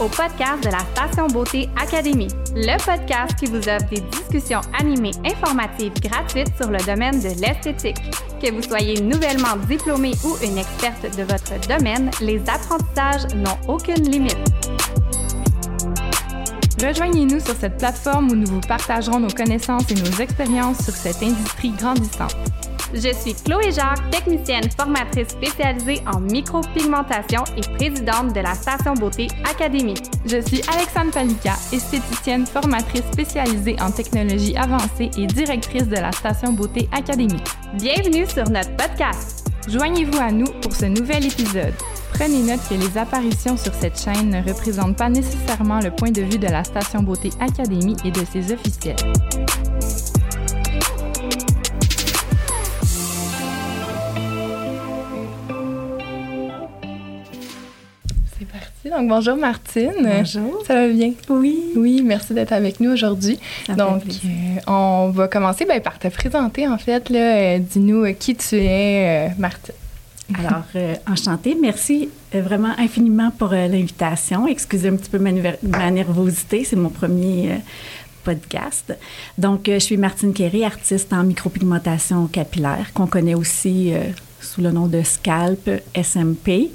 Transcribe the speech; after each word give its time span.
au 0.00 0.08
podcast 0.08 0.64
de 0.64 0.70
la 0.70 0.78
Station 0.94 1.26
Beauté 1.26 1.68
Académie, 1.80 2.28
le 2.54 2.76
podcast 2.84 3.34
qui 3.38 3.46
vous 3.46 3.58
offre 3.58 3.88
des 3.90 4.00
discussions 4.00 4.62
animées 4.78 5.12
informatives 5.24 5.92
gratuites 6.00 6.52
sur 6.56 6.70
le 6.70 6.78
domaine 6.86 7.20
de 7.20 7.28
l'esthétique. 7.40 7.98
Que 8.42 8.50
vous 8.50 8.62
soyez 8.62 9.00
nouvellement 9.02 9.56
diplômé 9.68 10.12
ou 10.24 10.36
une 10.42 10.56
experte 10.56 11.02
de 11.16 11.22
votre 11.24 11.60
domaine, 11.68 12.10
les 12.22 12.40
apprentissages 12.48 13.34
n'ont 13.34 13.58
aucune 13.68 14.10
limite. 14.10 14.38
Rejoignez-nous 16.82 17.40
sur 17.40 17.54
cette 17.54 17.76
plateforme 17.76 18.30
où 18.30 18.36
nous 18.36 18.46
vous 18.46 18.60
partagerons 18.60 19.20
nos 19.20 19.28
connaissances 19.28 19.90
et 19.90 19.94
nos 19.94 20.18
expériences 20.18 20.82
sur 20.82 20.94
cette 20.94 21.22
industrie 21.22 21.72
grandissante. 21.72 22.36
Je 22.92 23.14
suis 23.14 23.34
Chloé 23.34 23.70
Jacques, 23.70 24.10
technicienne 24.10 24.68
formatrice 24.76 25.28
spécialisée 25.28 26.02
en 26.12 26.18
micropigmentation 26.20 27.44
et 27.56 27.60
présidente 27.76 28.34
de 28.34 28.40
la 28.40 28.54
Station 28.54 28.94
Beauté 28.94 29.28
Académie. 29.48 29.94
Je 30.26 30.40
suis 30.40 30.60
Alexandre 30.72 31.12
Palika, 31.12 31.52
esthéticienne 31.72 32.46
formatrice 32.46 33.04
spécialisée 33.12 33.76
en 33.80 33.92
technologie 33.92 34.56
avancée 34.56 35.10
et 35.16 35.26
directrice 35.26 35.86
de 35.86 35.96
la 35.96 36.10
Station 36.10 36.52
Beauté 36.52 36.88
Académie. 36.92 37.42
Bienvenue 37.74 38.26
sur 38.26 38.50
notre 38.50 38.74
podcast. 38.76 39.46
Joignez-vous 39.68 40.18
à 40.18 40.32
nous 40.32 40.50
pour 40.60 40.74
ce 40.74 40.86
nouvel 40.86 41.26
épisode. 41.26 41.74
Prenez 42.14 42.42
note 42.42 42.60
que 42.68 42.74
les 42.74 42.98
apparitions 42.98 43.56
sur 43.56 43.72
cette 43.72 44.00
chaîne 44.00 44.30
ne 44.30 44.42
représentent 44.42 44.96
pas 44.96 45.08
nécessairement 45.08 45.78
le 45.78 45.92
point 45.92 46.10
de 46.10 46.22
vue 46.22 46.38
de 46.38 46.48
la 46.48 46.64
Station 46.64 47.04
Beauté 47.04 47.30
Académie 47.38 47.96
et 48.04 48.10
de 48.10 48.24
ses 48.32 48.52
officiels. 48.52 48.96
Donc, 58.82 59.08
bonjour 59.08 59.36
Martine. 59.36 59.92
Bonjour. 60.02 60.64
Ça 60.66 60.74
va 60.74 60.88
bien? 60.88 61.12
Oui. 61.28 61.72
Oui, 61.76 62.02
merci 62.02 62.32
d'être 62.32 62.52
avec 62.52 62.80
nous 62.80 62.90
aujourd'hui. 62.90 63.38
Donc, 63.68 64.02
euh, 64.06 64.60
on 64.66 65.10
va 65.10 65.28
commencer 65.28 65.66
ben, 65.66 65.82
par 65.82 65.98
te 65.98 66.08
présenter, 66.08 66.66
en 66.66 66.78
fait. 66.78 67.10
Euh, 67.10 67.58
Dis-nous 67.58 68.04
euh, 68.04 68.12
qui 68.12 68.34
tu 68.34 68.56
es, 68.56 69.28
euh, 69.28 69.32
Martine. 69.38 69.74
Alors, 70.38 70.62
enchantée. 71.06 71.56
Merci 71.60 72.08
vraiment 72.32 72.72
infiniment 72.78 73.30
pour 73.36 73.48
l'invitation. 73.48 74.46
Excusez 74.46 74.88
un 74.88 74.96
petit 74.96 75.10
peu 75.10 75.18
ma, 75.18 75.30
ma 75.62 75.90
nervosité. 75.90 76.64
C'est 76.64 76.76
mon 76.76 76.88
premier 76.88 77.56
podcast. 78.24 78.96
Donc, 79.36 79.62
je 79.66 79.78
suis 79.78 79.96
Martine 79.98 80.32
Quéré, 80.32 80.64
artiste 80.64 81.12
en 81.12 81.24
micropigmentation 81.24 82.28
capillaire, 82.28 82.92
qu'on 82.94 83.08
connaît 83.08 83.34
aussi 83.34 83.92
sous 84.40 84.60
le 84.62 84.70
nom 84.70 84.86
de 84.86 85.02
Scalp 85.02 85.68
SMP. 86.00 86.70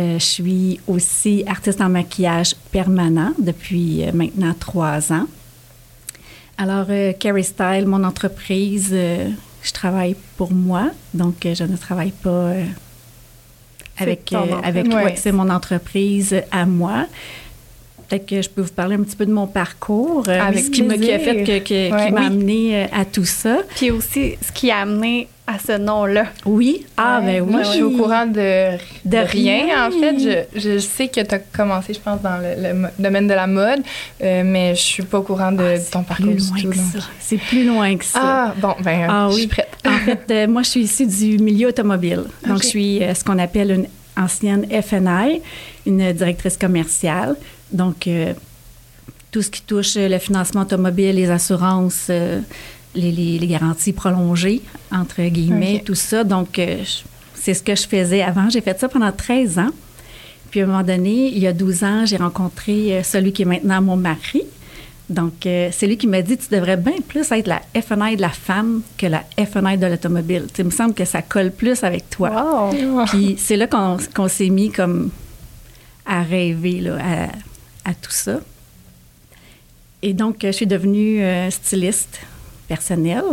Euh, 0.00 0.18
je 0.18 0.24
suis 0.24 0.80
aussi 0.88 1.44
artiste 1.46 1.80
en 1.82 1.90
maquillage 1.90 2.54
permanent 2.72 3.32
depuis 3.38 4.02
euh, 4.04 4.12
maintenant 4.14 4.54
trois 4.58 5.12
ans. 5.12 5.26
Alors, 6.56 6.86
euh, 6.88 7.12
Carrie 7.12 7.44
Style, 7.44 7.84
mon 7.86 8.02
entreprise, 8.04 8.90
euh, 8.92 9.28
je 9.62 9.72
travaille 9.72 10.16
pour 10.38 10.52
moi, 10.52 10.90
donc 11.12 11.44
euh, 11.44 11.54
je 11.54 11.64
ne 11.64 11.76
travaille 11.76 12.12
pas 12.12 12.30
euh, 12.30 12.64
avec, 13.98 14.32
euh, 14.32 14.38
avec 14.62 14.86
Ouais. 14.86 15.04
ouais, 15.04 15.14
c'est 15.16 15.32
mon 15.32 15.50
entreprise 15.50 16.34
à 16.50 16.64
moi. 16.64 17.06
Peut-être 18.08 18.26
que 18.26 18.40
je 18.42 18.48
peux 18.48 18.62
vous 18.62 18.72
parler 18.72 18.96
un 18.96 19.02
petit 19.02 19.16
peu 19.16 19.26
de 19.26 19.32
mon 19.32 19.46
parcours, 19.46 20.24
euh, 20.28 20.40
Avec 20.40 20.64
ce 20.64 20.70
qui 20.70 20.82
m'a 20.82 20.94
qui 20.96 21.12
a 21.12 21.18
plaisir. 21.18 21.46
fait 21.46 21.62
que, 21.62 21.68
que- 21.68 21.92
Ouais. 21.92 22.06
qui 22.06 22.12
m'a 22.12 22.20
Oui. 22.20 22.26
amené 22.26 22.76
euh, 22.84 22.86
à 22.92 23.04
tout 23.04 23.26
ça. 23.26 23.58
Puis 23.76 23.90
aussi, 23.90 24.36
ce 24.40 24.50
qui 24.50 24.70
a 24.70 24.78
amené 24.78 25.28
à 25.54 25.58
ce 25.58 25.78
nom-là. 25.78 26.26
Oui, 26.46 26.86
ah 26.96 27.20
ben 27.24 27.42
oui. 27.42 27.50
Moi, 27.50 27.62
je 27.64 27.70
suis 27.70 27.82
au 27.82 27.90
courant 27.90 28.26
de, 28.26 28.76
De 29.04 29.16
rien. 29.16 29.64
rien. 29.64 29.88
En 29.88 29.90
fait, 29.90 30.46
je, 30.54 30.60
je 30.60 30.78
sais 30.78 31.08
que 31.08 31.20
tu 31.20 31.34
as 31.34 31.38
commencé, 31.38 31.92
je 31.94 32.00
pense, 32.00 32.20
dans 32.22 32.38
le, 32.40 32.88
domaine 32.98 33.26
de 33.26 33.34
la 33.34 33.46
mode, 33.46 33.80
euh, 34.22 34.42
mais 34.44 34.74
je 34.74 34.80
suis 34.80 35.02
pas 35.02 35.18
au 35.18 35.22
courant 35.22 35.52
de, 35.52 35.62
Ah, 35.62 35.78
de 35.78 35.90
ton 35.90 36.00
c'est 36.00 36.06
parcours 36.08 36.26
plus 36.32 36.52
du 36.52 36.62
loin 36.62 36.62
tout. 36.62 36.70
que 36.70 36.76
donc. 36.76 37.02
ça. 37.02 37.08
C'est 37.18 37.36
plus 37.38 37.64
loin 37.66 37.96
que 37.96 38.04
ça. 38.04 38.20
Ah, 38.22 38.54
bon, 38.60 38.74
ben, 38.82 39.06
Ah 39.10 39.26
je 39.30 39.34
oui. 39.34 39.40
suis 39.40 39.48
prête. 39.48 39.68
En 39.86 39.98
fait, 39.98 40.20
euh, 40.30 40.46
moi, 40.48 40.62
je 40.62 40.68
suis 40.70 40.80
issue 40.82 41.06
du 41.06 41.38
milieu 41.42 41.68
automobile. 41.68 42.24
Donc, 42.46 42.62
je 42.62 42.68
suis 42.68 43.02
euh, 43.02 43.14
ce 43.14 43.24
qu'on 43.24 43.38
appelle 43.38 43.70
une 43.72 43.86
ancienne 44.16 44.66
FNI, 44.82 45.40
une 45.86 46.12
directrice 46.12 46.56
commerciale. 46.56 47.36
Donc, 47.72 48.08
tout 49.30 49.42
ce 49.42 49.48
qui 49.50 49.62
touche 49.62 49.94
le 49.96 50.18
financement 50.18 50.62
automobile, 50.62 51.14
les 51.14 51.30
assurances, 51.30 52.10
les, 52.94 53.12
les- 53.12 53.38
les 53.38 53.46
garanties 53.46 53.92
prolongées, 53.92 54.62
entre 54.92 55.22
guillemets, 55.28 55.82
tout 55.84 55.94
ça. 55.94 56.24
Donc, 56.24 56.58
euh, 56.58 56.78
c'est 57.34 57.54
ce 57.54 57.62
que 57.62 57.74
je 57.74 57.86
faisais 57.86 58.22
avant. 58.22 58.50
J'ai 58.50 58.60
fait 58.60 58.78
ça 58.78 58.88
pendant 58.88 59.12
13 59.12 59.58
ans. 59.58 59.70
Puis, 60.50 60.60
à 60.60 60.64
un 60.64 60.66
moment 60.66 60.82
donné, 60.82 61.28
il 61.28 61.38
y 61.38 61.46
a 61.46 61.52
12 61.52 61.84
ans, 61.84 62.04
j'ai 62.06 62.16
rencontré 62.16 62.96
euh, 62.98 63.02
celui 63.02 63.32
qui 63.32 63.42
est 63.42 63.46
maintenant 63.46 63.80
mon 63.80 63.96
mari. 63.96 64.42
Donc, 65.08 65.44
euh, 65.46 65.70
c'est 65.72 65.86
lui 65.88 65.96
qui 65.96 66.06
m'a 66.06 66.22
dit 66.22 66.36
Tu 66.36 66.48
devrais 66.54 66.76
bien 66.76 66.94
plus 67.06 67.30
être 67.32 67.46
la 67.48 67.60
FNI 67.80 68.14
de 68.16 68.20
la 68.20 68.28
femme 68.28 68.82
que 68.96 69.06
la 69.06 69.24
FNI 69.36 69.76
de 69.78 69.86
l'automobile. 69.86 70.46
Il 70.58 70.64
me 70.66 70.70
semble 70.70 70.94
que 70.94 71.04
ça 71.04 71.20
colle 71.22 71.50
plus 71.50 71.82
avec 71.82 72.08
toi. 72.10 72.70
Wow! 72.70 73.04
Puis 73.06 73.34
c'est 73.38 73.56
là 73.56 73.66
qu'on 73.66 74.28
s'est 74.28 74.50
mis 74.50 74.70
comme 74.70 75.10
à 76.06 76.22
rêver 76.22 76.80
là, 76.80 76.98
à, 77.00 77.90
à 77.90 77.94
tout 77.94 78.10
ça. 78.12 78.40
Et 80.02 80.12
donc, 80.14 80.38
je 80.42 80.50
suis 80.52 80.66
devenue 80.66 81.22
euh, 81.22 81.50
styliste 81.50 82.20
personnelle. 82.74 83.24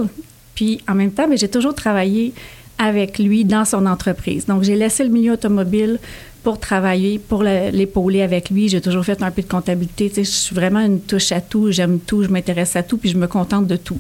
Puis 0.56 0.82
en 0.92 0.96
même 0.96 1.12
temps, 1.12 1.28
ben, 1.30 1.38
j'ai 1.38 1.48
toujours 1.58 1.76
travaillé 1.76 2.34
avec 2.80 3.20
lui 3.20 3.46
dans 3.46 3.66
son 3.66 3.86
entreprise. 3.86 4.46
Donc, 4.48 4.64
j'ai 4.64 4.76
laissé 4.76 5.04
le 5.04 5.10
milieu 5.10 5.34
automobile 5.34 6.00
pour 6.44 6.60
travailler, 6.60 7.20
pour 7.20 7.42
le- 7.44 7.70
l'épauler 7.72 8.22
avec 8.22 8.50
lui. 8.50 8.68
J'ai 8.70 8.82
toujours 8.82 9.04
fait 9.06 9.22
un 9.22 9.32
peu 9.32 9.42
de 9.44 9.48
comptabilité. 9.48 10.12
Je 10.16 10.22
suis 10.24 10.56
vraiment 10.56 10.80
une 10.80 11.00
touche 11.02 11.32
à 11.32 11.42
tout. 11.42 11.72
J'aime 11.72 12.00
tout, 12.00 12.24
je 12.24 12.30
m'intéresse 12.30 12.76
à 12.76 12.84
tout, 12.84 12.98
puis 12.98 13.10
je 13.10 13.18
me 13.18 13.28
contente 13.28 13.68
de 13.68 13.76
tout, 13.78 14.00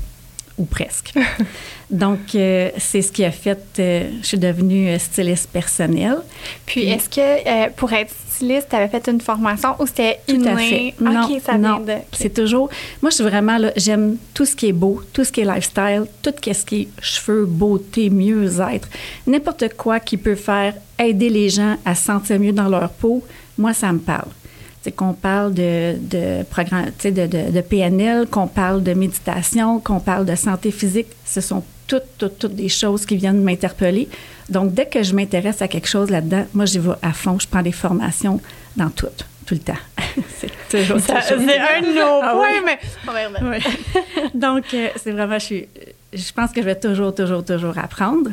ou 0.58 0.66
presque. 0.66 1.14
Donc, 1.92 2.36
euh, 2.36 2.70
c'est 2.78 3.02
ce 3.02 3.12
qui 3.12 3.24
a 3.24 3.32
fait, 3.32 3.60
euh, 3.80 4.10
je 4.22 4.28
suis 4.28 4.38
devenue 4.38 4.90
euh, 4.90 5.00
styliste 5.00 5.50
personnelle. 5.52 6.18
Puis, 6.66 6.90
est-ce 6.90 7.10
que 7.10 7.22
euh, 7.22 7.70
pour 7.76 7.94
être 7.94 8.14
styliste, 8.30 8.68
tu 8.70 8.76
avais 8.76 8.90
fait 8.90 9.08
une 9.08 9.22
formation 9.22 9.70
ou 9.80 9.88
c'était 9.88 10.20
Tout 10.28 10.36
inné? 10.36 10.50
à 10.50 10.58
fait. 10.58 10.94
Non, 11.00 11.40
ça 11.40 11.58
non. 11.58 11.80
vient 11.80 11.96
de... 11.96 12.02
C'est 12.12 12.34
toujours. 12.34 12.70
Moi, 13.02 13.10
je 13.12 13.16
suis 13.16 13.24
vraiment 13.24 13.58
là. 13.58 13.72
J'aime 13.78 14.18
tout 14.34 14.46
ce 14.46 14.56
qui 14.56 14.68
est 14.68 14.74
beau, 14.74 15.02
tout 15.14 15.24
ce 15.24 15.32
qui 15.32 15.42
est 15.42 15.46
lifestyle, 15.46 16.06
tout 16.22 16.34
ce 16.44 16.66
qui 16.66 16.82
est 16.82 16.88
cheveux, 17.02 17.46
beauté, 17.46 18.10
mieux-être. 18.10 18.90
N'importe 19.26 19.74
quoi 19.78 20.00
qui 20.00 20.18
peut 20.18 20.36
faire 20.36 20.74
aider 21.00 21.30
les 21.30 21.50
gens 21.50 21.78
à 21.86 21.96
se 21.96 22.04
sentir 22.06 22.40
mieux 22.40 22.52
dans 22.52 22.68
leur 22.68 22.90
peau, 22.90 23.24
moi, 23.58 23.74
ça 23.74 23.92
me 23.92 24.00
parle. 24.00 24.28
C'est 24.88 24.94
qu'on 24.94 25.12
parle 25.12 25.54
de, 25.54 25.98
de, 26.00 26.44
programme, 26.44 26.86
de, 27.04 27.10
de, 27.10 27.52
de 27.52 27.60
PNL, 27.60 28.26
qu'on 28.26 28.48
parle 28.48 28.82
de 28.84 28.94
méditation, 28.94 29.82
qu'on 29.82 30.00
parle 30.00 30.26
de 30.26 30.34
santé 30.34 30.72
physique. 30.72 31.08
Ce 31.26 31.42
sont 31.42 31.62
toutes, 31.88 32.18
toutes, 32.18 32.40
toutes 32.40 32.56
des 32.56 32.70
choses 32.70 33.06
qui 33.06 33.18
viennent 33.18 33.44
m'interpeller. 33.44 34.08
Donc, 34.48 34.74
dès 34.74 34.86
que 34.86 35.04
je 35.04 35.14
m'intéresse 35.14 35.62
à 35.62 35.68
quelque 35.68 35.90
chose 35.90 36.10
là-dedans, 36.10 36.46
moi, 36.54 36.64
j'y 36.64 36.80
vais 36.80 36.94
à 37.02 37.12
fond. 37.12 37.38
Je 37.38 37.46
prends 37.50 37.62
des 37.62 37.74
formations 37.74 38.40
dans 38.78 38.90
tout, 38.90 39.08
tout 39.46 39.56
le 39.56 39.60
temps. 39.60 39.84
c'est 40.38 40.52
toujours 40.70 41.02
Ça, 41.02 41.20
c'est 41.22 41.34
un 41.34 41.82
de 41.82 41.94
nos 41.94 42.22
Ah 42.24 42.32
points, 42.34 42.48
oui. 42.64 42.72
mais. 43.44 43.46
Ouais. 43.50 43.60
Donc, 44.34 44.74
euh, 44.74 44.88
c'est 44.96 45.12
vraiment, 45.12 45.38
je, 45.38 45.44
suis, 45.44 45.68
je 46.14 46.32
pense 46.32 46.52
que 46.52 46.62
je 46.62 46.66
vais 46.66 46.80
toujours, 46.80 47.14
toujours, 47.14 47.44
toujours 47.44 47.78
apprendre. 47.78 48.32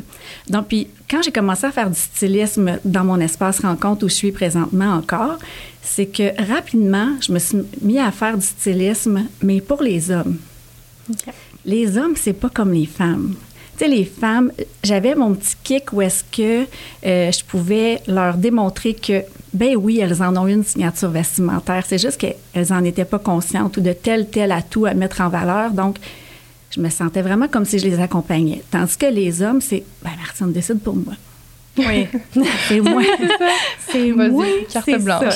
Donc, 0.49 0.67
puis, 0.67 0.87
quand 1.09 1.21
j'ai 1.21 1.31
commencé 1.31 1.65
à 1.65 1.71
faire 1.71 1.89
du 1.89 1.99
stylisme 1.99 2.79
dans 2.85 3.03
mon 3.03 3.19
espace 3.19 3.59
rencontre 3.59 4.05
où 4.05 4.09
je 4.09 4.13
suis 4.13 4.31
présentement 4.31 4.93
encore, 4.93 5.37
c'est 5.81 6.05
que 6.05 6.41
rapidement, 6.51 7.09
je 7.21 7.31
me 7.31 7.39
suis 7.39 7.59
mis 7.81 7.99
à 7.99 8.11
faire 8.11 8.37
du 8.37 8.45
stylisme, 8.45 9.25
mais 9.41 9.61
pour 9.61 9.83
les 9.83 10.09
hommes. 10.09 10.37
Les 11.65 11.97
hommes, 11.97 12.15
c'est 12.15 12.33
pas 12.33 12.49
comme 12.49 12.73
les 12.73 12.85
femmes. 12.85 13.35
Tu 13.77 13.83
sais, 13.83 13.91
les 13.91 14.05
femmes, 14.05 14.51
j'avais 14.83 15.15
mon 15.15 15.33
petit 15.33 15.55
kick 15.61 15.91
où 15.91 16.01
est-ce 16.01 16.23
que 16.23 16.65
euh, 17.05 17.31
je 17.31 17.43
pouvais 17.43 18.01
leur 18.07 18.37
démontrer 18.37 18.93
que, 18.93 19.23
ben 19.53 19.75
oui, 19.75 19.99
elles 19.99 20.23
en 20.23 20.37
ont 20.37 20.47
une 20.47 20.63
signature 20.63 21.09
vestimentaire. 21.09 21.83
C'est 21.85 21.97
juste 21.97 22.17
qu'elles 22.17 22.71
en 22.71 22.83
étaient 22.85 23.05
pas 23.05 23.19
conscientes 23.19 23.75
ou 23.75 23.81
de 23.81 23.91
tel, 23.91 24.29
tel 24.29 24.53
atout 24.53 24.85
à 24.85 24.93
mettre 24.93 25.19
en 25.19 25.27
valeur. 25.27 25.71
Donc, 25.71 25.97
je 26.71 26.79
me 26.81 26.89
sentais 26.89 27.21
vraiment 27.21 27.47
comme 27.47 27.65
si 27.65 27.79
je 27.79 27.85
les 27.87 27.99
accompagnais. 27.99 28.61
Tandis 28.71 28.97
que 28.97 29.05
les 29.05 29.41
hommes, 29.41 29.61
c'est, 29.61 29.83
ben 30.03 30.11
Martine, 30.17 30.51
décide 30.51 30.79
pour 30.79 30.95
moi. 30.95 31.13
Oui. 31.77 32.07
C'est 32.69 32.79
moins. 32.89 33.03
c'est 33.89 34.11
moins. 34.11 34.45
carte 34.71 34.85
c'est 34.85 34.97
blanche. 35.03 35.33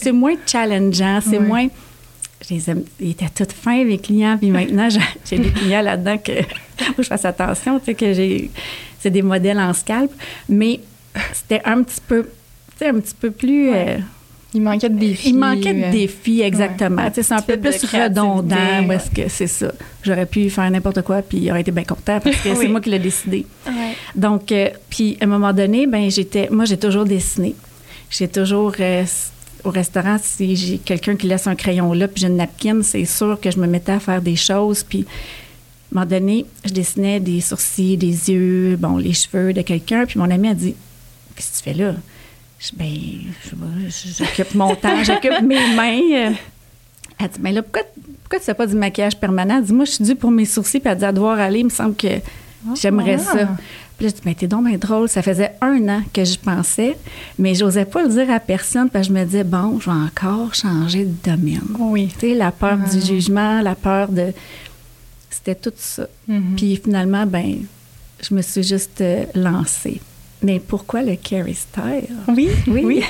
C'est- 0.00 0.12
moins 0.12 0.34
challengeant. 0.46 1.20
C'est 1.20 1.38
moins. 1.38 1.68
Je 2.48 2.54
les 2.54 2.70
aime. 2.70 2.84
Ils 3.00 3.10
étaient 3.10 3.28
tous 3.28 3.52
fins, 3.54 3.84
mes 3.84 3.98
clients. 3.98 4.38
Puis 4.38 4.50
maintenant, 4.50 4.88
j'ai 4.90 5.38
des 5.38 5.50
clients 5.50 5.82
là-dedans 5.82 6.16
que 6.18 6.32
faut 6.78 6.92
que 6.94 7.02
je 7.02 7.08
fasse 7.08 7.24
attention. 7.26 7.78
Tu 7.78 7.86
sais, 7.86 7.94
que 7.94 8.12
j'ai. 8.14 8.50
C'est 9.00 9.10
des 9.10 9.20
modèles 9.22 9.58
en 9.58 9.72
scalp. 9.74 10.10
Mais 10.48 10.80
c'était 11.34 11.60
un 11.64 11.82
petit 11.82 12.00
peu. 12.06 12.22
Tu 12.24 12.78
sais, 12.78 12.88
un 12.88 12.94
petit 13.00 13.14
peu 13.18 13.30
plus. 13.30 13.70
euh, 13.74 13.98
Il 14.54 14.62
manquait 14.62 14.88
de 14.88 14.98
défis. 14.98 15.28
il 15.30 15.38
manquait 15.38 15.74
de 15.74 15.82
euh, 15.84 15.90
défis, 15.90 16.40
exactement. 16.40 17.02
Ouais. 17.04 17.12
Sais, 17.14 17.22
C'est 17.22 17.34
un 17.34 17.42
peu 17.42 17.58
plus 17.58 17.84
redondant. 17.84 18.86
Parce 18.88 19.10
que 19.10 19.28
c'est 19.28 19.46
ça. 19.48 19.72
J'aurais 20.02 20.24
pu 20.26 20.48
faire 20.50 20.70
n'importe 20.70 21.02
quoi, 21.02 21.20
puis 21.22 21.38
il 21.38 21.50
aurait 21.50 21.60
été 21.60 21.72
bien 21.72 21.84
content 21.84 22.20
parce 22.20 22.36
que 22.36 22.48
Oui. 22.50 22.56
c'est 22.60 22.68
moi 22.68 22.80
qui 22.80 22.90
l'ai 22.90 22.98
décidé. 22.98 23.44
Ouais. 23.66 23.72
Donc, 24.14 24.52
euh, 24.52 24.70
puis 24.88 25.18
à 25.20 25.24
un 25.24 25.26
moment 25.26 25.52
donné, 25.52 25.86
ben 25.86 26.10
j'étais, 26.10 26.48
moi 26.50 26.64
j'ai 26.64 26.78
toujours 26.78 27.04
dessiné. 27.04 27.54
J'ai 28.08 28.28
toujours, 28.28 28.72
euh, 28.80 29.04
au 29.64 29.70
restaurant, 29.70 30.16
si 30.22 30.54
j'ai 30.56 30.78
quelqu'un 30.78 31.16
qui 31.16 31.26
laisse 31.26 31.46
un 31.48 31.56
crayon 31.56 31.92
là, 31.92 32.06
puis 32.08 32.20
j'ai 32.22 32.28
une 32.28 32.36
napkin, 32.36 32.82
c'est 32.82 33.04
sûr 33.04 33.38
que 33.40 33.50
je 33.50 33.58
me 33.58 33.66
mettais 33.66 33.92
à 33.92 34.00
faire 34.00 34.22
des 34.22 34.36
choses. 34.36 34.84
Puis, 34.84 35.00
à 35.00 35.98
un 35.98 36.04
moment 36.04 36.06
donné, 36.06 36.46
je 36.64 36.72
dessinais 36.72 37.18
des 37.20 37.40
sourcils, 37.40 37.96
des 37.96 38.30
yeux, 38.30 38.76
bon, 38.76 38.96
les 38.96 39.12
cheveux 39.12 39.52
de 39.52 39.62
quelqu'un. 39.62 40.06
Puis 40.06 40.18
mon 40.18 40.30
ami 40.30 40.48
a 40.48 40.54
dit 40.54 40.74
Qu'est-ce 41.34 41.52
que 41.52 41.56
tu 41.58 41.62
fais 41.64 41.82
là? 41.82 41.94
Ben, 42.74 42.92
j'occupe 44.18 44.54
mon 44.54 44.74
temps, 44.74 45.02
j'occupe 45.04 45.42
mes 45.42 45.74
mains. 45.74 46.34
Elle 47.18 47.28
dit 47.28 47.40
Mais 47.40 47.52
là, 47.52 47.62
pourquoi, 47.62 47.82
pourquoi 48.22 48.38
tu 48.38 48.44
fais 48.44 48.54
pas 48.54 48.66
du 48.66 48.74
maquillage 48.74 49.16
permanent? 49.16 49.58
Elle 49.58 49.64
dit 49.64 49.72
Moi, 49.72 49.84
je 49.84 49.92
suis 49.92 50.04
due 50.04 50.16
pour 50.16 50.30
mes 50.30 50.44
sourcils. 50.44 50.80
Puis 50.80 50.90
elle 50.90 50.98
dit 50.98 51.04
À 51.04 51.12
devoir 51.12 51.38
aller, 51.38 51.60
il 51.60 51.64
me 51.64 51.70
semble 51.70 51.94
que 51.94 52.08
j'aimerais 52.74 53.18
ça. 53.18 53.48
Puis 53.96 54.04
là, 54.04 54.10
je 54.10 54.16
dis, 54.16 54.22
mais 54.26 54.34
t'es 54.34 54.46
donc 54.46 54.66
bien 54.66 54.76
drôle. 54.76 55.08
Ça 55.08 55.22
faisait 55.22 55.52
un 55.62 55.88
an 55.88 56.02
que 56.12 56.24
je 56.24 56.38
pensais, 56.38 56.98
mais 57.38 57.54
j'osais 57.54 57.86
pas 57.86 58.02
le 58.02 58.10
dire 58.10 58.30
à 58.30 58.40
personne 58.40 58.90
parce 58.90 59.08
que 59.08 59.14
je 59.14 59.18
me 59.18 59.24
disais, 59.24 59.44
bon, 59.44 59.80
je 59.80 59.90
vais 59.90 59.96
encore 59.96 60.54
changer 60.54 61.04
de 61.04 61.14
domaine. 61.24 61.62
Oui. 61.78 62.08
Tu 62.18 62.28
sais, 62.28 62.34
la 62.34 62.52
peur 62.52 62.76
du 62.76 63.00
jugement, 63.00 63.62
la 63.62 63.74
peur 63.74 64.08
de. 64.08 64.32
C'était 65.30 65.54
tout 65.54 65.72
ça. 65.76 66.06
Puis 66.56 66.76
finalement, 66.76 67.26
ben, 67.26 67.60
je 68.20 68.34
me 68.34 68.42
suis 68.42 68.62
juste 68.62 69.00
euh, 69.00 69.24
lancée. 69.34 70.00
Mais 70.46 70.60
pourquoi 70.60 71.02
le 71.02 71.16
Carrie 71.16 71.54
Style? 71.56 72.08
Oui, 72.28 72.48
Oui. 72.68 72.82
oui. 72.84 73.02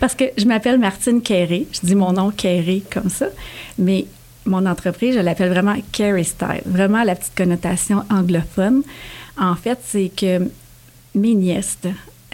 Parce 0.00 0.14
que 0.14 0.24
je 0.38 0.44
m'appelle 0.46 0.78
Martine 0.78 1.20
Carey. 1.22 1.66
Je 1.72 1.80
dis 1.86 1.94
mon 1.94 2.12
nom 2.12 2.30
Carey 2.30 2.82
comme 2.90 3.10
ça. 3.10 3.26
Mais 3.78 4.06
mon 4.46 4.64
entreprise, 4.66 5.14
je 5.14 5.20
l'appelle 5.20 5.50
vraiment 5.50 5.76
Carey 5.92 6.24
Style. 6.24 6.62
Vraiment 6.66 7.04
la 7.04 7.14
petite 7.14 7.34
connotation 7.36 8.02
anglophone. 8.10 8.82
En 9.38 9.54
fait, 9.54 9.78
c'est 9.84 10.10
que 10.16 10.48
mes 11.14 11.34
nièces, 11.34 11.78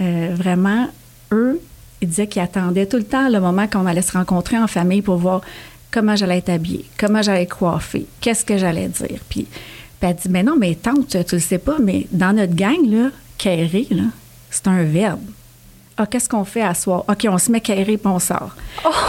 euh, 0.01 0.31
vraiment, 0.35 0.87
eux, 1.33 1.61
ils 2.01 2.09
disaient 2.09 2.29
qu'ils 2.29 2.43
attendaient 2.43 2.87
tout 2.87 2.97
le 2.97 3.05
temps 3.05 3.29
le 3.29 3.41
moment 3.41 3.67
qu'on 3.67 3.87
allait 3.87 4.03
se 4.03 4.13
rencontrer 4.13 4.57
en 4.57 4.69
famille 4.69 5.03
pour 5.03 5.17
voir 5.17 5.41
comment 5.91 6.15
j'allais 6.17 6.39
être 6.39 6.49
habillée, 6.51 6.85
comment 6.97 7.23
j'allais 7.23 7.47
coiffée, 7.47 8.07
qu'est-ce 8.21 8.45
que 8.45 8.57
j'allais 8.57 8.89
dire. 8.89 9.19
Puis, 9.29 9.47
puis 10.01 10.11
elle 10.11 10.15
dit, 10.15 10.29
mais 10.31 10.43
non, 10.45 10.57
mais 10.57 10.77
tante, 10.77 11.09
tu 11.27 11.35
le 11.35 11.41
sais 11.41 11.59
pas, 11.59 11.77
mais 11.83 12.07
dans 12.13 12.33
notre 12.35 12.55
gang, 12.55 12.79
là, 12.89 13.11
Carey, 13.37 13.87
là, 13.91 14.05
c'est 14.51 14.67
un 14.69 14.83
verbe. 14.85 15.21
Ah, 16.01 16.07
qu'est-ce 16.07 16.29
qu'on 16.29 16.45
fait 16.45 16.63
à 16.63 16.75
soir? 16.75 17.05
OK, 17.09 17.27
on 17.29 17.39
se 17.39 17.51
met 17.51 17.61
carré 17.61 17.97
puis 17.97 18.01
on 18.05 18.21
sort. 18.21 18.55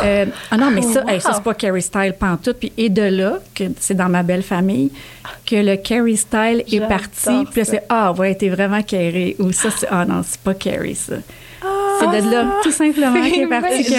Euh, 0.04 0.26
ah 0.50 0.58
non, 0.58 0.72
mais 0.72 0.82
ça, 0.82 1.04
Oh, 1.06 1.10
hey, 1.10 1.22
ça 1.22 1.34
c'est 1.36 1.44
pas 1.44 1.54
carry 1.54 1.84
style 1.84 2.16
pantoute. 2.20 2.58
Puis, 2.58 2.74
et 2.78 2.90
de 2.90 3.04
là, 3.04 3.38
que 3.54 3.66
c'est 3.80 3.94
dans 3.94 4.10
ma 4.10 4.24
belle 4.24 4.42
famille, 4.42 4.92
que 5.46 5.56
le 5.58 5.76
carry 5.76 6.18
style 6.18 6.64
est 6.72 6.88
parti. 6.88 7.46
Puis 7.52 7.62
là, 7.62 7.66
c'est 7.66 7.84
Ah, 7.90 8.12
ouais, 8.14 8.34
t'es 8.34 8.50
vraiment 8.50 8.82
carré. 8.82 9.36
Ou 9.38 9.52
ça, 9.52 9.70
c'est 9.70 9.88
Ah 9.92 10.04
non, 10.04 10.24
c'est 10.28 10.40
pas 10.42 10.56
carry, 10.56 10.96
ça. 10.96 11.18
C'est 12.00 12.22
de 12.22 12.32
là, 12.32 12.46
tout 12.64 12.72
simplement, 12.72 13.22
qu'est 13.30 13.48
parti. 13.48 13.96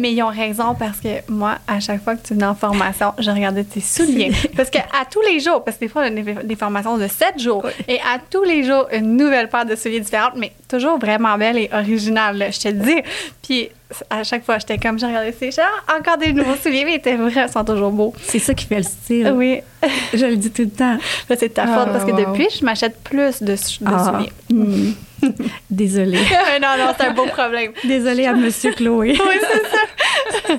Mais 0.00 0.12
ils 0.12 0.22
ont 0.22 0.28
raison 0.28 0.74
parce 0.78 0.98
que 1.00 1.08
moi, 1.28 1.56
à 1.66 1.80
chaque 1.80 2.02
fois 2.02 2.16
que 2.16 2.26
tu 2.26 2.34
venais 2.34 2.46
en 2.46 2.54
formation, 2.54 3.12
je 3.18 3.30
regardais 3.30 3.64
tes 3.64 3.80
souliers. 3.80 4.32
parce 4.56 4.70
que 4.70 4.78
à 4.78 5.04
tous 5.10 5.20
les 5.22 5.40
jours, 5.40 5.64
parce 5.64 5.76
que 5.76 5.84
des 5.84 5.88
fois, 5.88 6.02
on 6.02 6.16
a 6.16 6.42
des, 6.42 6.56
formations 6.56 6.98
de 6.98 7.06
7 7.06 7.38
jours, 7.38 7.64
et 7.86 7.98
à 7.98 8.18
tous 8.30 8.42
les 8.42 8.64
jours, 8.64 8.86
une 8.92 9.16
nouvelle 9.16 9.48
paire 9.48 9.66
de 9.66 9.76
souliers 9.76 10.00
différentes, 10.00 10.34
mais 10.36 10.52
toujours 10.68 10.98
vraiment 10.98 11.36
belle 11.36 11.58
et 11.58 11.70
originale, 11.72 12.38
là, 12.38 12.50
je 12.50 12.60
te 12.60 12.68
le 12.68 12.74
dis. 12.74 13.02
Puis 13.42 13.70
à 14.10 14.22
chaque 14.22 14.44
fois, 14.44 14.58
j'étais 14.58 14.76
comme, 14.78 14.98
je 14.98 15.06
regardais 15.06 15.32
ces 15.38 15.50
gens, 15.50 15.62
encore 15.98 16.18
des 16.18 16.32
nouveaux 16.32 16.56
souliers, 16.56 16.84
mais 16.84 16.92
ils 16.92 16.96
étaient 16.96 17.16
vrais, 17.16 17.46
ils 17.46 17.52
sont 17.52 17.64
toujours 17.64 17.90
beaux. 17.90 18.12
C'est 18.22 18.38
ça 18.38 18.52
qui 18.54 18.66
fait 18.66 18.76
le 18.78 18.82
style. 18.82 19.32
Oui, 19.34 19.60
Je 20.12 20.26
le 20.26 20.36
dis 20.36 20.50
tout 20.50 20.62
le 20.62 20.70
temps. 20.70 20.98
Là, 21.28 21.36
c'est 21.38 21.48
de 21.48 21.54
ta 21.54 21.64
Ah, 21.66 21.84
faute 21.84 21.92
parce 21.92 22.04
que 22.04 22.10
wow. 22.10 22.18
depuis, 22.32 22.48
je 22.58 22.64
m'achète 22.64 23.02
plus 23.02 23.40
de, 23.42 23.54
de 23.54 23.56
Ah, 23.86 24.12
souliers. 24.12 24.32
hmm. 24.50 24.92
Désolée. 25.70 26.18
non, 26.62 26.68
non, 26.78 26.92
c'est 26.98 27.06
un 27.06 27.12
beau 27.12 27.26
problème. 27.26 27.72
Désolée 27.84 28.26
à 28.26 28.34
Monsieur 28.34 28.72
Chloé. 28.72 29.16
Oui, 29.18 29.36
c'est 29.40 30.48
ça. 30.48 30.54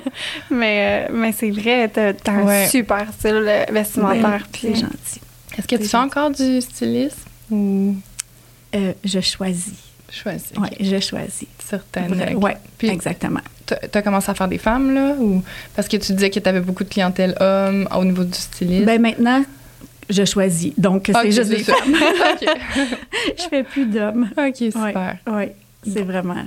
mais 0.51 1.07
euh, 1.09 1.13
mais 1.13 1.31
c'est 1.31 1.49
vrai, 1.51 1.87
t'as 1.87 2.13
t'as 2.13 2.31
un 2.33 2.43
Ouais. 2.45 2.67
super 2.67 3.05
style 3.17 3.65
vestimentaire. 3.71 4.21
Ben, 4.23 4.59
c'est 4.59 4.75
gentil. 4.75 5.21
Est-ce 5.57 5.67
que 5.67 5.75
tu 5.77 5.87
fais 5.87 5.97
encore 5.97 6.29
du 6.31 6.59
stylisme? 6.61 7.15
Ou 7.51 7.95
Euh, 8.75 8.93
je 9.03 9.19
choisis. 9.21 9.73
choisis 10.11 10.51
Oui, 10.57 10.69
je 10.79 10.99
choisis. 10.99 11.47
Certaines 11.69 12.11
Oui, 12.11 12.19
règles? 12.19 12.37
ouais, 12.43 12.57
Puis- 12.77 12.89
exactement. 12.89 13.41
Tu 13.65 13.75
as 13.93 14.01
commencé 14.01 14.31
à 14.31 14.33
faire 14.33 14.47
des 14.47 14.57
femmes, 14.57 14.93
là? 14.95 15.13
Ou... 15.19 15.43
Parce 15.75 15.87
que 15.87 15.97
tu 15.97 16.13
disais 16.13 16.29
que 16.31 16.39
tu 16.39 16.49
avais 16.49 16.59
beaucoup 16.61 16.83
de 16.83 16.89
clientèle 16.89 17.35
homme 17.39 17.87
au 17.95 18.03
niveau 18.03 18.23
du 18.23 18.33
stylisme? 18.33 18.85
Ben 18.85 18.99
maintenant, 18.99 19.43
je 20.09 20.25
choisis. 20.25 20.73
Donc, 20.77 21.11
c'est 21.13 21.31
juste 21.31 21.49
des 21.51 21.59
femmes. 21.63 21.75
Je 23.37 23.43
fais 23.47 23.63
plus 23.63 23.85
d'hommes. 23.85 24.29
OK, 24.37 24.55
super. 24.55 25.17
Oui, 25.27 25.43
c'est 25.85 26.01
vraiment. 26.01 26.45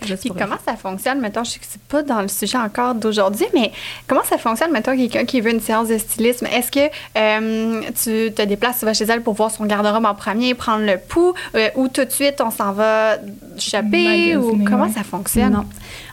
Puis 0.00 0.28
pour 0.28 0.36
comment 0.36 0.56
ça 0.64 0.76
fonctionne, 0.76 1.20
mettons, 1.20 1.44
je 1.44 1.50
sais 1.50 1.58
que 1.58 1.66
c'est 1.68 1.82
pas 1.82 2.02
dans 2.02 2.22
le 2.22 2.28
sujet 2.28 2.58
encore 2.58 2.94
d'aujourd'hui, 2.94 3.46
mais 3.54 3.72
comment 4.06 4.24
ça 4.24 4.38
fonctionne, 4.38 4.72
mettons, 4.72 4.96
quelqu'un 4.96 5.24
qui 5.24 5.40
veut 5.40 5.50
une 5.50 5.60
séance 5.60 5.88
de 5.88 5.98
stylisme? 5.98 6.46
Est-ce 6.46 6.70
que 6.70 6.90
euh, 7.16 7.82
tu 8.02 8.32
te 8.32 8.42
déplaces, 8.42 8.80
tu 8.80 8.84
vas 8.84 8.94
chez 8.94 9.04
elle 9.04 9.22
pour 9.22 9.34
voir 9.34 9.50
son 9.50 9.64
garde-robe 9.64 10.04
en 10.04 10.14
premier, 10.14 10.54
prendre 10.54 10.84
le 10.84 10.98
pouls, 10.98 11.34
euh, 11.54 11.68
ou 11.76 11.88
tout 11.88 12.04
de 12.04 12.10
suite 12.10 12.40
on 12.40 12.50
s'en 12.50 12.72
va 12.72 13.16
choper, 13.58 14.36
ou 14.36 14.64
comment 14.64 14.84
ouais. 14.84 14.92
ça 14.92 15.02
fonctionne? 15.02 15.52
Non. 15.52 15.64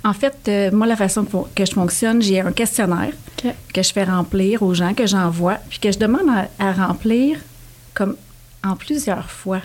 En 0.03 0.13
fait, 0.13 0.35
euh, 0.47 0.71
moi, 0.71 0.87
la 0.87 0.95
façon 0.95 1.23
que, 1.23 1.37
que 1.55 1.65
je 1.65 1.73
fonctionne, 1.73 2.21
j'ai 2.21 2.39
un 2.41 2.51
questionnaire 2.51 3.13
que 3.73 3.83
je 3.83 3.93
fais 3.93 4.03
remplir 4.03 4.63
aux 4.63 4.73
gens 4.73 4.93
que 4.93 5.05
j'envoie, 5.05 5.57
puis 5.69 5.79
que 5.79 5.91
je 5.91 5.99
demande 5.99 6.27
à, 6.29 6.65
à 6.65 6.71
remplir 6.71 7.39
comme 7.93 8.15
en 8.63 8.75
plusieurs 8.75 9.29
fois. 9.29 9.61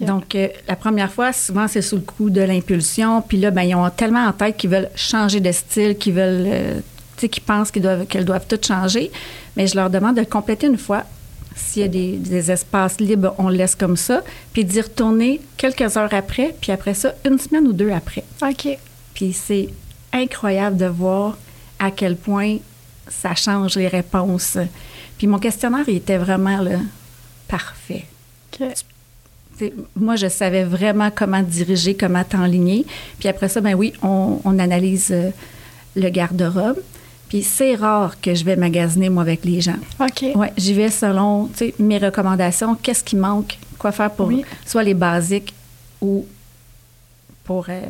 Donc, 0.00 0.34
euh, 0.34 0.48
la 0.68 0.76
première 0.76 1.10
fois, 1.10 1.32
souvent, 1.32 1.66
c'est 1.66 1.82
sous 1.82 1.96
le 1.96 2.02
coup 2.02 2.30
de 2.30 2.40
l'impulsion. 2.40 3.20
Puis 3.22 3.38
là, 3.38 3.50
ben, 3.50 3.62
ils 3.62 3.74
ont 3.74 3.90
tellement 3.90 4.26
en 4.26 4.32
tête 4.32 4.56
qu'ils 4.56 4.70
veulent 4.70 4.90
changer 4.94 5.40
de 5.40 5.50
style, 5.50 5.96
qu'ils 5.96 6.14
veulent, 6.14 6.46
euh, 6.46 6.74
tu 7.16 7.22
sais, 7.22 7.28
qu'ils 7.28 7.42
pensent 7.42 7.70
qu'ils 7.70 7.82
doivent, 7.82 8.06
qu'elles 8.06 8.24
doivent 8.24 8.46
tout 8.46 8.60
changer. 8.64 9.10
Mais 9.56 9.66
je 9.66 9.74
leur 9.74 9.90
demande 9.90 10.14
de 10.14 10.20
le 10.20 10.26
compléter 10.26 10.68
une 10.68 10.78
fois. 10.78 11.04
S'il 11.56 11.82
y 11.82 11.84
a 11.84 11.88
des, 11.88 12.12
des 12.16 12.50
espaces 12.52 13.00
libres, 13.00 13.34
on 13.38 13.48
le 13.48 13.56
laisse 13.56 13.74
comme 13.74 13.96
ça. 13.96 14.22
Puis 14.52 14.64
d'y 14.64 14.80
retourner 14.80 15.40
quelques 15.56 15.96
heures 15.96 16.14
après, 16.14 16.54
puis 16.60 16.70
après 16.70 16.94
ça, 16.94 17.14
une 17.24 17.38
semaine 17.38 17.66
ou 17.66 17.72
deux 17.72 17.90
après. 17.90 18.22
OK. 18.42 18.78
Puis 19.14 19.32
c'est 19.32 19.68
incroyable 20.12 20.76
de 20.76 20.86
voir 20.86 21.36
à 21.80 21.90
quel 21.90 22.16
point 22.16 22.58
ça 23.08 23.34
change 23.34 23.76
les 23.76 23.88
réponses. 23.88 24.58
Puis 25.16 25.26
mon 25.26 25.38
questionnaire, 25.38 25.84
il 25.88 25.96
était 25.96 26.18
vraiment 26.18 26.60
là, 26.60 26.78
parfait. 27.48 28.06
OK. 28.52 28.72
T'sais, 28.72 28.84
moi, 29.96 30.16
je 30.16 30.28
savais 30.28 30.64
vraiment 30.64 31.10
comment 31.14 31.42
diriger, 31.42 31.94
comment 31.94 32.24
t'enligner. 32.24 32.84
Puis 33.18 33.28
après 33.28 33.48
ça, 33.48 33.60
ben 33.60 33.74
oui, 33.74 33.92
on, 34.02 34.40
on 34.44 34.58
analyse 34.58 35.08
euh, 35.10 35.30
le 35.96 36.08
garde-robe. 36.10 36.78
Puis 37.28 37.42
c'est 37.42 37.74
rare 37.74 38.20
que 38.20 38.34
je 38.34 38.44
vais 38.44 38.56
magasiner, 38.56 39.10
moi, 39.10 39.22
avec 39.22 39.44
les 39.44 39.60
gens. 39.60 39.76
OK. 40.00 40.24
Ouais, 40.34 40.52
j'y 40.56 40.72
vais 40.72 40.88
selon 40.90 41.50
mes 41.78 41.98
recommandations, 41.98 42.74
qu'est-ce 42.74 43.04
qui 43.04 43.16
manque, 43.16 43.58
quoi 43.78 43.92
faire 43.92 44.10
pour 44.10 44.28
Oui. 44.28 44.44
soit 44.64 44.82
les 44.82 44.94
basiques 44.94 45.52
ou 46.00 46.24
pour 47.44 47.66
euh, 47.68 47.80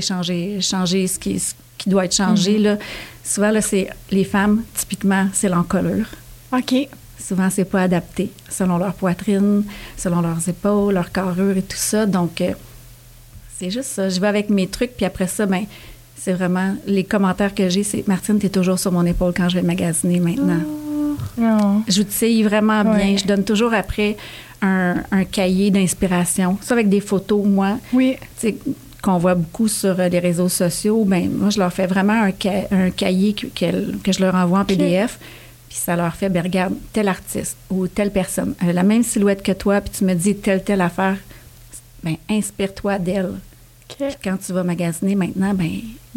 changer, 0.00 0.60
changer 0.60 1.06
ce 1.06 1.18
qui, 1.18 1.38
ce 1.38 1.54
qui 1.78 1.90
doit 1.90 2.04
être 2.06 2.14
changé. 2.14 2.58
Mhm. 2.58 2.64
là. 2.64 2.76
Souvent, 3.24 3.50
là, 3.50 3.60
c'est 3.60 3.88
les 4.10 4.24
femmes, 4.24 4.62
typiquement, 4.74 5.28
c'est 5.32 5.48
l'encolure. 5.48 6.06
OK. 6.52 6.88
Souvent, 7.18 7.48
c'est 7.50 7.64
pas 7.64 7.82
adapté 7.82 8.30
selon 8.48 8.78
leur 8.78 8.94
poitrine, 8.94 9.64
selon 9.96 10.20
leurs 10.20 10.48
épaules, 10.48 10.94
leur 10.94 11.12
carrure 11.12 11.56
et 11.56 11.62
tout 11.62 11.76
ça. 11.76 12.04
Donc, 12.06 12.40
euh, 12.40 12.52
c'est 13.58 13.70
juste 13.70 13.88
ça. 13.90 14.08
Je 14.08 14.20
vais 14.20 14.26
avec 14.28 14.50
mes 14.50 14.66
trucs, 14.66 14.96
puis 14.96 15.06
après 15.06 15.28
ça, 15.28 15.46
ben, 15.46 15.64
c'est 16.16 16.32
vraiment 16.32 16.74
les 16.86 17.04
commentaires 17.04 17.54
que 17.54 17.68
j'ai, 17.68 17.84
c'est 17.84 18.06
Martine, 18.08 18.38
tu 18.38 18.46
es 18.46 18.48
toujours 18.48 18.78
sur 18.78 18.90
mon 18.92 19.04
épaule 19.06 19.32
quand 19.36 19.48
je 19.48 19.56
vais 19.56 19.62
magasiner 19.62 20.18
maintenant. 20.20 20.60
Non. 21.38 21.82
J'outille 21.88 22.42
vraiment 22.42 22.82
bien. 22.82 23.12
Ouais. 23.12 23.18
Je 23.18 23.26
donne 23.26 23.44
toujours 23.44 23.72
après 23.72 24.16
un, 24.60 24.96
un 25.10 25.24
cahier 25.24 25.70
d'inspiration. 25.70 26.58
Ça 26.60 26.74
avec 26.74 26.88
des 26.88 27.00
photos, 27.00 27.44
moi, 27.46 27.78
Oui. 27.92 28.16
tu 28.40 28.48
sais, 28.48 28.56
qu'on 29.02 29.18
voit 29.18 29.34
beaucoup 29.34 29.68
sur 29.68 29.98
euh, 29.98 30.08
les 30.08 30.18
réseaux 30.18 30.48
sociaux. 30.48 31.04
Ben 31.04 31.30
moi, 31.30 31.50
je 31.50 31.58
leur 31.58 31.72
fais 31.72 31.86
vraiment 31.86 32.12
un, 32.24 32.30
ca- 32.40 32.66
un 32.70 32.90
cahier 32.90 33.32
que, 33.34 33.46
que 34.02 34.12
je 34.12 34.20
leur 34.20 34.34
envoie 34.34 34.60
en 34.60 34.64
PDF. 34.64 35.18
Puis 35.72 35.80
ça 35.80 35.96
leur 35.96 36.14
fait, 36.14 36.28
ben 36.28 36.42
regarde, 36.42 36.74
tel 36.92 37.08
artiste 37.08 37.56
ou 37.70 37.88
telle 37.88 38.10
personne, 38.10 38.54
elle 38.60 38.68
a 38.68 38.72
la 38.74 38.82
même 38.82 39.02
silhouette 39.02 39.42
que 39.42 39.52
toi, 39.52 39.80
puis 39.80 39.90
tu 39.96 40.04
me 40.04 40.12
dis 40.12 40.34
telle, 40.36 40.62
telle 40.62 40.82
affaire. 40.82 41.16
Ben 42.04 42.16
inspire-toi 42.28 42.98
d'elle. 42.98 43.30
Puis 43.88 44.04
quand 44.22 44.36
tu 44.36 44.52
vas 44.52 44.64
magasiner 44.64 45.14
maintenant, 45.14 45.54
ben 45.54 45.70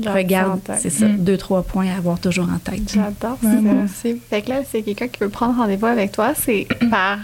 regarde, 0.08 0.60
c'est 0.78 0.90
ça, 0.90 1.06
Mm. 1.06 1.24
deux, 1.24 1.38
trois 1.38 1.64
points 1.64 1.88
à 1.90 1.96
avoir 1.98 2.20
toujours 2.20 2.50
en 2.54 2.58
tête. 2.60 2.92
J'adore 2.94 3.38
ça. 3.42 3.48
aussi. 3.86 4.22
Fait 4.30 4.42
que 4.42 4.50
là, 4.50 4.62
c'est 4.70 4.82
quelqu'un 4.82 5.08
qui 5.08 5.22
veut 5.22 5.30
prendre 5.30 5.56
rendez-vous 5.58 5.86
avec 5.86 6.12
toi, 6.12 6.34
c'est 6.36 6.68
par 6.92 7.20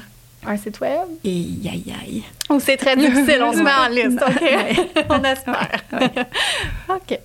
un 0.48 0.56
site 0.56 0.80
web? 0.80 1.02
Et 1.26 1.30
aïe 1.70 1.94
aïe. 2.02 2.24
ou 2.50 2.62
c'est 2.62 2.78
très 2.78 2.96
difficile, 2.96 3.42
on 3.44 3.52
se 3.52 3.58
met 3.62 3.72
en 3.72 3.90
liste, 3.94 4.24
OK? 4.26 5.06
on 5.10 5.24
espère. 5.24 5.82
OK. 6.90 7.20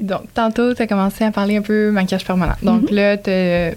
Donc, 0.00 0.32
tantôt, 0.34 0.72
tu 0.72 0.82
as 0.82 0.86
commencé 0.86 1.24
à 1.24 1.32
parler 1.32 1.56
un 1.56 1.62
peu 1.62 1.90
maquillage 1.90 2.24
permanent. 2.24 2.54
Donc 2.62 2.82
Mhm. 2.90 2.94
là, 2.96 3.16
tu 3.18 3.30
as 3.30 3.72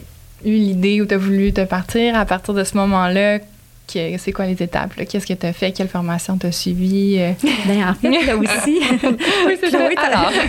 eu 0.45 0.51
l'idée 0.51 1.01
ou 1.01 1.05
tu 1.05 1.13
as 1.13 1.17
voulu 1.17 1.53
te 1.53 1.63
partir. 1.65 2.15
À 2.15 2.25
partir 2.25 2.53
de 2.53 2.63
ce 2.63 2.75
moment-là, 2.77 3.39
c'est 3.87 4.31
quoi 4.31 4.45
les 4.45 4.61
étapes? 4.61 4.95
Qu'est-ce 4.95 5.25
que 5.25 5.33
tu 5.33 5.45
as 5.45 5.53
fait? 5.53 5.71
Quelle 5.71 5.87
formation 5.87 6.37
tu 6.37 6.47
as 6.47 6.51
suivi? 6.51 7.17
Bien, 7.65 7.89
en 7.89 7.93
fait, 7.93 8.25
là 8.25 8.37
aussi. 8.37 8.79
oui, 9.47 9.57
c'est 9.59 9.69
ça. 9.69 9.77
Alors. 9.77 10.31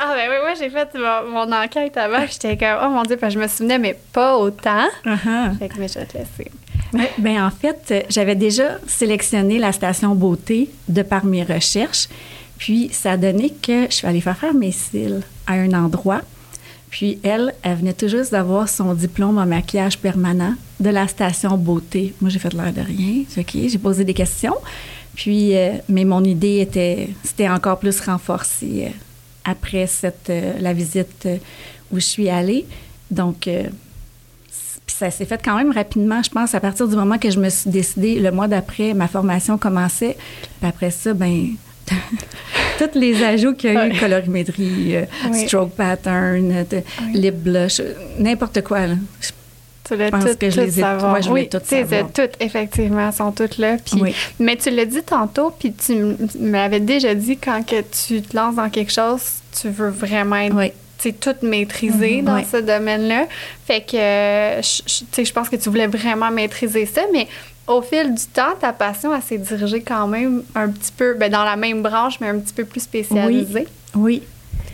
ah, 0.00 0.14
ben 0.14 0.28
oui, 0.30 0.36
moi, 0.40 0.54
j'ai 0.58 0.70
fait 0.70 0.88
mon, 1.30 1.52
enquête 1.52 1.96
avant. 1.96 2.24
J'étais 2.30 2.56
comme, 2.56 2.78
oh 2.84 2.88
mon 2.90 3.02
Dieu, 3.02 3.16
parce 3.16 3.34
que 3.34 3.40
je 3.40 3.44
me 3.44 3.48
souvenais, 3.48 3.78
mais 3.78 3.96
pas 4.12 4.36
autant. 4.36 4.86
Uh-huh. 5.04 5.58
Fait 5.58 5.68
que, 5.68 5.78
mais 5.78 5.88
je 5.88 5.98
vais 5.98 6.06
te 6.06 6.16
laisser. 6.16 6.50
ben, 7.18 7.44
en 7.44 7.50
fait, 7.50 8.06
j'avais 8.08 8.36
déjà 8.36 8.78
sélectionné 8.86 9.58
la 9.58 9.72
station 9.72 10.14
beauté 10.14 10.70
de 10.88 11.02
par 11.02 11.24
mes 11.24 11.42
recherches. 11.42 12.08
Puis, 12.58 12.88
ça 12.92 13.12
a 13.12 13.16
donné 13.16 13.50
que 13.50 13.86
je 13.88 13.94
suis 13.94 14.06
allée 14.06 14.20
faire 14.20 14.36
faire 14.36 14.54
mes 14.54 14.72
cils 14.72 15.22
à 15.46 15.52
un 15.52 15.72
endroit. 15.72 16.22
Puis 16.90 17.18
elle, 17.22 17.54
elle 17.62 17.76
venait 17.76 17.92
tout 17.92 18.08
juste 18.08 18.32
d'avoir 18.32 18.68
son 18.68 18.94
diplôme 18.94 19.38
en 19.38 19.46
maquillage 19.46 19.98
permanent 19.98 20.54
de 20.80 20.90
la 20.90 21.06
station 21.06 21.56
beauté. 21.58 22.14
Moi, 22.20 22.30
j'ai 22.30 22.38
fait 22.38 22.52
l'air 22.54 22.72
de 22.72 22.80
rien. 22.80 23.24
OK, 23.36 23.50
j'ai 23.52 23.78
posé 23.78 24.04
des 24.04 24.14
questions. 24.14 24.56
Puis, 25.14 25.56
euh, 25.56 25.72
mais 25.88 26.04
mon 26.04 26.22
idée 26.24 26.60
était, 26.60 27.10
c'était 27.24 27.48
encore 27.48 27.78
plus 27.78 28.00
renforcée 28.00 28.86
euh, 28.86 28.90
après 29.44 29.86
cette, 29.86 30.30
euh, 30.30 30.54
la 30.60 30.72
visite 30.72 31.28
où 31.90 31.96
je 31.96 32.04
suis 32.04 32.28
allée. 32.28 32.66
Donc, 33.10 33.48
ça 34.86 35.10
s'est 35.10 35.24
fait 35.24 35.40
quand 35.42 35.56
même 35.56 35.72
rapidement, 35.72 36.22
je 36.22 36.30
pense, 36.30 36.54
à 36.54 36.60
partir 36.60 36.86
du 36.86 36.94
moment 36.94 37.18
que 37.18 37.30
je 37.30 37.40
me 37.40 37.48
suis 37.48 37.70
décidée, 37.70 38.20
le 38.20 38.30
mois 38.30 38.48
d'après, 38.48 38.94
ma 38.94 39.08
formation 39.08 39.56
commençait. 39.56 40.16
Puis 40.60 40.68
après 40.68 40.90
ça, 40.90 41.14
ben 41.14 41.54
tous 42.78 42.98
les 42.98 43.22
ajouts 43.22 43.54
qu'il 43.54 43.72
y 43.72 43.76
a 43.76 43.86
eu, 43.86 43.98
colorimétrie, 43.98 44.96
euh, 44.96 45.04
stroke 45.32 45.72
pattern, 45.72 46.52
euh, 46.52 46.80
lip 47.12 47.34
blush, 47.34 47.80
n'importe 48.18 48.62
quoi. 48.62 48.86
Là. 48.86 48.94
Tu 49.84 49.96
l'as 49.96 50.10
tout, 50.10 50.36
que 50.38 50.50
je 50.50 50.60
les 50.60 50.78
ai 50.78 50.82
savoir. 50.82 51.22
je 51.22 51.30
oui, 51.30 51.48
toutes 51.48 51.62
toutes, 52.12 52.36
effectivement, 52.40 53.10
sont 53.10 53.32
toutes 53.32 53.58
là. 53.58 53.76
Puis, 53.84 54.14
Mais 54.38 54.56
tu 54.56 54.70
l'as 54.70 54.84
dit 54.84 55.02
tantôt, 55.02 55.50
puis 55.50 55.72
tu 55.72 56.16
m'avais 56.38 56.80
déjà 56.80 57.14
dit 57.14 57.38
quand 57.38 57.64
que 57.66 57.80
tu 57.80 58.20
te 58.20 58.36
lances 58.36 58.56
dans 58.56 58.68
quelque 58.68 58.92
chose, 58.92 59.22
tu 59.60 59.70
veux 59.70 59.88
vraiment 59.88 60.36
être 60.36 60.74
tout 61.20 61.46
maîtriser 61.46 62.20
mm-hmm. 62.20 62.24
dans 62.24 62.44
ce 62.44 62.58
domaine-là. 62.58 63.26
Fait 63.66 63.80
que, 63.80 64.60
je 65.22 65.32
pense 65.32 65.48
que 65.48 65.56
tu 65.56 65.70
voulais 65.70 65.86
vraiment 65.86 66.30
maîtriser 66.30 66.86
ça, 66.86 67.02
mais 67.12 67.28
au 67.68 67.82
fil 67.82 68.14
du 68.14 68.24
temps, 68.24 68.54
ta 68.60 68.72
passion, 68.72 69.14
elle 69.14 69.22
s'est 69.22 69.38
dirigée 69.38 69.82
quand 69.82 70.08
même 70.08 70.42
un 70.54 70.68
petit 70.68 70.92
peu 70.96 71.14
ben, 71.14 71.30
dans 71.30 71.44
la 71.44 71.56
même 71.56 71.82
branche, 71.82 72.18
mais 72.20 72.28
un 72.28 72.38
petit 72.38 72.54
peu 72.54 72.64
plus 72.64 72.80
spécialisée. 72.80 73.66
Oui. 73.94 74.22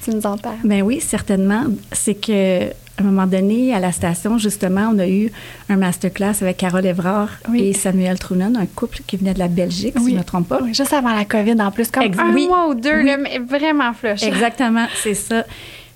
Tu 0.02 0.10
nous 0.10 0.24
en 0.26 0.36
parles? 0.36 0.56
Ben 0.64 0.82
oui, 0.82 1.00
certainement. 1.00 1.64
C'est 1.92 2.14
que 2.14 2.70
à 2.96 3.02
un 3.02 3.04
moment 3.04 3.26
donné, 3.26 3.74
à 3.74 3.80
la 3.80 3.90
station, 3.90 4.38
justement, 4.38 4.92
on 4.94 4.98
a 5.00 5.08
eu 5.08 5.32
un 5.68 5.76
masterclass 5.76 6.34
avec 6.42 6.58
Carole 6.58 6.86
Evrard 6.86 7.30
et 7.52 7.72
Samuel 7.72 8.18
Trounon, 8.20 8.52
un 8.56 8.66
couple 8.66 9.00
qui 9.04 9.16
venait 9.16 9.34
de 9.34 9.40
la 9.40 9.48
Belgique, 9.48 9.94
si 9.98 10.10
je 10.10 10.14
ne 10.14 10.18
me 10.18 10.24
trompe 10.24 10.48
pas. 10.48 10.60
Oui, 10.62 10.72
juste 10.74 10.92
avant 10.92 11.12
la 11.12 11.24
COVID, 11.24 11.60
en 11.60 11.72
plus, 11.72 11.90
comme 11.90 12.04
un 12.04 12.32
mois 12.32 12.68
ou 12.68 12.74
deux, 12.74 13.02
vraiment 13.48 13.92
flush. 13.94 14.22
Exactement, 14.22 14.86
c'est 15.02 15.14
ça. 15.14 15.44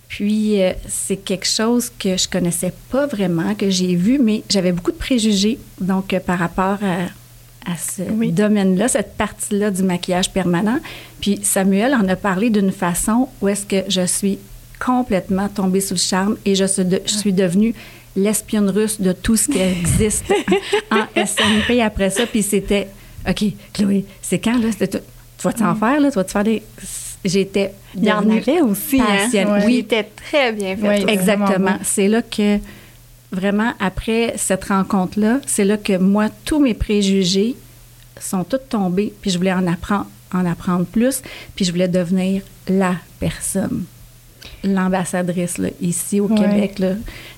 Puis, 0.09 0.63
euh, 0.63 0.73
c'est 0.89 1.19
quelque 1.19 1.47
chose 1.47 1.93
que 1.99 2.17
je 2.17 2.29
connaissais 2.29 2.73
pas 2.91 3.07
vraiment, 3.07 3.55
que 3.55 3.69
j'ai 3.69 3.95
vu, 3.95 4.19
mais 4.19 4.43
j'avais 4.49 4.73
beaucoup 4.73 4.91
de 4.91 4.97
préjugés, 4.97 5.59
donc, 5.81 6.15
euh, 6.15 6.21
par 6.21 6.39
rapport 6.39 6.79
à, 6.83 7.09
ce 7.77 8.03
domaine-là, 8.31 8.89
cette 8.89 9.19
partie-là 9.19 9.71
du 9.71 9.83
maquillage 9.83 10.33
permanent. 10.33 10.79
Puis, 11.21 11.41
Samuel 11.43 11.95
en 11.95 12.09
a 12.09 12.17
parlé 12.17 12.49
d'une 12.49 12.73
façon 12.73 13.29
où 13.43 13.49
est-ce 13.49 13.67
que 13.67 13.85
je 13.91 14.07
suis 14.07 14.39
complètement 14.83 15.51
tombée 15.51 15.83
sous 15.83 15.93
le 15.93 15.99
charme 15.99 16.37
et 16.47 16.55
je 16.55 16.65
suis, 16.65 16.85
je 17.05 17.13
suis 17.13 17.33
devenue 17.35 17.75
l'espionne 18.17 18.71
russe 18.71 19.03
de 19.03 19.13
tout 19.13 19.37
ce 19.37 19.49
qui 19.49 19.59
existe 19.59 20.33
en 20.91 21.05
SMP 21.15 21.83
après 21.83 22.09
ça. 22.09 22.25
Puis, 22.25 22.43
c'était, 22.43 22.89
OK, 23.29 23.45
Chloé, 23.75 24.07
c'est 24.23 24.39
quand, 24.39 24.59
là? 24.59 24.69
Tu 24.79 25.45
vas 25.45 25.53
t'en 25.53 25.75
faire, 25.75 26.01
là? 26.01 26.11
Tu 26.11 26.15
vas 26.15 26.25
te 26.25 26.31
faire 26.31 26.45
des 26.45 26.63
j'étais. 27.25 27.73
Il 27.95 28.05
y 28.05 28.13
en 28.13 28.29
avait 28.29 28.61
aussi. 28.61 29.01
Hein? 29.01 29.61
Oui, 29.65 29.79
était 29.79 30.05
très 30.05 30.53
bien 30.53 30.77
fait. 30.77 31.09
exactement. 31.09 31.79
C'est 31.83 32.09
là 32.09 32.23
que 32.23 32.59
vraiment 33.31 33.73
après 33.79 34.35
cette 34.37 34.65
rencontre-là, 34.65 35.41
c'est 35.47 35.65
là 35.65 35.77
que 35.77 35.97
moi 35.99 36.29
tous 36.45 36.61
mes 36.61 36.75
préjugés 36.75 37.57
sont 38.21 38.45
tous 38.45 38.59
tombés, 38.69 39.13
puis 39.21 39.31
je 39.31 39.39
voulais 39.39 39.53
en 39.53 39.67
apprendre, 39.67 40.07
en 40.33 40.45
apprendre 40.47 40.85
plus, 40.87 41.23
puis 41.55 41.65
je 41.65 41.73
voulais 41.73 41.89
devenir 41.89 42.43
la 42.69 42.95
personne 43.21 43.85
l'ambassadrice 44.65 45.61
ici 45.81 46.21
au 46.21 46.29
Québec. 46.29 46.83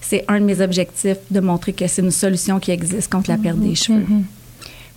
C'est 0.00 0.25
un 0.28 0.40
de 0.40 0.44
mes 0.44 0.60
objectifs 0.60 1.18
de 1.30 1.40
montrer 1.40 1.72
que 1.72 1.87
c'est 1.87 2.02
une 2.02 2.10
solution 2.10 2.58
qui 2.58 2.70
existe 2.70 3.10
contre 3.10 3.30
la 3.30 3.38
perte 3.38 3.58
des 3.58 3.72
mm-hmm. 3.72 3.84
cheveux. 3.84 4.00
Mm-hmm. 4.00 4.22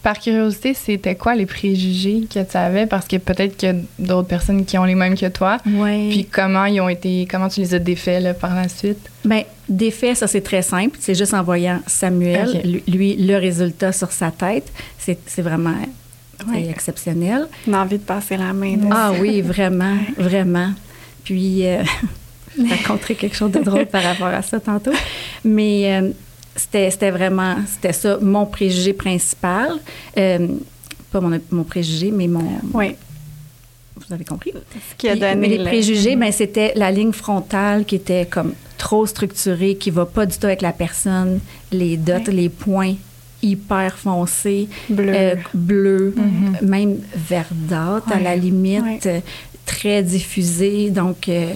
Par 0.03 0.19
curiosité, 0.19 0.74
c'était 0.74 1.15
quoi 1.15 1.33
les 1.33 1.45
préjugés 1.45 2.27
que 2.31 2.43
tu 2.43 2.57
avais? 2.57 2.86
Parce 2.86 3.07
que 3.07 3.15
peut-être 3.15 3.55
qu'il 3.55 3.69
y 3.69 3.72
a 3.72 3.75
d'autres 4.00 4.27
personnes 4.27 4.65
qui 4.65 4.77
ont 4.77 4.83
les 4.83 4.95
mêmes 4.95 5.17
que 5.17 5.29
toi. 5.29 5.57
Oui. 5.65 6.10
Puis 6.10 6.25
comment 6.25 6.65
ils 6.65 6.81
ont 6.81 6.89
été, 6.89 7.25
comment 7.31 7.48
tu 7.48 7.62
les 7.62 7.74
as 7.74 7.79
défaits 7.79 8.38
par 8.38 8.53
la 8.53 8.67
suite? 8.67 9.10
Bien, 9.24 9.43
défaits, 9.69 10.17
ça 10.17 10.27
c'est 10.27 10.41
très 10.41 10.62
simple. 10.62 10.98
C'est 11.00 11.15
juste 11.15 11.33
en 11.33 11.41
voyant 11.41 11.79
Samuel, 11.88 12.81
lui, 12.86 13.15
le 13.15 13.38
résultat 13.38 13.93
sur 13.93 14.12
sa 14.12 14.29
tête. 14.29 14.72
C'est 14.98 15.41
vraiment 15.41 15.75
exceptionnel. 16.53 17.48
On 17.67 17.74
a 17.74 17.79
envie 17.79 17.98
de 17.98 18.03
passer 18.03 18.38
la 18.38 18.53
main 18.53 18.75
dessus. 18.75 18.89
Ah 18.91 19.12
oui, 19.19 19.41
vraiment, 19.41 19.98
vraiment. 20.17 20.72
Puis, 21.24 21.65
euh, 21.65 21.83
quelque 23.07 23.36
chose 23.36 23.51
de 23.51 23.60
drôle 23.60 23.86
par 23.86 24.03
rapport 24.03 24.27
à 24.27 24.41
ça 24.41 24.60
tantôt. 24.60 24.91
Mais 25.45 25.95
euh, 25.95 26.12
c'était 26.55 27.12
vraiment, 27.12 27.57
c'était 27.67 27.93
ça, 27.93 28.17
mon 28.22 28.45
préjugé 28.45 28.93
principal. 28.93 29.79
Euh, 30.17 30.48
pas 31.12 31.22
mon, 31.22 31.39
mon, 31.51 31.63
préjugé, 31.63 32.12
mais 32.12 32.27
mon... 32.27 32.60
Oui. 32.74 32.95
Vous 33.95 34.13
avez 34.13 34.25
compris? 34.25 34.51
Ce 34.53 34.95
qui 34.98 35.07
a 35.10 35.15
donné... 35.15 35.36
Mais 35.36 35.48
les 35.48 35.63
préjugés, 35.63 36.15
ben, 36.15 36.31
c'était 36.31 36.74
la 36.75 36.91
ligne 36.91 37.13
frontale 37.13 37.86
qui 37.86 37.95
était 37.95 38.25
comme 38.25 38.53
trop 38.77 39.05
structurée, 39.05 39.75
qui 39.75 39.91
va 39.91 40.05
pas 40.05 40.25
du 40.25 40.38
tout 40.38 40.48
avec 40.48 40.62
la 40.62 40.74
personne, 40.74 41.39
les 41.72 41.98
dots, 41.98 42.13
les 42.27 42.50
points 42.50 42.95
hyper 43.41 43.98
foncés, 43.98 44.69
bleu, 44.89 45.13
euh, 45.13 45.36
bleu 45.53 46.15
mm-hmm. 46.17 46.65
même 46.65 46.98
verdâtre 47.15 48.12
à 48.12 48.19
la 48.19 48.36
limite, 48.36 49.07
très 49.65 50.01
diffusé. 50.01 50.89
Donc, 50.89 51.29
euh, 51.29 51.53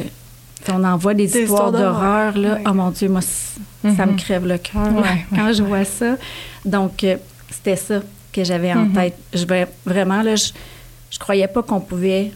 on 0.70 0.84
envoie 0.84 1.14
des, 1.14 1.28
des 1.28 1.44
histoires 1.44 1.72
d'horreur, 1.72 2.38
là. 2.38 2.60
Oh 2.66 2.74
mon 2.74 2.92
Dieu, 2.92 3.10
moi, 3.10 3.22
ça 3.22 4.06
me 4.06 4.12
mhm. 4.12 4.16
crève 4.18 4.46
le 4.46 4.58
cœur 4.58 4.90
quand 5.36 5.54
je 5.54 5.64
vois 5.64 5.86
ça. 5.86 6.16
Donc, 6.66 7.04
euh, 7.04 7.18
c'était 7.50 7.76
ça 7.76 8.02
que 8.34 8.44
j'avais 8.44 8.74
en 8.74 8.86
mhm. 8.86 8.94
tête. 8.94 9.18
Je 9.34 9.46
vraiment 9.86 10.22
là, 10.22 10.36
je, 10.36 10.50
je 11.12 11.20
croyais 11.20 11.48
pas 11.48 11.64
qu'on 11.64 11.80
pouvait 11.80 12.32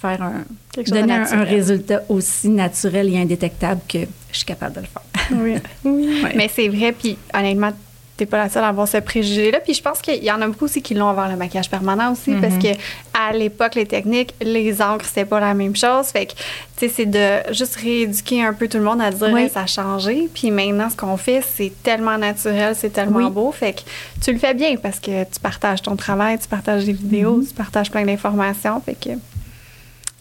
faire 0.00 0.22
un 0.22 0.44
donner 0.82 1.14
un, 1.14 1.44
résultat 1.44 2.02
aussi 2.08 2.48
naturel 2.48 3.12
et 3.12 3.18
indétectable 3.18 3.80
que 3.88 3.98
je 4.30 4.36
suis 4.36 4.44
capable 4.44 4.76
de 4.76 4.80
le 4.80 4.86
faire. 4.86 5.02
Oui, 5.32 5.54
oui. 5.84 6.24
Mais 6.36 6.48
c'est 6.52 6.68
vrai, 6.68 6.92
puis 6.92 7.18
honnêtement, 7.34 7.72
t'es 8.18 8.26
pas 8.26 8.36
la 8.36 8.48
seule 8.48 8.64
à 8.64 8.68
avoir 8.68 8.88
ce 8.88 8.98
préjugé-là. 8.98 9.60
Puis 9.60 9.74
je 9.74 9.82
pense 9.82 10.02
qu'il 10.02 10.22
y 10.22 10.30
en 10.30 10.42
a 10.42 10.46
beaucoup 10.48 10.64
aussi 10.64 10.82
qui 10.82 10.92
l'ont 10.92 11.08
avoir 11.08 11.30
le 11.30 11.36
maquillage 11.36 11.70
permanent 11.70 12.12
aussi, 12.12 12.32
parce 12.32 12.54
mhm. 12.54 12.62
que 12.62 12.68
à 13.14 13.32
l'époque, 13.32 13.76
les 13.76 13.86
techniques, 13.86 14.34
les 14.42 14.82
encres, 14.82 15.06
c'était 15.06 15.24
pas 15.24 15.40
la 15.40 15.54
même 15.54 15.76
chose. 15.76 16.08
Fait 16.08 16.26
que, 16.26 16.32
tu 16.32 16.38
sais, 16.76 16.88
c'est 16.88 17.06
de 17.06 17.54
juste 17.54 17.76
rééduquer 17.76 18.42
un 18.42 18.52
peu 18.52 18.68
tout 18.68 18.78
le 18.78 18.84
monde 18.84 19.00
à 19.00 19.10
dire, 19.10 19.50
ça 19.52 19.62
a 19.62 19.66
changé. 19.66 20.28
Puis 20.34 20.50
maintenant, 20.50 20.90
ce 20.90 20.96
qu'on 20.96 21.16
fait, 21.16 21.42
c'est 21.42 21.72
tellement 21.82 22.18
naturel, 22.18 22.74
c'est 22.74 22.90
tellement 22.90 23.30
beau. 23.30 23.52
Fait 23.52 23.72
que 23.72 23.80
tu 24.20 24.32
le 24.32 24.38
fais 24.38 24.54
bien 24.54 24.76
parce 24.76 24.98
que 24.98 25.22
tu 25.24 25.40
partages 25.40 25.82
ton 25.82 25.94
travail, 25.94 26.38
tu 26.38 26.48
partages 26.48 26.84
des 26.84 26.92
vidéos, 26.92 27.36
mhm. 27.36 27.46
tu 27.46 27.54
partages 27.54 27.90
plein 27.90 28.04
d'informations. 28.04 28.80
Fait 28.80 28.96
que, 29.00 29.10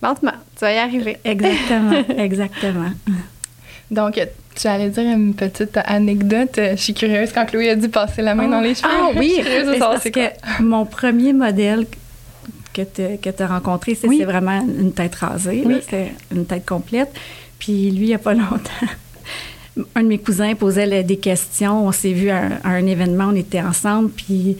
lentement, 0.03 0.37
tu 0.55 0.61
vas 0.61 0.73
y 0.73 0.77
arriver. 0.77 1.17
Exactement, 1.23 2.03
exactement. 2.17 2.91
Donc, 3.89 4.19
tu 4.55 4.67
allais 4.67 4.89
dire 4.89 5.03
une 5.03 5.33
petite 5.33 5.77
anecdote. 5.85 6.51
Je 6.55 6.75
suis 6.75 6.93
curieuse 6.93 7.31
quand 7.33 7.45
Chloé 7.45 7.69
a 7.69 7.75
dit 7.75 7.87
passer 7.87 8.21
la 8.21 8.35
main 8.35 8.47
dans 8.47 8.59
les 8.59 8.75
cheveux. 8.75 8.89
Ah 8.91 9.09
oui, 9.15 9.39
c'est 9.43 9.79
parce 9.79 10.09
que 10.09 10.61
mon 10.61 10.85
premier 10.85 11.33
modèle 11.33 11.85
que 12.73 12.81
tu 12.81 13.43
as 13.43 13.47
rencontré, 13.47 13.95
c'est 13.95 14.07
vraiment 14.25 14.61
une 14.61 14.91
tête 14.93 15.15
rasée. 15.15 15.63
C'est 15.89 16.11
une 16.31 16.45
tête 16.45 16.65
complète. 16.65 17.11
Puis 17.59 17.91
lui, 17.91 18.05
il 18.05 18.07
n'y 18.07 18.13
a 18.13 18.19
pas 18.19 18.33
longtemps, 18.35 18.87
un 19.95 20.03
de 20.03 20.07
mes 20.07 20.17
cousins 20.17 20.53
posait 20.55 21.03
des 21.03 21.17
questions. 21.17 21.87
On 21.87 21.91
s'est 21.91 22.13
vu 22.13 22.29
à, 22.29 22.49
un 22.63 22.85
événement, 22.85 23.29
on 23.31 23.35
était 23.35 23.61
ensemble. 23.61 24.09
Puis 24.09 24.57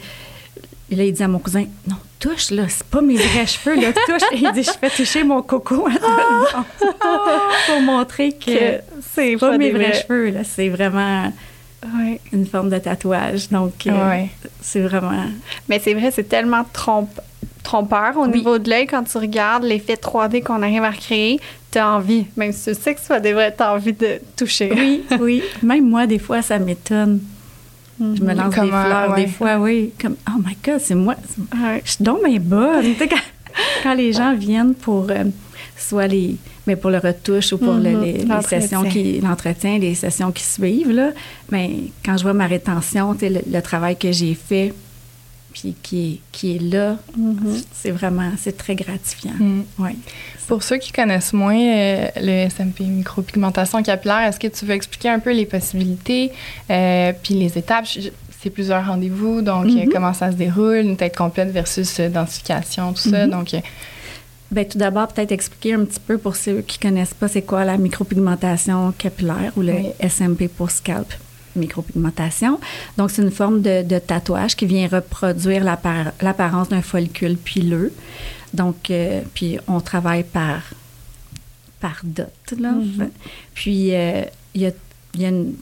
là, 0.90 1.04
il 1.04 1.12
dit 1.12 1.22
à 1.22 1.28
mon 1.28 1.38
cousin, 1.38 1.64
non, 1.86 1.96
touche, 2.18 2.50
là, 2.50 2.64
c'est 2.68 2.86
pas 2.86 3.00
mes 3.00 3.16
vrais 3.16 3.46
cheveux, 3.46 3.76
là, 3.76 3.92
touche. 3.92 4.22
Et 4.32 4.36
il 4.36 4.52
dit, 4.52 4.62
je 4.62 4.70
fais 4.70 4.90
toucher 4.90 5.24
mon 5.24 5.42
coco 5.42 5.88
pour 7.66 7.80
montrer 7.80 8.32
que, 8.32 8.80
c'est 9.12 9.36
pas, 9.36 9.56
mes 9.56 9.70
vrais, 9.70 9.94
cheveux, 9.94 10.30
là, 10.30 10.40
c'est 10.44 10.68
vraiment 10.68 11.32
une 12.32 12.46
forme 12.46 12.70
de 12.70 12.78
tatouage. 12.78 13.48
Donc, 13.50 13.86
euh, 13.86 14.24
c'est 14.60 14.80
vraiment... 14.80 15.24
Mais 15.68 15.78
c'est 15.78 15.94
vrai, 15.94 16.10
c'est 16.10 16.28
tellement 16.28 16.64
trompeur 17.62 18.16
au 18.16 18.26
niveau 18.26 18.58
de 18.58 18.68
l'œil 18.68 18.86
quand 18.86 19.04
tu 19.04 19.18
regardes 19.18 19.64
l'effet 19.64 19.94
3D 19.94 20.42
qu'on 20.42 20.62
arrive 20.62 20.84
à 20.84 20.90
recréer. 20.90 21.40
Tu 21.70 21.78
as 21.78 21.88
envie, 21.88 22.26
même 22.36 22.52
si 22.52 22.74
tu 22.74 22.80
sais 22.80 22.94
que 22.94 23.00
c'est 23.00 23.08
pas 23.08 23.20
des 23.20 23.32
vrais, 23.32 23.54
tu 23.54 23.62
as 23.62 23.74
envie 23.74 23.92
de 23.92 24.20
toucher. 24.36 24.72
Oui, 24.74 25.04
oui. 25.20 25.42
Même 25.62 25.86
moi, 25.86 26.06
des 26.06 26.18
fois, 26.18 26.40
ça 26.40 26.58
m'étonne 26.58 27.20
Je 28.00 28.22
me 28.22 28.32
lance 28.34 28.54
des 28.54 28.68
fleurs 28.68 29.10
ouais. 29.10 29.24
des 29.24 29.30
fois, 29.30 29.58
oui. 29.58 29.92
Comme, 30.00 30.16
oh 30.28 30.40
my 30.44 30.56
God, 30.64 30.80
c'est 30.80 30.94
moi. 30.94 31.16
Je 31.84 31.90
suis 31.90 32.04
donc 32.04 32.24
bien 32.24 32.38
bonne. 32.40 32.94
Quand, 32.98 33.16
quand 33.82 33.94
les 33.94 34.12
gens 34.12 34.34
viennent 34.36 34.74
pour 34.74 35.06
euh, 35.10 35.24
soit 35.76 36.06
les. 36.06 36.36
Mais 36.66 36.76
pour 36.76 36.90
le 36.90 36.98
retouche 36.98 37.52
ou 37.54 37.58
pour 37.58 37.74
Mhm. 37.74 38.02
les, 38.02 38.24
sessions 38.46 38.84
qui. 38.84 39.20
L'entretien, 39.20 39.78
les 39.78 39.94
sessions 39.94 40.30
qui 40.32 40.44
suivent, 40.44 40.90
là. 40.92 41.10
Mais 41.50 41.70
quand 42.04 42.16
je 42.16 42.22
vois 42.22 42.34
ma 42.34 42.46
rétention, 42.46 43.16
le, 43.20 43.40
le 43.50 43.60
travail 43.62 43.96
que 43.96 44.12
j'ai 44.12 44.34
fait, 44.34 44.72
puis 45.52 45.74
qui 45.82 46.12
est, 46.14 46.20
qui 46.30 46.56
est 46.56 46.62
là, 46.62 46.98
Mhm. 47.16 47.56
c'est 47.72 47.90
vraiment. 47.90 48.30
C'est 48.38 48.56
très 48.56 48.76
gratifiant. 48.76 49.32
Mm. 49.40 49.62
Oui. 49.78 49.90
Pour 50.48 50.62
ceux 50.62 50.78
qui 50.78 50.92
connaissent 50.92 51.32
moins 51.34 51.54
euh, 51.60 52.08
le 52.16 52.48
SMP 52.48 52.80
micropigmentation 52.80 53.82
capillaire, 53.82 54.26
est-ce 54.28 54.40
que 54.40 54.46
tu 54.48 54.64
veux 54.64 54.74
expliquer 54.74 55.10
un 55.10 55.18
peu 55.18 55.32
les 55.32 55.44
possibilités 55.46 56.32
euh, 56.70 57.12
puis 57.22 57.34
les 57.34 57.56
étapes? 57.58 57.86
C'est 58.40 58.50
plusieurs 58.50 58.86
rendez-vous, 58.86 59.42
donc 59.42 59.66
euh, 59.66 59.84
Mhm. 59.84 59.88
comment 59.92 60.14
ça 60.14 60.30
se 60.30 60.36
déroule, 60.36 60.76
une 60.78 60.96
tête 60.96 61.16
complète 61.16 61.50
versus 61.50 62.00
densification, 62.00 62.92
tout 62.94 63.08
ça. 63.10 63.26
Mhm. 63.26 63.30
Donc, 63.30 63.54
Bien, 64.50 64.64
tout 64.64 64.78
d'abord, 64.78 65.08
peut-être 65.08 65.30
expliquer 65.32 65.74
un 65.74 65.84
petit 65.84 66.00
peu 66.00 66.16
pour 66.16 66.34
ceux 66.34 66.62
qui 66.62 66.78
connaissent 66.78 67.12
pas 67.12 67.28
c'est 67.28 67.42
quoi 67.42 67.66
la 67.66 67.76
micropigmentation 67.76 68.94
capillaire 68.96 69.52
ou 69.58 69.60
le 69.60 69.72
Oui. 69.74 69.86
SMP 70.08 70.48
pour 70.48 70.70
scalp 70.70 71.12
micropigmentation. 71.54 72.58
Donc, 72.96 73.10
c'est 73.10 73.20
une 73.20 73.30
forme 73.30 73.60
de, 73.60 73.82
de 73.82 73.98
tatouage 73.98 74.56
qui 74.56 74.64
vient 74.64 74.88
reproduire 74.88 75.64
l'appar- 75.64 76.12
l'apparence 76.22 76.68
d'un 76.70 76.80
follicule 76.80 77.36
pileux. 77.36 77.92
Donc, 78.54 78.90
euh, 78.90 79.22
puis 79.34 79.58
on 79.68 79.80
travaille 79.80 80.24
par, 80.24 80.62
par 81.80 82.00
dot, 82.04 82.26
là. 82.58 82.72
Mhm. 82.72 83.10
Puis, 83.54 83.94
euh, 83.94 84.22
il 84.54 84.62
y 84.62 84.66
a, 84.66 84.70
il 85.14 85.22
y 85.22 85.24
a 85.26 85.28
une- 85.28 85.54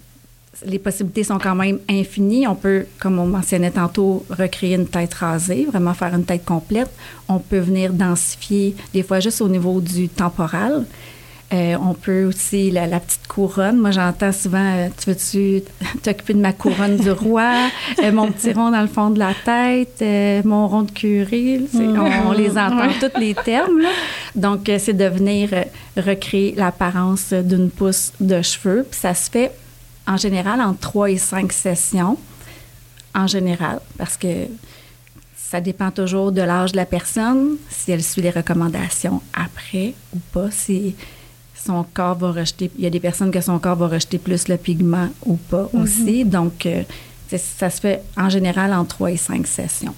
les 0.65 0.79
possibilités 0.79 1.23
sont 1.25 1.39
quand 1.39 1.55
même 1.55 1.79
infinies. 1.91 2.47
On 2.47 2.55
peut, 2.55 2.87
comme 2.99 3.19
on 3.19 3.27
mentionnait 3.27 3.71
tantôt, 3.73 4.25
recréer 4.31 4.75
une 4.77 4.87
tête 4.87 5.13
rasée, 5.13 5.67
vraiment 5.71 5.93
faire 5.93 6.15
une 6.15 6.25
tête 6.25 6.47
complète. 6.47 6.91
On 7.29 7.39
peut 7.39 7.59
venir 7.59 7.93
densifier, 7.93 8.75
des 8.95 9.03
fois 9.03 9.21
juste 9.21 9.43
au 9.43 9.49
niveau 9.49 9.81
du 9.83 10.09
temporal. 10.09 10.87
Euh, 11.53 11.77
on 11.81 11.95
peut 11.95 12.25
aussi 12.25 12.73
la, 12.73 12.89
la 12.89 12.99
petite 12.99 13.29
couronne. 13.29 13.77
Moi, 13.79 13.93
j'entends 13.93 14.33
souvent 14.33 14.59
euh, 14.65 14.89
Tu 14.99 15.11
veux-tu 15.11 15.63
t'occuper 16.03 16.35
de 16.35 16.41
ma 16.41 16.53
couronne 16.53 16.97
du 16.97 17.11
roi? 17.13 17.69
Euh, 18.03 18.11
Mon 18.11 18.33
petit 18.33 18.53
rond 18.53 18.73
dans 18.73 18.81
le 18.83 18.89
fond 18.89 19.11
de 19.11 19.21
la 19.21 19.33
tête 19.45 20.45
Mon 20.45 20.67
rond 20.67 20.83
de 20.83 20.91
curé 20.91 21.61
C'est- 21.71 21.79
on, 21.79 22.29
on 22.29 22.33
les 22.33 22.59
entend, 22.59 22.89
tous 23.01 23.21
les 23.21 23.35
termes. 23.35 23.79
là. 23.81 23.91
Donc, 24.35 24.69
c'est 24.79 24.93
de 24.97 25.05
venir 25.05 25.51
recréer 25.97 26.55
l'apparence 26.57 27.33
d'une 27.33 27.71
pousse 27.71 28.13
de 28.21 28.43
cheveux. 28.43 28.85
Puis 28.91 28.99
ça 29.01 29.15
se 29.15 29.31
fait 29.31 29.53
en 30.09 30.17
général 30.17 30.61
en 30.61 30.75
trois 30.75 31.11
et 31.11 31.17
cinq 31.19 31.53
sessions. 31.53 32.17
En 33.15 33.29
général, 33.29 33.79
parce 33.97 34.17
que 34.17 34.27
ça 35.37 35.61
dépend 35.61 35.91
toujours 35.93 36.33
de 36.33 36.43
l'âge 36.43 36.73
de 36.73 36.77
la 36.77 36.85
personne, 36.87 37.57
si 37.71 37.93
elle 37.93 38.03
suit 38.03 38.21
les 38.21 38.31
recommandations 38.31 39.23
après 39.33 39.95
ou 40.15 40.19
pas, 40.33 40.51
si 40.51 40.97
son 41.67 41.85
corps 41.95 42.17
va 42.17 42.31
rejeter. 42.33 42.71
Il 42.79 42.85
y 42.85 42.87
a 42.87 42.91
des 42.91 43.01
personnes 43.01 43.31
que 43.31 43.41
son 43.41 43.59
corps 43.59 43.77
va 43.77 43.89
rejeter 43.89 44.19
plus 44.19 44.49
le 44.49 44.57
pigment 44.57 45.09
ou 45.25 45.37
pas 45.37 45.69
aussi. 45.73 46.25
Donc, 46.25 46.67
euh, 46.67 46.83
ça 47.31 47.71
se 47.71 47.81
fait 47.81 48.03
en 48.17 48.29
général 48.29 48.73
en 48.73 48.85
trois 48.85 49.11
et 49.11 49.17
cinq 49.17 49.47
sessions. 49.47 49.95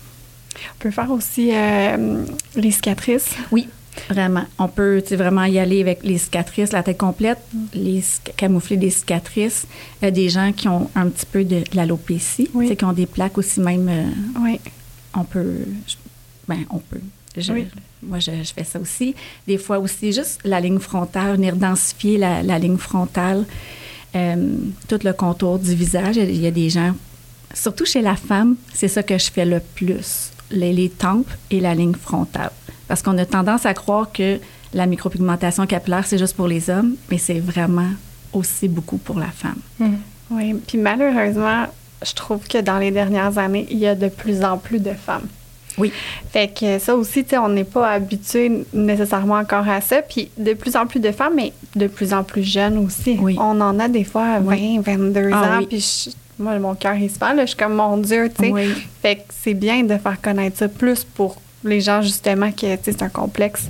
On 0.75 0.79
peut 0.81 0.91
faire 0.91 1.11
aussi 1.11 1.51
euh, 1.53 2.25
les 2.57 2.71
cicatrices? 2.73 3.31
Oui, 3.53 3.69
vraiment. 4.11 4.45
On 4.59 4.67
peut 4.69 5.03
vraiment 5.13 5.45
y 5.45 5.59
aller 5.59 5.81
avec 5.81 6.01
les 6.03 6.19
cicatrices, 6.19 6.73
la 6.73 6.83
tête 6.83 6.99
complète, 6.99 7.39
les 7.75 8.01
cic- 8.01 8.35
camoufler 8.37 8.77
des 8.77 8.91
cicatrices. 8.91 9.67
Euh, 10.03 10.11
des 10.11 10.29
gens 10.29 10.53
qui 10.53 10.67
ont 10.69 10.91
un 10.97 11.09
petit 11.09 11.27
peu 11.27 11.45
de, 11.45 11.61
de 11.61 11.77
l'alopécie, 11.77 12.49
Oui. 12.55 12.75
qui 12.75 12.85
ont 12.85 12.93
des 12.93 13.07
plaques 13.07 13.39
aussi 13.39 13.61
même. 13.61 13.89
euh, 13.89 14.05
Oui. 14.43 14.59
on 15.15 15.25
peut. 15.25 15.59
Ben, 16.49 16.65
on 16.71 16.79
peut. 16.79 17.01
Je- 17.41 17.53
Oui. 17.53 17.67
Moi, 18.03 18.19
je, 18.21 18.31
je 18.45 18.53
fais 18.53 18.65
ça 18.65 18.79
aussi. 18.79 19.15
Des 19.47 19.59
fois 19.59 19.79
aussi, 19.79 20.13
juste 20.13 20.39
la 20.45 20.61
ligne 20.61 20.79
frontale, 20.79 21.37
venir 21.37 21.57
densifier 21.57 22.17
la, 22.19 22.43
la 22.43 22.59
ligne 22.59 22.77
frontale, 22.79 23.45
euh, 24.15 24.57
tout 24.89 24.99
le 25.05 25.13
contour 25.13 25.59
du 25.59 25.75
visage. 25.75 26.17
Il 26.17 26.41
y 26.41 26.47
a- 26.47 26.51
des 26.51 26.71
gens, 26.71 26.95
surtout 27.55 27.85
chez 27.85 28.01
la 28.03 28.17
femme, 28.17 28.57
c'est 28.73 28.89
ça 28.89 29.03
que 29.03 29.19
je 29.19 29.31
fais 29.31 29.45
le 29.45 29.61
plus, 29.75 30.31
les, 30.51 30.73
les 30.73 30.89
tempes 30.91 31.31
et 31.51 31.61
la 31.61 31.75
ligne 31.75 31.95
frontale. 31.95 32.51
Parce 32.87 33.03
qu'on 33.03 33.19
a 33.19 33.27
tendance 33.27 33.67
à 33.67 33.75
croire 33.75 34.11
que 34.13 34.39
la 34.75 34.87
micropigmentation 34.87 35.67
capillaire, 35.67 36.07
c'est 36.07 36.19
juste 36.19 36.37
pour 36.37 36.47
les 36.49 36.71
hommes, 36.71 36.95
mais 37.11 37.19
c'est 37.19 37.41
vraiment 37.41 37.91
aussi 38.33 38.69
beaucoup 38.69 38.99
pour 38.99 39.19
la 39.19 39.29
femme. 39.31 39.59
mm. 39.81 39.95
Oui. 40.31 40.55
Puis 40.67 40.77
malheureusement, 40.77 41.65
je 42.07 42.13
trouve 42.13 42.47
que 42.47 42.59
dans 42.59 42.79
les 42.79 42.91
dernières 42.91 43.39
années, 43.39 43.67
il 43.71 43.79
y 43.79 43.87
a 43.87 43.95
de 43.95 44.09
plus 44.09 44.45
en 44.45 44.59
plus 44.59 44.79
de 44.79 44.93
femmes. 44.93 45.27
Oui. 45.79 45.93
Fait 46.31 46.49
que 46.49 46.79
ça 46.79 46.95
aussi, 46.97 47.25
tu 47.25 47.31
sais, 47.31 47.39
on 47.39 47.49
n'est 47.49 47.65
pas 47.65 47.91
habitué 47.93 48.65
nécessairement 48.73 49.37
encore 49.37 49.69
à 49.69 49.81
ça. 49.81 50.03
Puis 50.03 50.31
de 50.37 50.55
plus 50.55 50.77
en 50.77 50.87
plus 50.87 51.01
de 51.01 51.13
femmes, 51.13 51.35
mais 51.37 51.53
de 51.77 51.87
plus 51.87 52.13
en 52.13 52.25
plus 52.25 52.43
jeunes 52.45 52.79
aussi. 52.79 53.17
Oui. 53.21 53.37
On 53.39 53.61
en 53.61 53.79
a 53.79 53.89
des 53.89 54.05
fois 54.05 54.25
à 54.25 54.41
20, 54.41 54.47
Oui. 54.53 54.79
22 54.85 55.31
Ah 55.33 55.43
ans. 55.43 55.59
oui. 55.61 55.67
Puis 55.67 56.05
je- 56.07 56.43
moi, 56.43 56.59
mon 56.59 56.75
cœur, 56.75 56.95
il 56.95 57.11
se 57.11 57.19
fait. 57.19 57.35
Là, 57.35 57.43
je 57.43 57.49
suis 57.49 57.57
comme, 57.57 57.75
mon 57.75 57.97
Dieu, 57.97 58.29
tu 58.37 58.45
sais. 58.47 58.53
Oui. 58.53 58.69
Fait 59.03 59.17
que 59.17 59.23
c'est 59.31 59.55
bien 59.55 59.83
de 59.83 59.97
faire 59.99 60.21
connaître 60.21 60.57
ça 60.59 60.69
plus 60.69 61.03
pour 61.05 61.41
les 61.65 61.81
gens, 61.81 62.01
justement, 62.03 62.51
que, 62.53 62.77
tu 62.77 62.83
sais, 62.85 62.93
c'est 62.93 63.03
un 63.03 63.09
complexe. 63.09 63.69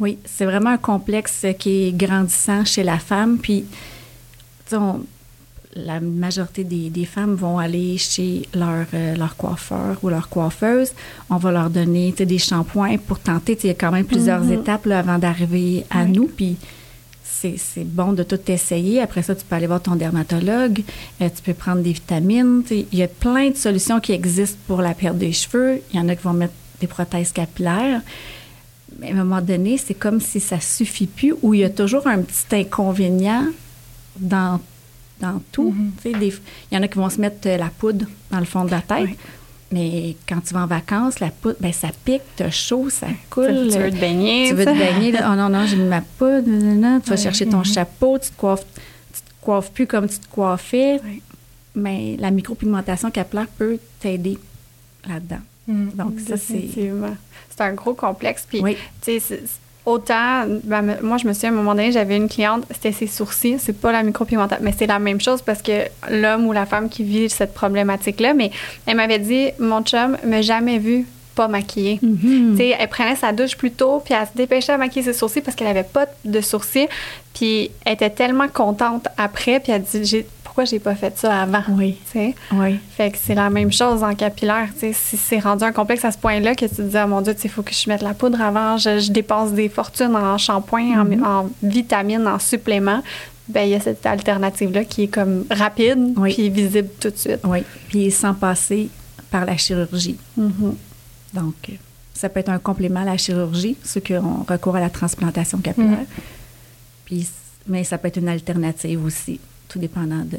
Oui, 0.00 0.18
c'est 0.24 0.44
vraiment 0.44 0.70
un 0.70 0.78
complexe 0.78 1.46
qui 1.58 1.88
est 1.88 1.92
grandissant 1.92 2.64
chez 2.64 2.82
la 2.82 2.98
femme. 2.98 3.38
Puis, 3.38 3.64
tu 3.70 4.70
sais, 4.70 4.76
on- 4.76 5.00
la 5.74 6.00
majorité 6.00 6.64
des, 6.64 6.90
des 6.90 7.04
femmes 7.06 7.34
vont 7.34 7.58
aller 7.58 7.96
chez 7.98 8.46
leur, 8.54 8.84
euh, 8.94 9.14
leur 9.16 9.36
coiffeur 9.36 9.96
ou 10.02 10.08
leur 10.10 10.28
coiffeuse. 10.28 10.90
On 11.30 11.36
va 11.36 11.50
leur 11.50 11.70
donner 11.70 12.12
des 12.12 12.38
shampoings 12.38 12.98
pour 12.98 13.18
tenter. 13.18 13.58
Il 13.62 13.66
y 13.68 13.70
a 13.70 13.74
quand 13.74 13.90
même 13.90 14.04
plusieurs 14.04 14.42
Mhm. 14.44 14.52
étapes 14.52 14.86
là, 14.86 14.98
avant 14.98 15.18
d'arriver 15.18 15.84
à 15.90 16.04
Oui. 16.04 16.10
nous. 16.12 16.26
Puis, 16.26 16.56
c'est 17.24 17.84
bon 17.84 18.12
de 18.12 18.22
tout 18.22 18.38
essayer. 18.48 19.00
Après 19.00 19.22
ça, 19.22 19.34
tu 19.34 19.44
peux 19.44 19.56
aller 19.56 19.66
voir 19.66 19.82
ton 19.82 19.96
dermatologue. 19.96 20.82
Euh, 21.20 21.28
tu 21.34 21.42
peux 21.42 21.54
prendre 21.54 21.82
des 21.82 21.92
vitamines. 21.92 22.62
Il 22.70 22.86
y 22.98 23.02
a 23.02 23.08
plein 23.08 23.50
de 23.50 23.56
solutions 23.56 23.98
qui 23.98 24.12
existent 24.12 24.58
pour 24.68 24.80
la 24.82 24.94
perte 24.94 25.18
des 25.18 25.32
cheveux. 25.32 25.80
Il 25.92 25.96
y 25.96 26.00
en 26.00 26.08
a 26.08 26.14
qui 26.14 26.22
vont 26.22 26.34
mettre 26.34 26.52
des 26.80 26.86
prothèses 26.86 27.32
capillaires. 27.32 28.00
Mais 29.00 29.08
à 29.08 29.12
un 29.12 29.24
moment 29.24 29.40
donné, 29.40 29.76
c'est 29.78 29.94
comme 29.94 30.20
si 30.20 30.38
ça 30.38 30.60
suffit 30.60 31.06
plus, 31.06 31.34
ou 31.42 31.54
il 31.54 31.60
y 31.60 31.64
a 31.64 31.70
toujours 31.70 32.06
un 32.06 32.18
petit 32.20 32.54
inconvénient 32.54 33.46
dans, 34.20 34.60
dans 35.22 35.40
tout. 35.52 35.70
Mhm. 35.70 35.92
Il 36.04 36.32
y 36.72 36.76
en 36.76 36.82
a 36.82 36.88
qui 36.88 36.98
vont 36.98 37.08
se 37.08 37.20
mettre 37.20 37.46
euh, 37.48 37.56
la 37.56 37.68
poudre 37.70 38.06
dans 38.30 38.38
le 38.40 38.44
fond 38.44 38.64
de 38.64 38.70
la 38.70 38.82
tête. 38.82 39.04
Oui. 39.06 39.16
Mais 39.72 40.16
quand 40.28 40.40
tu 40.46 40.52
vas 40.52 40.64
en 40.64 40.66
vacances, 40.66 41.18
la 41.20 41.30
poudre, 41.30 41.56
ben 41.60 41.72
ça 41.72 41.88
pique, 42.04 42.20
t'as 42.36 42.50
chaud, 42.50 42.90
ça 42.90 43.06
coule. 43.30 43.68
tu 43.72 43.78
veux 43.78 43.90
te 43.90 43.96
baigner. 43.96 44.48
Tu 44.48 44.54
veux 44.54 44.66
te 44.66 44.78
baigner. 44.78 45.12
là. 45.12 45.30
Oh 45.32 45.34
non, 45.36 45.48
non, 45.48 45.64
j'ai 45.66 45.76
mis 45.76 45.88
ma 45.88 46.02
poudre. 46.02 46.44
Tu 46.44 47.08
vas 47.10 47.16
Oui. 47.16 47.22
chercher 47.22 47.46
ton 47.48 47.58
Mhm. 47.58 47.64
chapeau, 47.64 48.18
tu 48.18 48.28
te 48.30 48.36
coiffes, 48.36 48.66
tu 49.14 49.20
te 49.22 49.30
coiffes 49.40 49.70
plus 49.70 49.86
comme 49.86 50.08
tu 50.08 50.18
te 50.18 50.26
coiffais. 50.28 51.00
Oui. 51.04 51.22
Mais 51.74 52.16
la 52.18 52.30
micropigmentation 52.30 53.10
capillaire 53.10 53.46
peut 53.48 53.78
t'aider 53.98 54.38
là-dedans. 55.08 55.40
Mm. 55.66 55.88
Donc, 55.94 56.20
ça, 56.20 56.36
c'est. 56.36 56.68
C'est 57.54 57.60
un 57.62 57.72
gros 57.72 57.94
complexe. 57.94 58.44
Puis, 58.48 58.60
Oui. 58.60 58.76
tu 59.00 59.18
sais, 59.20 59.42
autant, 59.84 60.44
ben, 60.64 60.98
moi, 61.02 61.16
je 61.18 61.26
me 61.26 61.32
souviens, 61.32 61.50
à 61.50 61.52
un 61.52 61.56
moment 61.56 61.74
donné, 61.74 61.92
j'avais 61.92 62.16
une 62.16 62.28
cliente, 62.28 62.64
c'était 62.70 62.92
ses 62.92 63.06
sourcils. 63.06 63.58
C'est 63.58 63.78
pas 63.78 63.92
la 63.92 64.02
micropigmentation, 64.02 64.64
mais 64.64 64.74
c'est 64.76 64.86
la 64.86 64.98
même 64.98 65.20
chose 65.20 65.42
parce 65.42 65.62
que 65.62 65.86
l'homme 66.10 66.46
ou 66.46 66.52
la 66.52 66.66
femme 66.66 66.88
qui 66.88 67.02
vit 67.04 67.28
cette 67.28 67.54
problématique-là, 67.54 68.34
mais 68.34 68.50
elle 68.86 68.96
m'avait 68.96 69.18
dit, 69.18 69.50
mon 69.58 69.82
chum 69.82 70.16
m'a 70.24 70.42
jamais 70.42 70.78
vu 70.78 71.06
pas 71.34 71.48
maquillée. 71.48 71.98
Mhm. 72.02 72.50
Tu 72.52 72.56
sais, 72.58 72.76
elle 72.78 72.88
prenait 72.88 73.16
sa 73.16 73.32
douche 73.32 73.56
plus 73.56 73.70
tôt, 73.70 74.02
puis 74.04 74.12
elle 74.14 74.26
se 74.26 74.32
dépêchait 74.36 74.72
à 74.72 74.76
maquiller 74.78 75.02
ses 75.04 75.14
sourcils 75.14 75.40
parce 75.40 75.56
qu'elle 75.56 75.66
avait 75.68 75.82
pas 75.82 76.06
de 76.24 76.40
sourcils. 76.42 76.88
Puis 77.34 77.70
elle 77.86 77.94
était 77.94 78.10
tellement 78.10 78.48
contente 78.48 79.08
après, 79.16 79.58
puis 79.58 79.72
elle 79.72 79.82
dit 79.82 80.04
j'ai- 80.04 80.26
pourquoi 80.52 80.66
j'ai 80.66 80.80
pas 80.80 80.94
fait 80.94 81.16
ça 81.16 81.40
avant. 81.44 81.62
Oui. 81.70 81.96
Fait 82.14 83.10
que 83.10 83.16
c'est 83.18 83.34
la 83.34 83.48
même 83.48 83.72
chose 83.72 84.02
en 84.02 84.14
capillaire. 84.14 84.68
Si 84.78 84.92
c'est 85.16 85.38
rendu 85.38 85.64
un 85.64 85.72
complexe 85.72 86.04
à 86.04 86.12
ce 86.12 86.18
point-là 86.18 86.54
que 86.54 86.66
tu 86.66 86.74
te 86.74 86.82
dis, 86.82 86.96
oh 87.02 87.06
mon 87.08 87.22
Dieu, 87.22 87.34
il 87.42 87.48
faut 87.48 87.62
que 87.62 87.72
je 87.72 87.88
mette 87.88 88.02
la 88.02 88.12
poudre 88.12 88.38
avant, 88.42 88.76
je, 88.76 88.98
je 88.98 89.10
dépense 89.10 89.52
des 89.52 89.70
fortunes 89.70 90.14
en 90.14 90.36
shampoing, 90.36 91.00
en- 91.00 91.04
Mhm. 91.06 91.24
en, 91.24 91.50
vitamines, 91.62 92.26
en 92.28 92.38
suppléments, 92.38 93.02
ben 93.48 93.62
il 93.62 93.70
y 93.70 93.74
a 93.74 93.80
cette 93.80 94.04
alternative-là 94.04 94.84
qui 94.84 95.04
est 95.04 95.08
comme 95.08 95.46
rapide 95.50 96.12
Oui. 96.18 96.34
puis 96.34 96.50
visible 96.50 96.90
tout 97.00 97.08
de 97.08 97.16
suite. 97.16 97.40
Oui, 97.44 97.60
puis 97.88 98.10
sans 98.10 98.34
passer 98.34 98.90
par 99.30 99.46
la 99.46 99.56
chirurgie. 99.56 100.18
Mhm. 100.36 100.74
Donc, 101.32 101.54
ça 102.12 102.28
peut 102.28 102.40
être 102.40 102.50
un 102.50 102.58
complément 102.58 103.00
à 103.00 103.04
la 103.06 103.16
chirurgie, 103.16 103.78
ceux 103.82 104.00
qui 104.00 104.12
ont 104.18 104.44
recours 104.46 104.76
à 104.76 104.80
la 104.80 104.90
transplantation 104.90 105.56
capillaire. 105.58 105.92
Mm. 106.00 106.06
Puis, 107.06 107.26
mais 107.66 107.84
ça 107.84 107.96
peut 107.96 108.08
être 108.08 108.18
une 108.18 108.28
alternative 108.28 109.02
aussi, 109.02 109.40
tout 109.72 109.78
dépendant 109.78 110.24
de, 110.24 110.38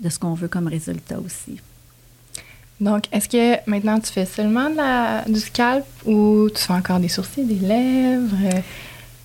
de 0.00 0.08
ce 0.08 0.18
qu'on 0.18 0.34
veut 0.34 0.48
comme 0.48 0.66
résultat 0.68 1.18
aussi. 1.18 1.58
Donc, 2.80 3.04
est-ce 3.12 3.28
que 3.28 3.70
maintenant 3.70 3.98
tu 4.00 4.12
fais 4.12 4.26
seulement 4.26 4.68
de 4.68 4.76
la- 4.76 5.24
du 5.26 5.38
scalp 5.40 5.84
ou 6.04 6.48
tu 6.54 6.60
fais 6.62 6.72
encore 6.72 6.98
des 7.00 7.08
sourcils, 7.08 7.44
des 7.44 7.54
lèvres? 7.66 8.62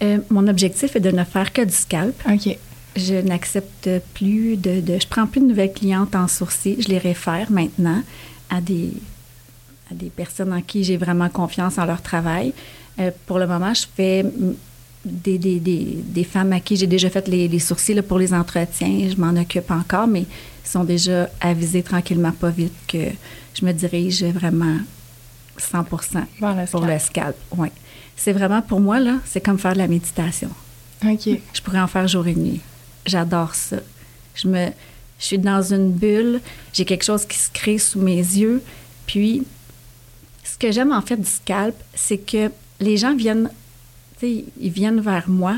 Euh, 0.03 0.17
mon 0.29 0.47
objectif 0.47 0.95
est 0.95 0.99
de 1.01 1.11
ne 1.11 1.23
faire 1.23 1.51
que 1.51 1.63
du 1.63 1.73
scalp. 1.73 2.15
OK. 2.29 2.57
je 2.95 3.15
n'accepte 3.15 3.89
plus 4.13 4.57
de, 4.57 4.81
de, 4.81 4.99
Je 4.99 5.07
prends 5.07 5.25
plus 5.27 5.41
de 5.41 5.45
nouvelles 5.45 5.73
clientes 5.73 6.15
en 6.15 6.27
sourcil. 6.27 6.77
Je 6.81 6.87
les 6.89 6.97
réfère 6.97 7.49
maintenant 7.51 8.01
à 8.49 8.61
des, 8.61 8.91
à 9.91 9.93
des 9.93 10.09
personnes 10.09 10.51
en 10.53 10.61
qui 10.61 10.83
j'ai 10.83 10.97
vraiment 10.97 11.29
confiance 11.29 11.77
en 11.77 11.85
leur 11.85 12.01
travail. 12.01 12.51
Euh, 12.99 13.11
pour 13.25 13.39
le 13.39 13.47
moment, 13.47 13.73
je 13.73 13.85
fais 13.95 14.25
des, 15.05 15.37
des, 15.37 15.59
des, 15.59 15.97
des 16.03 16.23
femmes 16.23 16.53
à 16.53 16.59
qui 16.59 16.75
j'ai 16.75 16.87
déjà 16.87 17.09
fait 17.09 17.27
les, 17.27 17.47
les 17.47 17.59
sourcils 17.59 17.93
là, 17.93 18.03
pour 18.03 18.19
les 18.19 18.33
entretiens. 18.33 19.09
Je 19.09 19.15
m'en 19.15 19.39
occupe 19.39 19.71
encore, 19.71 20.07
mais 20.07 20.21
ils 20.21 20.69
sont 20.69 20.83
déjà 20.83 21.29
avisés 21.41 21.83
tranquillement, 21.83 22.31
pas 22.31 22.49
vite, 22.49 22.73
que 22.87 23.05
je 23.53 23.65
me 23.65 23.71
dirige 23.71 24.23
vraiment 24.23 24.77
100 25.57 25.83
pour 25.85 26.01
le 26.85 26.99
scalp. 26.99 27.35
Ouais. 27.57 27.71
C'est 28.15 28.33
vraiment, 28.33 28.61
pour 28.61 28.81
moi, 28.81 28.99
là, 28.99 29.15
c'est 29.25 29.41
comme 29.41 29.57
faire 29.57 29.73
de 29.73 29.77
la 29.77 29.87
méditation. 29.87 30.49
OK. 31.05 31.29
Je 31.53 31.61
pourrais 31.61 31.79
en 31.79 31.87
faire 31.87 32.07
jour 32.07 32.27
et 32.27 32.35
nuit. 32.35 32.59
J'adore 33.05 33.55
ça. 33.55 33.77
Je 34.35 34.47
me, 34.47 34.67
je 35.19 35.25
suis 35.25 35.39
dans 35.39 35.61
une 35.61 35.91
bulle, 35.91 36.41
j'ai 36.73 36.85
quelque 36.85 37.03
chose 37.03 37.25
qui 37.25 37.37
se 37.37 37.49
crée 37.49 37.77
sous 37.77 37.99
mes 37.99 38.17
yeux. 38.17 38.61
Puis, 39.05 39.43
ce 40.43 40.57
que 40.57 40.71
j'aime 40.71 40.91
en 40.91 41.01
fait 41.01 41.17
du 41.17 41.29
scalp, 41.29 41.75
c'est 41.95 42.17
que 42.17 42.51
les 42.79 42.97
gens 42.97 43.15
viennent, 43.15 43.49
sais, 44.19 44.45
ils 44.59 44.71
viennent 44.71 45.01
vers 45.01 45.29
moi. 45.29 45.57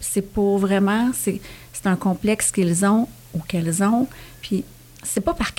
C'est 0.00 0.22
pour 0.22 0.58
vraiment, 0.58 1.10
c'est, 1.14 1.40
c'est 1.72 1.86
un 1.86 1.96
complexe 1.96 2.50
qu'ils 2.50 2.84
ont 2.84 3.08
ou 3.34 3.38
qu'elles 3.40 3.82
ont. 3.82 4.08
Puis, 4.40 4.64
c'est 5.02 5.20
pas 5.20 5.34
par, 5.34 5.52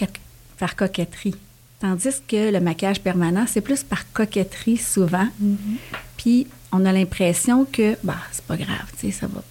par 0.58 0.76
coquetterie. 0.76 1.36
Tandis 1.80 2.22
que 2.28 2.52
le 2.52 2.60
maquillage 2.60 3.02
permanent, 3.02 3.46
c'est 3.48 3.62
plus 3.62 3.84
par 3.84 4.12
coquetterie 4.12 4.78
souvent. 4.78 5.28
Mm-hmm. 5.42 5.78
Puis, 6.18 6.48
on 6.72 6.86
a 6.86 6.92
l'impression 6.92 7.66
que, 7.66 7.98
bah, 8.04 8.18
c'est 8.32 8.46
pas 8.46 8.58
grave, 8.58 8.92
tu 8.98 9.12
sais, 9.12 9.20
ça 9.20 9.28
va 9.28 9.44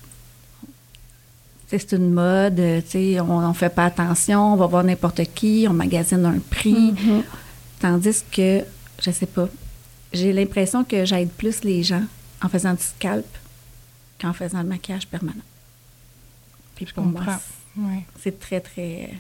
c'est 1.79 1.93
une 1.93 2.11
mode, 2.11 2.61
on 2.61 3.49
ne 3.49 3.53
fait 3.55 3.75
pas 3.75 3.87
attention, 3.87 4.53
on 4.53 4.57
va 4.57 4.67
voir 4.67 4.85
n'importe 4.85 5.23
qui, 5.35 5.67
on 5.69 5.73
magasine 5.73 6.25
un 6.27 6.39
prix. 6.39 6.93
Mm-hmm. 6.93 7.23
Tandis 7.81 8.25
que, 8.31 8.61
je 9.03 9.11
sais 9.11 9.27
pas, 9.27 9.49
j'ai 10.13 10.33
l'impression 10.33 10.85
que 10.85 11.05
j'aide 11.05 11.31
plus 11.31 11.65
les 11.65 11.83
gens 11.83 12.03
en 12.43 12.49
faisant 12.49 12.75
du 12.75 12.83
scalp 12.83 13.27
qu'en 14.21 14.33
faisant 14.33 14.63
le 14.63 14.69
maquillage 14.69 15.07
permanent. 15.07 15.43
Puis 16.75 16.87
pour 16.95 17.05
moi, 17.05 17.23
c'est 18.21 18.39
très, 18.39 18.61
très. 18.61 19.11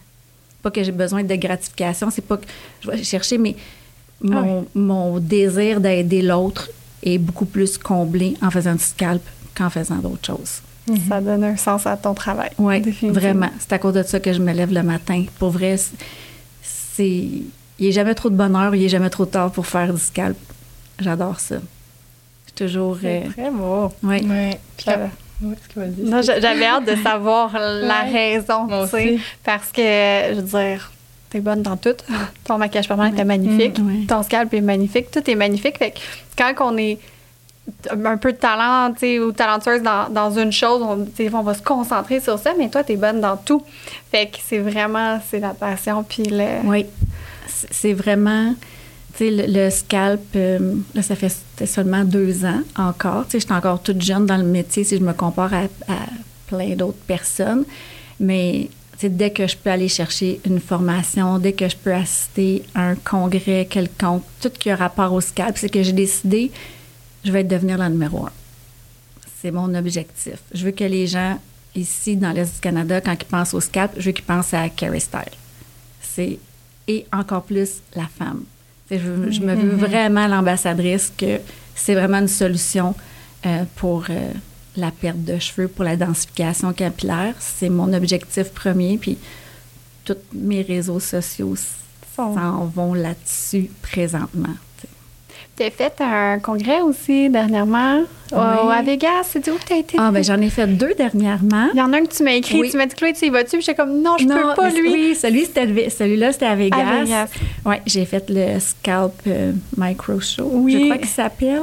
Pas 0.63 0.71
que 0.71 0.83
j'ai 0.83 0.93
besoin 0.93 1.25
de 1.25 1.35
gratification, 1.35 2.11
c'est 2.11 2.23
pas 2.23 2.37
que 2.37 2.47
je 2.81 2.91
vais 2.91 3.03
chercher, 3.03 3.39
mais 3.39 3.57
mon, 4.21 4.63
ah 4.63 4.65
mon 4.75 5.19
désir 5.19 5.81
d'aider 5.81 6.23
l'autre 6.23 6.71
est 7.03 7.19
beaucoup 7.19 7.47
plus 7.47 7.79
comblé 7.79 8.37
en 8.41 8.51
faisant 8.51 8.75
du 8.75 8.85
scalp 8.85 9.23
qu'en 9.57 9.71
faisant 9.71 9.97
d'autres 9.97 10.25
choses. 10.27 10.63
Mhm. 10.89 10.99
Ça 11.09 11.21
donne 11.21 11.45
un 11.45 11.57
sens 11.57 11.87
à 11.87 11.97
ton 11.97 12.15
travail. 12.15 12.51
Oui, 12.59 12.81
vraiment. 13.11 13.51
C'est 13.59 13.73
à 13.73 13.79
cause 13.79 13.95
de 13.95 14.03
ça 14.03 14.21
que 14.21 14.33
je 14.33 14.41
me 14.41 14.53
lève 14.53 14.73
le 14.73 14.83
matin. 14.83 15.25
Pour 15.39 15.51
vrai, 15.51 15.77
c'est. 16.63 17.19
Il 17.79 17.87
n'est 17.87 17.93
jamais 17.93 18.15
trop 18.15 18.31
de 18.31 18.37
bonheur, 18.37 18.75
il 18.75 18.83
n'est 18.83 18.89
jamais 18.89 19.11
trop 19.11 19.27
tard 19.27 19.51
pour 19.51 19.67
faire 19.67 19.93
du 19.93 20.01
scalp. 20.01 20.37
J'adore 21.01 21.41
ça. 21.41 21.57
C'est 22.63 22.67
toujours. 22.67 22.99
C'est 23.01 23.25
euh, 23.27 23.31
très 23.31 23.51
beau. 23.51 23.93
Oui. 24.03 24.27
Ouais. 24.27 24.61
J'avais 26.23 26.67
hâte 26.67 26.85
de 26.85 26.97
savoir 26.97 27.53
la 27.59 28.03
raison, 28.03 28.69
tu 28.69 28.89
sais, 28.89 29.19
parce 29.45 29.73
que, 29.73 29.83
je 29.83 30.41
veux 30.41 30.43
dire, 30.43 30.93
t'es 31.31 31.41
bonne 31.41 31.63
dans 31.63 31.77
tout. 31.77 31.97
Ton 32.45 32.59
maquillage 32.59 32.89
permanent 32.89 33.17
est 33.17 33.25
magnifique. 33.25 33.79
Mm, 33.79 34.07
Ton 34.07 34.23
scalp 34.23 34.53
est 34.55 34.61
magnifique. 34.61 35.11
Tout 35.11 35.29
est 35.29 35.35
magnifique. 35.35 35.79
Fait 35.79 35.93
que 35.93 35.99
quand 36.37 36.73
on 36.73 36.77
est 36.77 36.99
un 37.91 38.17
peu 38.17 38.33
de 38.33 38.37
talent 38.37 38.93
ou 39.21 39.33
talentueuse 39.33 39.83
dans, 39.83 40.09
dans 40.11 40.31
une 40.37 40.53
chose, 40.53 40.83
on, 40.83 41.07
on, 41.33 41.43
va 41.43 41.55
se 41.55 41.63
concentrer 41.63 42.21
sur 42.21 42.39
ça, 42.39 42.53
mais 42.59 42.69
toi, 42.69 42.85
tu 42.85 42.93
es 42.93 42.97
bonne 42.97 43.21
dans 43.21 43.37
tout. 43.37 43.65
Fait 44.11 44.27
que 44.27 44.39
c'est 44.45 44.59
vraiment, 44.59 45.21
c'est 45.31 45.41
la 45.41 45.55
passion. 45.55 46.03
Puis 46.03 46.25
le... 46.25 46.61
Oui, 46.65 46.87
c'est 47.47 47.95
vraiment, 47.95 48.55
le, 49.21 49.71
scalp, 49.71 50.21
euh, 50.37 50.77
là, 50.95 51.03
ça 51.03 51.17
fait 51.17 51.33
seulement 51.67 52.05
deux 52.05 52.45
ans 52.45 52.61
encore. 52.77 53.27
Je 53.33 53.39
suis 53.39 53.53
encore 53.53 53.83
toute 53.83 54.03
jeune 54.03 54.27
dans 54.27 54.37
le 54.37 54.45
métier 54.45 54.85
si 54.85 54.97
je 54.97 55.03
me 55.03 55.13
compare 55.13 55.55
à, 55.55 55.65
à 55.89 56.07
plein 56.47 56.75
d'autres 56.75 57.05
personnes. 57.07 57.65
Mais 58.19 58.69
dès 59.03 59.31
que 59.31 59.47
je 59.47 59.57
peux 59.57 59.71
aller 59.71 59.89
chercher 59.89 60.41
une 60.47 60.61
formation, 60.61 61.39
dès 61.39 61.53
que 61.53 61.69
je 61.69 61.77
peux 61.77 61.93
assister 61.93 62.63
à 62.75 62.89
un 62.89 62.95
congrès 62.95 63.67
quelconque, 63.69 64.23
tout 64.41 64.51
qui 64.51 64.71
a 64.71 64.77
rapport 64.77 65.13
au 65.13 65.21
scalp, 65.21 65.57
c'est 65.59 65.69
que 65.69 65.83
j'ai 65.83 65.93
décidé 65.93 66.51
je 67.25 67.31
vais 67.31 67.45
devenir 67.45 67.79
la 67.79 67.89
numéro 67.89 68.27
un. 68.27 68.33
C'est 69.41 69.51
mon 69.51 69.73
objectif. 69.75 70.39
Je 70.53 70.65
veux 70.65 70.71
que 70.73 70.85
les 70.85 71.07
gens 71.07 71.39
ici 71.75 72.17
dans 72.17 72.33
l'Est 72.33 72.55
du 72.55 72.61
Canada, 72.61 73.01
quand 73.01 73.13
ils 73.13 73.25
pensent 73.25 73.55
au 73.55 73.61
scalp, 73.61 73.93
je 73.97 74.07
veux 74.07 74.13
qu'ils 74.13 74.25
pensent 74.25 74.55
à 74.55 74.69
Carrie 74.69 75.01
Style. 75.01 75.21
C'est 76.01 76.39
et 76.89 77.07
encore 77.13 77.45
plus 77.45 77.81
la 77.95 78.07
femme. 78.07 78.45
Je, 78.99 79.31
je, 79.31 79.41
me 79.41 79.55
veux 79.55 79.77
mm-hmm. 79.77 79.89
vraiment 79.89 80.27
l'ambassadrice 80.27 81.13
que 81.17 81.41
c'est 81.75 81.95
vraiment 81.95 82.19
une 82.19 82.29
solution 82.29 82.95
euh, 83.47 83.65
pour 83.77 84.05
euh, 84.11 84.31
la 84.77 84.91
perte 84.91 85.25
de 85.25 85.39
cheveux, 85.39 85.69
pour 85.69 85.85
la 85.85 85.97
densification 85.97 86.73
capillaire. 86.73 87.35
C'est 87.39 87.69
mon 87.69 87.93
objectif 87.93 88.51
premier. 88.51 88.99
Puis 88.99 89.19
tous 90.05 90.17
mes 90.33 90.63
réseaux 90.63 91.01
sociaux 91.01 91.55
s'en 92.17 92.67
vont 92.67 92.95
là-dessus 92.95 93.71
présentement. 93.81 94.55
Tu 95.57 95.63
as 95.65 95.71
fait 95.71 96.01
un 96.01 96.39
congrès 96.39 96.81
aussi 96.81 97.29
dernièrement? 97.29 98.03
À 98.35 98.83
Vegas. 98.83 99.25
C'est 99.25 99.47
où 99.51 99.59
tu 99.65 99.73
as 99.73 99.77
été? 99.77 99.97
Ah, 99.99 100.11
ben 100.11 100.25
j'en 100.25 100.41
ai 100.41 100.49
fait 100.49 100.67
deux 100.67 100.95
dernièrement. 100.95 101.69
Il 101.75 101.79
y 101.79 101.83
en 101.83 101.93
a 101.93 101.99
un 101.99 102.05
que 102.05 102.15
tu 102.15 102.23
m'as 102.23 102.33
écrit. 102.33 102.71
Tu 102.71 102.77
m'as 102.77 102.87
dit, 102.87 102.95
Chloé, 102.95 103.13
tu 103.13 103.27
y 103.27 103.31
vas-tu? 103.31 103.61
J'étais 103.61 103.75
comme, 103.75 104.01
non, 104.01 104.17
je 104.19 104.27
peux 104.27 104.55
pas, 104.55 104.71
lui. 104.71 104.91
Oui, 104.91 105.15
celui, 105.15 105.45
celui-là, 105.47 106.33
c'était 106.33 106.47
à 106.47 106.55
Vegas. 106.55 106.79
À 106.79 107.05
Vegas. 107.05 107.29
Oui, 107.67 107.77
j'ai 107.87 108.05
fait 108.07 108.25
le 108.31 108.59
Scalp 108.59 109.13
euh, 109.27 109.53
Micro 109.77 110.21
Show. 110.21 110.49
Oui. 110.53 110.73
Je 110.73 110.85
crois 110.87 110.99
qu'il 110.99 111.09
s'appelle. 111.09 111.63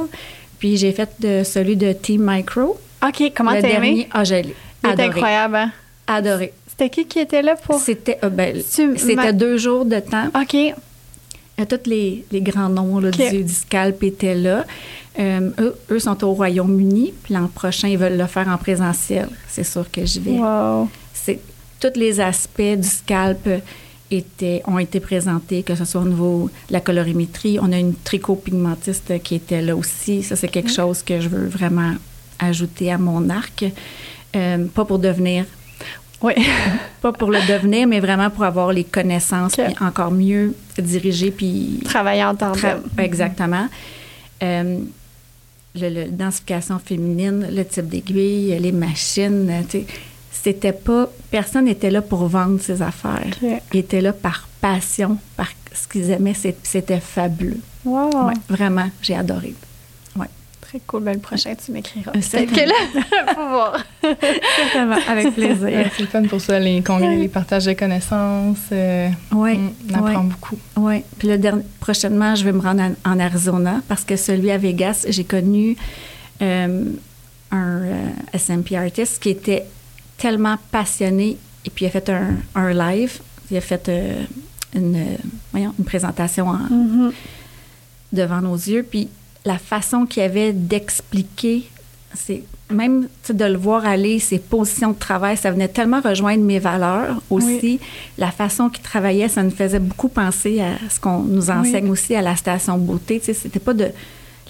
Puis 0.58 0.76
j'ai 0.76 0.92
fait 0.92 1.10
de, 1.18 1.42
celui 1.42 1.76
de 1.76 1.92
Team 1.92 2.22
Micro. 2.24 2.78
OK, 3.04 3.32
comment 3.34 3.52
t'as 3.52 3.68
aimé? 3.68 4.08
Ah, 4.12 4.24
j'ai 4.24 4.54
C'était 4.84 5.02
incroyable. 5.02 5.56
Hein? 5.56 5.72
Adoré. 6.06 6.52
C'était 6.68 6.90
qui 6.90 7.06
qui 7.06 7.18
était 7.18 7.42
là 7.42 7.56
pour? 7.56 7.78
C'était 7.78 8.18
euh, 8.22 8.28
ben, 8.28 8.56
c'était 8.62 9.32
deux 9.32 9.56
jours 9.56 9.84
de 9.84 10.00
temps. 10.00 10.28
OK. 10.40 10.74
Euh, 11.60 11.64
tous 11.68 11.88
les, 11.88 12.24
les, 12.30 12.40
grands 12.40 12.68
noms 12.68 13.00
du, 13.00 13.48
scalp 13.48 14.02
étaient 14.02 14.34
là. 14.34 14.64
Euh, 15.18 15.50
eux, 15.58 15.74
eux, 15.90 15.98
sont 15.98 16.22
au 16.24 16.32
Royaume-Uni, 16.32 17.12
puis 17.22 17.34
l'an 17.34 17.48
prochain, 17.48 17.88
ils 17.88 17.98
veulent 17.98 18.16
le 18.16 18.26
faire 18.26 18.48
en 18.48 18.56
présentiel. 18.56 19.28
C'est 19.48 19.64
sûr 19.64 19.90
que 19.90 20.06
je 20.06 20.20
vais. 20.20 20.38
Wow. 20.38 20.88
C'est, 21.12 21.40
tous 21.80 21.98
les 21.98 22.20
aspects 22.20 22.60
du 22.60 22.88
scalp 22.88 23.48
étaient, 24.10 24.62
ont 24.66 24.78
été 24.78 25.00
présentés, 25.00 25.62
que 25.62 25.74
ce 25.74 25.84
soit 25.84 26.00
au 26.00 26.08
niveau 26.08 26.50
de 26.68 26.72
la 26.72 26.80
colorimétrie. 26.80 27.58
On 27.60 27.72
a 27.72 27.78
une 27.78 27.94
tricot-pigmentiste 27.94 29.22
qui 29.22 29.36
était 29.36 29.62
là 29.62 29.76
aussi. 29.76 30.22
Ça, 30.22 30.36
c'est 30.36 30.48
quelque 30.48 30.70
chose 30.70 31.02
que 31.02 31.20
je 31.20 31.28
veux 31.28 31.46
vraiment 31.46 31.94
ajouter 32.38 32.92
à 32.92 32.98
mon 32.98 33.28
arc. 33.30 33.64
Euh, 34.36 34.66
pas 34.66 34.84
pour 34.84 34.98
devenir 34.98 35.44
oui. 36.22 36.34
pas 37.02 37.12
pour 37.12 37.30
le 37.30 37.40
devenir, 37.48 37.86
mais 37.86 38.00
vraiment 38.00 38.30
pour 38.30 38.44
avoir 38.44 38.72
les 38.72 38.84
connaissances, 38.84 39.56
puis 39.56 39.74
encore 39.80 40.10
mieux 40.10 40.54
diriger, 40.78 41.30
puis... 41.30 41.80
Travailler 41.84 42.24
en 42.24 42.34
tandem. 42.34 42.82
Exactement. 42.98 43.66
Euh, 44.42 44.78
le, 45.74 46.06
densification 46.10 46.78
féminine, 46.78 47.48
le 47.50 47.64
type 47.64 47.88
d'aiguille, 47.88 48.58
les 48.58 48.72
machines, 48.72 49.50
tu 49.68 49.78
sais, 49.78 49.86
c'était 50.30 50.72
pas... 50.72 51.08
Personne 51.30 51.66
n'était 51.66 51.90
là 51.90 52.02
pour 52.02 52.26
vendre 52.26 52.60
ses 52.60 52.82
affaires. 52.82 53.36
Ils 53.72 53.80
étaient 53.80 54.00
là 54.00 54.12
par 54.12 54.48
passion, 54.60 55.18
par 55.36 55.48
ce 55.72 55.86
qu'ils 55.86 56.10
aimaient. 56.10 56.34
C'était 56.62 57.00
fabuleux. 57.00 57.60
Wow. 57.84 58.30
vraiment, 58.48 58.90
j'ai 59.02 59.14
adoré. 59.14 59.54
Très 60.70 60.80
cool. 60.86 61.02
Ben, 61.02 61.14
le 61.14 61.18
prochain, 61.18 61.52
tu 61.56 61.72
m'écriras. 61.72 62.12
Peut-être 62.12 62.52
que 62.52 62.60
là, 62.60 63.34
faut 63.34 63.48
voir. 63.48 63.84
Certainement, 64.00 64.98
avec 65.08 65.34
plaisir. 65.34 65.90
c'est 65.96 66.06
fun 66.06 66.22
pour 66.22 66.40
ça, 66.40 66.60
les 66.60 66.80
congrès, 66.80 67.16
les 67.16 67.26
partages 67.26 67.64
de 67.64 67.72
connaissances. 67.72 68.68
Euh, 68.70 69.08
oui. 69.32 69.58
On 69.90 69.94
apprend 69.94 70.22
beaucoup. 70.22 70.56
Oui. 70.76 71.02
Puis 71.18 71.26
le 71.26 71.38
dernier, 71.38 71.64
prochainement, 71.80 72.36
je 72.36 72.44
vais 72.44 72.52
me 72.52 72.60
rendre 72.60 72.84
en, 73.04 73.18
Arizona 73.18 73.80
parce 73.88 74.04
que 74.04 74.14
celui 74.14 74.52
à 74.52 74.58
Vegas, 74.58 75.06
j'ai 75.08 75.24
connu 75.24 75.76
euh, 76.40 76.84
un 77.50 77.82
euh, 77.82 78.08
SMP 78.38 78.76
artist 78.76 79.20
qui 79.20 79.30
était 79.30 79.64
tellement 80.18 80.56
passionné 80.70 81.36
et 81.64 81.70
puis 81.70 81.84
il 81.84 81.88
a 81.88 81.90
fait 81.90 82.08
un, 82.10 82.36
un 82.54 82.72
live. 82.72 83.18
Il 83.50 83.56
a 83.56 83.60
fait 83.60 83.90
une, 84.76 85.16
voyons, 85.50 85.74
une 85.76 85.84
présentation 85.84 86.46
en, 86.46 86.58
mm-hmm. 86.58 87.12
devant 88.12 88.40
nos 88.40 88.54
yeux. 88.54 88.86
Puis 88.88 89.08
la 89.44 89.58
façon 89.58 90.06
qu'il 90.06 90.22
avait 90.22 90.52
d'expliquer, 90.52 91.64
c'est 92.14 92.42
même 92.70 93.08
de 93.28 93.44
le 93.44 93.56
voir 93.56 93.84
aller, 93.84 94.18
ses 94.18 94.38
positions 94.38 94.90
de 94.90 94.98
travail, 94.98 95.36
ça 95.36 95.50
venait 95.50 95.68
tellement 95.68 96.00
rejoindre 96.00 96.44
mes 96.44 96.58
valeurs 96.58 97.20
aussi. 97.30 97.80
La 98.16 98.30
façon 98.30 98.68
qu'il 98.68 98.82
travaillait, 98.82 99.28
ça 99.28 99.42
nous 99.42 99.50
faisait 99.50 99.80
beaucoup 99.80 100.08
penser 100.08 100.60
à 100.60 100.74
ce 100.88 101.00
qu'on 101.00 101.20
nous 101.20 101.50
enseigne 101.50 101.90
aussi 101.90 102.14
à 102.14 102.22
la 102.22 102.36
station 102.36 102.78
beauté. 102.78 103.20
C'était 103.20 103.58
pas 103.60 103.74
de 103.74 103.88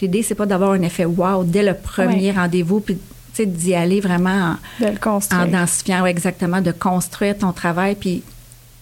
l'idée, 0.00 0.22
c'est 0.22 0.35
pas 0.35 0.46
d'avoir 0.46 0.72
un 0.72 0.83
effet 0.83 1.05
wow 1.05 1.44
dès 1.44 1.62
le 1.62 1.74
premier 1.74 2.33
rendez-vous, 2.33 2.81
puis 2.81 2.98
d'y 3.46 3.74
aller 3.74 4.00
vraiment 4.00 4.57
De 4.81 4.87
le 4.87 4.92
en, 4.92 4.96
construire. 4.96 5.42
en 5.42 5.46
densifiant, 5.46 6.03
ouais, 6.03 6.11
exactement, 6.11 6.61
de 6.61 6.72
construire 6.72 7.38
ton 7.38 7.53
travail. 7.53 7.94
Puis 7.94 8.22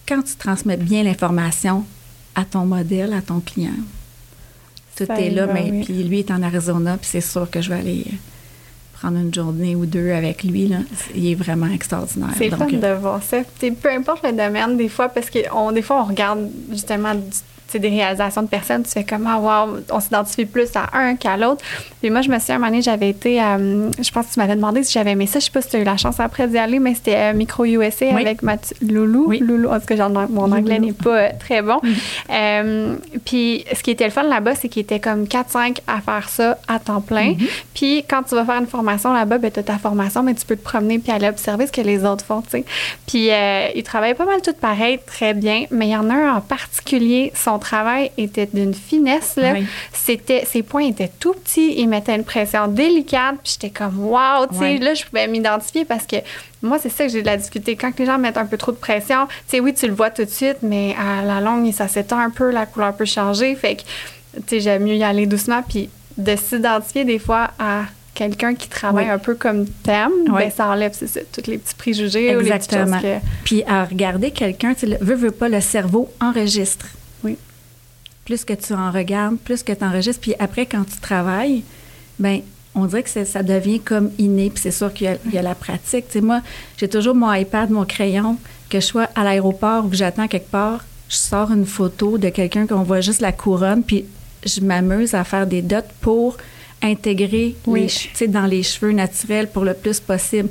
quand 0.07 0.21
tu 0.21 0.35
transmets 0.35 0.77
bien 0.77 1.03
l'information 1.03 1.85
à 2.35 2.45
ton 2.45 2.65
modèle, 2.65 3.13
à 3.13 3.21
ton 3.21 3.39
client, 3.39 3.71
tout 5.05 5.13
Ça 5.13 5.19
est 5.21 5.29
là. 5.29 5.45
va, 5.45 5.53
mais 5.53 5.69
oui. 5.71 5.83
puis 5.83 6.03
lui 6.03 6.19
est 6.19 6.31
en 6.31 6.41
Arizona, 6.43 6.97
puis 6.97 7.09
c'est 7.11 7.21
sûr 7.21 7.49
que 7.49 7.61
je 7.61 7.69
vais 7.69 7.79
aller 7.79 8.05
euh, 8.07 8.15
prendre 8.93 9.17
une 9.17 9.33
journée 9.33 9.75
ou 9.75 9.85
deux 9.85 10.11
avec 10.11 10.43
lui. 10.43 10.67
Là. 10.67 10.77
Il 11.15 11.31
est 11.31 11.35
vraiment 11.35 11.67
extraordinaire. 11.67 12.29
C'est 12.37 12.49
fun 12.49 12.67
euh, 12.71 12.95
de 12.95 12.99
voir 12.99 13.21
ça. 13.23 13.37
Peu 13.59 13.89
importe 13.91 14.23
le 14.23 14.31
domaine, 14.33 14.77
des 14.77 14.89
fois, 14.89 15.09
parce 15.09 15.29
que 15.29 15.39
on, 15.53 15.71
des 15.71 15.81
fois, 15.81 16.01
on 16.01 16.05
regarde 16.05 16.49
justement 16.71 17.13
des 17.77 17.89
réalisations 17.89 18.41
de 18.41 18.47
personnes, 18.47 18.81
tu 18.81 18.89
fais 18.89 19.03
comme, 19.03 19.27
ah, 19.27 19.37
wow, 19.37 19.77
on 19.91 19.99
s'identifie 19.99 20.45
plus 20.45 20.69
à 20.75 20.97
un 20.97 21.15
qu'à 21.15 21.37
l'autre. 21.37 21.63
Puis 22.01 22.09
moi, 22.09 22.21
je 22.21 22.29
me 22.29 22.39
souviens, 22.39 22.55
un 22.55 22.57
moment 22.59 22.71
donné, 22.71 22.81
j'avais 22.81 23.09
été, 23.09 23.39
euh, 23.41 23.91
je 24.01 24.11
pense 24.11 24.27
que 24.27 24.33
tu 24.33 24.39
m'avais 24.39 24.55
demandé 24.55 24.81
si 24.83 24.93
j'avais 24.93 25.11
aimé 25.11 25.27
ça. 25.27 25.39
Je 25.39 25.45
sais 25.45 25.51
pas 25.51 25.61
si 25.61 25.69
tu 25.69 25.75
as 25.75 25.79
eu 25.81 25.83
la 25.83 25.97
chance 25.97 26.19
après 26.19 26.47
d'y 26.47 26.57
aller, 26.57 26.79
mais 26.79 26.95
c'était 26.95 27.15
euh, 27.15 27.33
Micro 27.33 27.65
USA 27.65 28.07
Oui. 28.13 28.21
avec 28.21 28.41
Mathieu 28.41 28.75
Loulou. 28.81 29.25
Oui. 29.27 29.39
Loulou, 29.39 29.69
en 29.69 29.79
tout 29.79 29.85
cas, 29.85 30.07
mon 30.09 30.51
anglais 30.51 30.79
n'est 30.79 30.93
pas 30.93 31.09
euh, 31.17 31.29
très 31.39 31.61
bon. 31.61 31.79
Euh, 32.31 32.95
puis 33.25 33.65
ce 33.75 33.83
qui 33.83 33.91
était 33.91 34.05
le 34.05 34.11
fun 34.11 34.23
là-bas, 34.23 34.55
c'est 34.55 34.69
qu'il 34.69 34.81
était 34.81 34.99
comme 34.99 35.25
4-5 35.25 35.79
à 35.87 36.01
faire 36.01 36.29
ça 36.29 36.57
à 36.67 36.79
temps 36.79 37.01
plein. 37.01 37.35
Puis 37.73 38.03
quand 38.09 38.23
tu 38.23 38.35
vas 38.35 38.45
faire 38.45 38.59
une 38.59 38.67
formation 38.67 39.13
là-bas, 39.13 39.37
ben, 39.37 39.51
tu 39.51 39.59
as 39.59 39.63
ta 39.63 39.77
formation, 39.77 40.23
mais 40.23 40.33
tu 40.33 40.45
peux 40.45 40.55
te 40.55 40.63
promener 40.63 40.99
puis 40.99 41.11
aller 41.11 41.27
observer 41.27 41.67
ce 41.67 41.71
que 41.71 41.81
les 41.81 42.05
autres 42.05 42.25
font, 42.25 42.41
tu 42.41 42.49
sais. 42.49 42.65
Puis 43.07 43.29
ils 43.75 43.83
travaillaient 43.83 44.13
pas 44.15 44.25
mal 44.25 44.41
tout 44.41 44.53
pareil, 44.59 44.99
très 45.05 45.33
bien, 45.33 45.65
mais 45.71 45.87
il 45.87 45.91
y 45.91 45.95
en 45.95 46.09
a 46.09 46.13
un 46.13 46.35
en 46.37 46.41
particulier, 46.41 47.31
son 47.35 47.58
travail 47.59 48.11
était 48.17 48.49
d'une 48.51 48.73
finesse, 48.73 49.35
là. 49.37 49.53
Oui. 49.53 49.65
C'était, 49.93 50.45
ses 50.45 50.63
points 50.63 50.85
étaient 50.87 51.11
tout 51.19 51.33
petits, 51.33 51.75
il 51.77 51.87
mettait 51.87 52.15
une 52.15 52.23
pression 52.23 52.67
délicate, 52.67 53.35
puis 53.43 53.53
j'étais 53.53 53.69
comme 53.69 53.99
wow, 53.99 54.47
tu 54.51 54.57
sais, 54.57 54.77
là 54.77 54.93
je 54.93 55.03
pouvais 55.05 55.27
m'identifier 55.27 55.85
parce 55.85 56.05
que 56.05 56.15
moi 56.63 56.77
c'est 56.81 56.89
ça 56.89 57.05
que 57.05 57.11
j'ai 57.11 57.21
de 57.21 57.27
la 57.27 57.37
difficulté 57.37 57.75
quand 57.75 57.91
les 57.99 58.05
gens 58.05 58.17
mettent 58.17 58.37
un 58.37 58.45
peu 58.45 58.57
trop 58.57 58.71
de 58.71 58.77
pression, 58.77 59.27
tu 59.27 59.33
sais 59.47 59.59
oui, 59.59 59.73
tu 59.73 59.85
le 59.87 59.93
vois 59.93 60.09
tout 60.09 60.25
de 60.25 60.29
suite, 60.29 60.57
mais 60.63 60.95
à 60.99 61.23
la 61.23 61.39
longue 61.41 61.71
ça 61.71 61.87
s'étend 61.87 62.17
un 62.19 62.29
peu, 62.31 62.49
la 62.51 62.65
couleur 62.65 62.93
peut 62.95 63.05
changer, 63.05 63.55
fait 63.55 63.75
que 63.75 63.81
tu 63.81 64.41
sais 64.47 64.59
j'aime 64.59 64.83
mieux 64.83 64.95
y 64.95 65.03
aller 65.03 65.25
doucement 65.25 65.61
puis 65.67 65.89
de 66.17 66.35
s'identifier 66.35 67.05
des 67.05 67.19
fois 67.19 67.51
à 67.59 67.83
quelqu'un 68.13 68.53
qui 68.53 68.67
travaille 68.67 69.05
Oui. 69.05 69.11
un 69.11 69.17
peu 69.17 69.35
comme 69.35 69.65
thème, 69.65 70.11
Oui. 70.27 70.33
ben 70.39 70.51
ça 70.51 70.67
enlève 70.67 70.91
c'est 70.93 71.07
ça, 71.07 71.21
tous 71.31 71.49
les 71.49 71.57
petits 71.57 71.75
préjugés 71.75 72.35
ou 72.35 72.39
les 72.41 72.49
petites 72.51 72.71
choses 72.73 72.81
Exactement. 72.81 73.01
que 73.01 73.25
Puis 73.45 73.63
à 73.65 73.85
regarder 73.85 74.31
quelqu'un, 74.31 74.73
tu 74.73 74.87
le- 74.87 74.97
veut, 74.99 75.15
veut 75.15 75.31
pas, 75.31 75.47
le 75.47 75.61
cerveau 75.61 76.11
enregistre. 76.19 76.87
Oui. 77.23 77.37
Plus 78.29 78.45
que 78.45 78.53
tu 78.53 78.73
en 78.73 78.91
regardes, 78.91 79.37
plus 79.39 79.63
que 79.63 79.71
tu 79.73 79.83
enregistres. 79.83 80.21
Puis 80.21 80.35
après, 80.37 80.67
quand 80.67 80.83
tu 80.83 80.97
travailles, 81.01 81.63
ben 82.19 82.41
on 82.75 82.85
dirait 82.85 83.01
que 83.01 83.09
ça 83.25 83.41
devient 83.41 83.79
comme 83.79 84.11
inné. 84.19 84.51
Puis 84.51 84.61
c'est 84.61 84.69
sûr 84.71 84.93
qu'il 84.93 85.05
y, 85.05 85.09
a- 85.09 85.17
il 85.25 85.33
y 85.33 85.39
a 85.39 85.41
la 85.41 85.55
pratique. 85.55 86.05
Tu 86.05 86.13
sais, 86.19 86.21
moi, 86.21 86.41
j'ai 86.77 86.87
toujours 86.87 87.15
mon 87.15 87.33
iPad, 87.33 87.71
mon 87.71 87.85
crayon, 87.85 88.37
que 88.69 88.79
je 88.79 88.85
sois 88.85 89.09
à 89.15 89.23
l'aéroport 89.23 89.85
ou 89.85 89.89
que 89.89 89.95
j'attends 89.95 90.27
quelque 90.27 90.51
part, 90.51 90.85
je 91.09 91.15
sors 91.15 91.51
une 91.51 91.65
photo 91.65 92.19
de 92.19 92.29
quelqu'un 92.29 92.67
qu'on 92.67 92.83
voit 92.83 93.01
juste 93.01 93.19
la 93.21 93.31
couronne, 93.31 93.81
puis 93.81 94.05
je 94.45 94.61
m'amuse 94.61 95.15
à 95.15 95.23
faire 95.23 95.47
des 95.47 95.63
dots 95.63 95.77
pour 96.01 96.37
intégrer 96.83 97.55
Oui. 97.65 97.91
les, 98.21 98.27
dans 98.27 98.45
les 98.45 98.61
cheveux 98.61 98.91
naturels 98.91 99.49
pour 99.49 99.65
le 99.65 99.73
plus 99.73 99.99
possible. 99.99 100.49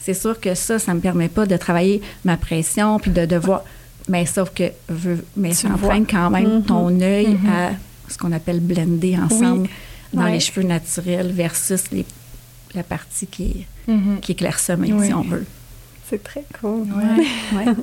C'est 0.00 0.14
sûr 0.14 0.38
que 0.38 0.54
ça, 0.54 0.78
ça 0.78 0.94
me 0.94 1.00
permet 1.00 1.28
pas 1.28 1.46
de 1.46 1.56
travailler 1.56 2.00
ma 2.24 2.36
pression 2.36 3.00
puis 3.00 3.10
de 3.10 3.26
devoir. 3.26 3.64
Mais 4.08 4.24
sauf 4.26 4.50
que, 4.54 4.64
veux- 4.88 5.24
mais 5.36 5.50
Tu 5.50 5.66
entraîne 5.66 6.06
quand 6.06 6.30
même 6.30 6.56
Mhm. 6.56 6.62
ton 6.64 7.00
œil 7.00 7.28
Mhm. 7.28 7.50
à 7.50 7.70
ce 8.08 8.16
qu'on 8.18 8.32
appelle 8.32 8.60
blender 8.60 9.16
ensemble 9.18 9.68
dans 10.14 10.24
Ouais. 10.24 10.32
les 10.32 10.40
cheveux 10.40 10.62
naturels 10.66 11.30
versus 11.32 11.90
les- 11.92 12.06
la 12.74 12.82
partie 12.82 13.26
qui 13.26 13.66
est, 13.88 13.92
qui 14.22 14.32
est 14.32 14.34
clairsemée, 14.34 14.92
Oui. 14.92 15.06
si 15.06 15.14
on 15.14 15.22
veut. 15.22 15.46
c'est 16.08 16.22
très 16.22 16.44
cool. 16.60 16.86
Ouais. 16.90 17.26
Ouais. 17.66 17.74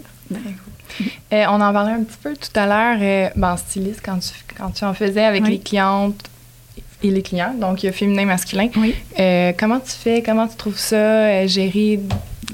Euh, 1.34 1.46
on 1.50 1.62
en 1.62 1.74
parlait 1.74 1.92
un 1.94 2.04
petit 2.04 2.18
peu 2.22 2.34
tout 2.36 2.60
à 2.60 2.66
l'heure, 2.66 2.98
euh, 3.02 3.30
ben, 3.36 3.54
en 3.54 3.58
styliste, 3.58 4.02
quand 4.04 4.18
tu, 4.20 4.30
quand 4.58 4.70
tu 4.72 4.84
en 4.86 4.94
faisais 4.96 5.24
avec 5.24 5.44
Oui. 5.44 5.52
les 5.52 5.60
clientes 5.60 6.24
et 7.04 7.12
les 7.12 7.22
clients, 7.22 7.54
donc 7.54 7.84
euh, 7.86 7.92
féminin, 7.92 8.26
masculin. 8.26 8.70
Oui. 8.78 8.96
Euh, 9.20 9.52
comment 9.58 9.80
tu 9.80 9.92
fais, 9.92 10.24
comment 10.24 10.48
tu 10.48 10.56
trouves 10.56 10.78
ça, 10.80 10.96
euh, 10.96 11.48
gérer 11.48 12.00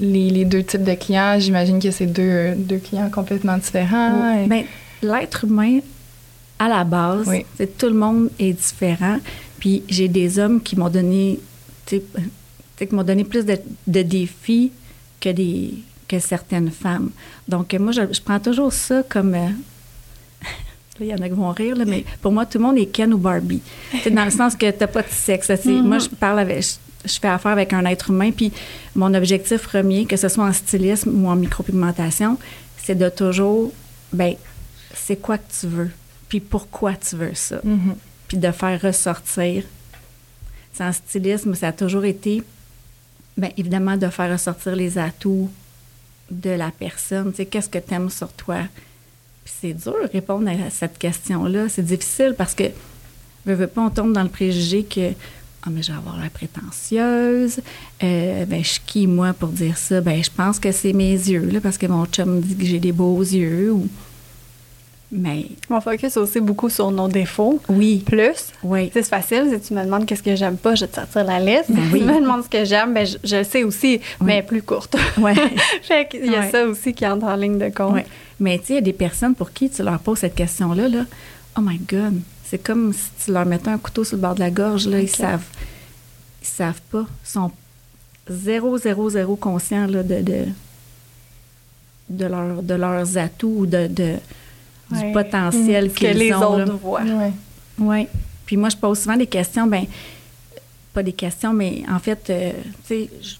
les, 0.00 0.30
les 0.30 0.44
deux 0.44 0.62
types 0.62 0.84
de 0.84 0.94
clients? 0.94 1.38
J'imagine 1.38 1.80
que 1.80 1.90
c'est 1.90 2.06
deux, 2.06 2.54
deux 2.56 2.78
clients 2.78 3.10
complètement 3.10 3.56
différents. 3.58 4.36
euh, 4.36 4.46
Ben, 4.46 4.64
l'être 5.02 5.44
humain, 5.44 5.80
à 6.58 6.68
la 6.68 6.84
base, 6.84 7.26
Oui. 7.28 7.44
c'est 7.56 7.76
tout 7.78 7.86
le 7.88 7.94
monde 7.94 8.30
est 8.38 8.52
différent. 8.52 9.18
Puis 9.58 9.82
j'ai 9.88 10.08
des 10.08 10.38
hommes 10.38 10.60
qui 10.60 10.76
m'ont 10.76 10.88
donné, 10.88 11.38
tu 11.86 11.96
sais, 11.96 12.02
tu 12.14 12.20
sais, 12.78 12.86
qui 12.86 12.94
m'ont 12.94 13.02
donné 13.04 13.24
plus 13.24 13.44
de, 13.44 13.58
de 13.86 14.02
défis 14.02 14.72
que 15.20 15.28
des 15.30 15.74
que 16.08 16.18
certaines 16.18 16.70
femmes. 16.70 17.10
Donc 17.48 17.72
euh, 17.72 17.78
moi, 17.78 17.92
je, 17.92 18.02
je 18.12 18.20
prends 18.20 18.38
toujours 18.40 18.72
ça 18.72 19.02
comme 19.08 19.34
euh, 19.34 19.38
Là, 21.00 21.00
il 21.00 21.06
y 21.06 21.14
en 21.14 21.18
a 21.18 21.28
qui 21.28 21.34
vont 21.34 21.50
rire, 21.50 21.74
là, 21.74 21.84
mais 21.86 22.04
pour 22.20 22.32
moi, 22.32 22.44
tout 22.44 22.58
le 22.58 22.64
monde 22.64 22.76
est 22.76 22.86
Ken 22.86 23.14
ou 23.14 23.18
Barbie. 23.18 23.62
C'est 24.02 24.10
dans 24.10 24.24
le 24.26 24.30
sens 24.30 24.54
que 24.54 24.70
tu 24.70 24.76
n'as 24.78 24.86
pas 24.88 25.00
de 25.02 25.08
sexe. 25.10 25.48
là, 25.48 25.56
Mhm. 25.64 25.86
Moi, 25.88 25.98
je 26.00 26.08
parle 26.08 26.38
avec. 26.40 26.64
Je, 27.04 27.18
fais 27.18 27.28
affaire 27.28 27.52
avec 27.52 27.72
un 27.72 27.84
être 27.84 28.10
humain, 28.10 28.30
puis 28.30 28.52
mon 28.94 29.12
objectif 29.14 29.62
premier, 29.62 30.06
que 30.06 30.16
ce 30.16 30.28
soit 30.28 30.44
en 30.44 30.52
stylisme 30.52 31.24
ou 31.24 31.28
en 31.28 31.36
micropigmentation, 31.36 32.38
c'est 32.82 32.94
de 32.94 33.08
toujours, 33.08 33.72
ben, 34.12 34.34
c'est 34.94 35.16
quoi 35.16 35.38
que 35.38 35.50
tu 35.60 35.66
veux, 35.66 35.90
puis 36.28 36.40
pourquoi 36.40 36.94
tu 36.94 37.16
veux 37.16 37.34
ça, 37.34 37.60
mhm. 37.64 37.96
puis 38.28 38.36
de 38.36 38.50
faire 38.50 38.80
ressortir. 38.80 39.64
C'est 40.72 40.84
en 40.84 40.92
stylisme, 40.92 41.54
ça 41.54 41.68
a 41.68 41.72
toujours 41.72 42.04
été, 42.04 42.42
bien 43.36 43.50
évidemment, 43.56 43.96
de 43.96 44.08
faire 44.08 44.30
ressortir 44.30 44.74
les 44.74 44.98
atouts 44.98 45.50
de 46.30 46.50
la 46.50 46.70
personne. 46.70 47.30
Tu 47.30 47.38
sais, 47.38 47.46
qu'est-ce 47.46 47.68
que 47.68 47.78
tu 47.78 47.94
aimes 47.94 48.10
sur 48.10 48.32
toi? 48.32 48.60
Puis 49.44 49.54
c'est 49.60 49.74
dur 49.74 49.94
de 50.02 50.08
répondre 50.12 50.48
à 50.48 50.70
cette 50.70 50.98
question-là. 50.98 51.68
C'est 51.68 51.84
difficile 51.84 52.34
parce 52.36 52.54
que, 52.54 52.64
veux, 53.44 53.54
veux 53.54 53.66
pas, 53.66 53.82
on 53.82 53.90
tombe 53.90 54.12
dans 54.12 54.22
le 54.22 54.28
préjugé 54.28 54.84
que, 54.84 55.12
ah, 55.64 55.68
mais 55.70 55.82
je 55.82 55.92
vais 55.92 55.98
avoir 55.98 56.18
la 56.18 56.28
prétentieuse. 56.28 57.60
Euh, 58.02 58.44
ben, 58.46 58.62
je 58.64 58.68
suis 58.68 58.80
qui, 58.84 59.06
moi, 59.06 59.32
pour 59.32 59.48
dire 59.50 59.78
ça? 59.78 60.00
Ben, 60.00 60.22
je 60.22 60.30
pense 60.30 60.58
que 60.58 60.72
c'est 60.72 60.92
mes 60.92 61.12
yeux, 61.12 61.48
là, 61.52 61.60
parce 61.60 61.78
que 61.78 61.86
mon 61.86 62.04
chum 62.06 62.40
dit 62.40 62.56
que 62.56 62.64
j'ai 62.64 62.80
des 62.80 62.92
beaux 62.92 63.20
yeux. 63.20 63.72
Ou... 63.72 63.86
Mais 65.14 65.44
On 65.68 65.80
focus 65.80 66.16
aussi 66.16 66.40
beaucoup 66.40 66.70
sur 66.70 66.90
nos 66.90 67.06
défauts. 67.06 67.60
oui, 67.68 68.02
Plus, 68.06 68.46
oui. 68.62 68.90
c'est 68.94 69.02
facile. 69.06 69.50
Si 69.52 69.68
tu 69.68 69.74
me 69.74 69.84
demandes 69.84 70.06
qu'est-ce 70.06 70.22
que 70.22 70.34
j'aime 70.34 70.56
pas, 70.56 70.74
je 70.74 70.80
vais 70.86 70.90
te 70.90 70.96
sortir 70.96 71.24
la 71.24 71.38
liste. 71.38 71.66
Ben 71.70 71.82
Si 71.88 71.92
oui. 71.92 72.00
tu 72.00 72.06
me 72.06 72.20
demandes 72.20 72.44
ce 72.44 72.48
que 72.48 72.64
j'aime, 72.64 72.94
ben 72.94 73.06
je, 73.06 73.18
je 73.22 73.36
le 73.36 73.44
sais 73.44 73.62
aussi, 73.62 74.00
mais 74.22 74.42
plus 74.42 74.62
courte. 74.62 74.96
Ouais. 75.18 75.34
fait 75.82 76.08
qu'il 76.08 76.26
y 76.30 76.34
a 76.34 76.50
ça 76.50 76.64
aussi 76.64 76.94
qui 76.94 77.06
entre 77.06 77.26
en 77.26 77.36
ligne 77.36 77.58
de 77.58 77.68
compte. 77.68 77.98
Mais 78.40 78.58
tu 78.58 78.64
sais, 78.66 78.72
il 78.72 78.76
y 78.76 78.78
a 78.78 78.82
des 78.82 78.94
personnes 78.94 79.34
pour 79.34 79.52
qui 79.52 79.68
tu 79.68 79.82
leur 79.82 79.98
poses 80.00 80.18
cette 80.20 80.34
question-là, 80.34 80.88
là, 80.88 81.04
oh 81.58 81.60
my 81.60 81.78
God, 81.78 82.20
c'est 82.52 82.58
comme 82.62 82.92
si 82.92 83.08
tu 83.24 83.32
leur 83.32 83.46
mettais 83.46 83.70
un 83.70 83.78
couteau 83.78 84.04
sur 84.04 84.16
le 84.16 84.20
bord 84.20 84.34
de 84.34 84.40
la 84.40 84.50
gorge, 84.50 84.86
là, 84.86 85.00
ils 85.00 85.08
savent. 85.08 85.46
Ils 86.42 86.46
savent 86.46 86.82
pas. 86.90 87.06
Ils 87.24 87.28
sont 87.30 87.50
zéro, 88.28 88.76
zéro, 88.76 89.08
zéro 89.08 89.36
conscients 89.36 89.86
là, 89.86 90.02
de, 90.02 90.20
de, 90.20 90.44
de, 92.10 92.26
leur- 92.26 92.62
de 92.62 92.74
leurs 92.74 93.16
atouts 93.16 93.54
ou 93.60 93.66
de, 93.66 93.86
de- 93.86 94.16
Ouais. 94.90 95.06
du 95.06 95.12
potentiel 95.12 95.90
que 95.90 95.94
qu'ils 96.00 96.10
les 96.18 96.34
ont. 96.34 96.56
là. 96.58 96.64
autres 96.64 96.76
voient. 96.76 97.00
Ouais. 97.00 97.32
Oui. 97.78 98.06
Puis 98.44 98.58
moi, 98.58 98.68
je 98.68 98.76
pose 98.76 98.98
souvent 99.00 99.16
des 99.16 99.26
questions, 99.26 99.66
ben 99.66 99.86
pas 100.92 101.02
des 101.02 101.14
questions, 101.14 101.54
mais 101.54 101.82
en 101.90 101.98
fait, 101.98 102.28
euh, 102.28 102.52
tu 102.86 102.88
sais, 102.88 103.10
je 103.22 103.34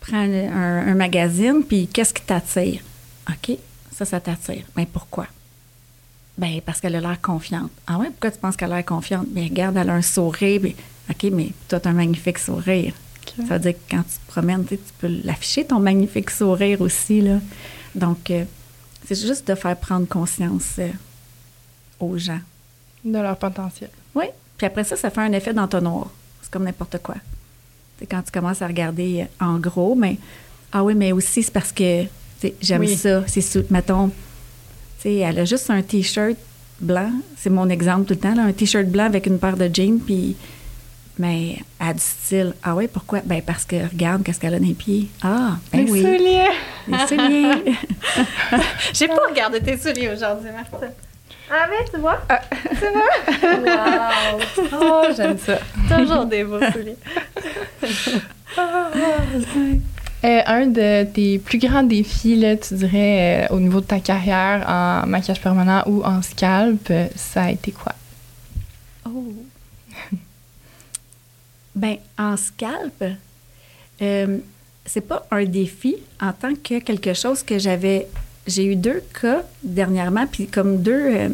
prends 0.00 0.16
un, 0.16 0.88
un 0.88 0.94
magazine, 0.94 1.62
puis 1.68 1.86
qu'est-ce 1.88 2.14
qui 2.14 2.22
t'attire? 2.22 2.80
OK, 3.28 3.58
ça, 3.92 4.06
ça 4.06 4.18
t'attire. 4.18 4.62
Mais 4.74 4.86
pourquoi? 4.90 5.26
Ben 6.38 6.60
parce 6.64 6.80
qu'elle 6.80 6.94
a 6.96 7.00
l'air 7.00 7.20
confiante. 7.20 7.70
Ah 7.86 7.98
ouais, 7.98 8.08
pourquoi 8.10 8.30
tu 8.30 8.38
penses 8.38 8.56
qu'elle 8.56 8.72
a 8.72 8.76
l'air 8.76 8.84
confiante? 8.84 9.26
Bien, 9.28 9.44
regarde, 9.44 9.76
elle 9.76 9.88
a 9.90 9.94
un 9.94 10.02
sourire. 10.02 10.60
puis, 10.60 10.76
OK, 11.10 11.32
mais 11.32 11.48
toi, 11.68 11.80
tu 11.80 11.88
as 11.88 11.90
un 11.90 11.94
magnifique 11.94 12.38
sourire. 12.38 12.92
Ça 13.36 13.54
veut 13.54 13.58
dire 13.58 13.72
que 13.72 13.96
quand 13.96 14.02
tu 14.02 14.18
te 14.18 14.26
promènes, 14.28 14.64
tu 14.64 14.78
peux 14.98 15.08
l'afficher, 15.24 15.64
ton 15.66 15.78
magnifique 15.80 16.30
sourire 16.30 16.80
aussi, 16.80 17.20
là. 17.20 17.38
Donc, 17.94 18.30
euh, 18.30 18.44
c'est 19.06 19.14
juste 19.20 19.46
de 19.48 19.54
faire 19.54 19.76
prendre 19.76 20.06
conscience 20.06 20.74
euh, 20.78 20.88
aux 22.00 22.16
gens. 22.18 22.40
De 23.04 23.18
leur 23.18 23.36
potentiel. 23.36 23.90
Oui. 24.14 24.26
Puis 24.56 24.66
après 24.66 24.84
ça, 24.84 24.96
ça 24.96 25.10
fait 25.10 25.20
un 25.20 25.32
effet 25.32 25.52
d'entonnoir. 25.52 26.08
C'est 26.42 26.50
comme 26.50 26.64
n'importe 26.64 26.98
quoi. 27.02 27.16
C'est 27.98 28.06
quand 28.06 28.22
tu 28.22 28.30
commences 28.30 28.62
à 28.62 28.66
regarder 28.66 29.22
euh, 29.40 29.44
en 29.44 29.58
gros, 29.58 29.94
mais 29.94 30.18
ah 30.72 30.84
oui, 30.84 30.94
mais 30.94 31.12
aussi 31.12 31.42
c'est 31.42 31.52
parce 31.52 31.72
que 31.72 32.04
j'aime 32.60 32.80
Oui. 32.82 32.96
ça. 32.96 33.26
C'est 33.26 33.40
sous, 33.40 33.64
mettons, 33.70 34.10
elle 35.14 35.38
a 35.38 35.44
juste 35.44 35.70
un 35.70 35.82
t-shirt 35.82 36.36
blanc. 36.80 37.12
C'est 37.36 37.50
mon 37.50 37.68
exemple 37.68 38.06
tout 38.06 38.14
le 38.14 38.20
temps, 38.20 38.34
là, 38.34 38.42
un 38.42 38.52
t-shirt 38.52 38.86
blanc 38.86 39.04
avec 39.04 39.26
une 39.26 39.38
paire 39.38 39.56
de 39.56 39.70
jeans, 39.72 40.00
puis 40.00 40.36
mais 41.18 41.56
elle 41.80 41.86
a 41.88 41.92
du 41.94 42.00
style. 42.00 42.52
Ah 42.62 42.74
oui, 42.74 42.88
pourquoi? 42.92 43.20
Ben 43.24 43.40
parce 43.40 43.64
que 43.64 43.76
regarde 43.88 44.22
qu'est-ce 44.22 44.38
qu'elle 44.38 44.54
a 44.54 44.58
dans 44.58 44.66
les 44.66 44.74
pieds. 44.74 45.08
Ah, 45.22 45.56
ben 45.72 45.86
Les 45.86 45.90
oui. 45.90 46.02
souliers. 46.02 46.48
Les 46.88 47.06
souliers. 47.08 47.72
J'ai 48.92 49.08
pas 49.08 49.22
regardé 49.28 49.60
tes 49.60 49.78
souliers 49.78 50.10
aujourd'hui, 50.10 50.50
Martha. 50.50 50.88
Ah, 51.50 51.66
mais 51.70 51.86
tu 51.90 51.98
vois? 52.00 52.18
Oh, 54.72 55.02
j'aime 55.16 55.38
ça. 55.38 55.58
Toujours 55.96 56.26
des 56.26 56.44
beaux 56.44 56.58
souliers. 56.72 56.96
Un 60.22 60.66
de 60.66 61.04
tes 61.04 61.38
plus 61.38 61.58
grands 61.58 61.84
défis, 61.84 62.42
tu 62.66 62.74
dirais, 62.74 63.48
euh, 63.50 63.54
au 63.54 63.60
niveau 63.60 63.80
de 63.80 63.86
ta 63.86 64.00
carrière 64.00 64.64
en 64.68 65.06
maquillage 65.06 65.40
permanent 65.40 65.82
ou 65.86 66.02
en 66.04 66.20
scalp, 66.20 66.90
euh, 66.90 67.06
ça 67.14 67.44
a 67.44 67.50
été 67.50 67.70
quoi? 67.70 67.92
Oh! 69.04 69.34
ben, 71.76 71.98
en 72.18 72.36
scalp, 72.36 73.04
euh, 74.02 74.38
c'est 74.84 75.00
pas 75.00 75.26
un 75.30 75.44
défi 75.44 75.96
en 76.20 76.32
tant 76.32 76.54
que 76.54 76.80
quelque 76.80 77.14
chose 77.14 77.42
que 77.42 77.58
j'avais. 77.58 78.06
J'ai 78.46 78.64
eu 78.64 78.76
deux 78.76 79.02
cas 79.20 79.42
dernièrement, 79.62 80.26
puis 80.26 80.46
comme 80.46 80.82
deux, 80.82 81.16
euh, 81.16 81.28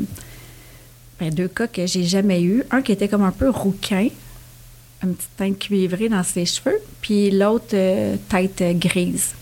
ben, 1.21 1.33
deux 1.33 1.49
cas 1.49 1.67
que 1.67 1.87
j'ai 1.87 2.05
jamais 2.05 2.43
eu. 2.43 2.65
Un 2.71 2.83
qui 2.83 2.93
était 2.93 3.09
comme 3.09 3.25
un 3.25 3.33
peu 3.33 3.51
rouquin, 3.51 4.09
une 5.03 5.15
petite 5.15 5.37
teinte 5.37 5.59
cuivrée 5.59 6.09
dans 6.09 6.23
ses 6.23 6.47
cheveux, 6.47 6.79
puis 7.01 7.31
l'autre 7.31 7.75
euh, 7.75 8.17
tête 8.29 8.61
euh, 8.61 8.73
grise. 8.75 9.35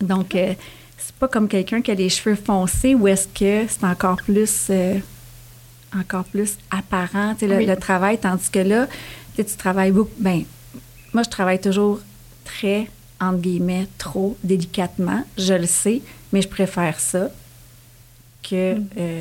Donc, 0.00 0.34
euh, 0.34 0.54
c'est 0.96 1.14
pas 1.16 1.28
comme 1.28 1.48
quelqu'un 1.48 1.82
qui 1.82 1.90
a 1.90 1.94
les 1.94 2.08
cheveux 2.08 2.36
foncés 2.36 2.94
ou 2.94 3.08
est-ce 3.08 3.26
que 3.28 3.66
c'est 3.68 3.84
encore 3.84 4.16
plus. 4.22 4.66
euh, 4.70 4.98
encore 5.98 6.22
plus 6.24 6.56
apparent, 6.70 7.34
le, 7.42 7.56
Oui. 7.56 7.66
le 7.66 7.76
travail, 7.76 8.16
tandis 8.16 8.48
que 8.48 8.60
là, 8.60 8.86
tu 9.34 9.44
travailles 9.58 9.90
beaucoup. 9.90 10.12
Ben, 10.20 10.44
moi, 11.12 11.24
je 11.24 11.28
travaille 11.30 11.60
toujours 11.60 11.98
très, 12.44 12.88
entre 13.20 13.38
guillemets, 13.40 13.88
trop 13.98 14.36
délicatement. 14.44 15.24
Je 15.36 15.54
le 15.54 15.66
sais, 15.66 16.00
mais 16.32 16.42
je 16.42 16.48
préfère 16.48 17.00
ça 17.00 17.28
que 18.48 18.76
euh, 18.98 19.20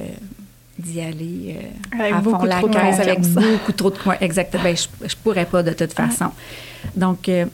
d'y 0.80 1.02
aller 1.02 1.58
euh, 1.58 2.00
Avec 2.00 2.13
à 2.13 2.22
fond 2.22 2.44
la 2.44 2.62
caisse 2.62 3.00
avec 3.00 3.18
confiance. 3.18 3.44
beaucoup 3.44 3.72
trop 3.74 3.89
de 3.92 3.98
coins. 3.98 4.18
Exact. 4.22 4.56
Ben, 4.63 4.76
je, 4.76 5.08
je 5.08 5.15
pourrais 5.15 5.46
pas 5.46 5.62
de 5.63 5.72
toute 5.74 5.94
façon. 5.94 6.32
Donc, 6.96 7.28
euh, 7.30 7.46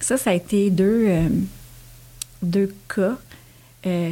ça, 0.00 0.16
ça 0.16 0.30
a 0.30 0.34
été 0.34 0.70
deux, 0.70 1.06
euh, 1.08 1.28
deux 2.42 2.74
cas. 2.94 3.16
euh, 3.86 4.10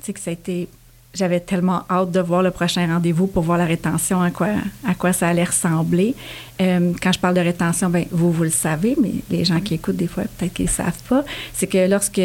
tu 0.00 0.04
sais, 0.04 0.12
que 0.12 0.20
ça 0.20 0.30
a 0.30 0.32
été. 0.32 0.68
J'avais 1.14 1.40
tellement 1.40 1.84
hâte 1.90 2.10
de 2.12 2.20
voir 2.20 2.42
le 2.42 2.50
prochain 2.50 2.86
rendez-vous 2.86 3.26
pour 3.26 3.42
voir 3.42 3.58
la 3.58 3.64
rétention, 3.64 4.20
à 4.20 4.30
quoi, 4.30 4.48
à 4.86 4.94
quoi 4.94 5.12
ça 5.12 5.26
allait 5.28 5.44
ressembler. 5.44 6.14
Quand 6.58 7.12
je 7.12 7.18
parle 7.18 7.34
de 7.34 7.40
rétention, 7.40 7.88
ben, 7.88 8.04
vous, 8.10 8.30
vous 8.30 8.44
le 8.44 8.50
savez, 8.50 8.94
mais 9.00 9.12
les 9.30 9.44
gens 9.44 9.58
qui 9.60 9.74
écoutent, 9.74 9.96
des 9.96 10.06
fois, 10.06 10.24
peut-être 10.36 10.52
qu'ils 10.54 10.66
ne 10.66 10.70
savent 10.70 11.02
pas. 11.08 11.24
C'est 11.54 11.66
que 11.66 11.88
lorsque 11.88 12.20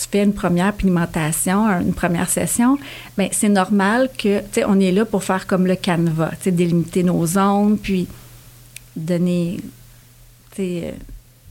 tu 0.00 0.04
fais 0.10 0.22
une 0.22 0.32
première 0.32 0.72
pigmentation, 0.72 1.66
une 1.80 1.92
première 1.94 2.28
session, 2.30 2.78
ben 3.16 3.28
c'est 3.32 3.48
normal 3.48 4.08
que, 4.16 4.38
tu 4.40 4.44
sais, 4.52 4.64
on 4.64 4.78
est 4.80 4.92
là 4.92 5.04
pour 5.04 5.24
faire 5.24 5.46
comme 5.46 5.66
le 5.66 5.74
canevas, 5.76 6.30
tu 6.30 6.44
sais, 6.44 6.50
délimiter 6.52 7.02
nos 7.02 7.26
zones, 7.26 7.78
puis 7.78 8.06
donner, 8.96 9.58
tu 10.50 10.56
sais, 10.56 10.82
euh, 10.84 10.90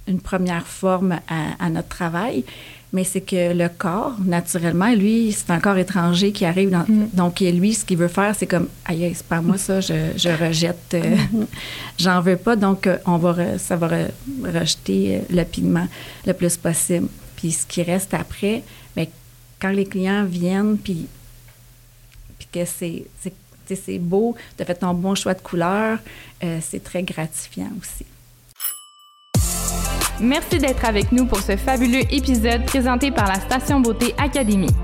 une 0.08 0.22
première 0.22 0.66
forme 0.66 1.20
à, 1.28 1.66
à 1.66 1.70
notre 1.70 1.90
travail. 1.90 2.46
Mais 2.94 3.04
c'est 3.04 3.20
que 3.20 3.54
le 3.54 3.68
corps, 3.68 4.16
naturellement, 4.24 4.94
lui, 4.94 5.34
c'est 5.34 5.52
un 5.52 5.60
corps 5.60 5.78
étranger 5.78 6.32
qui 6.32 6.46
arrive 6.46 6.70
dans. 6.70 6.86
Donc, 7.14 7.42
lui, 7.42 7.74
ce 7.74 7.84
qu'il 7.84 7.98
veut 7.98 8.08
faire, 8.08 8.34
c'est 8.34 8.48
comme, 8.48 8.70
aïe, 8.86 9.12
c'est 9.14 9.26
pas 9.26 9.42
moi 9.42 9.58
ça, 9.58 9.82
je, 9.82 9.94
je 10.16 10.30
rejette, 10.30 10.94
euh, 10.94 11.18
j'en 12.00 12.22
veux 12.22 12.38
pas. 12.38 12.56
Donc, 12.56 12.88
euh, 12.88 12.96
on 13.06 13.18
va, 13.18 13.34
re- 13.34 13.58
ça 13.58 13.76
va 13.76 13.90
re- 13.90 14.12
rejeter 14.46 15.20
le 15.30 15.44
pigment 15.44 15.88
le 16.26 16.32
plus 16.32 16.56
possible. 16.56 17.10
Puis, 17.38 17.54
ce 17.54 17.66
qui 17.66 17.84
reste 17.84 18.14
après, 18.14 18.64
bien, 18.96 19.06
quand 19.62 19.70
les 19.70 19.86
clients 19.86 20.26
viennent, 20.26 20.78
puis, 20.78 21.08
que 22.52 22.66
c'est 22.66 24.00
beau, 24.00 24.36
tu 24.56 24.64
as 24.64 24.66
fait 24.66 24.76
ton 24.76 24.94
bon 24.94 25.16
choix 25.16 25.34
de 25.34 25.42
couleur, 25.42 26.00
euh, 26.44 26.60
c'est 26.62 26.84
très 26.84 27.04
gratifiant 27.04 27.72
aussi. 27.80 28.06
Merci 30.20 30.58
d'être 30.58 30.84
avec 30.84 31.12
nous 31.12 31.26
pour 31.28 31.40
ce 31.40 31.56
fabuleux 31.56 32.02
épisode 32.12 32.66
présenté 32.66 33.12
par 33.12 33.28
la 33.28 33.40
Station 33.40 33.82
Beauté 33.82 34.16
Académie. 34.18 34.76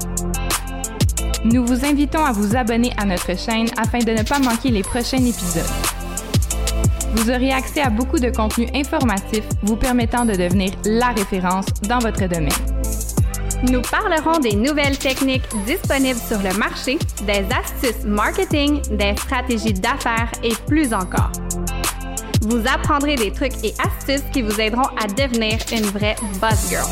Nous 1.43 1.65
vous 1.65 1.83
invitons 1.83 2.23
à 2.23 2.31
vous 2.31 2.55
abonner 2.55 2.91
à 2.97 3.05
notre 3.05 3.37
chaîne 3.37 3.67
afin 3.77 3.99
de 3.99 4.11
ne 4.11 4.23
pas 4.23 4.39
manquer 4.39 4.69
les 4.69 4.83
prochains 4.83 5.17
épisodes. 5.17 5.92
Vous 7.15 7.29
aurez 7.29 7.51
accès 7.51 7.81
à 7.81 7.89
beaucoup 7.89 8.17
de 8.17 8.29
contenus 8.29 8.69
informatifs 8.73 9.47
vous 9.61 9.75
permettant 9.75 10.25
de 10.25 10.33
devenir 10.33 10.71
la 10.85 11.09
référence 11.09 11.67
dans 11.87 11.99
votre 11.99 12.27
domaine. 12.27 12.49
Nous 13.71 13.81
parlerons 13.81 14.39
des 14.39 14.55
nouvelles 14.55 14.97
techniques 14.97 15.47
disponibles 15.65 16.19
sur 16.19 16.39
le 16.39 16.57
marché, 16.57 16.97
des 17.25 17.45
astuces 17.53 18.03
marketing, 18.03 18.81
des 18.97 19.15
stratégies 19.15 19.73
d'affaires 19.73 20.31
et 20.43 20.53
plus 20.67 20.93
encore. 20.93 21.31
Vous 22.41 22.61
apprendrez 22.67 23.15
des 23.15 23.31
trucs 23.31 23.63
et 23.63 23.73
astuces 23.79 24.27
qui 24.33 24.41
vous 24.41 24.59
aideront 24.59 24.89
à 25.01 25.07
devenir 25.07 25.59
une 25.71 25.85
vraie 25.85 26.15
boss 26.41 26.69
girl. 26.69 26.87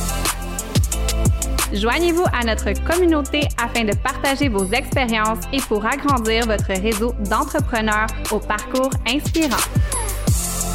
Joignez-vous 1.74 2.26
à 2.32 2.46
notre 2.46 2.74
communauté 2.86 3.42
afin 3.62 3.86
de 3.86 3.96
partager 3.96 4.50
vos 4.50 4.66
expériences 4.72 5.40
et 5.52 5.62
pour 5.62 5.86
agrandir 5.86 6.46
votre 6.46 6.72
réseau 6.82 7.14
d'entrepreneurs 7.30 8.08
au 8.32 8.40
parcours 8.40 8.92
inspirant. 9.08 9.58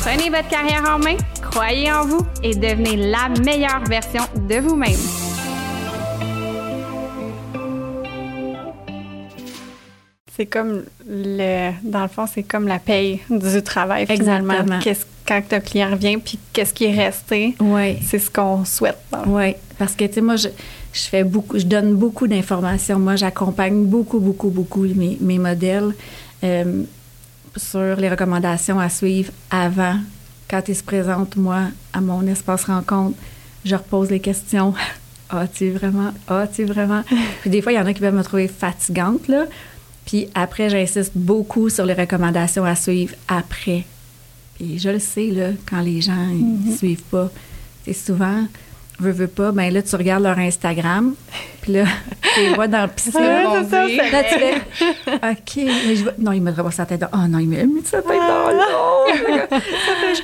Prenez 0.06 0.30
votre 0.30 0.48
carrière 0.48 0.84
en 0.88 1.00
main, 1.00 1.16
croyez 1.50 1.90
en 1.90 2.06
vous 2.06 2.24
et 2.40 2.54
devenez 2.54 2.94
la 3.10 3.28
meilleure 3.44 3.82
version 3.88 4.22
de 4.48 4.54
vous-même. 4.60 4.94
C'est 10.36 10.46
comme 10.46 10.84
le. 11.08 11.72
Dans 11.82 12.02
le 12.02 12.08
fond, 12.08 12.26
c'est 12.32 12.44
comme 12.44 12.68
la 12.68 12.78
paye 12.78 13.20
du 13.28 13.60
travail, 13.64 14.06
finalement. 14.06 14.54
Exactement. 14.54 14.96
Quand 15.26 15.42
un 15.52 15.58
client 15.58 15.90
revient, 15.90 16.18
puis 16.18 16.38
qu'est-ce 16.52 16.72
qui 16.72 16.84
est 16.84 16.94
resté, 16.94 17.56
Oui. 17.58 17.98
c'est 18.06 18.20
ce 18.20 18.30
qu'on 18.30 18.64
souhaite. 18.64 18.98
Oui, 19.26 19.54
parce 19.76 19.96
que, 19.96 20.04
tu 20.04 20.12
sais, 20.12 20.20
moi, 20.20 20.36
je, 20.36 20.46
je 20.92 21.00
fais 21.00 21.24
beaucoup, 21.24 21.58
je 21.58 21.66
donne 21.66 21.94
beaucoup 21.96 22.28
d'informations. 22.28 23.00
Moi, 23.00 23.16
j'accompagne 23.16 23.86
beaucoup, 23.86 24.20
beaucoup, 24.20 24.50
beaucoup 24.50 24.84
mes, 24.86 25.18
mes 25.20 25.38
modèles 25.40 25.92
euh, 26.44 26.84
sur 27.56 27.96
les 27.96 28.08
recommandations 28.08 28.78
à 28.78 28.88
suivre 28.88 29.32
avant. 29.50 29.98
Quand 30.48 30.62
ils 30.68 30.76
se 30.76 30.82
présentent, 30.82 31.36
moi, 31.36 31.64
à 31.92 32.00
mon 32.00 32.26
espace 32.26 32.64
rencontre, 32.64 33.16
je 33.64 33.74
repose 33.74 34.10
les 34.10 34.20
questions. 34.20 34.74
As-tu 35.30 35.70
vraiment? 35.70 36.12
As-tu 36.28 36.64
vraiment? 36.64 37.02
Puis 37.40 37.50
des 37.50 37.62
fois, 37.62 37.72
il 37.72 37.76
y 37.76 37.78
en 37.78 37.86
a 37.86 37.92
qui 37.92 38.00
peuvent 38.00 38.14
me 38.14 38.22
trouver 38.22 38.48
fatigante, 38.48 39.28
là. 39.28 39.46
Puis 40.04 40.28
après, 40.34 40.70
j'insiste 40.70 41.12
beaucoup 41.16 41.68
sur 41.68 41.84
les 41.84 41.94
recommandations 41.94 42.64
à 42.64 42.76
suivre 42.76 43.14
après. 43.26 43.84
Et 44.60 44.78
je 44.78 44.88
le 44.88 45.00
sais, 45.00 45.26
là, 45.26 45.50
quand 45.68 45.80
les 45.80 46.00
gens 46.00 46.26
ne 46.26 46.74
suivent 46.74 47.02
pas. 47.02 47.30
C'est 47.84 47.92
souvent, 47.92 48.46
veux, 48.98 49.10
veux 49.12 49.26
pas, 49.26 49.52
ben 49.52 49.72
là, 49.72 49.82
tu 49.82 49.94
regardes 49.96 50.22
leur 50.22 50.38
Instagram, 50.38 51.14
puis 51.62 51.72
là, 51.74 51.84
tu 52.34 52.40
les 52.40 52.54
vois 52.54 52.68
dans 52.68 52.78
la 52.80 52.88
piscine. 52.88 53.12
C'est 53.12 53.70
ça, 53.70 53.86
Là, 54.10 54.24
tu 54.24 54.38
fais, 54.38 54.54
OK, 55.14 55.56
mais 55.86 55.96
je 55.96 56.04
vais- 56.04 56.14
non, 56.18 56.32
il 56.32 56.42
me 56.42 56.52
pas 56.52 56.70
sa 56.70 56.86
tête 56.86 57.00
dans, 57.00 57.08
oh 57.12 57.28
non, 57.28 57.38
il 57.38 57.48
m'a 57.48 57.62
mis 57.64 57.82
sa 57.84 58.02
tête 58.02 58.18
dans 58.18 58.50
l'eau. 58.50 59.28
Ça 59.48 59.60
fait- 59.60 60.22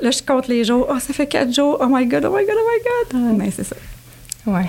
Là, 0.00 0.10
je 0.10 0.22
compte 0.22 0.48
les 0.48 0.64
jours. 0.64 0.86
Oh, 0.90 0.98
ça 0.98 1.12
fait 1.12 1.26
quatre 1.26 1.52
jours. 1.52 1.76
Oh 1.80 1.86
my 1.90 2.06
God, 2.06 2.24
oh 2.24 2.30
my 2.34 2.44
God, 2.46 2.54
oh 2.54 3.16
my 3.16 3.20
God. 3.30 3.36
Mais 3.38 3.50
c'est 3.50 3.64
ça. 3.64 3.76
Ouais. 4.46 4.64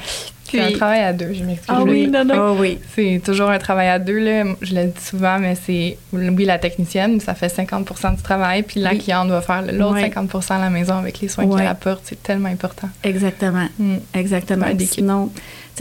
C'est 0.50 0.60
un 0.60 0.66
Puis- 0.68 0.76
travail 0.76 1.00
à 1.00 1.14
deux, 1.14 1.34
je 1.34 1.44
m'excuse. 1.44 1.66
Ah 1.68 1.80
je 1.84 1.90
oui, 1.92 2.08
non, 2.08 2.24
non. 2.24 2.36
Oh 2.52 2.58
oui. 2.60 2.78
C'est 2.96 3.20
toujours 3.26 3.50
un 3.50 3.58
travail 3.58 3.88
à 3.88 3.98
deux, 3.98 4.20
là. 4.20 4.44
Je 4.62 4.76
le 4.76 4.86
dis 4.86 5.02
souvent, 5.04 5.40
mais 5.40 5.56
c'est, 5.56 5.98
oui, 6.12 6.46
la 6.46 6.60
technicienne, 6.60 7.20
ça 7.20 7.34
fait 7.34 7.48
50% 7.48 8.12
du 8.16 8.22
travail, 8.22 8.62
puis 8.62 8.80
la 8.80 8.92
Oui. 8.92 9.00
cliente 9.00 9.30
doit 9.30 9.42
faire 9.42 9.64
l'autre 9.64 9.94
Ouais. 9.96 10.02
50% 10.04 10.56
à 10.56 10.60
la 10.60 10.70
maison 10.70 10.94
avec 10.96 11.20
les 11.22 11.28
soins 11.28 11.46
Ouais. 11.46 11.58
qu'elle 11.58 11.68
apporte. 11.68 12.02
C'est 12.04 12.22
tellement 12.22 12.50
important. 12.50 12.88
Exactement. 13.04 13.68
Mm. 13.80 13.96
Exactement. 14.14 14.66
Ouais, 14.68 14.76
Puis. 14.76 14.86
Sinon, 14.86 15.32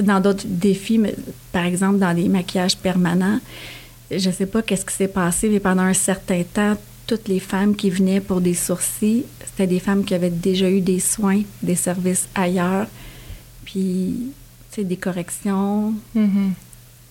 dans 0.02 0.20
d'autres 0.20 0.46
défis, 0.46 0.96
mais, 0.98 1.14
par 1.52 1.66
exemple, 1.66 1.98
dans 1.98 2.12
les 2.12 2.28
maquillages 2.30 2.78
permanents, 2.78 3.40
je 4.10 4.30
sais 4.30 4.46
pas 4.46 4.62
qu'est-ce 4.62 4.86
qui 4.86 4.94
s'est 4.94 5.08
passé, 5.08 5.50
mais 5.50 5.60
pendant 5.60 5.82
un 5.82 5.92
certain 5.94 6.42
temps, 6.44 6.76
toutes 7.06 7.28
les 7.28 7.40
femmes 7.40 7.76
qui 7.76 7.90
venaient 7.90 8.20
pour 8.20 8.40
des 8.40 8.54
sourcils, 8.54 9.24
c'était 9.44 9.66
des 9.66 9.80
femmes 9.80 10.02
qui 10.04 10.14
avaient 10.14 10.30
déjà 10.30 10.70
eu 10.70 10.80
des 10.80 11.00
soins, 11.00 11.42
des 11.62 11.74
services 11.74 12.26
ailleurs, 12.34 12.86
puis, 13.64 14.32
tu 14.70 14.76
sais, 14.76 14.84
des 14.84 14.96
corrections 14.96 15.94
Mhm. 16.14 16.52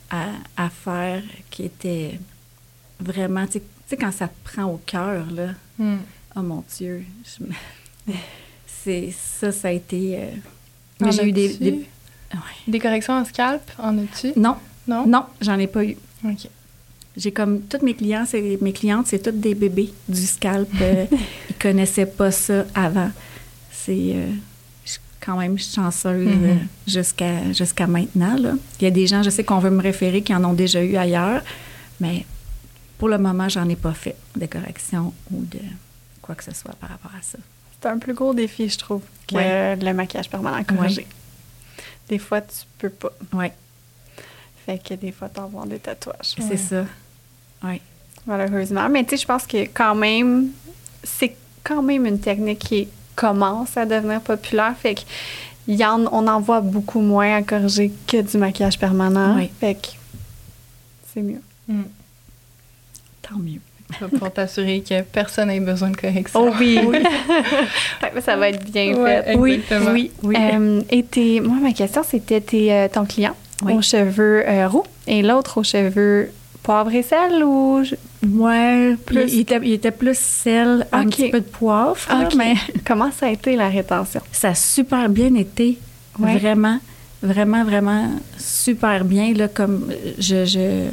à, 0.10 0.26
à 0.58 0.70
faire 0.70 1.22
qui 1.50 1.64
étaient 1.64 2.20
vraiment, 3.00 3.46
tu 3.48 3.60
sais- 3.88 3.98
quand 3.98 4.12
ça 4.12 4.28
te 4.28 4.34
prend 4.44 4.66
au 4.66 4.80
cœur, 4.86 5.26
là, 5.32 5.50
Mm. 5.80 5.98
oh 6.36 6.42
mon 6.42 6.64
Dieu, 6.78 7.04
je 7.26 7.46
c'est 8.84 9.12
ça, 9.12 9.52
ça 9.52 9.68
a 9.70 9.72
été... 9.72 10.18
euh, 10.20 10.26
mais 11.00 11.12
j'ai 11.12 11.28
eu 11.28 11.32
des- 11.32 11.58
des, 11.58 11.72
Ouais. 12.34 12.40
Des 12.72 12.80
corrections 12.80 13.14
en 13.14 13.26
scalp, 13.26 13.62
en 13.78 13.98
as-tu? 13.98 14.32
Non, 14.40 14.56
Non? 14.88 15.06
non, 15.06 15.26
j'en 15.42 15.60
ai 15.60 15.68
pas 15.68 15.84
eu. 15.84 15.98
OK. 16.24 16.48
J'ai 17.18 17.34
comme 17.34 17.60
toutes 17.64 17.82
mes 17.82 17.94
clients, 17.94 18.24
c'est 18.26 18.58
mes 18.62 18.72
clientes, 18.72 19.08
c'est 19.08 19.20
toutes 19.22 19.42
des 19.42 19.54
bébés 19.54 19.92
du 20.08 20.26
scalp. 20.26 20.70
euh, 20.80 21.06
ils 21.50 21.56
connaissaient 21.58 22.06
pas 22.06 22.32
ça 22.32 22.66
avant. 22.74 23.12
C'est 23.70 24.14
euh, 24.16 24.32
quand 25.24 25.38
même 25.38 25.58
chanceuse 25.58 26.28
Mhm. 26.28 26.44
euh, 26.50 26.56
jusqu'à 26.88 27.54
jusqu'à 27.54 27.88
maintenant. 27.88 28.36
Là. 28.38 28.54
Il 28.80 28.84
y 28.84 28.88
a 28.88 28.92
des 28.92 29.06
gens, 29.08 29.22
je 29.24 29.30
sais 29.30 29.44
qu'on 29.44 29.60
veut 29.60 29.70
me 29.70 29.82
référer 29.82 30.22
qui 30.22 30.34
en 30.36 30.44
ont 30.44 30.54
déjà 30.54 30.84
eu 30.84 30.96
ailleurs, 30.98 31.42
mais 32.00 32.26
pour 32.98 33.08
le 33.10 33.18
moment, 33.18 33.48
j'en 33.50 33.68
ai 33.70 33.76
pas 33.76 33.94
fait 33.94 34.16
de 34.36 34.46
correction 34.48 35.14
ou 35.32 35.44
de 35.46 35.60
quoi 36.22 36.36
que 36.36 36.44
ce 36.44 36.54
soit 36.54 36.74
par 36.76 36.90
rapport 36.90 37.12
à 37.18 37.22
ça. 37.22 37.38
C'est 37.82 37.88
un 37.88 37.98
plus 37.98 38.14
gros 38.14 38.34
défi, 38.34 38.70
je 38.70 38.78
trouve, 38.78 39.02
que 39.28 39.36
Ouais. 39.36 39.76
le 39.76 39.94
maquillage 39.94 40.30
permanent 40.30 40.64
corrigé. 40.64 41.06
Des 42.10 42.20
fois, 42.20 42.42
tu 42.42 42.56
peux 42.78 42.90
pas. 42.90 43.12
Oui, 43.34 43.48
Fait 44.66 44.78
que 44.84 44.94
des 44.94 45.12
fois, 45.12 45.30
t'en 45.30 45.48
vois 45.48 45.66
des 45.66 45.80
tatouages. 45.80 46.36
c'est 46.48 46.58
ça. 46.58 46.86
Oui. 47.64 47.82
Malheureusement. 48.28 48.88
Mais 48.90 49.04
tu 49.04 49.12
sais, 49.12 49.18
je 49.18 49.26
pense 49.26 49.48
que 49.48 49.64
quand 49.74 49.96
même, 49.96 50.50
c'est 51.04 51.36
quand 51.64 51.82
même 51.82 52.06
une 52.06 52.20
technique 52.20 52.60
qui 52.60 52.88
commence 53.16 53.78
à 53.78 53.86
devenir 53.86 54.22
populaire. 54.22 54.74
Fait 54.78 54.96
que 54.96 55.02
y 55.68 55.84
en, 55.86 56.06
on 56.12 56.28
en 56.28 56.40
voit 56.40 56.62
beaucoup 56.62 57.02
moins 57.02 57.36
à 57.38 57.42
corriger 57.42 57.92
que 58.08 58.22
du 58.22 58.38
maquillage 58.38 58.78
permanent. 58.80 59.36
Oui. 59.38 59.50
Fait 59.60 59.76
que 59.76 59.88
c'est 61.14 61.22
mieux. 61.22 61.42
Mm. 61.68 61.82
Tant 63.22 63.38
mieux. 63.38 63.60
Pour 64.18 64.32
t'assurer 64.32 64.82
que 64.88 65.02
personne 65.02 65.50
n'ait 65.50 65.60
besoin 65.60 65.90
de 65.90 65.98
correction. 65.98 66.48
Oh 66.50 66.54
oui! 66.60 66.80
Que 68.14 68.22
ça 68.22 68.36
va 68.38 68.50
être 68.50 68.64
bien 68.72 68.94
Ouais, 68.96 69.22
fait. 69.24 69.36
Oui, 69.36 69.54
Exactement. 69.56 69.92
oui, 69.92 70.12
oui. 70.24 70.36
Euh, 70.38 70.82
et 70.90 71.04
tes- 71.04 71.40
moi, 71.42 71.58
ma 71.62 71.72
question, 71.74 72.02
c'était 72.08 72.42
tes, 72.42 72.74
euh, 72.74 72.88
ton 72.92 73.06
client 73.06 73.36
Oui. 73.64 73.74
aux 73.74 73.82
cheveux 73.82 74.44
euh, 74.48 74.68
roux 74.68 74.84
et 75.08 75.22
l'autre 75.22 75.58
aux 75.60 75.64
cheveux 75.64 76.32
poivre 76.64 76.94
et 76.94 77.04
sel 77.04 77.44
ou... 77.44 77.84
Ouais, 78.28 78.96
Plus- 79.06 79.24
il, 79.28 79.34
il 79.34 79.40
était, 79.42 79.60
il 79.64 79.74
était 79.74 79.92
plus 79.92 80.18
sel, 80.18 80.86
un 80.92 81.08
petit 81.08 81.30
peu 81.30 81.40
de 81.40 81.46
poivre, 81.46 81.98
mais 82.38 82.54
Comment 82.86 83.12
ça 83.12 83.28
a 83.28 83.30
été 83.30 83.56
la 83.56 83.70
rétention? 83.70 84.22
ça 84.32 84.50
a 84.50 84.56
super 84.56 85.10
bien 85.10 85.34
été. 85.36 85.78
Ouais. 86.20 86.38
Vraiment, 86.38 86.80
vraiment, 87.24 87.64
vraiment 87.64 88.10
super 88.38 89.04
bien. 89.06 89.34
Là, 89.34 89.48
comme 89.48 89.92
je, 90.20 90.46
je 90.46 90.88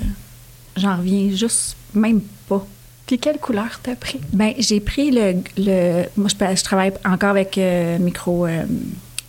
j'en 0.76 0.96
reviens 0.96 1.28
juste 1.36 1.76
même 1.94 2.20
pas. 2.48 2.64
Puis 3.06 3.18
quelle 3.18 3.38
couleur 3.38 3.80
t'as 3.82 3.94
pris? 3.96 4.20
Ben, 4.32 4.52
j'ai 4.58 4.80
pris 4.80 5.10
le, 5.10 5.34
le 5.58 6.04
moi 6.16 6.28
je, 6.28 6.56
je 6.56 6.62
travaille 6.64 6.92
encore 7.04 7.30
avec 7.30 7.58
euh, 7.58 7.98
micro 7.98 8.46
euh, 8.46 8.62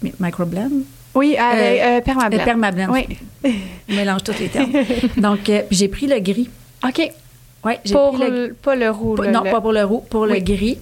mi- 0.04 0.14
microblend, 0.20 0.70
Oui, 1.16 1.36
avec 1.38 1.82
euh, 1.82 2.02
permablend. 2.02 2.39
euh, 2.39 2.45
permablend. 2.45 2.88
Oui. 2.93 3.08
Je 3.89 3.95
mélange 3.95 4.24
tous 4.24 4.38
les 4.39 4.47
termes. 4.50 4.72
Donc 5.18 5.50
euh, 5.50 5.64
j'ai 5.72 5.88
pris 5.88 6.08
le 6.08 6.20
gris. 6.20 6.50
OK. 6.88 7.12
Ouais, 7.64 7.80
j'ai 7.84 7.93
Pour 7.93 8.14
pris 8.14 8.30
le, 8.30 8.47
le, 8.47 8.53
pas 8.53 8.76
le 8.76 8.89
roux, 8.89 9.16
pas- 9.16 9.28
non, 9.32 9.43
le- 9.43 9.51
pas 9.51 9.60
pour 9.62 9.74
le 9.74 9.84
roux, 9.84 9.99
pour 10.10 10.22
Oui. 10.22 10.34
le 10.34 10.39
gris. 10.39 10.78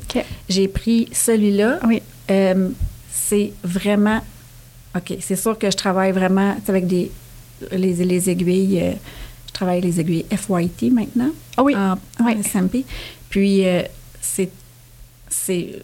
J'ai 0.47 0.67
pris 0.67 1.07
celui-là. 1.11 1.79
Oui. 1.87 2.01
Euh, 2.29 2.69
c'est 3.11 3.51
vraiment. 3.63 4.21
OK, 4.95 5.15
c'est 5.19 5.35
sûr 5.35 5.57
que 5.57 5.69
je 5.71 5.75
travaille 5.77 6.11
vraiment 6.11 6.55
avec 6.67 6.85
des, 6.87 7.11
les, 7.71 7.93
les 7.93 8.29
aiguilles. 8.29 8.79
euh, 8.81 8.91
je 9.47 9.53
travaille 9.53 9.81
les 9.81 9.99
aiguilles 9.99 10.25
FYT 10.29 10.91
maintenant. 10.91 11.29
Ah 11.57 11.63
oui. 11.63 11.75
En, 11.75 11.93
en 11.93 12.25
Oui. 12.25 12.43
SMP. 12.43 12.83
Puis, 13.29 13.65
euh, 13.67 13.81
c'est, 14.21 14.49
c'est 15.29 15.81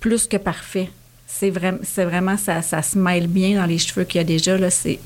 plus 0.00 0.26
que 0.26 0.36
parfait. 0.36 0.88
C'est, 1.28 1.50
vraiment 1.50 1.78
c'est 1.82 2.04
vraiment, 2.04 2.36
ça, 2.36 2.60
ça 2.60 2.82
se 2.82 2.98
mêle 2.98 3.28
bien 3.28 3.56
dans 3.60 3.66
les 3.66 3.78
cheveux 3.78 4.04
qu'il 4.04 4.18
y 4.18 4.20
a 4.20 4.24
déjà. 4.24 4.58
Là, 4.58 4.68
c'est 4.70 4.98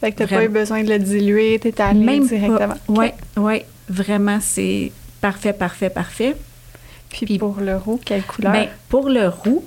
Fait 0.00 0.10
que 0.12 0.16
t'as 0.18 0.26
pas 0.26 0.36
Vraiment. 0.36 0.50
eu 0.50 0.52
besoin 0.60 0.82
de 0.82 0.88
le 0.88 0.98
diluer, 0.98 1.58
t'es 1.58 1.78
allé 1.80 2.00
même 2.00 2.26
directement. 2.26 2.58
pas. 2.58 2.76
Oui, 2.88 3.06
oui, 3.36 3.62
vraiment, 3.88 4.38
c'est 4.40 4.92
parfait, 5.20 5.52
parfait, 5.52 5.90
parfait. 5.90 6.36
Puis, 7.10 7.26
Puis- 7.26 7.38
pour 7.38 7.56
le 7.60 7.76
roux, 7.76 8.00
quelle 8.04 8.22
couleur? 8.22 8.52
Ben, 8.52 8.68
pour 8.88 9.08
le 9.08 9.28
roux, 9.28 9.64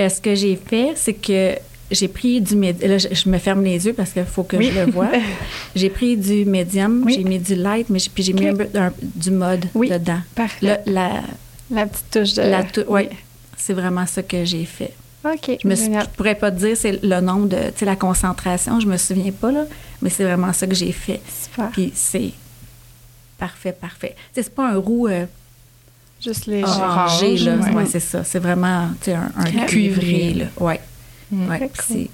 euh, 0.00 0.08
ce 0.08 0.20
que 0.20 0.34
j'ai 0.34 0.56
fait, 0.56 0.92
c'est 0.96 1.14
que 1.14 1.54
j'ai 1.90 2.08
pris 2.08 2.40
du 2.40 2.54
médium. 2.56 2.90
Là, 2.90 2.98
je, 2.98 3.08
je 3.12 3.28
me 3.28 3.38
ferme 3.38 3.64
les 3.64 3.84
yeux 3.86 3.92
parce 3.92 4.10
qu'il 4.12 4.24
faut 4.24 4.44
que 4.44 4.56
Oui. 4.56 4.70
je 4.74 4.80
le 4.80 4.90
vois. 4.92 5.08
j'ai 5.76 5.90
pris 5.90 6.16
du 6.16 6.44
médium, 6.44 7.02
Oui. 7.04 7.14
j'ai 7.16 7.24
mis 7.24 7.38
du 7.38 7.54
light, 7.54 7.88
mais 7.90 7.98
j'ai- 7.98 8.10
puis 8.14 8.22
j'ai 8.22 8.32
mis 8.32 8.48
un 8.48 8.54
peu 8.56 8.66
un- 8.74 8.92
du 9.00 9.30
mode 9.30 9.66
Oui. 9.74 9.88
dedans. 9.90 10.20
Parfait. 10.34 10.80
La, 10.86 11.22
La 11.70 11.86
petite 11.86 12.10
touche 12.10 12.34
de... 12.34 12.42
la 12.42 12.62
tou- 12.64 12.84
ouais, 12.88 13.08
c'est 13.56 13.72
vraiment 13.72 14.06
ça 14.06 14.22
que 14.22 14.44
j'ai 14.44 14.64
fait. 14.64 14.92
OK, 15.24 15.58
Je 15.64 15.68
je 15.68 16.06
pourrais 16.16 16.34
pas 16.34 16.50
te 16.50 16.56
dire 16.58 16.76
c'est 16.76 17.00
le 17.02 17.20
nombre 17.20 17.46
de, 17.48 17.56
tu 17.56 17.78
sais, 17.78 17.84
la 17.84 17.94
concentration, 17.96 18.80
je 18.80 18.86
me 18.88 18.96
souviens 18.96 19.30
pas 19.30 19.52
là, 19.52 19.64
mais 20.02 20.10
c'est 20.10 20.24
vraiment 20.24 20.52
ça 20.52 20.66
que 20.66 20.74
j'ai 20.74 20.90
fait. 20.92 21.20
Super. 21.44 21.70
Puis 21.70 21.92
c'est 21.94 22.32
parfait, 23.46 23.72
parfait. 23.72 24.14
Tu 24.16 24.22
sais, 24.34 24.42
c'est 24.44 24.54
pas 24.54 24.68
un 24.68 24.76
roux 24.76 25.08
euh, 25.08 25.24
Juste 26.24 26.46
léger. 26.46 26.64
orangé 26.64 27.36
là, 27.38 27.56
ouais. 27.56 27.72
ouais, 27.74 27.86
c'est 27.86 27.98
ça. 28.00 28.22
C'est 28.22 28.38
vraiment, 28.38 28.88
tu 29.00 29.10
sais, 29.10 29.14
un, 29.16 29.30
un 29.36 29.66
Cuivré. 29.66 30.34
là, 30.34 30.44
ouais. 30.60 30.80
Mm. 31.32 31.48
Ouais, 31.50 31.70
cool. 31.88 32.06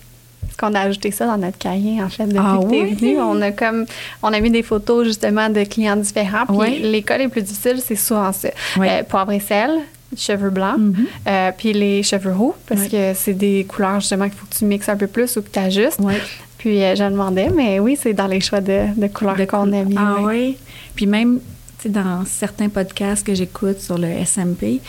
qu'on 0.58 0.74
a 0.74 0.80
ajouté 0.80 1.10
ça 1.10 1.26
dans 1.26 1.36
notre 1.36 1.58
cahier, 1.58 2.02
en 2.02 2.08
fait, 2.08 2.24
depuis 2.26 2.38
Ah 2.40 2.58
que 2.60 2.66
oui? 2.66 2.94
venue. 2.94 3.20
On 3.20 3.40
a 3.42 3.50
comme... 3.52 3.84
On 4.22 4.32
a 4.32 4.40
mis 4.40 4.50
des 4.50 4.62
photos, 4.62 5.04
justement, 5.06 5.50
de 5.50 5.62
clients 5.64 5.96
différents. 5.96 6.46
Puis 6.46 6.56
Oui. 6.56 6.78
les 6.82 7.02
cas 7.02 7.18
les 7.18 7.28
plus 7.28 7.42
difficiles, 7.42 7.80
c'est 7.84 7.96
souvent 7.96 8.32
ça. 8.32 8.48
Ouais. 8.78 8.88
Euh, 8.90 9.02
poivre 9.02 9.32
et 9.32 9.40
sel, 9.40 9.70
cheveux 10.16 10.48
blancs, 10.50 10.78
Mhm. 10.78 11.06
euh, 11.26 11.50
puis 11.58 11.72
les 11.74 12.02
cheveux 12.02 12.32
roux, 12.32 12.54
parce 12.66 12.82
Oui. 12.82 12.88
que 12.90 13.12
c'est 13.14 13.34
des 13.34 13.66
couleurs, 13.68 14.00
justement, 14.00 14.24
qu'il 14.24 14.38
faut 14.38 14.46
que 14.46 14.54
tu 14.56 14.64
mixes 14.64 14.88
un 14.88 14.96
peu 14.96 15.06
plus 15.06 15.36
ou 15.36 15.42
que 15.42 15.50
tu 15.50 15.58
ajustes. 15.58 16.00
Ouais. 16.00 16.20
Puis 16.56 16.82
euh, 16.82 16.96
je 16.96 17.04
demandais, 17.04 17.50
mais 17.54 17.78
oui, 17.78 17.96
c'est 18.00 18.14
dans 18.14 18.26
les 18.26 18.40
choix 18.40 18.60
de, 18.60 18.86
de 18.96 19.06
couleurs 19.06 19.36
De 19.36 19.44
qu'on 19.44 19.70
a 19.72 19.82
mis. 19.84 19.94
Ah 19.98 20.16
oui. 20.22 20.56
Oui. 20.98 21.06
Puis 21.06 21.06
même, 21.06 21.38
tu 21.78 21.84
sais, 21.84 21.88
dans 21.88 22.24
certains 22.26 22.68
podcasts 22.68 23.24
que 23.26 23.34
j'écoute 23.34 23.80
sur 23.80 23.98
le 23.98 24.08
SMP, 24.24 24.80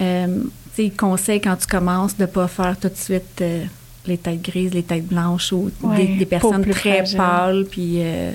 euh, 0.00 0.26
tu 0.44 0.50
sais, 0.74 0.84
ils 0.86 0.96
conseillent 0.96 1.40
quand 1.40 1.56
tu 1.56 1.66
commences 1.66 2.16
de 2.16 2.22
ne 2.22 2.26
pas 2.26 2.48
faire 2.48 2.76
tout 2.78 2.88
de 2.88 2.96
suite 2.96 3.40
euh, 3.40 3.64
les 4.06 4.18
têtes 4.18 4.42
grises, 4.42 4.72
les 4.72 4.82
têtes 4.82 5.06
blanches 5.06 5.52
ou 5.52 5.70
Ouais, 5.82 6.06
des, 6.06 6.26
personnes 6.26 6.64
très 6.64 6.98
fragile. 6.98 7.16
pâles 7.16 7.66
puis, 7.70 7.96
euh, 7.98 8.32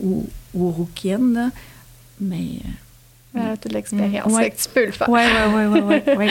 ou, 0.00 0.28
ou 0.54 0.70
rouquines. 0.70 1.32
là. 1.34 1.50
Mais. 2.20 2.60
Elle 3.34 3.42
a 3.52 3.56
toute 3.56 3.72
l'expérience. 3.72 4.32
Mm. 4.32 4.36
Ouais. 4.36 4.50
Tu 4.56 4.68
peux 4.68 4.86
le 4.86 4.92
faire. 4.92 5.08
Oui, 5.08 5.20
oui, 5.54 5.64
oui, 5.66 5.80
oui, 6.06 6.14
oui. 6.18 6.30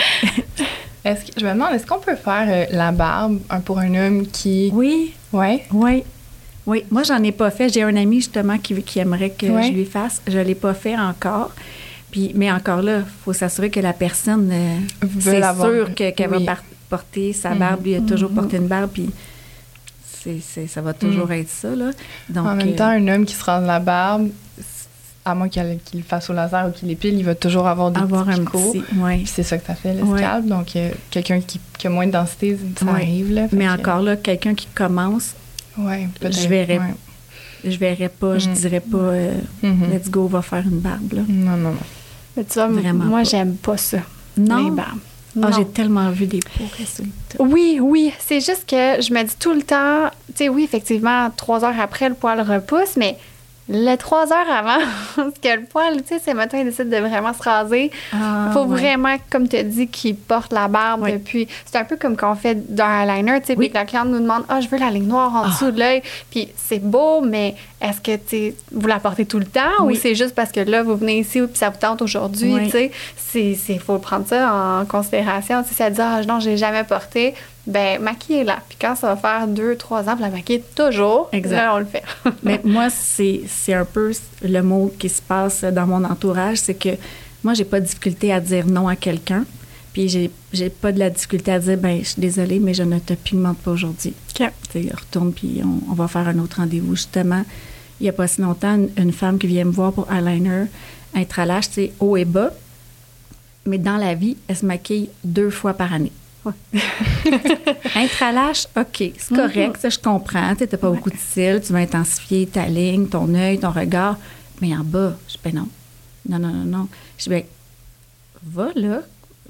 Est-ce 1.05 1.25
que, 1.31 1.39
je 1.39 1.45
me 1.45 1.51
demande, 1.53 1.73
est-ce 1.73 1.85
qu'on 1.87 1.99
peut 1.99 2.17
faire 2.17 2.45
euh, 2.49 2.65
la 2.71 2.91
barbe 2.91 3.39
un, 3.49 3.61
pour 3.61 3.79
un 3.79 3.95
homme 3.95 4.27
qui. 4.27 4.69
Oui, 4.73 5.13
Ouais. 5.31 5.65
oui. 5.71 6.03
Oui, 6.69 6.83
moi, 6.91 7.03
j'en 7.03 7.21
ai 7.23 7.31
pas 7.31 7.49
fait. 7.49 7.69
J'ai 7.69 7.83
un 7.83 7.95
ami, 7.95 8.17
justement, 8.17 8.57
qui, 8.59 8.81
qui 8.83 8.99
aimerait 8.99 9.31
que 9.31 9.47
Ouais. 9.47 9.63
je 9.63 9.71
lui 9.71 9.85
fasse. 9.85 10.21
Je 10.27 10.37
l'ai 10.37 10.55
pas 10.55 10.73
fait 10.73 10.95
encore. 10.97 11.51
Puis, 12.11 12.31
mais 12.35 12.51
encore 12.51 12.81
là, 12.81 12.99
il 12.99 13.05
faut 13.23 13.33
s'assurer 13.33 13.69
que 13.69 13.79
la 13.79 13.93
personne, 13.93 14.49
euh, 14.51 14.77
c'est 15.19 15.41
sûr 15.41 15.95
que- 15.95 16.11
qu'elle 16.11 16.29
Oui. 16.31 16.45
va 16.45 16.57
porter 16.89 17.33
sa 17.33 17.55
barbe. 17.55 17.83
Lui, 17.83 17.91
il 17.91 17.95
a 17.97 18.01
toujours 18.01 18.29
Mhm. 18.29 18.35
porté 18.35 18.57
une 18.57 18.67
barbe, 18.67 18.89
puis 18.93 19.09
ça 20.67 20.81
va 20.81 20.93
toujours 20.93 21.27
Mhm. 21.27 21.31
être 21.33 21.49
ça. 21.49 21.75
Là. 21.75 21.91
Donc, 22.29 22.45
en 22.47 22.55
même 22.55 22.69
euh, 22.69 22.75
temps, 22.75 22.87
un 22.87 23.07
homme 23.07 23.25
qui 23.25 23.33
se 23.35 23.43
rase 23.43 23.65
la 23.65 23.79
barbe, 23.79 24.29
à 25.25 25.35
moins 25.35 25.49
qu'il 25.49 25.63
le 25.93 26.01
fasse 26.03 26.29
au 26.29 26.33
laser 26.33 26.67
ou 26.67 26.71
qu'il 26.71 26.87
l'épile, 26.87 27.15
il 27.17 27.23
va 27.25 27.35
toujours 27.35 27.67
avoir 27.67 27.91
des 27.91 27.99
avoir 28.01 28.25
petits 28.25 28.39
picots. 28.41 28.71
petit. 28.71 28.83
Oui. 28.97 29.17
Puis 29.17 29.27
c'est 29.27 29.43
ça 29.43 29.57
que 29.57 29.65
ça 29.67 29.75
fait, 29.75 29.93
le 29.93 30.03
Ouais. 30.03 30.17
scalp. 30.19 30.45
Donc, 30.47 30.75
euh, 30.75 30.89
quelqu'un 31.11 31.39
qui, 31.41 31.59
qui 31.77 31.87
a 31.87 31.89
moins 31.89 32.07
de 32.07 32.11
densité, 32.11 32.57
ça 32.77 32.85
Ouais. 32.85 32.91
arrive. 32.93 33.31
Là, 33.33 33.47
Mais 33.51 33.65
que- 33.65 33.71
encore 33.79 34.01
là, 34.01 34.15
quelqu'un 34.15 34.55
qui 34.55 34.67
commence, 34.73 35.33
Ouais, 35.79 36.07
peut-être. 36.19 36.39
je 36.39 36.47
verrais 36.47 36.79
ouais. 36.79 36.93
je 37.63 37.77
verrais 37.77 38.09
pas, 38.09 38.37
je 38.37 38.49
Mhm. 38.49 38.55
dirais 38.55 38.79
pas, 38.79 38.97
euh, 38.97 39.33
Mhm. 39.63 39.91
let's 39.91 40.09
go, 40.09 40.27
va 40.27 40.41
faire 40.41 40.63
une 40.63 40.79
barbe. 40.79 41.13
Là. 41.13 41.21
Non, 41.27 41.51
non, 41.57 41.71
non. 41.71 41.77
Mais 42.37 42.43
tu 42.45 42.53
vois, 42.53 42.67
Vraiment 42.67 43.05
moi, 43.05 43.19
pas. 43.19 43.23
j'aime 43.25 43.55
pas 43.55 43.77
ça. 43.77 43.99
Non? 44.37 44.65
Les 44.65 44.71
barbes. 44.71 44.99
Ah, 45.35 45.39
Non. 45.49 45.51
j'ai 45.57 45.65
tellement 45.65 46.09
vu 46.09 46.25
des 46.25 46.39
peaux 46.39 46.65
résultats. 46.77 47.37
Oui, 47.39 47.79
oui. 47.81 48.11
C'est 48.19 48.39
juste 48.39 48.65
que 48.67 49.01
je 49.01 49.13
me 49.13 49.23
dis 49.23 49.35
tout 49.39 49.53
le 49.53 49.61
temps, 49.61 50.09
tu 50.27 50.33
sais, 50.45 50.49
oui, 50.49 50.63
effectivement, 50.63 51.29
trois 51.35 51.63
heures 51.63 51.79
après, 51.79 52.09
le 52.09 52.15
poil 52.15 52.41
repousse, 52.41 52.95
mais 52.97 53.17
les 53.71 53.97
trois 53.97 54.33
heures 54.33 54.49
avant, 54.51 54.83
parce 55.15 55.37
que 55.41 55.55
le 55.59 55.63
poil, 55.65 56.01
tu 56.01 56.07
sais, 56.15 56.21
c'est 56.23 56.33
matin, 56.33 56.57
il 56.57 56.65
décide 56.65 56.89
de 56.89 56.97
vraiment 56.97 57.33
se 57.33 57.43
raser. 57.43 57.91
Ah, 58.11 58.45
Il 58.47 58.53
faut 58.53 58.63
ouais. 58.65 58.79
vraiment, 58.79 59.15
comme 59.29 59.47
tu 59.47 59.57
as 59.57 59.63
dit, 59.63 59.87
qu'il 59.87 60.15
porte 60.15 60.51
la 60.51 60.67
barbe 60.67 61.03
Oui. 61.03 61.13
depuis. 61.13 61.47
C'est 61.65 61.77
un 61.77 61.83
peu 61.85 61.95
comme 61.95 62.17
quand 62.17 62.31
on 62.31 62.35
fait 62.35 62.55
d'un 62.73 63.03
eyeliner, 63.07 63.39
tu 63.41 63.47
sais, 63.47 63.55
Oui. 63.57 63.67
puis 63.69 63.73
la 63.75 63.85
cliente 63.85 64.07
nous 64.09 64.19
demande 64.19 64.43
Ah, 64.49 64.59
je 64.59 64.67
veux 64.67 64.77
la 64.79 64.89
ligne 64.89 65.07
noire 65.07 65.33
en 65.35 65.43
Ah. 65.43 65.47
dessous 65.49 65.71
de 65.71 65.79
l'œil. 65.79 66.01
Puis 66.31 66.49
c'est 66.57 66.79
beau, 66.83 67.21
mais 67.21 67.55
est-ce 67.81 68.01
que 68.01 68.53
vous 68.73 68.87
la 68.87 68.99
portez 68.99 69.25
tout 69.25 69.39
le 69.39 69.45
temps 69.45 69.83
Oui. 69.83 69.93
ou 69.93 69.99
c'est 69.99 70.15
juste 70.15 70.35
parce 70.35 70.51
que 70.51 70.59
là, 70.59 70.83
vous 70.83 70.97
venez 70.97 71.19
ici 71.19 71.39
puis 71.41 71.55
ça 71.55 71.69
vous 71.69 71.77
tente 71.79 72.01
aujourd'hui, 72.01 72.53
Oui. 72.53 72.91
Il 73.35 73.79
faut 73.79 73.99
prendre 73.99 74.27
ça 74.27 74.53
en 74.81 74.85
considération. 74.85 75.63
Si 75.63 75.81
elle 75.81 75.93
dit 75.93 76.01
Ah, 76.01 76.21
non, 76.27 76.39
j'ai 76.39 76.57
jamais 76.57 76.83
porté, 76.83 77.35
ben 77.67 78.01
maquillez-la. 78.01 78.57
Puis 78.67 78.77
quand 78.81 78.95
ça 78.95 79.13
va 79.13 79.15
faire 79.15 79.47
deux, 79.47 79.75
trois 79.75 80.09
ans, 80.09 80.15
puis 80.15 80.23
la 80.23 80.29
maquiller 80.29 80.63
toujours, 80.75 81.29
Exact. 81.31 81.55
là, 81.55 81.75
on 81.75 81.79
le 81.79 81.85
fait. 81.85 82.03
Mais 82.43 82.59
moi, 82.63 82.87
c'est 82.89 83.43
un 83.73 83.85
peu 83.85 84.11
le 84.41 84.61
mot 84.61 84.91
qui 84.97 85.09
se 85.09 85.21
passe 85.21 85.63
dans 85.63 85.85
mon 85.85 86.03
entourage, 86.03 86.57
c'est 86.57 86.73
que 86.73 86.89
moi, 87.43 87.53
j'ai 87.53 87.65
pas 87.65 87.79
de 87.79 87.85
difficulté 87.85 88.33
à 88.33 88.39
dire 88.39 88.65
non 88.65 88.87
à 88.87 88.95
quelqu'un. 88.95 89.45
Puis 89.93 90.29
j'ai 90.53 90.69
pas 90.69 90.91
de 90.91 90.99
la 90.99 91.09
difficulté 91.09 91.51
à 91.51 91.59
dire, 91.59 91.77
ben, 91.77 91.99
je 91.99 92.09
suis 92.09 92.21
désolée, 92.21 92.59
mais 92.59 92.73
je 92.73 92.83
ne 92.83 92.99
te 92.99 93.13
pigmente 93.13 93.57
pas 93.59 93.71
aujourd'hui. 93.71 94.13
OK. 94.39 94.47
Tu 94.71 94.83
sais, 94.83 94.89
retourne, 94.93 95.33
puis 95.33 95.61
on, 95.63 95.91
on 95.91 95.93
va 95.93 96.07
faire 96.07 96.27
un 96.27 96.37
autre 96.39 96.57
rendez-vous. 96.57 96.95
Justement, 96.95 97.43
il 97.99 98.05
y 98.05 98.09
a 98.09 98.13
pas 98.13 98.27
si 98.27 98.41
longtemps, 98.41 98.75
une, 98.75 98.89
une 98.97 99.11
femme 99.11 99.37
qui 99.37 99.47
vient 99.47 99.65
me 99.65 99.71
voir 99.71 99.93
pour 99.93 100.11
eyeliner, 100.11 100.65
intralash, 101.15 101.65
c'est 101.71 101.91
haut 101.99 102.17
et 102.17 102.25
bas. 102.25 102.51
Mais 103.65 103.77
dans 103.77 103.97
la 103.97 104.15
vie, 104.15 104.37
elle 104.47 104.57
se 104.57 104.65
maquille 104.65 105.09
deux 105.23 105.49
fois 105.49 105.73
par 105.73 105.93
année. 105.93 106.11
Intralash, 107.95 108.67
OK, 108.77 109.11
c'est 109.17 109.35
correct, 109.35 109.77
ça, 109.79 109.89
je 109.89 109.99
comprends. 109.99 110.55
Tu 110.55 110.63
n'as 110.63 110.77
pas 110.77 110.89
beaucoup 110.89 111.09
de 111.09 111.17
cils, 111.17 111.61
tu 111.65 111.73
vas 111.73 111.79
intensifier 111.79 112.47
ta 112.47 112.65
ligne, 112.65 113.07
ton 113.07 113.33
œil, 113.33 113.59
ton 113.59 113.71
regard. 113.71 114.17
Mais 114.61 114.75
en 114.75 114.83
bas, 114.83 115.15
je 115.27 115.33
dis, 115.33 115.39
ben 115.43 115.55
non. 115.55 115.67
Non, 116.27 116.39
non, 116.39 116.53
non, 116.53 116.65
non. 116.65 116.87
Je 117.17 117.23
dis, 117.23 117.29
ben, 117.29 117.43
va 118.43 118.69
là. 118.75 119.01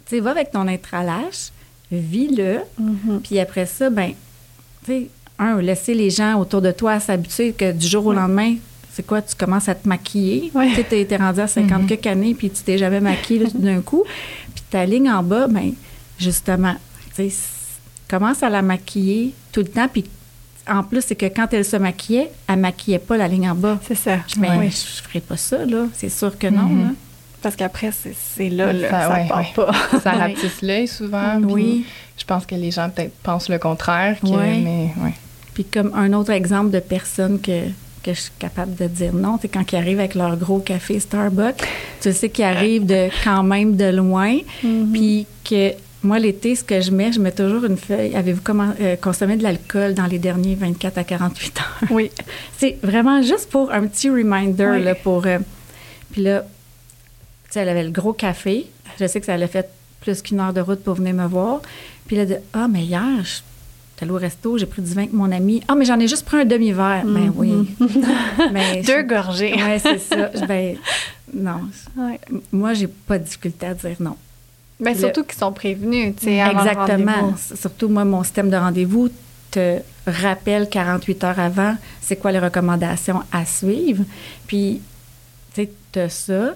Tu 0.05 0.15
sais, 0.15 0.19
va 0.19 0.31
avec 0.31 0.51
ton 0.51 0.67
intralash, 0.67 1.51
vis-le. 1.91 2.61
Mhm. 2.77 3.21
Puis 3.21 3.39
après 3.39 3.65
ça, 3.65 3.89
ben, 3.89 4.13
tu 4.85 4.91
sais, 4.91 5.09
un, 5.39 5.61
laisser 5.61 5.93
les 5.93 6.09
gens 6.09 6.39
autour 6.39 6.61
de 6.61 6.71
toi 6.71 6.99
s'habituer 6.99 7.53
que 7.53 7.71
du 7.71 7.87
jour 7.87 8.05
au 8.07 8.13
lendemain, 8.13 8.55
c'est 8.91 9.05
quoi, 9.05 9.21
tu 9.21 9.33
commences 9.35 9.69
à 9.69 9.75
te 9.75 9.87
maquiller? 9.87 10.51
Ouais. 10.53 10.69
Tu 10.69 10.75
sais, 10.83 11.05
t'es- 11.05 11.15
rendu 11.17 11.39
à 11.39 11.47
50 11.47 11.81
Mhm. 11.83 11.87
quelques 11.87 12.07
années, 12.07 12.33
puis 12.35 12.49
tu 12.49 12.61
t'es 12.63 12.77
jamais 12.77 12.99
maquillé 12.99 13.39
là, 13.45 13.49
d'un 13.53 13.81
coup. 13.81 14.03
Puis 14.53 14.63
ta 14.69 14.85
ligne 14.85 15.09
en 15.09 15.23
bas, 15.23 15.47
ben, 15.47 15.71
justement, 16.19 16.75
tu 17.15 17.29
sais, 17.29 17.35
commence 18.09 18.43
à 18.43 18.49
la 18.49 18.61
maquiller 18.61 19.33
tout 19.51 19.61
le 19.61 19.67
temps. 19.67 19.87
Puis 19.87 20.05
en 20.67 20.83
plus, 20.83 21.01
c'est 21.05 21.15
que 21.15 21.25
quand 21.27 21.47
elle 21.53 21.63
se 21.65 21.77
maquillait, 21.77 22.29
elle 22.47 22.57
maquillait 22.59 22.99
pas 22.99 23.15
la 23.17 23.27
ligne 23.27 23.49
en 23.49 23.55
bas. 23.55 23.79
C'est 23.87 23.95
ça. 23.95 24.17
Ben, 24.37 24.57
Oui. 24.59 24.69
je 24.69 25.01
ferais 25.07 25.21
pas 25.21 25.37
ça, 25.37 25.65
là. 25.65 25.85
C'est 25.93 26.09
sûr 26.09 26.37
que 26.37 26.47
non, 26.47 26.63
Mhm. 26.63 26.83
là. 26.83 26.89
Parce 27.41 27.55
qu'après, 27.55 27.91
c'est 27.93 28.13
c'est 28.35 28.49
là, 28.49 28.73
là, 28.73 28.89
Ça- 28.89 29.01
ça, 29.07 29.13
ouais, 29.13 29.27
part 29.29 29.37
ouais. 29.37 29.47
pas. 29.55 29.71
Ça 30.03 30.11
rapetisse 30.11 30.61
l'œil 30.61 30.87
souvent. 30.89 31.39
Oui. 31.41 31.85
Je 32.17 32.25
pense 32.25 32.45
que 32.45 32.53
les 32.55 32.69
gens 32.69 32.89
peut-être 32.89 33.13
pensent 33.23 33.47
le 33.47 33.57
contraire. 33.57 34.17
Que. 34.19 34.27
Mais 34.27 34.91
ouais. 35.01 35.13
Puis 35.53 35.63
comme 35.65 35.91
un 35.95 36.13
autre 36.13 36.31
exemple 36.31 36.71
de 36.71 36.79
personne 36.79 37.39
que, 37.41 37.67
que 38.03 38.13
je 38.13 38.19
suis 38.21 38.31
capable 38.39 38.75
de 38.75 38.87
dire 38.87 39.13
non, 39.13 39.37
c'est 39.41 39.47
quand 39.49 39.69
ils 39.71 39.75
arrivent 39.75 39.99
avec 39.99 40.15
leur 40.15 40.37
gros 40.37 40.59
café 40.59 40.99
Starbucks, 40.99 41.63
tu 42.01 42.13
sais 42.13 42.29
qu'ils 42.29 42.45
arrivent 42.45 42.85
de 42.85 43.09
quand 43.23 43.43
même 43.43 43.75
de 43.75 43.85
loin, 43.91 44.37
Mhm. 44.63 44.91
puis 44.93 45.27
que 45.43 45.71
moi 46.01 46.17
l'été, 46.17 46.55
ce 46.55 46.63
que 46.63 46.79
je 46.79 46.91
mets, 46.91 47.11
je 47.11 47.19
mets 47.19 47.31
toujours 47.33 47.65
une 47.65 47.75
feuille. 47.75 48.15
Avez-vous 48.15 48.41
euh, 48.79 48.95
consommé 48.95 49.35
de 49.35 49.43
l'alcool 49.43 49.93
dans 49.95 50.05
les 50.05 50.17
derniers 50.19 50.55
24 50.55 50.97
à 50.97 51.03
48 51.03 51.57
heures? 51.59 51.89
Oui. 51.91 52.09
C'est 52.57 52.77
vraiment 52.81 53.21
juste 53.21 53.49
pour 53.49 53.71
un 53.73 53.85
petit 53.85 54.09
reminder, 54.09 54.67
Oui. 54.77 54.83
là, 54.83 54.95
pour... 54.95 55.25
euh, 55.25 55.39
puis 56.11 56.21
là, 56.23 56.41
tu 56.43 57.53
sais, 57.53 57.59
elle 57.61 57.69
avait 57.69 57.83
le 57.83 57.91
gros 57.91 58.13
café. 58.13 58.67
Je 58.99 59.07
sais 59.07 59.19
que 59.19 59.25
ça 59.25 59.33
allait 59.33 59.47
fait 59.47 59.67
plus 60.01 60.21
qu'une 60.21 60.39
heure 60.39 60.53
de 60.53 60.61
route 60.61 60.81
pour 60.83 60.93
venir 60.95 61.13
me 61.13 61.25
voir. 61.27 61.61
Puis 62.07 62.15
là, 62.15 62.25
de 62.25 62.37
«Ah, 62.53 62.67
mais 62.71 62.83
hier, 62.83 63.01
je 63.23 63.39
suis 63.99 64.05
allée 64.05 64.13
au 64.13 64.17
resto, 64.17 64.57
j'ai 64.57 64.65
pris 64.65 64.81
du 64.81 64.93
vin 64.93 65.01
avec 65.01 65.13
mon 65.13 65.31
ami. 65.31 65.61
Ah, 65.67 65.75
mais 65.75 65.85
j'en 65.85 65.99
ai 65.99 66.07
juste 66.07 66.25
pris 66.25 66.37
un 66.37 66.45
demi-verre. 66.45 67.03
Ben 67.05 67.31
oui. 67.35 67.75
mais 68.51 68.81
Deux 68.81 69.03
gorgées. 69.03 69.53
Oui, 69.55 69.79
c'est 69.79 69.99
ça. 69.99 70.29
Ben, 70.47 70.77
non. 71.33 71.61
Ouais. 71.97 72.19
Moi, 72.51 72.73
j'ai 72.73 72.87
pas 72.87 73.17
de 73.19 73.23
difficulté 73.23 73.65
à 73.67 73.73
dire 73.73 73.95
non. 73.99 74.15
Ben, 74.79 74.93
Le- 74.93 74.99
surtout 74.99 75.23
qu'ils 75.23 75.37
sont 75.37 75.51
prévenus, 75.51 76.15
tu 76.17 76.25
sais, 76.25 76.37
Exactement. 76.37 77.33
Surtout, 77.55 77.89
moi, 77.89 78.05
mon 78.05 78.23
système 78.23 78.49
de 78.49 78.55
rendez-vous 78.55 79.09
te 79.51 79.79
rappelle 80.07 80.69
48 80.69 81.23
heures 81.23 81.39
avant 81.39 81.75
c'est 82.01 82.15
quoi 82.15 82.31
les 82.31 82.39
recommandations 82.39 83.21
à 83.31 83.45
suivre. 83.45 84.03
Puis, 84.47 84.81
tu 85.53 85.61
sais, 85.63 85.71
tu 85.91 85.99
as 85.99 86.09
ça. 86.09 86.55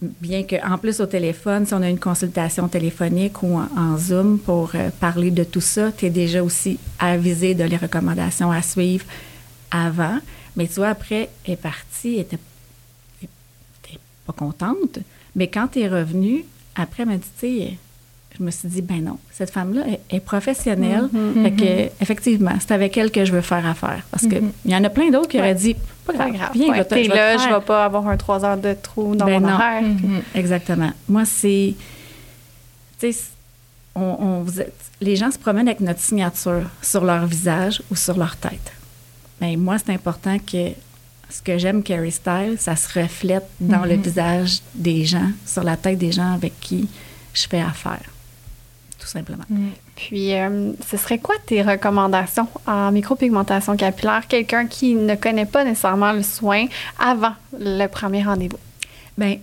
Bien 0.00 0.44
qu'en 0.44 0.78
plus, 0.78 1.00
au 1.00 1.06
téléphone, 1.06 1.66
si 1.66 1.74
on 1.74 1.82
a 1.82 1.88
une 1.88 1.98
consultation 1.98 2.68
téléphonique 2.68 3.42
ou 3.42 3.58
en, 3.58 3.98
Zoom 3.98 4.38
pour 4.38 4.70
euh, 4.76 4.90
parler 5.00 5.32
de 5.32 5.42
tout 5.42 5.60
ça, 5.60 5.90
tu 5.90 6.06
es 6.06 6.10
déjà 6.10 6.42
aussi 6.42 6.78
avisé 7.00 7.54
de 7.56 7.64
les 7.64 7.76
recommandations 7.76 8.52
à 8.52 8.62
suivre 8.62 9.04
avant. 9.72 10.20
Mais 10.56 10.68
tu 10.68 10.74
vois, 10.74 10.90
après, 10.90 11.30
elle 11.44 11.54
est 11.54 11.56
partie, 11.56 12.14
elle 12.14 12.20
était, 12.20 12.38
elle 13.22 13.28
était 13.82 13.98
pas 14.24 14.32
contente. 14.32 15.00
Mais 15.34 15.48
quand 15.48 15.66
tu 15.66 15.80
es 15.80 15.88
revenue, 15.88 16.44
après, 16.76 17.02
elle 17.02 17.08
m'a 17.08 17.16
dit, 17.16 17.26
tu 17.40 17.58
sais, 17.58 17.78
je 18.38 18.44
me 18.44 18.50
suis 18.50 18.68
dit, 18.68 18.82
ben 18.82 19.02
non, 19.02 19.18
cette 19.32 19.50
femme-là 19.50 19.82
est, 19.88 20.00
est 20.16 20.20
professionnelle. 20.20 21.08
Mhm. 21.12 21.42
Fait 21.44 21.50
que, 21.52 22.02
effectivement, 22.02 22.52
c'est 22.60 22.72
avec 22.72 22.96
elle 22.96 23.10
que 23.10 23.24
je 23.24 23.32
veux 23.32 23.40
faire 23.40 23.66
affaire. 23.66 24.02
Parce 24.10 24.24
qu'il 24.26 24.40
Mhm. 24.42 24.52
y 24.66 24.76
en 24.76 24.84
a 24.84 24.90
plein 24.90 25.10
d'autres 25.10 25.28
qui 25.28 25.36
Ouais. 25.38 25.42
auraient 25.42 25.54
dit, 25.54 25.74
pas 26.06 26.12
Pas 26.12 26.18
grave, 26.30 26.32
grave. 26.32 26.50
viens, 26.54 26.68
Ouais, 26.70 26.84
je 26.90 26.94
vais 26.96 27.08
là, 27.08 27.36
je 27.36 27.48
vais 27.54 27.60
pas 27.60 27.84
avoir 27.84 28.06
un 28.08 28.16
trois 28.16 28.44
heures 28.44 28.56
de 28.56 28.74
trou 28.80 29.14
dans 29.16 29.26
Ben 29.26 29.40
mon 29.40 29.48
non. 29.48 29.54
horaire. 29.54 29.82
Mhm. 29.82 30.22
Exactement. 30.34 30.90
Moi, 31.08 31.24
c'est. 31.24 31.74
Tu 33.00 33.12
sais, 33.12 33.18
on, 33.94 34.16
on 34.20 34.42
vous- 34.42 34.60
les 35.00 35.16
gens 35.16 35.30
se 35.30 35.38
promènent 35.38 35.68
avec 35.68 35.80
notre 35.80 36.00
signature 36.00 36.62
sur 36.82 37.04
leur 37.04 37.26
visage 37.26 37.82
ou 37.90 37.96
sur 37.96 38.16
leur 38.16 38.36
tête. 38.36 38.72
Mais 39.40 39.56
moi, 39.56 39.76
c'est 39.78 39.92
important 39.92 40.38
que 40.38 40.70
ce 41.30 41.42
que 41.42 41.58
j'aime 41.58 41.82
Carrie 41.82 42.10
Style, 42.10 42.56
ça 42.58 42.74
se 42.74 42.98
reflète 42.98 43.46
dans 43.60 43.84
le 43.84 43.96
Mhm. 43.96 44.02
visage 44.02 44.60
des 44.74 45.04
gens, 45.04 45.30
sur 45.46 45.62
la 45.62 45.76
tête 45.76 45.98
des 45.98 46.10
gens 46.12 46.32
avec 46.32 46.58
qui 46.60 46.88
je 47.34 47.46
fais 47.46 47.60
affaire. 47.60 48.00
Tout 49.08 49.12
simplement. 49.12 49.44
Mhm. 49.48 49.70
Puis, 49.96 50.34
euh, 50.34 50.72
ce 50.86 50.98
serait 50.98 51.16
quoi 51.16 51.34
tes 51.46 51.62
recommandations 51.62 52.46
en 52.66 52.92
micropigmentation 52.92 53.74
capillaire? 53.74 54.26
Quelqu'un 54.28 54.66
qui 54.66 54.94
ne 54.96 55.14
connaît 55.14 55.46
pas 55.46 55.64
nécessairement 55.64 56.12
le 56.12 56.22
soin 56.22 56.66
avant 56.98 57.32
le 57.58 57.86
premier 57.86 58.22
rendez-vous? 58.22 58.58
Bien, 59.16 59.36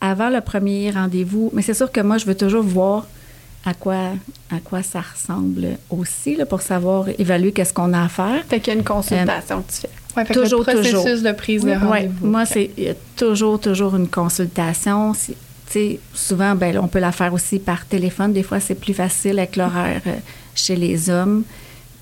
avant 0.00 0.30
le 0.30 0.40
premier 0.40 0.90
rendez-vous, 0.90 1.50
mais 1.54 1.62
c'est 1.62 1.74
sûr 1.74 1.92
que 1.92 2.00
moi, 2.00 2.18
je 2.18 2.26
veux 2.26 2.34
toujours 2.36 2.64
voir 2.64 3.06
à 3.64 3.72
quoi, 3.72 3.94
à 4.50 4.58
quoi 4.64 4.82
ça 4.82 5.00
ressemble 5.00 5.78
aussi, 5.90 6.34
là, 6.34 6.44
pour 6.44 6.60
savoir 6.60 7.06
évaluer 7.16 7.52
qu'est-ce 7.52 7.72
qu'on 7.72 7.92
a 7.92 8.02
à 8.02 8.08
faire. 8.08 8.42
Fait 8.48 8.58
qu'il 8.58 8.74
y 8.74 8.76
a 8.76 8.78
une 8.80 8.84
consultation 8.84 9.62
que 9.62 9.72
tu 9.72 9.80
fais. 9.82 9.88
Ouais, 10.16 10.24
fait 10.24 10.34
que 10.34 10.40
Toujours, 10.40 10.58
le 10.60 10.64
processus 10.72 10.92
toujours. 11.04 11.22
de 11.22 11.32
prise 11.36 11.62
de 11.62 11.68
Ouais, 11.70 11.76
rendez-vous. 11.76 12.26
moi, 12.26 12.44
c'est 12.46 12.70
toujours, 13.16 13.60
toujours 13.60 13.94
une 13.94 14.08
consultation. 14.08 15.14
C'est- 15.14 15.36
souvent, 16.14 16.54
ben, 16.54 16.78
on 16.78 16.88
peut 16.88 16.98
la 17.00 17.12
faire 17.12 17.32
aussi 17.32 17.58
par 17.58 17.86
téléphone. 17.86 18.32
Des 18.32 18.42
fois, 18.42 18.60
c'est 18.60 18.74
plus 18.74 18.94
facile 18.94 19.38
avec 19.38 19.56
l'horaire 19.56 20.00
euh, 20.06 20.12
chez 20.54 20.76
les 20.76 21.10
hommes 21.10 21.42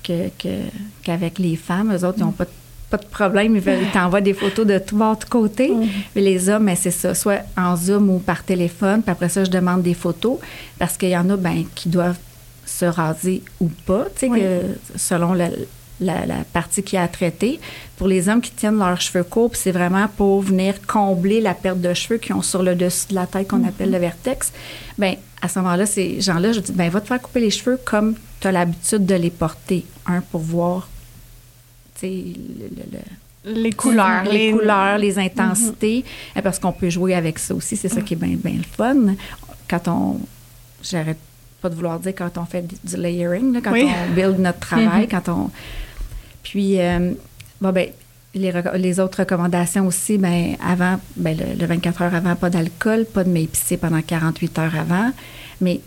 que, 0.03 0.29
que- 0.37 0.67
qu'avec 1.03 1.39
les 1.39 1.55
femmes. 1.55 1.91
Eux 1.95 2.05
autres, 2.05 2.17
ils 2.19 2.23
n'ont 2.25 2.31
pas, 2.31 2.45
de- 2.45 2.49
pas 2.89 2.97
de 2.97 3.05
problème. 3.05 3.55
Ils, 3.55 3.61
veulent- 3.61 3.79
ils 3.81 3.91
t'envoient 3.91 4.21
des 4.21 4.33
photos 4.33 4.65
de 4.67 4.77
tout 4.79 4.97
bord, 4.97 5.17
de 5.17 5.25
côté. 5.25 5.71
Mais 6.15 6.21
les 6.21 6.49
hommes, 6.49 6.65
ben, 6.65 6.75
c'est 6.75 6.91
ça, 6.91 7.15
soit 7.15 7.41
en 7.57 7.75
Zoom 7.75 8.09
ou 8.09 8.19
par 8.19 8.43
téléphone. 8.43 9.01
Puis 9.01 9.11
après 9.11 9.29
ça, 9.29 9.43
je 9.43 9.49
demande 9.49 9.81
des 9.81 9.93
photos 9.95 10.37
parce 10.77 10.97
qu'il 10.97 11.09
y 11.09 11.17
en 11.17 11.29
a 11.29 11.37
ben, 11.37 11.63
qui 11.73 11.89
doivent 11.89 12.19
se 12.65 12.85
raser 12.85 13.41
ou 13.59 13.69
pas, 13.85 14.05
Oui. 14.23 14.39
que 14.39 14.61
selon 14.95 15.33
la- 15.99 16.25
la 16.25 16.43
partie 16.53 16.83
qui 16.83 16.97
a 16.97 17.03
à 17.03 17.07
traiter. 17.07 17.59
Pour 17.97 18.07
les 18.07 18.27
hommes 18.29 18.41
qui 18.41 18.51
tiennent 18.51 18.77
leurs 18.79 18.99
cheveux 18.99 19.23
courts, 19.23 19.51
c'est 19.55 19.71
vraiment 19.71 20.07
pour 20.07 20.41
venir 20.41 20.75
combler 20.85 21.39
la 21.41 21.53
perte 21.53 21.79
de 21.81 21.93
cheveux 21.93 22.17
qu'ils 22.17 22.35
ont 22.35 22.41
sur 22.41 22.63
le 22.63 22.75
dessus 22.75 23.07
de 23.09 23.15
la 23.15 23.27
tête 23.27 23.47
qu'on 23.47 23.63
appelle 23.67 23.91
le 23.91 23.97
vertex. 23.99 24.51
Ben 24.97 25.15
à 25.41 25.47
ce 25.49 25.59
moment-là, 25.59 25.85
ces 25.85 26.19
gens-là, 26.21 26.51
je 26.53 26.59
dis, 26.61 26.71
ben 26.71 26.89
va 26.89 27.01
te 27.01 27.07
faire 27.07 27.21
couper 27.21 27.41
les 27.41 27.49
cheveux 27.51 27.77
comme 27.85 28.15
tu 28.39 28.47
as 28.47 28.51
l'habitude 28.51 29.05
de 29.05 29.15
les 29.15 29.29
porter. 29.29 29.85
Un, 30.05 30.21
pour 30.21 30.41
voir, 30.41 30.87
tu 31.95 32.01
sais, 32.01 32.07
le- 32.09 32.69
le- 32.75 33.53
le, 33.55 33.61
Les 33.61 33.71
couleurs. 33.73 34.23
les, 34.23 34.51
couleurs, 34.51 34.97
les 34.97 35.19
intensités, 35.19 36.03
euh, 36.37 36.41
parce 36.41 36.59
qu'on 36.59 36.71
peut 36.71 36.89
jouer 36.89 37.13
avec 37.13 37.39
ça 37.39 37.53
aussi. 37.53 37.75
C'est 37.77 37.89
ça 37.89 38.01
qui 38.01 38.13
est 38.13 38.17
bien 38.17 38.35
bien 38.41 38.55
le 38.57 38.63
fun. 38.63 39.15
Quand 39.69 39.87
on, 39.89 40.19
j'arrête 40.81 41.17
pas 41.63 41.69
de 41.69 41.75
vouloir 41.75 41.97
dire 41.99 42.13
quand 42.15 42.37
on 42.37 42.45
fait 42.45 42.61
du- 42.83 42.97
layering, 42.97 43.53
là, 43.53 43.61
quand 43.63 43.71
Oui. 43.71 43.87
on 43.89 44.13
build 44.13 44.37
notre 44.39 44.59
travail, 44.59 45.03
Mhm. 45.03 45.07
quand 45.09 45.29
on, 45.29 45.49
puis 46.43 46.79
euh, 46.81 47.13
bon 47.61 47.71
ben 47.71 47.87
les, 48.35 48.99
autres 48.99 49.19
recommandations 49.19 49.85
aussi, 49.87 50.17
ben 50.17 50.55
avant, 50.63 50.99
ben 51.15 51.37
le, 51.37 51.57
le 51.59 51.65
24 51.67 52.01
heures 52.01 52.15
avant, 52.15 52.35
pas 52.35 52.49
d'alcool, 52.49 53.05
pas 53.05 53.23
de 53.23 53.29
m'épicer 53.29 53.77
pendant 53.77 54.01
48 54.01 54.59
heures 54.59 54.75
avant, 54.75 55.11
mais 55.61 55.79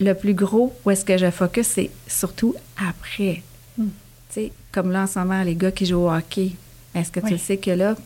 le 0.00 0.14
plus 0.14 0.32
gros, 0.34 0.72
où 0.84 0.90
est-ce 0.90 1.04
que 1.04 1.18
je 1.18 1.30
focus, 1.30 1.66
c'est 1.66 1.90
surtout 2.06 2.54
après. 2.78 3.42
Mm. 3.76 3.84
Tu 3.84 3.90
sais, 4.30 4.52
comme 4.72 4.90
là 4.92 5.02
en 5.02 5.06
ce 5.08 5.18
moment, 5.18 5.42
les 5.42 5.56
gars 5.56 5.72
qui 5.72 5.84
jouent 5.84 6.06
au 6.06 6.10
hockey, 6.12 6.52
est-ce 6.94 7.10
que 7.10 7.20
tu 7.20 7.32
le 7.32 7.38
sais 7.38 7.56
que 7.58 7.72
là, 7.72 7.96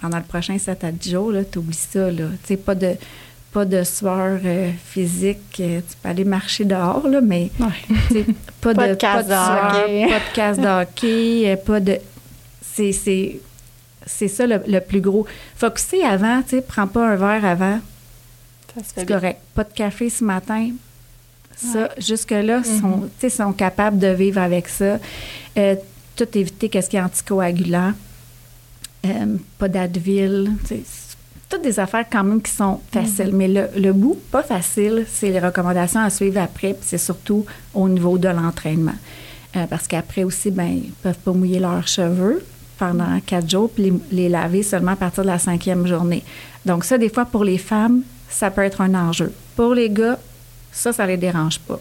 pendant 0.00 0.16
le 0.18 0.24
prochain 0.24 0.58
7 0.58 0.82
à 0.82 0.90
10 0.90 1.10
jours, 1.10 1.32
tu 1.52 1.58
oublies 1.58 1.76
ça, 1.92 2.10
là. 2.10 2.24
Tu 2.42 2.48
sais, 2.48 2.56
pas 2.56 2.74
de, 2.74 2.94
pas 3.54 3.64
de 3.64 3.82
sueur 3.84 4.40
euh, 4.44 4.70
physique. 4.84 5.60
euh, 5.60 5.80
tu 5.80 5.96
peux 6.02 6.08
aller 6.10 6.24
marcher 6.24 6.64
dehors, 6.66 7.06
là, 7.08 7.20
mais 7.22 7.50
Ouais. 7.60 8.24
pas, 8.60 8.74
Pas 8.74 8.86
de, 8.88 8.90
de 8.90 8.94
casse 8.96 9.26
pas 9.28 9.72
de 9.86 10.04
de 10.04 10.08
pas 10.10 10.18
de 10.18 10.34
casse 10.34 10.58
de 10.58 10.66
hockey, 10.82 11.50
euh, 11.52 11.56
pas 11.56 11.80
de... 11.80 11.98
C'est, 12.60 12.90
c'est, 12.92 14.28
ça 14.28 14.46
le, 14.46 14.60
le 14.66 14.80
plus 14.80 15.00
gros. 15.00 15.24
Focuser 15.56 16.02
avant, 16.04 16.42
tu 16.42 16.50
sais, 16.56 16.62
prends 16.62 16.88
pas 16.88 17.08
un 17.08 17.14
verre 17.16 17.44
avant, 17.44 17.78
c'est 18.94 19.06
correct. 19.06 19.38
Pas 19.54 19.62
de 19.64 19.72
café 19.72 20.10
ce 20.10 20.24
matin. 20.24 20.70
Ça, 21.56 21.82
Ouais. 21.82 21.88
jusque-là, 21.98 22.64
sont, 22.64 23.02
tu 23.02 23.08
sais, 23.20 23.30
sont 23.30 23.52
capables 23.52 23.98
de 23.98 24.08
vivre 24.08 24.40
avec 24.40 24.66
ça. 24.68 24.98
Euh, 25.56 25.76
tout 26.16 26.26
éviter 26.36 26.68
qu'est-ce 26.68 26.90
qui 26.90 26.96
est 26.96 27.00
anticoagulant. 27.00 27.92
Euh, 29.06 29.36
pas 29.58 29.68
d'Advil. 29.68 30.50
Toutes 31.54 31.62
des 31.62 31.78
affaires 31.78 32.04
quand 32.10 32.24
même 32.24 32.42
qui 32.42 32.50
sont 32.50 32.80
faciles. 32.90 33.30
Mais 33.32 33.46
le, 33.46 33.68
le 33.76 33.92
bout, 33.92 34.18
pas 34.32 34.42
facile, 34.42 35.06
c'est 35.08 35.30
les 35.30 35.38
recommandations 35.38 36.00
à 36.00 36.10
suivre 36.10 36.40
après. 36.40 36.70
puis 36.74 36.82
c'est 36.82 36.98
surtout 36.98 37.46
au 37.74 37.88
niveau 37.88 38.18
de 38.18 38.26
l'entraînement. 38.28 38.94
Euh, 39.56 39.66
parce 39.70 39.86
qu'après 39.86 40.24
aussi, 40.24 40.50
ben, 40.50 40.64
ils 40.84 40.90
peuvent 41.02 41.18
pas 41.18 41.30
mouiller 41.32 41.60
leurs 41.60 41.86
cheveux 41.86 42.44
pendant 42.76 43.20
quatre 43.24 43.48
jours, 43.48 43.70
puis 43.70 43.84
les, 43.84 43.92
les 44.24 44.28
laver 44.28 44.64
seulement 44.64 44.92
à 44.92 44.96
partir 44.96 45.22
de 45.22 45.28
la 45.28 45.38
cinquième 45.38 45.86
journée. 45.86 46.24
Donc 46.66 46.82
ça, 46.84 46.98
des 46.98 47.08
fois, 47.08 47.24
pour 47.24 47.44
les 47.44 47.58
femmes, 47.58 48.02
ça 48.28 48.50
peut 48.50 48.62
être 48.62 48.80
un 48.80 48.92
enjeu. 48.96 49.32
Pour 49.54 49.74
les 49.74 49.88
gars, 49.90 50.18
ça, 50.72 50.92
ça 50.92 51.06
les 51.06 51.16
dérange 51.16 51.60
pas. 51.60 51.78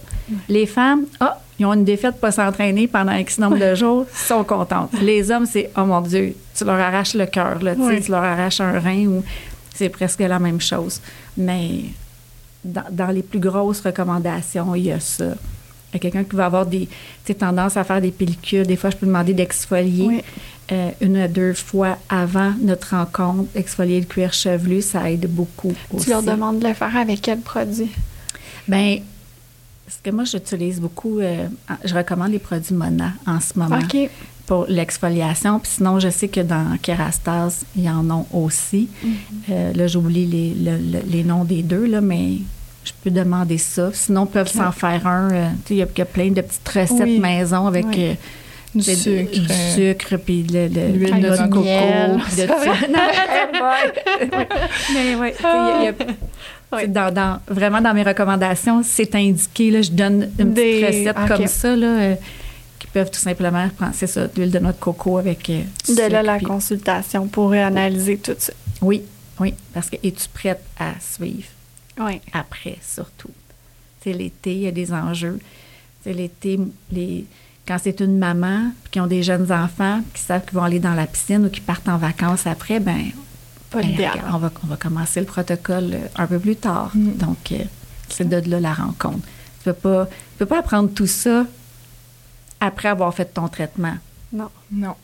Les 0.49 0.67
femmes, 0.67 1.05
ah, 1.19 1.41
ils 1.57 1.65
ont 1.65 1.73
une 1.73 1.83
défaite 1.83 2.19
pas 2.21 2.29
s'entraîner 2.31 2.87
pendant 2.87 3.13
X 3.13 3.39
nombre 3.39 3.57
de 3.57 3.73
jours, 3.73 4.05
sont 4.13 4.43
contentes. 4.43 4.91
Les 5.01 5.31
hommes, 5.31 5.47
c'est, 5.47 5.71
oh 5.75 5.83
mon 5.85 6.01
Dieu, 6.01 6.35
tu 6.55 6.63
leur 6.63 6.79
arraches 6.79 7.15
le 7.15 7.25
cœur, 7.25 7.57
là, 7.63 7.73
tu 7.73 7.81
sais, 7.81 7.87
Oui. 7.87 8.01
tu 8.03 8.11
leur 8.11 8.23
arraches 8.23 8.61
un 8.61 8.79
rein 8.79 9.07
ou 9.07 9.23
c'est 9.73 9.89
presque 9.89 10.19
la 10.19 10.39
même 10.39 10.61
chose. 10.61 11.01
Mais 11.37 11.85
dans, 12.63 12.85
dans 12.91 13.07
les 13.07 13.23
plus 13.23 13.39
grosses 13.39 13.81
recommandations, 13.81 14.75
il 14.75 14.85
y 14.85 14.91
a 14.91 14.99
ça. 14.99 15.35
à 15.93 15.99
quelqu'un 15.99 16.23
qui 16.23 16.35
va 16.35 16.45
avoir 16.45 16.65
des 16.65 16.87
tendances 17.37 17.77
à 17.77 17.83
faire 17.83 18.01
des 18.01 18.11
pellicules, 18.11 18.65
des 18.65 18.75
fois, 18.75 18.89
je 18.89 18.97
peux 18.97 19.05
demander 19.05 19.33
d'exfolier 19.33 20.23
euh, 20.71 20.91
une 21.01 21.17
à 21.17 21.27
deux 21.27 21.53
fois 21.53 21.97
avant 22.09 22.53
notre 22.61 22.95
rencontre, 22.95 23.49
exfolier 23.55 23.99
le 23.99 24.05
cuir 24.05 24.31
chevelu, 24.33 24.81
ça 24.81 25.11
aide 25.11 25.27
beaucoup. 25.29 25.73
Tu 26.01 26.09
leur 26.09 26.23
demandes 26.23 26.59
de 26.59 26.67
le 26.67 26.73
faire 26.73 26.95
avec 26.95 27.21
quel 27.21 27.39
produit? 27.39 27.91
Bien, 28.67 28.99
parce 29.85 29.99
que 30.01 30.09
moi, 30.11 30.23
j'utilise 30.23 30.79
beaucoup, 30.79 31.19
euh, 31.19 31.47
je 31.83 31.93
recommande 31.93 32.31
les 32.31 32.39
produits 32.39 32.73
Mona 32.73 33.11
en 33.27 33.39
ce 33.41 33.59
moment. 33.59 33.79
Pour 34.45 34.65
l'exfoliation. 34.67 35.59
Puis 35.59 35.71
sinon, 35.77 35.99
je 35.99 36.09
sais 36.09 36.27
que 36.27 36.41
dans 36.41 36.77
Kerastase, 36.81 37.65
il 37.75 37.83
y 37.83 37.89
en 37.89 38.09
a 38.09 38.25
aussi. 38.33 38.89
Mm-hmm. 39.05 39.09
Euh, 39.49 39.73
là, 39.73 39.87
j'oublie 39.87 40.25
les, 40.25 40.53
les, 41.07 41.23
noms 41.23 41.45
des 41.45 41.63
deux, 41.63 41.85
là, 41.85 42.01
mais 42.01 42.39
je 42.83 42.91
peux 43.01 43.09
demander 43.09 43.57
ça. 43.57 43.91
Sinon, 43.93 44.25
ils 44.25 44.33
peuvent 44.33 44.51
s'en 44.51 44.71
faire 44.73 45.07
un. 45.07 45.31
Euh, 45.31 45.47
il 45.69 45.77
y, 45.77 45.81
a 45.81 46.05
plein 46.05 46.29
de 46.29 46.41
petites 46.41 46.67
recettes 46.67 47.19
maison 47.19 47.67
avec 47.67 47.85
du 48.75 48.83
sucre. 48.83 49.39
Du 49.39 49.53
sucre, 49.75 50.17
puis 50.17 50.43
le, 50.43 50.67
l'huile 50.67 51.21
de, 51.21 51.37
coco. 51.49 51.63
Mais 54.93 55.15
oui, 55.19 55.29
il 55.41 55.83
y 55.83 55.87
a 55.87 57.11
dans, 57.11 57.39
vraiment, 57.47 57.81
dans 57.81 57.93
mes 57.93 58.03
recommandations, 58.03 58.81
c'est 58.83 59.13
indiqué. 59.15 59.71
Là, 59.71 59.81
je 59.81 59.91
donne 59.91 60.29
une 60.39 60.53
petite 60.53 60.85
recette 60.85 61.17
comme 61.27 61.47
ça, 61.47 61.75
là, 61.75 61.87
euh, 61.87 62.15
qui 62.83 62.87
peuvent 62.91 63.09
tout 63.09 63.19
simplement 63.19 63.69
prendre, 63.69 63.93
c'est 63.95 64.07
ça, 64.07 64.27
l'huile 64.35 64.51
de 64.51 64.59
noix 64.59 64.73
de 64.73 64.77
coco 64.77 65.17
avec. 65.17 65.49
Euh, 65.49 65.63
de 65.87 66.11
là, 66.11 66.21
la 66.21 66.37
consultation 66.41 67.27
pour 67.27 67.53
analyser 67.53 68.17
tout 68.17 68.35
ça. 68.37 68.51
Oui, 68.81 69.03
oui. 69.39 69.53
Parce 69.73 69.89
que 69.89 69.95
es-tu 70.03 70.27
prête 70.33 70.61
à 70.77 70.91
suivre? 70.99 71.47
Oui. 71.97 72.19
Après, 72.33 72.77
surtout. 72.81 73.31
C'est 74.03 74.11
l'été, 74.11 74.53
il 74.53 74.61
y 74.63 74.67
a 74.67 74.71
des 74.71 74.91
enjeux. 74.91 75.39
C'est 76.03 76.11
l'été, 76.11 76.59
les, 76.91 77.25
quand 77.65 77.77
c'est 77.81 78.01
une 78.01 78.17
maman 78.17 78.73
qui 78.91 78.99
ont 78.99 79.07
des 79.07 79.23
jeunes 79.23 79.49
enfants 79.49 80.01
qui 80.13 80.21
savent 80.21 80.43
qu'ils 80.43 80.57
vont 80.57 80.65
aller 80.65 80.79
dans 80.79 80.93
la 80.93 81.07
piscine 81.07 81.45
ou 81.45 81.49
qui 81.49 81.61
partent 81.61 81.87
en 81.87 81.97
vacances 81.97 82.45
après, 82.47 82.81
ben 82.81 83.11
ben, 83.71 83.83
on, 84.31 84.37
va, 84.37 84.51
on 84.63 84.67
va 84.67 84.75
commencer 84.75 85.21
le 85.21 85.25
protocole 85.25 85.93
euh, 85.93 86.07
un 86.17 86.27
peu 86.27 86.37
plus 86.37 86.57
tard. 86.57 86.91
Mm. 86.93 87.13
Donc, 87.13 87.53
euh, 87.53 87.63
c'est 88.09 88.27
de 88.27 88.51
là 88.51 88.59
la 88.59 88.73
rencontre. 88.73 89.25
Tu 89.63 89.69
ne 89.69 89.73
peux, 89.73 89.79
pas, 89.79 90.09
peux 90.37 90.45
pas 90.45 90.59
apprendre 90.59 90.91
tout 90.93 91.07
ça 91.07 91.47
après 92.63 92.89
avoir 92.89 93.13
fait 93.13 93.25
ton 93.25 93.47
traitement? 93.47 93.95
Non. 94.31 94.49
Non. 94.71 94.95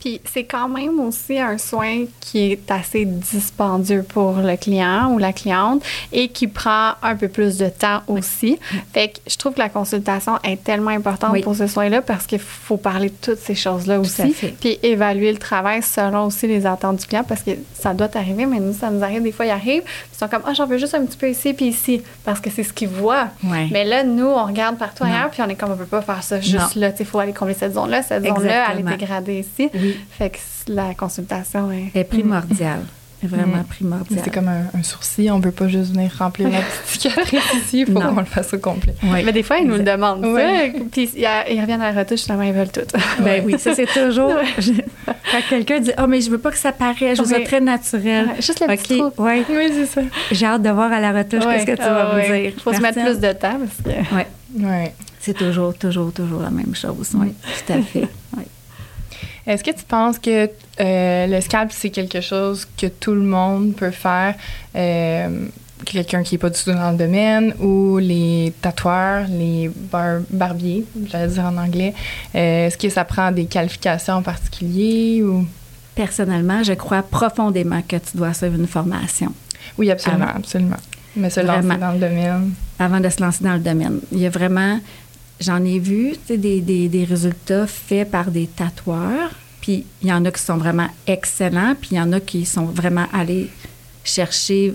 Puis 0.00 0.20
c'est 0.24 0.44
quand 0.44 0.68
même 0.68 1.00
aussi 1.00 1.38
un 1.38 1.58
soin 1.58 2.04
qui 2.20 2.52
est 2.52 2.70
assez 2.70 3.04
dispendieux 3.04 4.02
pour 4.02 4.34
le 4.34 4.56
client 4.56 5.12
ou 5.12 5.18
la 5.18 5.32
cliente 5.32 5.82
et 6.12 6.28
qui 6.28 6.46
prend 6.46 6.92
un 7.02 7.16
peu 7.16 7.28
plus 7.28 7.58
de 7.58 7.68
temps 7.68 8.02
aussi. 8.06 8.58
Fait 8.92 9.08
que 9.08 9.18
je 9.26 9.36
trouve 9.36 9.54
que 9.54 9.58
la 9.58 9.68
consultation 9.68 10.38
est 10.42 10.62
tellement 10.62 10.90
importante 10.90 11.40
pour 11.42 11.54
ce 11.56 11.66
soin-là 11.66 12.02
parce 12.02 12.26
qu'il 12.26 12.38
faut 12.38 12.76
parler 12.76 13.08
de 13.08 13.14
toutes 13.20 13.38
ces 13.38 13.54
choses-là 13.54 14.00
aussi. 14.00 14.34
Puis 14.60 14.78
évaluer 14.82 15.32
le 15.32 15.38
travail 15.38 15.82
selon 15.82 16.26
aussi 16.26 16.46
les 16.46 16.66
attentes 16.66 16.96
du 16.98 17.06
client 17.06 17.24
parce 17.24 17.42
que 17.42 17.52
ça 17.74 17.94
doit 17.94 18.08
arriver, 18.14 18.46
mais 18.46 18.60
nous, 18.60 18.72
ça 18.72 18.90
nous 18.90 19.02
arrive, 19.02 19.22
des 19.22 19.32
fois, 19.32 19.46
ils 19.46 19.50
arrivent, 19.50 19.82
ils 20.12 20.18
sont 20.18 20.28
comme, 20.28 20.42
ah, 20.46 20.54
j'en 20.54 20.66
veux 20.66 20.78
juste 20.78 20.94
un 20.94 21.04
petit 21.04 21.18
peu 21.18 21.28
ici 21.28 21.52
puis 21.52 21.66
ici 21.66 22.02
parce 22.24 22.40
que 22.40 22.50
c'est 22.50 22.62
ce 22.62 22.72
qu'ils 22.72 22.88
voient. 22.88 23.28
Mais 23.70 23.84
là, 23.84 24.04
nous, 24.04 24.26
on 24.26 24.44
regarde 24.44 24.78
partout 24.78 25.04
ailleurs 25.04 25.30
puis 25.30 25.42
on 25.42 25.48
est 25.48 25.54
comme, 25.54 25.72
on 25.72 25.76
peut 25.76 25.84
pas 25.84 26.02
faire 26.02 26.22
ça 26.22 26.40
juste 26.40 26.74
là. 26.76 26.90
Il 26.98 27.06
faut 27.06 27.18
aller 27.18 27.32
combler 27.32 27.54
cette 27.54 27.74
zone-là, 27.74 28.02
cette 28.02 28.24
zone-là, 28.24 28.68
aller 28.68 28.82
dégrader 28.82 29.40
ici. 29.40 29.63
Oui. 29.74 29.96
Fait 30.10 30.30
que 30.30 30.38
la 30.68 30.94
consultation 30.94 31.70
est, 31.70 31.90
est 31.94 32.04
primordiale. 32.04 32.84
Est 33.22 33.26
vraiment 33.26 33.62
primordiale. 33.62 34.20
C'est 34.22 34.34
comme 34.34 34.48
un, 34.48 34.82
sourcil, 34.82 35.30
on 35.30 35.38
ne 35.38 35.44
veut 35.44 35.50
pas 35.50 35.66
juste 35.66 35.94
venir 35.94 36.10
remplir 36.18 36.50
la 36.50 36.58
petite 36.58 37.00
cicatrice 37.00 37.54
ici, 37.64 37.80
il 37.80 37.86
faut 37.86 37.98
qu'on 37.98 38.20
le 38.20 38.26
fasse 38.26 38.52
au 38.52 38.58
complet. 38.58 38.94
Oui. 39.02 39.22
Mais 39.24 39.32
des 39.32 39.42
fois, 39.42 39.58
ils 39.58 39.66
nous 39.66 39.76
le 39.76 39.82
demandent, 39.82 40.20
puis 40.92 41.10
ils, 41.16 41.60
reviennent 41.60 41.80
à 41.80 41.92
la 41.92 42.00
retouche, 42.00 42.22
finalement, 42.22 42.44
ils 42.44 42.52
veulent 42.52 42.70
tout. 42.70 42.82
ben 43.20 43.42
oui, 43.46 43.58
ça 43.58 43.74
c'est 43.74 43.86
toujours... 43.86 44.34
Quand 45.06 45.40
quelqu'un 45.48 45.80
dit 45.80 45.92
«Oh, 45.98 46.06
mais 46.06 46.20
je 46.20 46.28
veux 46.28 46.38
pas 46.38 46.50
que 46.50 46.58
ça 46.58 46.72
paraisse, 46.72 47.16
je 47.16 47.22
veux 47.22 47.28
ça 47.28 47.40
très 47.40 47.60
naturel. 47.60 48.30
juste 48.36 48.60
le 48.60 48.76
petit 48.76 49.00
Oui, 49.16 49.44
c'est 49.72 49.86
ça. 49.86 50.02
J'ai 50.30 50.46
hâte 50.46 50.62
de 50.62 50.70
voir 50.70 50.92
à 50.92 51.00
la 51.00 51.12
retouche 51.12 51.44
qu'est-ce 51.44 51.66
que 51.66 51.76
tu 51.76 51.82
vas 51.82 52.10
ah, 52.12 52.16
me 52.16 52.22
dire. 52.26 52.52
Il 52.54 52.60
faut 52.60 52.74
se 52.74 52.80
mettre 52.80 53.02
plus 53.02 53.20
de 53.20 53.32
temps 53.32 53.58
parce 53.58 53.96
que... 53.96 54.14
Oui. 54.14 54.22
Ouais. 54.66 54.92
C'est 55.18 55.34
toujours, 55.34 55.74
toujours, 55.74 56.12
toujours 56.12 56.42
la 56.42 56.50
même 56.50 56.74
chose. 56.74 57.12
Oui, 57.14 57.32
tout 57.66 57.72
à 57.72 57.80
fait. 57.80 58.08
Oui. 58.36 58.44
Est-ce 59.46 59.62
que 59.62 59.70
tu 59.70 59.84
penses 59.84 60.18
que 60.18 60.48
euh, 60.80 61.26
le 61.26 61.40
scalp, 61.40 61.70
c'est 61.72 61.90
quelque 61.90 62.20
chose 62.20 62.66
que 62.76 62.86
tout 62.86 63.12
le 63.12 63.22
monde 63.22 63.74
peut 63.74 63.90
faire? 63.90 64.34
Euh, 64.74 65.46
quelqu'un 65.84 66.22
qui 66.22 66.34
n'est 66.34 66.38
pas 66.38 66.50
du 66.50 66.62
tout 66.62 66.72
dans 66.72 66.90
le 66.90 66.96
domaine 66.96 67.54
ou 67.60 67.98
les 67.98 68.52
tatoueurs, 68.62 69.26
les 69.28 69.70
barbiers, 70.30 70.84
j'allais 71.06 71.28
dire 71.28 71.44
en 71.44 71.56
anglais. 71.56 71.94
Euh, 72.34 72.66
est-ce 72.66 72.78
que 72.78 72.88
ça 72.88 73.04
prend 73.04 73.30
des 73.32 73.44
qualifications 73.44 74.14
en 74.14 74.22
particulier 74.22 75.22
ou? 75.22 75.46
Personnellement, 75.94 76.62
je 76.64 76.72
crois 76.72 77.02
profondément 77.02 77.80
que 77.86 77.96
tu 77.96 78.16
dois 78.16 78.34
suivre 78.34 78.56
une 78.56 78.66
formation. 78.66 79.32
Oui, 79.78 79.90
absolument, 79.90 80.32
absolument. 80.34 80.76
Mais 81.14 81.30
se 81.30 81.38
lancer 81.38 81.78
dans 81.78 81.92
le 81.92 81.98
domaine. 81.98 82.54
Avant 82.80 82.98
de 82.98 83.08
se 83.08 83.22
lancer 83.22 83.44
dans 83.44 83.52
le 83.52 83.60
domaine. 83.60 84.00
Il 84.10 84.18
y 84.18 84.26
a 84.26 84.30
vraiment 84.30 84.80
j'en 85.40 85.64
ai 85.64 85.78
vu 85.78 86.14
des, 86.28 86.60
des, 86.60 86.88
des, 86.88 87.04
résultats 87.04 87.66
faits 87.66 88.10
par 88.10 88.30
des 88.30 88.46
tatoueurs. 88.46 89.30
Puis 89.60 89.86
il 90.02 90.08
y 90.08 90.12
en 90.12 90.24
a 90.24 90.30
qui 90.30 90.42
sont 90.42 90.56
vraiment 90.56 90.88
excellents, 91.06 91.74
puis 91.80 91.90
il 91.92 91.96
y 91.96 92.00
en 92.00 92.12
a 92.12 92.20
qui 92.20 92.44
sont 92.44 92.66
vraiment 92.66 93.06
allés 93.12 93.50
chercher 94.04 94.74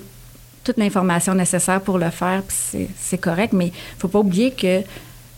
toute 0.64 0.78
l'information 0.78 1.36
nécessaire 1.36 1.82
pour 1.82 1.97
le 1.97 2.10
faire, 2.10 2.43
puis 2.43 2.88
c'est 2.99 3.18
correct. 3.18 3.53
Mais 3.53 3.68
il 3.68 3.72
ne 3.72 3.99
faut 3.99 4.07
pas 4.07 4.20
oublier 4.20 4.51
que 4.51 4.82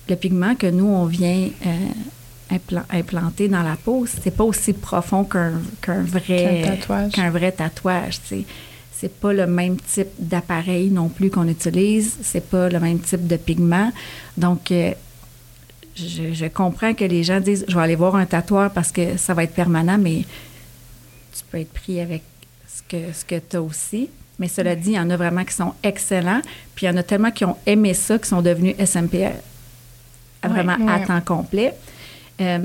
le 0.09 0.15
pigment 0.15 0.55
que 0.55 0.67
nous, 0.67 0.87
on 0.87 1.05
vient 1.05 1.49
euh, 1.65 2.55
implanter 2.91 3.47
dans 3.47 3.63
la 3.63 3.75
peau, 3.75 4.05
c'est 4.05 4.31
pas 4.35 4.43
aussi 4.43 4.73
profond 4.73 5.23
qu'un 5.23 6.03
vrai, 6.03 6.63
tatouage. 6.65 7.11
qu'un 7.13 7.29
vrai 7.29 7.51
tatouage. 7.51 8.19
C'est 8.91 9.19
pas 9.19 9.33
le 9.33 9.47
même 9.47 9.77
type 9.77 10.09
d'appareil 10.19 10.91
non 10.91 11.09
plus 11.09 11.29
qu'on 11.29 11.47
utilise, 11.47 12.17
c'est 12.21 12.47
pas 12.47 12.69
le 12.69 12.79
même 12.79 12.99
type 12.99 13.25
de 13.25 13.35
pigment. 13.35 13.91
Donc, 14.37 14.71
euh, 14.71 14.91
je, 15.95 16.47
comprends 16.47 16.93
que 16.93 17.05
les 17.05 17.23
gens 17.23 17.39
disent 17.39 17.65
je 17.67 17.75
vais 17.75 17.81
aller 17.81 17.95
voir 17.95 18.15
un 18.15 18.25
tatoueur 18.25 18.71
parce 18.71 18.91
que 18.91 19.17
ça 19.17 19.33
va 19.33 19.43
être 19.43 19.53
permanent, 19.53 19.97
mais 19.97 20.23
tu 21.33 21.43
peux 21.49 21.59
être 21.59 21.73
pris 21.73 21.99
avec 21.99 22.23
ce 22.67 22.81
que, 22.87 23.13
ce 23.13 23.25
que 23.25 23.35
tu 23.35 23.57
as 23.57 23.61
aussi. 23.61 24.09
Mais 24.39 24.47
cela 24.47 24.75
dit, 24.75 24.91
il 24.91 24.95
y 24.95 24.99
en 24.99 25.09
a 25.09 25.17
vraiment 25.17 25.45
qui 25.45 25.53
sont 25.53 25.73
excellents, 25.83 26.41
puis 26.73 26.85
il 26.85 26.89
y 26.89 26.91
en 26.91 26.97
a 26.97 27.03
tellement 27.03 27.29
qui 27.31 27.45
ont 27.45 27.57
aimé 27.65 27.93
ça, 27.93 28.17
qui 28.17 28.27
sont 28.27 28.41
devenus 28.41 28.75
SMP 28.79 29.29
vraiment 30.43 30.77
à 30.87 30.99
temps 30.99 31.21
complet. 31.21 31.75
Euh, 32.39 32.59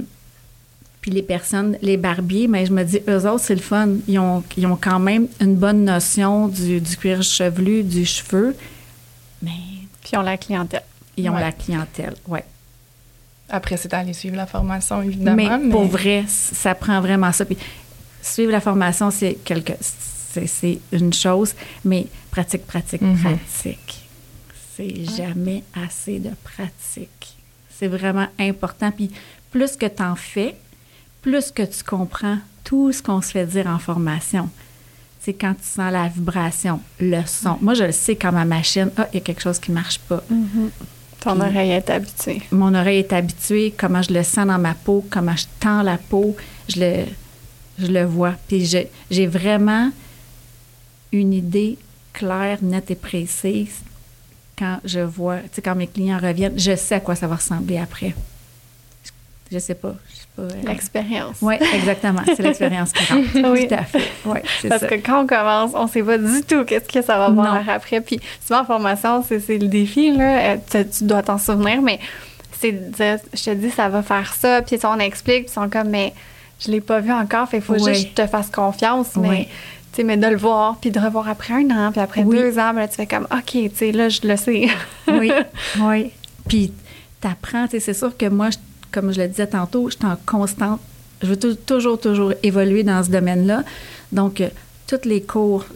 puis 1.03 1.11
les 1.11 1.23
personnes, 1.23 1.77
les 1.83 1.97
barbiers, 1.97 2.49
mais 2.49 2.67
je 2.67 2.73
me 2.73 2.83
dis, 2.83 3.01
eux 3.09 3.29
autres, 3.29 3.45
c'est 3.45 3.55
le 3.55 3.61
fun. 3.61 3.91
Ils 4.09 4.19
ont, 4.19 4.43
ils 4.57 4.67
ont 4.67 4.77
quand 4.77 4.99
même 4.99 5.29
une 5.41 5.55
bonne 5.55 5.85
notion 5.85 6.49
du, 6.49 6.81
du 6.81 6.97
cuir 6.97 7.23
chevelu, 7.23 7.83
du 7.83 8.05
cheveu, 8.05 8.57
mais... 9.43 9.51
Puis 10.03 10.13
ils 10.13 10.19
ont 10.19 10.23
la 10.23 10.37
clientèle. 10.37 10.83
Ils 11.17 11.29
ont 11.31 11.35
la 11.35 11.53
clientèle, 11.53 12.15
oui. 12.29 12.41
Après, 13.49 13.77
c'est 13.77 13.89
d'aller 13.89 14.13
suivre 14.13 14.37
la 14.37 14.47
formation, 14.47 15.03
évidemment. 15.03 15.59
Mais, 15.59 15.71
pour 15.71 15.85
vrai, 15.85 16.25
ça 16.27 16.75
prend 16.75 17.01
vraiment 17.01 17.33
ça. 17.33 17.45
Puis, 17.45 17.57
suivre 18.21 18.51
la 18.51 18.61
formation, 18.61 19.11
c'est 19.11 19.35
quelque, 19.45 19.73
c'est 19.81 20.81
une 20.93 21.13
chose, 21.13 21.55
mais 21.85 22.07
pratique, 22.31 22.67
pratique, 22.67 23.03
mhm. 23.03 23.17
pratique. 23.17 24.09
C'est 24.77 25.05
jamais 25.17 25.63
assez 25.75 26.19
de 26.19 26.31
pratique. 26.43 27.37
C'est 27.71 27.87
vraiment 27.87 28.27
important. 28.39 28.91
Puis, 28.91 29.11
plus 29.51 29.77
que 29.77 29.87
tu 29.87 30.03
en 30.03 30.17
fais, 30.17 30.57
plus 31.23 31.51
que 31.51 31.63
tu 31.63 31.83
comprends 31.85 32.39
tout 32.65 32.93
ce 32.93 33.03
qu'on 33.03 33.23
se 33.23 33.31
fait 33.31 33.47
dire 33.47 33.67
en 33.69 33.79
formation. 33.79 34.51
C'est 35.21 35.35
quand 35.35 35.55
tu 35.55 35.67
sens 35.67 35.91
la 35.91 36.09
vibration, 36.09 36.81
le 37.01 37.23
son. 37.27 37.59
Moi, 37.61 37.75
je 37.75 37.85
le 37.85 37.93
sais 37.93 38.17
quand 38.17 38.33
ma 38.33 38.45
machine, 38.45 38.91
ah, 38.97 39.09
il 39.13 39.17
y 39.17 39.19
a 39.19 39.21
quelque 39.21 39.43
chose 39.43 39.59
qui 39.59 39.71
ne 39.71 39.77
marche 39.77 39.99
pas. 40.01 40.23
Mhm. 40.29 40.71
Ton 41.27 41.41
oreille 41.41 41.73
est 41.73 41.91
habituée. 41.91 42.41
Mon 42.53 42.73
oreille 42.73 43.01
est 43.01 43.13
habituée, 43.13 43.75
comment 43.77 44.01
je 44.01 44.13
le 44.13 44.23
sens 44.23 44.47
dans 44.47 44.61
ma 44.61 44.75
peau, 44.75 45.05
comment 45.11 45.35
je 45.35 45.47
tends 45.59 45.83
la 45.83 45.99
peau, 45.99 46.37
je 46.69 46.79
le, 46.79 47.05
je 47.81 47.89
le 47.89 48.05
vois. 48.05 48.35
Puis 48.47 48.65
j'ai 49.11 49.27
vraiment 49.27 49.91
une 51.11 51.33
idée 51.33 51.79
claire, 52.13 52.59
nette 52.63 52.93
et 52.93 52.95
précise 52.95 53.81
quand 54.57 54.79
je 54.85 55.01
vois, 55.01 55.39
tu 55.39 55.49
sais, 55.55 55.63
quand 55.63 55.75
mes 55.75 55.89
clients 55.89 56.21
reviennent, 56.21 56.57
je 56.57 56.77
sais 56.77 56.95
à 56.95 57.01
quoi 57.01 57.17
ça 57.17 57.27
va 57.27 57.35
ressembler 57.35 57.79
après. 57.79 58.15
Je 59.51 59.59
sais 59.59 59.75
pas. 59.75 59.95
Euh, 60.39 60.51
l'expérience. 60.65 61.39
Oui, 61.41 61.55
exactement. 61.75 62.21
C'est 62.27 62.43
l'expérience 62.43 62.93
qui 62.93 63.13
rentre. 63.13 63.29
oui. 63.53 63.69
Tout 63.69 63.75
à 63.75 63.85
fait. 63.85 64.11
Oui, 64.25 64.39
Parce 64.69 64.85
que 64.85 64.97
quand 64.97 65.23
on 65.23 65.27
commence, 65.27 65.71
on 65.75 65.85
ne 65.85 65.89
sait 65.89 66.03
pas 66.03 66.19
du 66.19 66.43
tout 66.43 66.65
qu'est-ce 66.65 66.89
que 66.89 67.03
ça 67.03 67.17
va 67.17 67.31
voir 67.31 67.63
après. 67.69 68.01
Puis 68.01 68.21
souvent, 68.45 68.61
en 68.61 68.65
formation, 68.65 69.25
c'est 69.27 69.59
le 69.59 69.69
défi. 69.69 70.13
Là. 70.13 70.55
Euh, 70.55 70.57
tu, 70.69 71.05
dois 71.05 71.23
t'en 71.23 71.39
souvenir, 71.39 71.81
mais 71.81 72.01
c'est 72.61 72.73
de 72.73 72.93
dire, 72.93 73.19
je 73.33 73.45
te 73.45 73.55
dis, 73.55 73.71
ça 73.71 73.89
va 73.89 74.03
faire 74.03 74.35
ça. 74.35 74.63
Puis 74.63 74.79
on 74.85 74.99
explique, 74.99 75.45
puis 75.45 75.53
ils 75.53 75.55
sont 75.55 75.71
comme, 75.71 75.89
mais 75.89 76.13
je 76.61 76.69
ne 76.69 76.75
l'ai 76.75 76.81
pas 76.81 77.01
vu 77.01 77.13
encore. 77.13 77.49
il 77.53 77.61
faut 77.61 77.75
juste 77.75 77.87
que 77.87 77.95
je 77.95 78.07
te 78.09 78.27
fasse 78.27 78.51
confiance. 78.51 79.17
Mais, 79.17 79.49
mais 80.05 80.17
de 80.17 80.27
le 80.27 80.37
voir, 80.37 80.77
puis 80.81 80.91
de 80.91 81.01
revoir 81.01 81.29
après 81.29 81.55
un 81.55 81.71
an, 81.71 81.93
puis 81.93 82.01
après 82.01 82.25
deux 82.25 82.59
ans, 82.59 82.75
ben 82.75 82.81
là, 82.81 82.89
tu 82.89 82.97
fais 82.97 83.07
comme, 83.07 83.27
OK, 83.33 83.53
tu 83.53 83.71
sais, 83.75 83.93
là, 83.93 84.09
je 84.09 84.21
le 84.25 84.37
sais. 84.37 84.69
oui, 85.09 85.33
oui. 85.81 86.11
Puis 86.49 86.73
t'apprends. 87.21 87.67
C'est 87.71 87.95
sûr 87.95 88.15
que 88.17 88.27
moi, 88.27 88.51
comme 88.97 89.13
je 89.13 89.21
le 89.21 89.29
disais 89.29 89.47
tantôt, 89.47 89.91
je 89.91 89.97
suis 89.97 90.07
en 90.07 90.17
constante. 90.25 90.81
Je 91.23 91.27
veux 91.27 91.37
toujours, 91.37 92.01
toujours 92.01 92.33
évoluer 92.43 92.83
dans 92.83 93.05
ce 93.05 93.11
domaine-là. 93.11 93.63
Donc, 94.11 94.41
euh, 94.41 94.49
tous 94.87 95.07
les 95.07 95.21
cours 95.21 95.67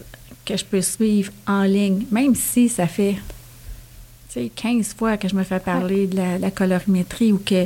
que 0.43 0.57
je 0.57 0.65
peux 0.65 0.81
suivre 0.81 1.31
en 1.45 1.61
ligne, 1.61 2.05
même 2.09 2.33
si 2.33 2.67
ça 2.67 2.87
fait 2.87 3.17
15 4.55 4.95
fois 4.95 5.17
que 5.17 5.27
je 5.27 5.35
me 5.35 5.43
fais 5.43 5.59
parler 5.59 6.07
de 6.07 6.17
la, 6.41 6.49
colorimétrie 6.49 7.31
ou 7.31 7.37
que, 7.37 7.65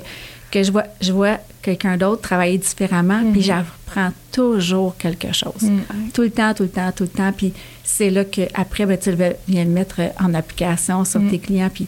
que 0.51 0.61
je 0.61 0.73
vois, 0.73 0.83
je 0.99 1.13
vois 1.13 1.37
quelqu'un 1.61 1.95
d'autre 1.95 2.21
travailler 2.21 2.57
différemment, 2.57 3.21
puis 3.31 3.39
mm-hmm. 3.39 3.45
j'apprends 3.45 4.11
toujours 4.33 4.97
quelque 4.97 5.31
chose. 5.31 5.61
Mm. 5.61 6.09
Tout 6.13 6.23
le 6.23 6.31
temps, 6.31 6.53
tout 6.53 6.63
le 6.63 6.69
temps, 6.69 6.91
tout 6.91 7.03
le 7.03 7.09
temps. 7.09 7.31
Puis 7.31 7.53
c'est 7.85 8.09
là 8.09 8.25
qu'après, 8.25 8.85
ben, 8.85 8.97
tu 8.97 9.15
viens 9.47 9.63
le 9.63 9.69
mettre 9.69 10.01
en 10.19 10.33
application 10.33 11.05
sur 11.05 11.21
mm. 11.21 11.29
tes 11.29 11.39
clients, 11.39 11.71
puis 11.73 11.87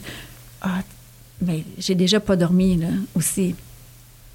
ah, 0.62 0.80
mais 1.42 1.64
j'ai 1.78 1.96
déjà 1.96 2.20
pas 2.20 2.36
dormi, 2.36 2.78
là, 2.78 2.88
aussi. 3.16 3.56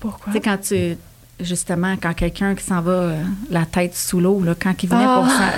Pourquoi? 0.00 0.32
Tu 0.32 0.38
sais, 0.38 0.40
quand 0.40 0.58
tu. 0.58 0.96
Justement, 1.40 1.96
quand 2.00 2.14
quelqu'un 2.14 2.54
qui 2.54 2.62
s'en 2.62 2.80
va 2.82 2.92
euh, 2.92 3.22
la 3.50 3.64
tête 3.64 3.96
sous 3.96 4.20
l'eau, 4.20 4.42
là, 4.44 4.54
quand 4.54 4.80
il 4.82 4.88
venait 4.88 5.04
pour 5.04 5.26
ça. 5.26 5.52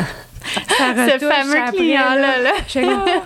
ça 0.68 1.08
Ce 1.18 1.18
fameux 1.18 1.72
client-là, 1.72 2.42
là. 2.42 2.52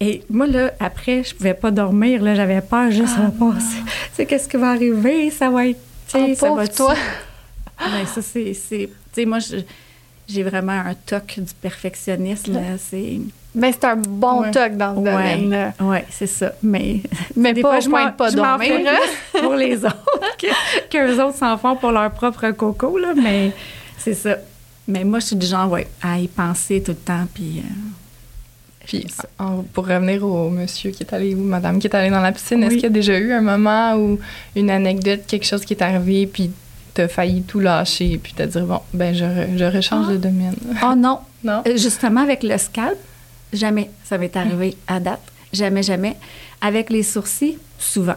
Et 0.00 0.24
moi, 0.28 0.48
là, 0.48 0.72
après, 0.80 1.22
je 1.22 1.32
pouvais 1.32 1.54
pas 1.54 1.70
dormir, 1.70 2.20
là, 2.22 2.34
j'avais 2.34 2.60
peur 2.60 2.90
juste 2.90 3.14
ah, 3.16 3.26
de 3.26 3.38
passer. 3.38 3.78
C'est 4.12 4.26
qu'est-ce 4.26 4.48
qui 4.48 4.56
va 4.56 4.70
arriver? 4.70 5.30
Ça 5.30 5.48
va 5.48 5.68
être. 5.68 5.80
Oh, 6.14 6.34
ça 6.34 6.52
va 6.52 6.66
toi. 6.66 6.94
Mais 7.80 8.04
ça, 8.12 8.20
c'est. 8.20 8.52
Tu 8.68 8.88
sais, 9.12 9.24
moi, 9.24 9.38
j'ai 10.28 10.42
vraiment 10.42 10.72
un 10.72 10.94
toc 10.94 11.38
du 11.38 11.54
perfectionnisme, 11.60 12.54
là. 12.54 12.78
C'est. 12.78 13.20
Mais 13.54 13.72
c'est 13.72 13.84
un 13.84 13.96
bon 13.96 14.50
toc 14.50 14.76
dans 14.76 14.92
le 14.92 14.96
domaine. 14.96 15.72
Oui, 15.80 15.98
c'est 16.10 16.26
ça. 16.26 16.52
Mais, 16.62 17.00
mais 17.36 17.54
pas, 17.54 17.80
je 17.80 17.88
ne 17.88 18.10
pas 18.10 18.30
dormir. 18.30 18.80
pour 19.40 19.54
les 19.54 19.76
autres, 19.84 19.96
qu'eux 20.90 21.22
autres 21.22 21.36
s'en 21.36 21.58
font 21.58 21.76
pour 21.76 21.92
leur 21.92 22.10
propre 22.12 22.50
coco, 22.52 22.96
là. 22.96 23.12
Mais 23.14 23.52
c'est 23.98 24.14
ça. 24.14 24.36
Mais 24.88 25.04
moi, 25.04 25.20
je 25.20 25.26
suis 25.26 25.36
du 25.36 25.46
genre, 25.46 25.70
ouais, 25.70 25.86
à 26.02 26.18
y 26.18 26.28
penser 26.28 26.82
tout 26.82 26.92
le 26.92 26.96
temps, 26.96 27.26
puis... 27.32 27.58
Euh, 27.58 27.70
puis, 28.84 29.06
pour 29.72 29.86
revenir 29.86 30.24
au 30.24 30.50
monsieur 30.50 30.90
qui 30.90 31.04
est 31.04 31.12
allé 31.12 31.36
ou 31.36 31.42
madame 31.44 31.78
qui 31.78 31.86
est 31.86 31.94
allée 31.94 32.10
dans 32.10 32.20
la 32.20 32.32
piscine, 32.32 32.64
est-ce 32.64 32.74
qu'il 32.74 32.82
y 32.82 32.86
a 32.86 32.90
déjà 32.90 33.16
eu 33.16 33.32
un 33.32 33.40
moment 33.40 33.94
où 33.94 34.18
une 34.56 34.70
anecdote, 34.70 35.20
quelque 35.28 35.46
chose 35.46 35.64
qui 35.64 35.74
est 35.74 35.82
arrivé, 35.82 36.26
puis 36.26 36.50
t'as 36.92 37.06
failli 37.06 37.42
tout 37.42 37.60
lâcher, 37.60 38.18
puis 38.20 38.34
t'as 38.36 38.46
dit, 38.46 38.60
bon, 38.60 38.80
ben, 38.92 39.14
je, 39.14 39.24
je 39.56 39.64
rechange 39.64 40.08
de 40.08 40.16
domaine? 40.16 40.56
Oh 40.82 40.94
non. 40.96 41.20
non? 41.44 41.62
Euh, 41.66 41.76
justement, 41.76 42.22
avec 42.22 42.42
le 42.42 42.58
scalp, 42.58 42.98
Jamais. 43.52 43.90
Ça 44.04 44.18
m'est 44.18 44.36
arrivé 44.36 44.76
à 44.86 45.00
date. 45.00 45.20
Jamais, 45.52 45.82
jamais. 45.82 46.16
Avec 46.60 46.90
les 46.90 47.02
sourcils, 47.02 47.58
souvent. 47.78 48.16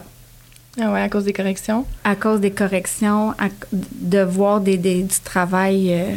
Ah 0.80 0.92
ouais, 0.92 1.00
à 1.00 1.08
cause 1.08 1.24
des 1.24 1.32
corrections? 1.32 1.86
À 2.04 2.16
cause 2.16 2.40
des 2.40 2.50
corrections, 2.50 3.34
de 3.72 4.20
voir 4.20 4.60
des, 4.60 4.76
du 4.76 5.20
travail 5.24 5.92
euh, 5.92 6.14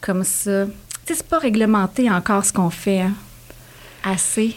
comme 0.00 0.24
ça. 0.24 0.66
Tu 0.66 1.12
sais, 1.12 1.14
c'est 1.16 1.26
pas 1.26 1.38
réglementé 1.38 2.10
encore 2.10 2.44
ce 2.44 2.52
qu'on 2.52 2.70
fait. 2.70 3.00
Hein. 3.00 3.14
Assez. 4.04 4.54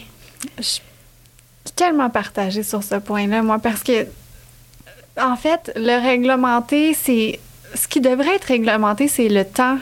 Je 0.58 0.62
suis 0.62 0.82
tellement 1.74 2.10
partagée 2.10 2.62
sur 2.62 2.82
ce 2.82 2.96
point-là, 2.96 3.42
moi, 3.42 3.58
parce 3.58 3.82
que, 3.82 4.06
en 5.20 5.36
fait, 5.36 5.72
le 5.76 6.00
réglementé, 6.00 6.94
c'est. 6.94 7.40
Ce 7.74 7.86
qui 7.86 8.00
devrait 8.00 8.36
être 8.36 8.44
réglementé, 8.44 9.08
c'est 9.08 9.28
le 9.28 9.44
temps 9.44 9.78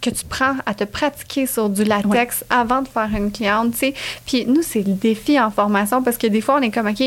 que 0.00 0.10
tu 0.10 0.24
prends 0.28 0.56
à 0.66 0.74
te 0.74 0.84
pratiquer 0.84 1.46
sur 1.46 1.68
du 1.68 1.84
latex 1.84 2.44
avant 2.50 2.82
de 2.82 2.88
faire 2.88 3.08
une 3.16 3.30
cliente, 3.30 3.72
tu 3.72 3.78
sais. 3.78 3.94
Puis 4.26 4.46
nous, 4.46 4.62
c'est 4.62 4.82
le 4.82 4.94
défi 4.94 5.38
en 5.38 5.50
formation 5.50 6.02
parce 6.02 6.18
que 6.18 6.26
des 6.26 6.40
fois, 6.40 6.56
on 6.58 6.62
est 6.62 6.70
comme, 6.70 6.88
OK, 6.88 7.02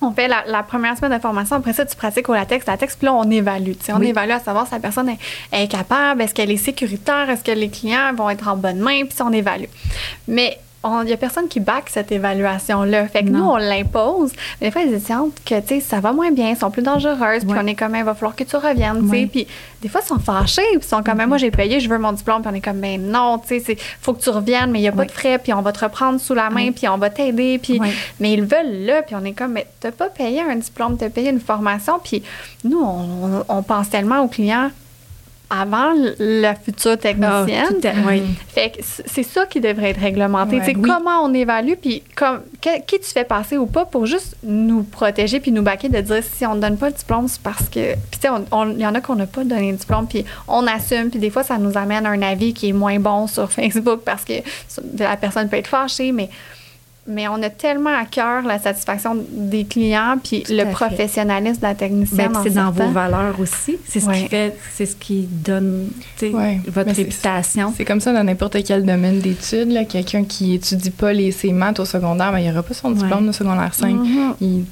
on 0.00 0.12
fait 0.12 0.28
la, 0.28 0.62
première 0.62 0.96
semaine 0.96 1.16
de 1.16 1.20
formation, 1.20 1.56
après 1.56 1.72
ça, 1.72 1.84
tu 1.84 1.96
pratiques 1.96 2.28
au 2.28 2.34
latex, 2.34 2.66
latex, 2.66 2.96
puis 2.96 3.06
là, 3.06 3.14
on 3.14 3.28
évalue. 3.30 3.72
Tu 3.72 3.86
sais, 3.86 3.92
on 3.92 4.00
évalue 4.00 4.30
à 4.30 4.38
savoir 4.38 4.66
si 4.66 4.72
la 4.72 4.80
personne 4.80 5.08
est, 5.08 5.18
est 5.52 5.68
capable, 5.68 6.22
est-ce 6.22 6.34
qu'elle 6.34 6.52
est 6.52 6.56
sécuritaire, 6.56 7.28
est-ce 7.30 7.42
que 7.42 7.50
les 7.50 7.68
clients 7.68 8.12
vont 8.14 8.30
être 8.30 8.46
en 8.46 8.56
bonne 8.56 8.78
main, 8.78 9.06
puis 9.06 9.18
on 9.22 9.32
évalue. 9.32 9.68
Mais 10.28 10.58
il 10.84 11.06
n'y 11.06 11.12
a 11.12 11.16
personne 11.16 11.48
qui 11.48 11.60
back 11.60 11.88
cette 11.88 12.12
évaluation-là. 12.12 13.08
Fait 13.08 13.24
que 13.24 13.30
nous, 13.30 13.42
on 13.42 13.56
l'impose. 13.56 14.32
Des 14.60 14.70
fois, 14.70 14.84
les 14.84 14.94
étudiantes 14.94 15.32
que, 15.44 15.60
tu 15.60 15.66
sais, 15.68 15.80
ça 15.80 16.00
va 16.00 16.12
moins 16.12 16.30
bien, 16.30 16.54
sont 16.54 16.70
plus 16.70 16.82
dangereuses, 16.82 17.44
puis 17.44 17.56
on 17.58 17.66
est 17.66 17.74
comme, 17.74 17.96
il 17.96 18.04
va 18.04 18.14
falloir 18.14 18.36
que 18.36 18.44
tu 18.44 18.56
reviennes, 18.56 19.02
tu 19.02 19.10
sais. 19.10 19.28
Puis 19.30 19.46
des 19.82 19.88
fois, 19.88 20.00
ils 20.04 20.08
sont 20.08 20.18
fâchés, 20.18 20.62
puis 20.72 20.80
ils 20.82 20.88
sont 20.88 21.02
comme, 21.02 21.24
moi, 21.26 21.36
j'ai 21.36 21.50
payé, 21.50 21.80
je 21.80 21.88
veux 21.88 21.98
mon 21.98 22.12
diplôme, 22.12 22.42
puis 22.42 22.50
on 22.52 22.54
est 22.54 22.60
comme, 22.60 22.80
ben 22.80 23.00
non, 23.00 23.38
tu 23.38 23.60
sais, 23.60 23.72
il 23.72 23.76
faut 24.00 24.14
que 24.14 24.22
tu 24.22 24.30
reviennes, 24.30 24.70
mais 24.70 24.78
il 24.78 24.82
n'y 24.82 24.88
a 24.88 24.92
pas 24.92 25.04
de 25.04 25.10
frais, 25.10 25.38
puis 25.38 25.52
on 25.52 25.62
va 25.62 25.72
te 25.72 25.84
reprendre 25.84 26.20
sous 26.20 26.34
la 26.34 26.48
main, 26.48 26.70
puis 26.72 26.88
on 26.88 26.98
va 26.98 27.10
t'aider, 27.10 27.58
puis. 27.58 27.80
Mais 28.20 28.32
ils 28.32 28.42
veulent 28.42 28.84
là, 28.84 29.02
puis 29.02 29.14
on 29.16 29.24
est 29.24 29.32
comme, 29.32 29.52
mais 29.52 29.66
t'as 29.80 29.92
pas 29.92 30.08
payé 30.08 30.42
un 30.42 30.56
diplôme, 30.56 30.96
t'as 30.96 31.10
payé 31.10 31.30
une 31.30 31.40
formation, 31.40 31.98
puis 32.02 32.22
nous, 32.64 32.80
on, 32.80 33.44
on 33.48 33.62
pense 33.62 33.90
tellement 33.90 34.20
aux 34.20 34.28
clients 34.28 34.70
avant 35.50 35.94
la 36.18 36.54
future 36.54 36.98
technicienne. 36.98 37.76
oui. 38.06 38.22
Fait 38.48 38.70
que 38.70 38.78
c'est 38.82 39.22
ça 39.22 39.46
qui 39.46 39.60
devrait 39.60 39.90
être 39.90 40.00
réglementé. 40.00 40.60
Ouais, 40.60 40.74
Comment 40.74 41.22
on 41.24 41.32
évalue, 41.32 41.74
puis 41.80 42.02
comme, 42.14 42.40
qui 42.60 43.00
tu 43.00 43.06
fais 43.06 43.24
passer 43.24 43.56
ou 43.56 43.66
pas 43.66 43.84
pour 43.84 44.06
juste 44.06 44.36
nous 44.42 44.82
protéger 44.82 45.40
puis 45.40 45.50
nous 45.50 45.62
baquer 45.62 45.88
de 45.88 46.00
dire 46.00 46.22
si 46.22 46.44
on 46.44 46.54
ne 46.54 46.60
donne 46.60 46.76
pas 46.76 46.88
le 46.88 46.94
diplôme, 46.94 47.28
c'est 47.28 47.40
parce 47.40 47.68
que. 47.68 47.94
Puis 47.94 48.20
tu 48.20 48.28
sais, 48.28 48.28
il 48.28 48.80
y 48.80 48.86
en 48.86 48.94
a 48.94 49.00
qu'on 49.00 49.16
n'a 49.16 49.26
pas 49.26 49.44
donné 49.44 49.70
le 49.72 49.78
diplôme, 49.78 50.06
puis 50.06 50.24
on 50.46 50.66
assume, 50.66 51.10
puis 51.10 51.18
des 51.18 51.30
fois, 51.30 51.42
ça 51.42 51.58
nous 51.58 51.76
amène 51.78 52.06
un 52.06 52.20
avis 52.22 52.52
qui 52.52 52.68
est 52.68 52.72
moins 52.74 52.98
bon 52.98 53.26
sur 53.26 53.50
Facebook 53.58 54.00
parce 54.04 54.24
que 54.24 54.34
la 54.98 55.16
personne 55.16 55.48
peut 55.48 55.56
être 55.56 55.68
fâchée, 55.68 56.12
mais 56.12 56.28
mais 57.08 57.26
on 57.26 57.42
a 57.42 57.48
tellement 57.48 57.98
à 57.98 58.04
cœur 58.04 58.42
la 58.42 58.58
satisfaction 58.58 59.16
des 59.30 59.64
clients 59.64 60.16
puis 60.22 60.44
le 60.50 60.70
professionnalisme 60.70 61.60
de 61.60 61.66
la 61.66 61.74
technicienne. 61.74 62.32
Ben, 62.32 62.40
c'est 62.44 62.50
dans 62.50 62.70
vos 62.70 62.90
valeurs 62.90 63.40
aussi. 63.40 63.78
C'est 63.88 64.00
ce 64.00 64.10
qui 64.10 64.28
fait, 64.28 64.56
c'est 64.74 64.86
ce 64.86 64.94
qui 64.94 65.26
donne 65.26 65.88
votre 66.66 66.94
réputation. 66.94 67.72
C'est 67.76 67.86
comme 67.86 68.00
ça 68.00 68.12
dans 68.12 68.24
n'importe 68.24 68.62
quel 68.62 68.84
domaine 68.84 69.20
d'études. 69.20 69.74
Quelqu'un 69.88 70.24
qui 70.24 70.54
étudie 70.54 70.90
pas 70.90 71.12
les 71.12 71.32
ses 71.32 71.52
maths 71.52 71.80
au 71.80 71.86
secondaire, 71.86 72.30
ben, 72.30 72.38
il 72.38 72.44
n'y 72.44 72.50
aura 72.50 72.62
pas 72.62 72.74
son 72.74 72.90
diplôme 72.90 73.26
de 73.26 73.32
secondaire 73.32 73.72
5. 73.72 73.94
Mm-hmm. 73.94 74.64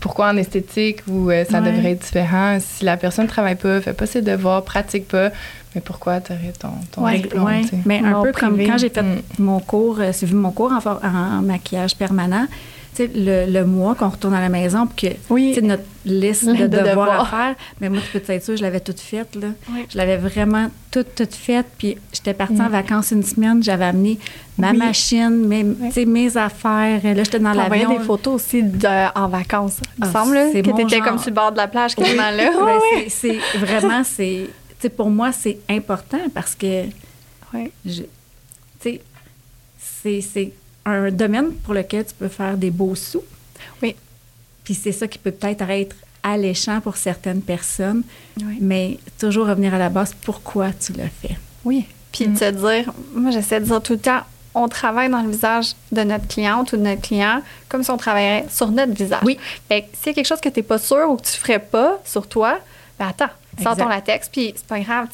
pourquoi 0.00 0.28
en 0.30 0.36
esthétique 0.36 0.98
où 1.08 1.30
euh, 1.30 1.44
ça 1.48 1.60
devrait 1.60 1.92
être 1.92 2.02
différent? 2.02 2.58
Si 2.60 2.84
la 2.84 2.98
personne 2.98 3.24
ne 3.24 3.30
travaille 3.30 3.56
pas, 3.56 3.80
fait 3.80 3.94
pas 3.94 4.06
ses 4.06 4.20
devoirs, 4.20 4.64
pratique 4.64 5.08
pas, 5.08 5.30
mais 5.74 5.80
pourquoi 5.80 6.20
tu 6.20 6.32
aurais 6.32 6.52
ton, 6.52 6.70
ton 6.90 7.08
diplôme? 7.10 7.62
Mais 7.84 8.00
un 8.00 8.22
peu 8.22 8.32
comme 8.32 8.58
quand 8.58 8.78
j'ai 8.78 8.88
fait 8.88 9.02
mm. 9.02 9.22
mon 9.38 9.60
cours, 9.60 10.00
euh, 10.00 10.12
suivi 10.12 10.34
mon 10.34 10.50
cours 10.50 10.72
en, 10.72 11.06
en 11.06 11.42
maquillage 11.42 11.96
permanent, 11.96 12.46
tu 12.94 13.06
sais, 13.06 13.10
le, 13.14 13.50
le, 13.50 13.64
mois 13.64 13.94
qu'on 13.94 14.10
retourne 14.10 14.34
à 14.34 14.40
la 14.40 14.50
maison, 14.50 14.86
puis 14.86 15.08
que 15.08 15.14
oui. 15.30 15.58
notre 15.62 15.82
liste 16.04 16.44
de, 16.46 16.66
devoirs 16.66 17.20
à 17.20 17.24
faire, 17.24 17.54
mais 17.80 17.88
moi, 17.88 18.00
tu 18.02 18.18
peux 18.18 18.32
être 18.32 18.44
sûre, 18.44 18.56
je 18.56 18.62
l'avais 18.62 18.80
toute 18.80 19.00
faite. 19.00 19.34
Là. 19.34 19.48
Je 19.88 19.96
l'avais 19.96 20.18
vraiment 20.18 20.68
toute, 20.90 21.14
toute 21.14 21.34
faite. 21.34 21.66
Puis 21.78 21.96
j'étais 22.12 22.34
partie 22.34 22.60
en 22.60 22.68
mm. 22.68 22.72
vacances 22.72 23.10
une 23.12 23.22
semaine, 23.22 23.62
j'avais 23.62 23.86
amené 23.86 24.18
ma 24.58 24.74
machine, 24.74 25.46
mes, 25.46 25.64
mes 26.04 26.36
affaires. 26.36 27.00
Là, 27.02 27.24
j'étais 27.24 27.38
dans 27.38 27.54
l'avion. 27.54 27.96
des 27.96 28.04
photos 28.04 28.34
aussi 28.34 28.62
de, 28.62 29.18
en 29.18 29.28
vacances, 29.28 29.80
il 29.96 30.04
me 30.04 30.10
ah, 30.10 30.12
semble, 30.12 30.34
que 30.52 30.60
tu 30.60 30.82
étais 30.82 31.00
comme 31.00 31.18
sur 31.18 31.30
le 31.30 31.34
bord 31.34 31.52
de 31.52 31.56
la 31.56 31.68
plage, 31.68 31.94
quasiment 31.94 32.30
là. 32.30 32.50
Ben, 32.62 33.04
c'est 33.08 33.38
vraiment, 33.56 34.02
c'est 34.04 34.50
pour 34.88 35.10
moi, 35.10 35.32
c'est 35.32 35.58
important 35.68 36.28
parce 36.34 36.54
que 36.54 36.84
c'est 38.72 40.52
un 40.84 41.10
domaine 41.10 41.52
pour 41.52 41.74
lequel 41.74 42.04
tu 42.04 42.14
peux 42.14 42.28
faire 42.28 42.56
des 42.56 42.70
beaux 42.70 42.94
sous. 42.94 43.22
Oui. 43.82 43.94
Puis 44.64 44.74
c'est 44.74 44.92
ça 44.92 45.06
qui 45.06 45.18
peut 45.18 45.30
peut-être 45.30 45.68
être 45.68 45.96
alléchant 46.22 46.80
pour 46.80 46.96
certaines 46.96 47.42
personnes, 47.42 48.02
mais 48.60 48.98
toujours 49.18 49.46
revenir 49.46 49.74
à 49.74 49.78
la 49.78 49.88
base, 49.88 50.14
pourquoi 50.22 50.72
tu 50.72 50.92
le 50.92 51.04
fais? 51.20 51.36
Oui. 51.64 51.86
Puis 52.12 52.28
mm. 52.28 52.34
te 52.34 52.50
dire, 52.50 52.92
moi 53.14 53.30
j'essaie 53.30 53.60
de 53.60 53.64
dire 53.64 53.82
tout 53.82 53.94
le 53.94 53.98
temps, 53.98 54.20
on 54.54 54.68
travaille 54.68 55.08
dans 55.08 55.22
le 55.22 55.30
visage 55.30 55.74
de 55.92 56.02
notre 56.02 56.28
cliente 56.28 56.72
ou 56.72 56.76
de 56.76 56.82
notre 56.82 57.00
client 57.00 57.42
comme 57.68 57.82
si 57.82 57.90
on 57.90 57.96
travaillait 57.96 58.44
sur 58.50 58.70
notre 58.70 58.92
visage. 58.92 59.22
Oui. 59.24 59.38
Fait 59.68 59.88
s'il 59.94 60.08
y 60.08 60.10
a 60.10 60.14
quelque 60.14 60.26
chose 60.26 60.40
que 60.40 60.48
tu 60.48 60.60
n'es 60.60 60.62
pas 60.62 60.78
sûr 60.78 61.08
ou 61.08 61.16
que 61.16 61.22
tu 61.22 61.32
ne 61.32 61.38
ferais 61.38 61.58
pas 61.58 62.00
sur 62.04 62.26
toi, 62.28 62.58
ben 62.98 63.08
attends, 63.08 63.30
Sors 63.60 63.76
ton 63.76 63.88
latex, 63.88 64.28
puis 64.30 64.54
c'est 64.56 64.66
pas 64.66 64.80
grave. 64.80 65.08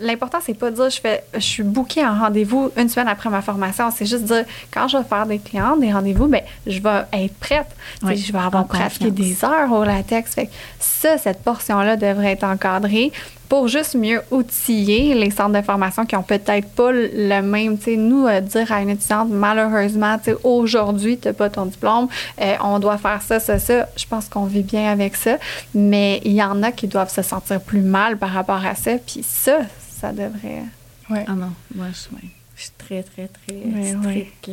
L'important, 0.00 0.38
c'est 0.40 0.54
pas 0.54 0.70
de 0.70 0.76
dire 0.76 0.90
je, 0.90 1.00
fais, 1.00 1.24
je 1.34 1.40
suis 1.40 1.62
bookée 1.62 2.04
en 2.06 2.18
rendez-vous 2.18 2.70
une 2.76 2.88
semaine 2.88 3.08
après 3.08 3.30
ma 3.30 3.42
formation. 3.42 3.90
C'est 3.90 4.06
juste 4.06 4.24
dire 4.24 4.44
quand 4.72 4.86
je 4.86 4.98
vais 4.98 5.04
faire 5.04 5.26
des 5.26 5.38
clients, 5.38 5.76
des 5.76 5.92
rendez-vous, 5.92 6.28
ben, 6.28 6.42
je 6.66 6.78
vais 6.78 7.02
être 7.12 7.34
prête. 7.34 7.66
je 8.02 8.32
vais 8.32 8.38
avoir 8.38 8.66
pratiqué 8.66 9.10
des 9.10 9.44
heures 9.44 9.72
au 9.72 9.84
latex. 9.84 10.34
Fait 10.34 10.50
ça, 10.78 11.18
cette 11.18 11.42
portion-là 11.42 11.96
devrait 11.96 12.32
être 12.32 12.44
encadrée 12.44 13.12
pour 13.54 13.68
juste 13.68 13.94
mieux 13.94 14.20
outiller 14.32 15.14
les 15.14 15.30
centres 15.30 15.56
de 15.56 15.62
formation 15.62 16.04
qui 16.04 16.16
ont 16.16 16.24
peut-être 16.24 16.68
pas 16.70 16.90
le 16.90 17.40
même, 17.40 17.78
tu 17.78 17.84
sais, 17.84 17.96
nous, 17.96 18.26
euh, 18.26 18.40
dire 18.40 18.72
à 18.72 18.82
une 18.82 18.90
étudiante, 18.90 19.28
malheureusement, 19.30 20.18
tu 20.18 20.24
sais, 20.32 20.36
aujourd'hui, 20.42 21.18
tu 21.18 21.28
n'as 21.28 21.34
pas 21.34 21.48
ton 21.48 21.66
diplôme, 21.66 22.08
euh, 22.40 22.54
on 22.64 22.80
doit 22.80 22.98
faire 22.98 23.22
ça, 23.22 23.38
ça, 23.38 23.60
ça. 23.60 23.86
Je 23.96 24.06
pense 24.06 24.28
qu'on 24.28 24.46
vit 24.46 24.64
bien 24.64 24.90
avec 24.90 25.14
ça, 25.14 25.36
mais 25.72 26.20
il 26.24 26.32
y 26.32 26.42
en 26.42 26.64
a 26.64 26.72
qui 26.72 26.88
doivent 26.88 27.12
se 27.12 27.22
sentir 27.22 27.60
plus 27.60 27.80
mal 27.80 28.16
par 28.16 28.30
rapport 28.30 28.66
à 28.66 28.74
ça, 28.74 28.98
puis 28.98 29.22
ça, 29.22 29.58
ça 30.00 30.10
devrait... 30.10 30.64
Ouais. 31.08 31.24
Ah 31.28 31.34
non, 31.34 31.52
moi, 31.76 31.86
je, 31.92 32.60
suis 32.60 32.72
très, 32.76 33.04
très, 33.04 33.28
très 33.28 34.00
stricte 34.00 34.50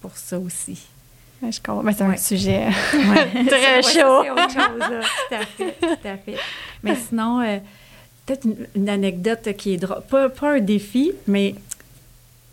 pour 0.00 0.16
ça 0.16 0.38
aussi. 0.38 0.78
je 1.42 1.58
comprends. 1.58 1.82
Mais 1.82 1.92
c'est 1.94 2.04
un 2.04 2.10
Ouais. 2.10 2.16
sujet 2.16 2.66
Ouais. 2.94 3.44
très 3.48 3.76
Ouais, 3.78 3.82
chaud. 3.82 4.22
C'est 4.22 4.30
autre 4.30 4.50
chose, 4.52 4.78
là. 4.78 5.00
Tout 5.00 5.34
à 5.34 5.38
fait, 5.46 5.76
tout 5.80 6.08
à 6.08 6.16
fait. 6.16 6.36
Mais 6.84 6.94
sinon, 6.94 7.40
euh, 7.40 7.58
peut-être 8.28 8.44
une, 8.44 8.66
une 8.76 8.88
anecdote 8.88 9.48
qui 9.56 9.74
est 9.74 9.76
drôle. 9.78 10.02
Pas, 10.08 10.28
pas 10.28 10.54
un 10.56 10.60
défi, 10.60 11.12
mais 11.26 11.54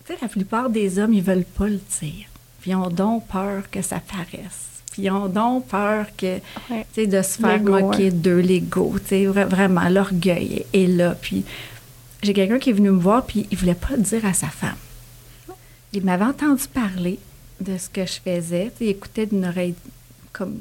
tu 0.06 0.14
sais, 0.14 0.20
la 0.22 0.28
plupart 0.28 0.70
des 0.70 1.00
hommes, 1.00 1.14
ils 1.14 1.22
veulent 1.24 1.44
pas 1.44 1.68
le 1.68 1.80
dire. 2.02 2.26
Puis 2.62 2.72
ils 2.72 2.76
ont 2.76 2.90
donc 2.90 3.28
peur 3.28 3.70
que 3.70 3.82
ça 3.82 4.00
paraisse. 4.00 4.62
Puis 4.92 5.04
ils 5.04 5.12
ont 5.12 5.28
donc 5.28 5.68
peur 5.68 6.06
que, 6.18 6.40
Ouais. 6.72 7.06
de 7.06 7.22
se 7.22 7.40
faire 7.40 7.62
moquer 7.62 8.12
d'eux, 8.12 8.40
l'ego. 8.40 8.96
Vraiment, 9.12 9.90
l'orgueil 9.90 10.66
est 10.74 10.88
là. 10.88 11.16
Puis 11.20 11.44
j'ai 12.24 12.34
quelqu'un 12.34 12.60
qui 12.60 12.70
est 12.70 12.74
venu 12.74 12.92
me 12.92 13.00
voir, 13.00 13.26
puis 13.26 13.46
il 13.52 13.58
voulait 13.58 13.76
pas 13.76 13.96
le 13.98 14.02
dire 14.04 14.26
à 14.26 14.34
sa 14.34 14.48
femme. 14.48 14.78
Il 15.94 16.04
m'avait 16.04 16.26
entendu 16.26 16.64
parler 16.74 17.20
de 17.62 17.78
ce 17.78 17.90
que 17.90 18.06
je 18.06 18.20
faisais. 18.24 18.72
Il 18.82 18.88
écoutait 18.90 19.26
d'une 19.26 19.46
oreille 19.46 19.76
comme 20.34 20.58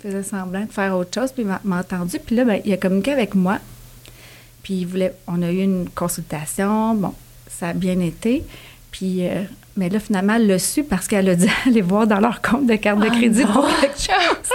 faisait 0.00 0.22
semblant 0.22 0.64
de 0.64 0.70
faire 0.72 0.96
autre 0.96 1.10
chose, 1.14 1.32
puis 1.32 1.42
il 1.42 1.46
m'a 1.48 1.60
m'a 1.64 1.80
entendu. 1.80 2.18
Puis 2.24 2.36
là, 2.36 2.44
ben, 2.44 2.60
il 2.64 2.72
a 2.72 2.76
communiqué 2.76 3.12
avec 3.12 3.34
moi. 3.34 3.58
Puis 4.62 4.74
il 4.74 4.86
voulait, 4.86 5.14
on 5.26 5.42
a 5.42 5.50
eu 5.50 5.62
une 5.62 5.88
consultation. 5.94 6.94
Bon, 6.94 7.14
ça 7.48 7.68
a 7.68 7.72
bien 7.72 7.98
été. 8.00 8.44
Puis, 8.90 9.26
euh, 9.26 9.42
mais 9.76 9.88
là, 9.88 10.00
finalement, 10.00 10.34
elle 10.34 10.46
l'a 10.46 10.58
su 10.58 10.82
parce 10.84 11.06
qu'elle 11.06 11.28
a 11.28 11.34
dit 11.34 11.48
aller 11.66 11.80
voir 11.80 12.06
dans 12.06 12.20
leur 12.20 12.42
compte 12.42 12.66
de 12.66 12.74
carte 12.76 13.00
de 13.00 13.08
crédit 13.08 13.44
pour 13.44 13.66
quelque 13.80 13.98
chose. 13.98 14.50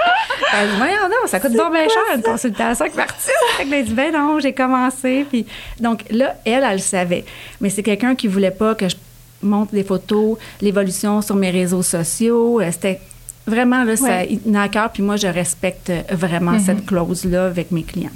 Elle 0.53 0.59
a 0.59 0.71
dit, 0.71 0.77
voyons 0.77 1.09
non, 1.09 1.27
ça 1.27 1.39
coûte 1.39 1.53
donc 1.53 1.71
bien 1.71 1.87
cher 1.87 2.15
une 2.15 2.21
consultation 2.21 2.85
avec 2.85 2.95
l'artiste. 2.95 3.31
Elle 3.59 3.85
dit, 3.85 3.93
ben 3.93 4.11
non, 4.13 4.39
j'ai 4.39 4.53
commencé. 4.53 5.25
Puis, 5.29 5.45
donc 5.79 6.03
là, 6.11 6.35
elle, 6.45 6.63
elle 6.63 6.73
le 6.73 6.77
savait. 6.79 7.25
Mais 7.61 7.69
c'est 7.69 7.83
quelqu'un 7.83 8.15
qui 8.15 8.27
voulait 8.27 8.51
pas 8.51 8.75
que 8.75 8.87
je 8.89 8.95
montre 9.41 9.71
des 9.73 9.83
photos, 9.83 10.37
l'évolution 10.61 11.21
sur 11.21 11.35
mes 11.35 11.51
réseaux 11.51 11.83
sociaux. 11.83 12.59
Euh, 12.61 12.69
C'était 12.71 12.99
vraiment, 13.47 13.83
là, 13.83 13.95
ça, 13.95 14.23
il 14.25 14.55
à 14.55 14.67
cœur. 14.69 14.91
Puis 14.91 15.03
moi, 15.03 15.15
je 15.15 15.27
respecte 15.27 15.91
vraiment 16.11 16.59
cette 16.59 16.85
clause-là 16.85 17.45
avec 17.47 17.71
mes 17.71 17.83
clients. 17.83 18.11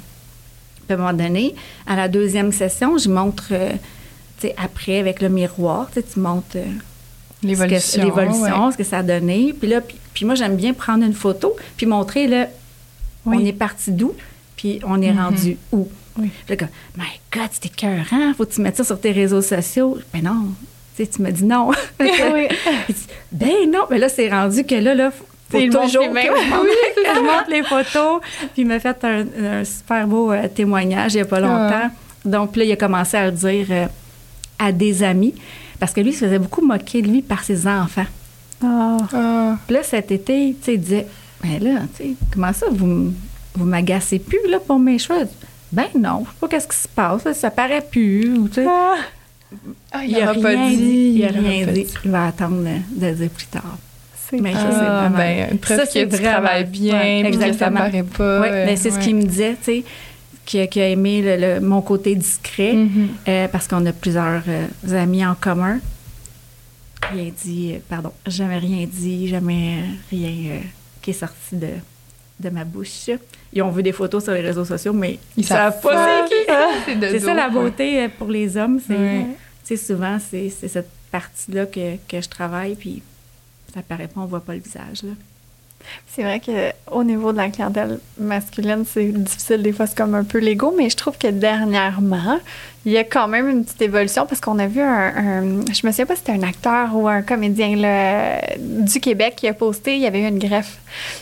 Puis 0.89 0.95
à 0.95 0.99
un 0.99 1.05
moment 1.05 1.13
donné, 1.23 1.53
à 1.85 1.95
la 1.95 2.07
deuxième 2.07 2.51
session, 2.51 2.97
je 2.97 3.09
montre, 3.09 3.49
euh, 3.51 3.69
tu 4.41 4.47
sais, 4.47 4.55
après, 4.57 4.97
avec 4.97 5.21
le 5.21 5.29
miroir, 5.29 5.87
tu 5.93 6.19
montres 6.19 6.47
euh, 6.55 6.63
ce 6.65 7.41
que- 7.43 7.47
L'évolution. 7.47 8.03
l'évolution, 8.05 8.65
ouais. 8.65 8.71
ce 8.71 8.77
que 8.77 8.83
ça 8.83 8.97
a 8.97 9.03
donné. 9.03 9.53
Puis 9.53 9.69
là, 9.69 9.81
puis, 9.81 9.95
puis 10.15 10.25
moi, 10.25 10.33
j'aime 10.33 10.55
bien 10.55 10.73
prendre 10.73 11.05
une 11.05 11.13
photo, 11.13 11.55
puis 11.77 11.85
montrer, 11.85 12.25
là, 12.27 12.47
Oui. 13.27 13.37
on 13.39 13.45
est 13.45 13.53
parti 13.53 13.91
d'où, 13.91 14.15
puis 14.55 14.79
on 14.83 14.99
est 15.03 15.11
Mhm. 15.13 15.19
rendu 15.19 15.57
où. 15.71 15.87
Oui. 16.17 16.31
Puis 16.47 16.55
là, 16.55 16.57
comme, 16.57 16.69
my 16.97 17.05
God, 17.31 17.49
c'était 17.51 17.67
écœurant, 17.67 18.33
faut 18.35 18.45
que 18.45 18.53
tu 18.53 18.61
mettes 18.61 18.77
ça 18.77 18.83
sur 18.83 18.99
tes 18.99 19.11
réseaux 19.11 19.43
sociaux. 19.43 19.99
Ben 20.11 20.23
non, 20.23 20.47
tu 20.97 21.21
me 21.21 21.29
dis 21.31 21.45
non. 21.45 21.69
Oui. 21.99 22.47
Ben 23.31 23.69
non, 23.71 23.81
mais 23.91 23.99
là, 23.99 24.09
c'est 24.09 24.27
rendu 24.29 24.63
que 24.63 24.73
là, 24.73 24.95
là, 24.95 25.11
je 25.51 25.57
montre, 25.67 25.87
que 25.87 27.15
je 27.15 27.21
montre 27.21 27.49
les 27.49 27.63
photos. 27.63 28.21
Puis 28.53 28.63
il 28.63 28.67
m'a 28.67 28.79
fait 28.79 29.03
un, 29.03 29.25
un 29.43 29.63
super 29.63 30.07
beau 30.07 30.31
euh, 30.31 30.47
témoignage 30.47 31.13
il 31.13 31.17
n'y 31.17 31.21
a 31.21 31.25
pas 31.25 31.39
longtemps. 31.39 31.89
Donc 32.25 32.55
là, 32.55 32.63
il 32.63 32.71
a 32.71 32.75
commencé 32.75 33.17
à 33.17 33.25
le 33.25 33.31
dire 33.31 33.65
euh, 33.71 33.85
à 34.59 34.71
des 34.71 35.03
amis, 35.03 35.33
parce 35.79 35.93
que 35.93 36.01
lui, 36.01 36.09
il 36.09 36.13
se 36.13 36.25
faisait 36.25 36.39
beaucoup 36.39 36.65
moquer 36.65 37.01
de 37.01 37.07
lui 37.07 37.21
par 37.21 37.43
ses 37.43 37.65
enfants. 37.65 38.05
Ah. 38.63 38.97
Ah. 39.13 39.57
Puis 39.65 39.75
là, 39.75 39.83
cet 39.83 40.11
été, 40.11 40.55
tu 40.59 40.65
sais, 40.65 40.73
il 40.73 40.81
disait, 40.81 41.07
ben 41.41 41.63
là, 41.63 41.79
tu 41.95 42.03
sais, 42.03 42.09
comment 42.33 42.51
ça, 42.51 42.65
vous, 42.69 43.13
vous 43.55 43.65
m'agacez 43.65 44.19
plus, 44.19 44.39
là, 44.49 44.59
pour 44.59 44.79
mes 44.79 44.99
cheveux? 44.99 45.27
Ben 45.71 45.85
non, 45.97 46.25
je 46.25 46.29
sais 46.31 46.35
pas 46.41 46.47
qu'est-ce 46.49 46.67
qui 46.67 46.77
se 46.77 46.87
passe, 46.89 47.23
là, 47.23 47.33
ça 47.33 47.49
paraît 47.51 47.85
plus, 47.89 48.37
ou. 48.37 48.49
Ah, 49.91 50.03
Il 50.05 50.15
a 50.17 50.31
aura 50.31 50.49
rien 50.49 50.69
dit. 50.71 51.13
Il 51.15 51.25
a 51.25 51.29
rien 51.29 51.65
pas 51.65 51.71
dit. 51.71 51.87
Il 52.03 52.11
va 52.11 52.27
attendre 52.27 52.57
de, 52.57 52.99
de 52.99 53.05
le 53.07 53.13
dire 53.13 53.29
plus 53.29 53.47
tard. 53.47 53.77
C'est 54.29 54.39
Mais 54.41 54.53
Ah, 54.55 55.09
ben, 55.15 55.57
preuve 55.59 55.77
ça, 55.79 55.85
que 55.85 55.91
c'est 55.91 56.07
tu 56.07 56.15
vraiment- 56.15 56.31
travailles 56.31 56.65
bien, 56.65 56.93
ouais, 56.99 57.21
puis 57.23 57.31
que 57.31 57.39
ça 57.39 57.47
exactement. 57.47 57.79
paraît 57.79 58.03
pas. 58.03 58.41
Oui, 58.41 58.47
mais 58.51 58.75
c'est 58.75 58.91
ce 58.91 58.99
qu'il 58.99 59.15
me 59.15 59.23
disait, 59.23 59.55
tu 59.55 59.63
sais, 59.63 59.83
qui, 60.45 60.59
a- 60.59 60.67
qui 60.67 60.81
a 60.81 60.87
aimé 60.89 61.21
le- 61.21 61.37
le- 61.55 61.59
mon 61.61 61.81
côté 61.81 62.15
discret, 62.15 62.73
Mhm. 62.73 63.07
euh, 63.27 63.47
parce 63.47 63.67
qu'on 63.67 63.85
a 63.85 63.91
plusieurs 63.93 64.43
euh, 64.47 64.67
amis 64.93 65.25
en 65.25 65.35
commun. 65.35 65.79
Rien 67.11 67.31
dit, 67.43 67.73
euh, 67.75 67.79
pardon, 67.89 68.11
jamais 68.27 68.57
rien 68.59 68.85
dit, 68.91 69.27
jamais 69.27 69.77
rien 70.11 70.29
euh, 70.51 70.59
qui 71.01 71.11
est 71.11 71.13
sorti 71.13 71.55
de, 71.55 71.67
de 72.39 72.49
ma 72.49 72.65
bouche. 72.65 73.09
Ils 73.53 73.61
ont 73.63 73.71
vu 73.71 73.81
des 73.81 73.93
photos 73.93 74.23
sur 74.23 74.33
les 74.33 74.41
réseaux 74.41 74.65
sociaux, 74.65 74.93
mais 74.93 75.17
ils, 75.37 75.45
savent 75.45 75.81
pas 75.81 76.21
c'est 76.25 76.29
qui. 76.29 76.35
C'est 76.85 76.95
de 76.99 77.07
C'est 77.07 77.19
ça 77.25 77.33
la 77.33 77.49
beauté 77.49 78.07
pour 78.09 78.27
les 78.27 78.57
hommes, 78.57 78.79
c'est 79.63 79.77
souvent 79.77 80.17
c'est 80.19 80.49
c'est 80.49 80.67
cette 80.67 80.89
partie-là 81.11 81.65
que, 81.67 81.95
que 82.07 82.21
je 82.21 82.27
travaille, 82.29 82.75
puis 82.75 83.01
ça 83.73 83.81
paraît 83.81 84.07
pas, 84.07 84.21
on 84.21 84.25
voit 84.25 84.41
pas 84.41 84.53
le 84.53 84.59
visage. 84.59 85.03
Là. 85.03 85.11
C'est 86.07 86.23
vrai 86.23 86.41
qu'au 86.41 87.03
niveau 87.03 87.31
de 87.31 87.37
la 87.37 87.49
clientèle 87.49 87.99
masculine, 88.17 88.83
c'est 88.85 89.11
difficile. 89.11 89.61
Des 89.63 89.71
fois, 89.71 89.87
c'est 89.87 89.97
comme 89.97 90.15
un 90.15 90.23
peu 90.23 90.39
l'ego, 90.39 90.73
mais 90.77 90.89
je 90.89 90.97
trouve 90.97 91.17
que 91.17 91.27
dernièrement, 91.27 92.39
il 92.85 92.93
y 92.93 92.97
a 92.97 93.03
quand 93.03 93.27
même 93.27 93.49
une 93.49 93.63
petite 93.65 93.81
évolution 93.81 94.25
parce 94.25 94.39
qu'on 94.39 94.57
a 94.57 94.65
vu 94.67 94.81
un, 94.81 94.85
un- 95.15 95.65
Je 95.73 95.85
me 95.85 95.91
souviens 95.91 96.05
pas 96.05 96.15
si 96.15 96.21
c'était 96.25 96.31
un 96.39 96.43
acteur 96.47 96.95
ou 96.95 97.07
un 97.07 97.21
comédien 97.21 97.75
là, 97.75 98.39
du 98.57 98.99
Québec 99.01 99.33
qui 99.37 99.47
a 99.47 99.53
posté, 99.53 99.95
il 99.95 100.01
y 100.01 100.07
avait 100.07 100.21
eu 100.21 100.27
une 100.27 100.39
greffe. 100.39 100.77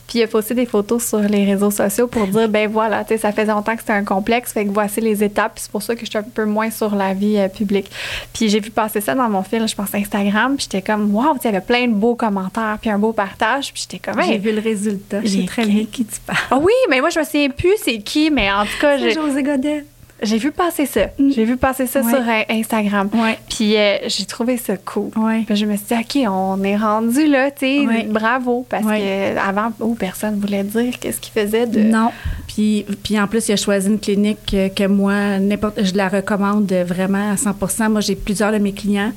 Puis 0.08 0.20
il 0.20 0.24
a 0.24 0.28
posté 0.28 0.54
des 0.54 0.66
photos 0.68 1.04
sur 1.06 1.20
les 1.20 1.46
réseaux 1.46 1.72
sociaux 1.72 2.08
pour 2.08 2.28
dire 2.28 2.48
ben 2.48 2.70
voilà, 2.70 3.04
tu 3.04 3.10
sais, 3.10 3.18
ça 3.18 3.32
faisait 3.32 3.46
longtemps 3.52 3.74
que 3.74 3.82
c'était 3.82 3.94
un 3.94 4.04
complexe, 4.04 4.54
fait 4.54 4.66
que 4.66 4.70
voici 4.72 5.02
les 5.02 5.24
étapes. 5.24 5.56
Puis 5.56 5.64
c'est 5.64 5.72
pour 5.72 5.82
ça 5.82 5.96
que 5.96 6.06
je 6.06 6.10
suis 6.10 6.18
un 6.20 6.24
peu 6.24 6.46
moins 6.46 6.70
sur 6.70 6.96
la 6.96 7.14
vie 7.14 7.38
euh, 7.38 7.48
publique. 7.48 7.90
Puis 8.34 8.50
j'ai 8.50 8.60
vu 8.60 8.70
passer 8.70 9.02
ça 9.02 9.16
dans 9.16 9.28
mon 9.28 9.44
fil, 9.44 9.68
je 9.68 9.76
pense 9.76 9.94
Instagram, 9.96 10.56
puis 10.56 10.68
j'étais 10.72 10.84
comme 10.84 11.14
waouh, 11.14 11.36
il 11.42 11.46
y 11.46 11.48
avait 11.48 11.60
plein 11.62 11.88
de 11.88 11.94
beaux 11.94 12.16
commentaires, 12.16 12.78
puis 12.80 12.90
un 12.92 13.00
beau 13.00 13.14
partage, 13.14 13.74
puis 13.74 13.82
j'étais 13.90 14.00
comme 14.12 14.22
J'ai 14.24 14.38
vu 14.38 14.52
le 14.52 14.62
résultat, 14.62 15.20
J'ai- 15.24 15.46
très 15.46 15.66
bien 15.66 15.86
qui 15.92 16.06
tu 16.06 16.20
parles. 16.26 16.38
ah 16.52 16.58
oui, 16.62 16.74
mais 16.90 17.02
moi, 17.02 17.10
je 17.10 17.20
me 17.20 17.24
souviens 17.26 17.50
plus 17.50 17.74
c'est 17.84 17.98
qui, 18.00 18.30
mais 18.32 18.52
en 18.52 18.64
tout 18.64 18.80
cas, 18.80 18.98
j'ai, 18.98 19.12
José 19.12 19.42
Godet. 19.44 19.86
J'ai 20.22 20.38
vu 20.38 20.52
passer 20.52 20.86
ça. 20.86 21.08
Mm. 21.20 21.32
J'ai 21.32 21.46
vu 21.46 21.58
passer 21.58 21.86
ça 21.88 22.02
Ouais. 22.02 22.10
sur 22.12 22.20
euh, 22.20 22.42
Instagram. 22.50 23.10
Ouais, 23.14 23.38
Puis 23.50 23.78
euh, 23.78 23.98
j'ai 24.08 24.26
trouvé 24.26 24.58
ça 24.58 24.76
cool. 24.78 25.12
ouais. 25.18 25.44
Puis 25.46 25.56
je 25.56 25.66
me 25.66 25.76
suis 25.76 25.86
dit, 25.88 25.94
OK, 26.24 26.30
on 26.32 26.64
est 26.64 26.78
rendu 26.78 27.28
là, 27.28 27.52
tu 27.52 27.86
sais, 27.88 28.04
bravo. 28.08 28.66
Parce 28.70 28.86
que 28.86 29.38
avant, 29.38 29.72
oh, 29.80 29.96
personne 29.98 30.40
voulait 30.40 30.64
dire 30.64 30.98
qu'est-ce 31.00 31.20
qu'il 31.20 31.34
faisait 31.34 31.68
de. 31.68 31.82
Non. 31.82 32.12
Puis, 32.48 32.86
puis 33.04 33.20
en 33.20 33.28
plus, 33.28 33.48
il 33.50 33.52
a 33.54 33.56
choisi 33.58 33.88
une 33.88 34.00
clinique 34.00 34.40
que, 34.50 34.68
que 34.70 34.88
moi, 34.88 35.38
n'importe, 35.40 35.84
je 35.84 35.94
la 35.96 36.08
recommande 36.10 36.72
vraiment 36.72 37.32
à 37.32 37.36
100% 37.36 37.90
Moi, 37.90 38.02
j'ai 38.02 38.16
plusieurs 38.16 38.52
de 38.52 38.58
mes 38.58 38.74
clients 38.74 39.12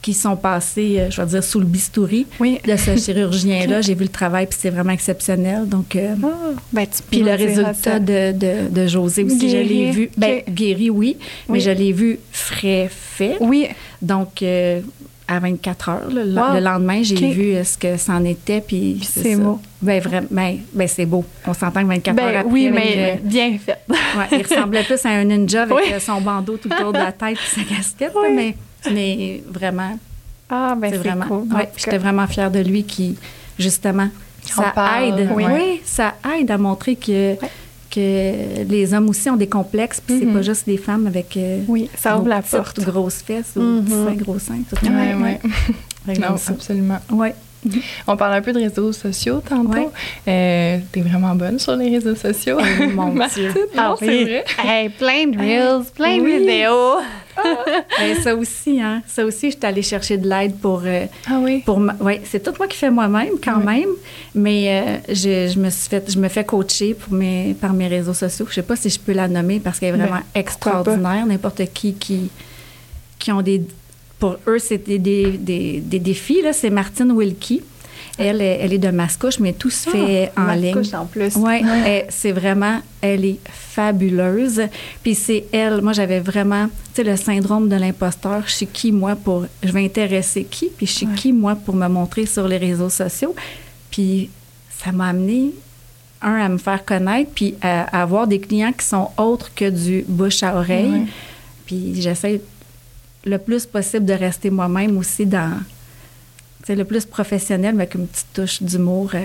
qui 0.00 0.14
sont 0.14 0.36
passés, 0.36 0.96
euh, 0.98 1.10
je 1.10 1.20
vais 1.20 1.26
dire, 1.28 1.42
sous 1.44 1.58
le 1.58 1.66
bistouri 1.66 2.26
Oui. 2.40 2.58
de 2.66 2.76
ce 2.76 2.96
chirurgien-là. 3.04 3.80
J'ai 3.80 3.94
vu 3.94 4.04
le 4.04 4.08
travail, 4.10 4.46
puis 4.46 4.56
c'est 4.60 4.70
vraiment 4.70 4.92
exceptionnel. 4.92 5.68
Donc, 5.68 5.96
euh, 5.96 6.14
Ah, 6.22 6.28
ben, 6.72 6.86
tu 6.86 7.02
Puis 7.10 7.20
le 7.20 7.32
résultat 7.32 7.98
de, 7.98 8.32
de, 8.32 8.68
de 8.70 8.86
José 8.86 9.24
aussi, 9.24 9.48
je 9.50 9.56
l'ai 9.56 9.64
Guéri, 9.66 9.90
vu. 9.90 10.10
Ben, 10.16 10.42
guéri, 10.48 10.90
oui, 10.90 11.16
mais 11.48 11.54
Oui. 11.54 11.60
je 11.60 11.70
l'ai 11.70 11.92
vu 11.92 12.18
frais 12.32 12.88
fait. 12.90 13.36
Oui. 13.40 13.66
Donc, 14.00 14.42
euh, 14.42 14.80
à 15.30 15.40
24 15.40 15.88
heures, 15.90 16.08
le, 16.10 16.22
Wow. 16.34 16.54
le 16.54 16.60
lendemain, 16.60 17.02
j'ai 17.02 17.16
vu 17.32 17.52
euh, 17.54 17.62
ce 17.64 17.76
que 17.76 17.96
c'en 17.98 18.24
était. 18.24 18.62
Puis, 18.62 19.00
c'est 19.02 19.36
beau. 19.36 19.60
Ben, 19.82 20.00
vraiment, 20.00 20.26
ben, 20.30 20.58
ben, 20.72 20.88
c'est 20.88 21.04
beau. 21.06 21.24
On 21.46 21.52
s'entend 21.52 21.82
que 21.82 21.88
24 21.88 22.18
heures 22.18 22.26
Ben 22.32 22.36
après. 22.38 22.50
oui, 22.52 22.70
mais 22.72 23.20
bien 23.22 23.58
fait. 23.58 23.78
ouais, 23.90 24.24
il 24.32 24.42
ressemblait 24.42 24.82
plus 24.84 25.04
à 25.04 25.10
un 25.10 25.24
ninja 25.24 25.62
avec 25.64 25.76
Oui. 25.76 25.82
euh, 25.92 25.98
son 26.00 26.20
bandeau 26.22 26.56
tout 26.56 26.72
autour 26.72 26.92
de 26.94 26.98
la 26.98 27.12
tête 27.12 27.36
et 27.36 27.60
sa 27.60 27.62
casquette. 27.74 28.12
Oui. 28.16 28.28
mais, 28.34 28.54
mais 28.92 29.42
vraiment, 29.48 29.98
Ah, 30.50 30.74
ben 30.78 30.90
c'est 30.90 30.96
c'est 30.96 31.02
vraiment. 31.08 31.26
cool. 31.26 31.52
ouais, 31.54 31.68
J'étais 31.76 31.98
vraiment 31.98 32.26
fière 32.26 32.50
de 32.50 32.60
lui 32.60 32.84
qui, 32.84 33.16
justement, 33.58 34.08
On 34.56 34.62
ça 34.62 34.70
parle, 34.74 35.18
aide. 35.20 35.28
oui. 35.34 35.44
Oui, 35.46 35.80
ça 35.84 36.14
aide 36.38 36.50
à 36.50 36.56
montrer 36.58 36.96
que, 36.96 37.34
que 37.90 38.62
les 38.68 38.94
hommes 38.94 39.08
aussi 39.08 39.28
ont 39.30 39.36
des 39.36 39.48
complexes, 39.48 40.00
puis 40.00 40.18
c'est 40.20 40.24
Mhm. 40.26 40.34
pas 40.34 40.42
juste 40.42 40.66
des 40.66 40.76
femmes 40.78 41.06
avec. 41.06 41.36
euh, 41.36 41.60
Oui, 41.68 41.90
ça 41.96 42.16
ouvre 42.18 42.28
la 42.28 42.42
porte. 42.42 42.80
grosses 42.80 43.22
fesses 43.22 43.52
ou 43.56 43.60
Mhm. 43.60 43.84
petits 43.84 43.92
seins, 43.92 44.14
gros 44.24 44.38
seins. 44.38 44.60
tout 44.68 44.76
ça. 44.82 44.90
Ouais, 44.90 45.14
ouais. 45.14 46.18
Non, 46.18 46.36
ça. 46.38 46.52
absolument. 46.52 46.98
Ouais. 47.10 47.34
On 48.06 48.16
parle 48.16 48.34
un 48.34 48.40
peu 48.40 48.52
de 48.52 48.60
réseaux 48.60 48.92
sociaux 48.92 49.42
tantôt. 49.46 49.72
Ouais. 49.72 49.88
Euh, 50.28 50.78
T'es 50.92 51.00
vraiment 51.00 51.34
bonne 51.34 51.58
sur 51.58 51.74
les 51.76 51.90
réseaux 51.90 52.14
sociaux. 52.14 52.56
Oh, 52.60 52.84
mon 52.94 53.12
Martine, 53.12 53.50
Dieu. 53.52 53.66
non, 53.74 53.82
Ah 53.82 53.94
c'est 53.98 54.06
oui. 54.08 54.22
vrai. 54.24 54.44
Hey, 54.64 54.88
plein 54.90 55.26
de 55.26 55.36
reels, 55.38 55.84
plein 55.94 56.18
de 56.18 56.22
Oui. 56.22 56.38
vidéos. 56.38 56.94
Ben, 57.98 58.14
ça 58.22 58.34
aussi, 58.34 58.80
hein. 58.80 59.02
Ça 59.06 59.24
aussi, 59.24 59.50
je 59.50 59.56
suis 59.56 59.66
allée 59.66 59.82
chercher 59.82 60.16
de 60.16 60.28
l'aide 60.28 60.56
pour. 60.58 60.82
euh, 60.84 61.06
Ah 61.28 61.38
oui? 61.42 61.62
pour 61.64 61.80
ouais, 62.00 62.20
c'est 62.24 62.42
tout 62.42 62.52
moi 62.58 62.66
qui 62.66 62.76
fais 62.76 62.90
moi-même 62.90 63.34
quand 63.42 63.58
Oui. 63.58 63.64
même, 63.66 63.88
mais 64.34 64.82
euh, 65.08 65.14
je, 65.14 65.50
je 65.52 65.58
me 65.58 65.70
suis 65.70 65.88
fait, 65.88 66.10
je 66.10 66.18
me 66.18 66.28
fais 66.28 66.44
coacher 66.44 66.94
pour 66.94 67.12
mes, 67.12 67.54
par 67.60 67.72
mes 67.72 67.88
réseaux 67.88 68.14
sociaux. 68.14 68.46
Je 68.48 68.54
sais 68.56 68.62
pas 68.62 68.76
si 68.76 68.88
je 68.90 68.98
peux 69.00 69.12
la 69.12 69.28
nommer 69.28 69.60
parce 69.60 69.78
qu'elle 69.78 69.94
est 69.94 69.98
vraiment 69.98 70.16
Ben, 70.34 70.40
extraordinaire. 70.40 71.26
N'importe 71.26 71.62
qui 71.72 71.94
qui 71.94 72.30
qui 73.18 73.32
ont 73.32 73.42
des, 73.42 73.62
pour 74.18 74.36
eux 74.46 74.58
c'est 74.58 74.78
des, 74.78 74.98
des, 74.98 75.32
des, 75.32 75.80
des 75.80 75.98
défis 75.98 76.42
là. 76.42 76.52
C'est 76.52 76.70
Martine 76.70 77.12
Wilkie. 77.12 77.62
Elle, 78.18 78.42
est- 78.42 78.58
elle 78.60 78.72
est 78.72 78.78
de 78.78 78.90
Mascouche, 78.90 79.38
mais 79.38 79.52
tout 79.52 79.70
se 79.70 79.88
fait 79.90 80.32
Ah, 80.34 80.42
en 80.42 80.44
ma 80.46 80.56
ligne. 80.56 80.74
couche 80.74 80.92
en 80.94 81.06
plus. 81.06 81.36
Oui, 81.36 81.62
c'est 82.08 82.32
vraiment, 82.32 82.80
elle 83.00 83.24
est 83.24 83.38
fabuleuse. 83.48 84.62
Puis 85.02 85.14
c'est 85.14 85.44
elle, 85.52 85.80
moi 85.82 85.92
j'avais 85.92 86.20
vraiment, 86.20 86.66
tu 86.66 86.72
sais, 86.94 87.04
le 87.04 87.16
syndrome 87.16 87.68
de 87.68 87.76
l'imposteur. 87.76 88.42
Je 88.46 88.52
suis 88.52 88.66
qui, 88.66 88.90
moi, 88.92 89.14
pour, 89.16 89.46
je 89.62 89.70
vais 89.72 89.84
intéresser 89.84 90.44
qui, 90.44 90.66
puis 90.76 90.86
je 90.86 90.92
suis 90.92 91.06
Ouais. 91.06 91.14
qui, 91.14 91.32
moi, 91.32 91.54
pour 91.54 91.74
me 91.76 91.86
montrer 91.88 92.26
sur 92.26 92.48
les 92.48 92.56
réseaux 92.58 92.90
sociaux? 92.90 93.34
Puis 93.90 94.30
ça 94.82 94.90
m'a 94.92 95.08
amené, 95.08 95.52
un, 96.20 96.34
à 96.34 96.48
me 96.48 96.58
faire 96.58 96.84
connaître, 96.84 97.30
puis 97.34 97.54
à, 97.62 97.96
à 97.98 98.02
avoir 98.02 98.26
des 98.26 98.40
clients 98.40 98.72
qui 98.72 98.84
sont 98.84 99.08
autres 99.16 99.52
que 99.54 99.70
du 99.70 100.04
bouche 100.08 100.42
à 100.42 100.56
oreille. 100.56 100.90
Ouais. 100.90 101.06
Puis 101.66 102.00
j'essaie 102.02 102.40
le 103.24 103.38
plus 103.38 103.66
possible 103.66 104.04
de 104.06 104.12
rester 104.14 104.50
moi-même 104.50 104.96
aussi 104.98 105.24
dans, 105.26 105.52
sais, 106.68 106.76
le 106.76 106.84
plus 106.84 107.04
professionnel, 107.04 107.74
mais 107.74 107.82
avec 107.82 107.94
une 107.94 108.06
petite 108.06 108.26
touche 108.32 108.62
d'humour. 108.62 109.10
euh. 109.14 109.20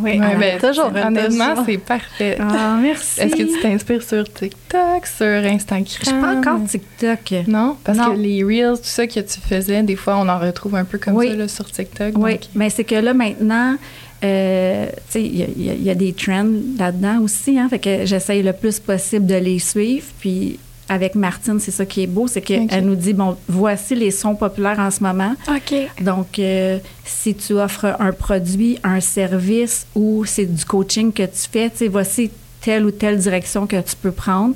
Oui, 0.00 0.18
Ouais, 0.18 0.36
ben, 0.38 0.58
toujours. 0.60 0.90
Honnêtement, 0.94 1.62
c'est 1.66 1.76
parfait. 1.78 2.38
Ah, 2.40 2.78
merci. 2.80 3.20
Est-ce 3.20 3.34
que 3.36 3.42
tu 3.42 3.60
t'inspires 3.60 4.02
sur 4.02 4.24
TikTok, 4.32 5.04
sur 5.06 5.26
Instagram? 5.26 5.84
Je 5.86 6.04
suis 6.08 6.20
pas 6.20 6.36
encore 6.36 6.64
TikTok. 6.66 7.46
Non, 7.48 7.76
parce 7.84 7.98
Non. 7.98 8.12
que 8.14 8.18
les 8.18 8.42
reels, 8.42 8.76
tout 8.78 8.84
ça 8.84 9.06
que 9.06 9.20
tu 9.20 9.40
faisais, 9.40 9.82
des 9.82 9.96
fois, 9.96 10.16
on 10.16 10.28
en 10.28 10.38
retrouve 10.38 10.76
un 10.76 10.84
peu 10.84 10.96
comme 10.98 11.16
Oui. 11.16 11.28
ça 11.28 11.34
là, 11.34 11.48
sur 11.48 11.70
TikTok. 11.70 12.12
Oui, 12.16 12.32
donc- 12.34 12.40
mais 12.54 12.70
c'est 12.70 12.84
que 12.84 12.94
là, 12.94 13.12
maintenant, 13.12 13.76
euh, 14.24 14.86
y, 15.16 15.18
y 15.18 15.46
il 15.56 15.82
y 15.82 15.90
a 15.90 15.94
des 15.94 16.12
trends 16.12 16.46
là-dedans 16.78 17.20
aussi, 17.22 17.58
hein, 17.58 17.68
fait 17.68 17.78
que 17.80 18.06
j'essaye 18.06 18.42
le 18.42 18.52
plus 18.52 18.78
possible 18.78 19.26
de 19.26 19.34
les 19.34 19.58
suivre, 19.58 20.06
puis 20.20 20.58
avec 20.90 21.14
Martine, 21.14 21.58
c'est 21.60 21.70
ça 21.70 21.86
qui 21.86 22.02
est 22.02 22.06
beau, 22.06 22.26
c'est 22.26 22.42
qu'elle 22.42 22.64
Ok. 22.64 22.82
nous 22.82 22.96
dit, 22.96 23.14
bon, 23.14 23.36
voici 23.48 23.94
les 23.94 24.10
sons 24.10 24.34
populaires 24.34 24.78
en 24.78 24.90
ce 24.90 25.02
moment, 25.02 25.34
OK. 25.48 25.74
donc 26.02 26.38
euh, 26.38 26.78
si 27.04 27.34
tu 27.34 27.54
offres 27.54 27.96
un 27.98 28.12
produit, 28.12 28.78
un 28.84 29.00
service 29.00 29.86
ou 29.94 30.24
c'est 30.26 30.44
du 30.46 30.64
coaching 30.64 31.12
que 31.12 31.22
tu 31.22 31.48
fais, 31.50 31.70
tu 31.70 31.76
sais, 31.78 31.88
voici 31.88 32.30
telle 32.60 32.84
ou 32.84 32.90
telle 32.90 33.16
direction 33.18 33.66
que 33.66 33.80
tu 33.80 33.96
peux 33.96 34.12
prendre. 34.12 34.54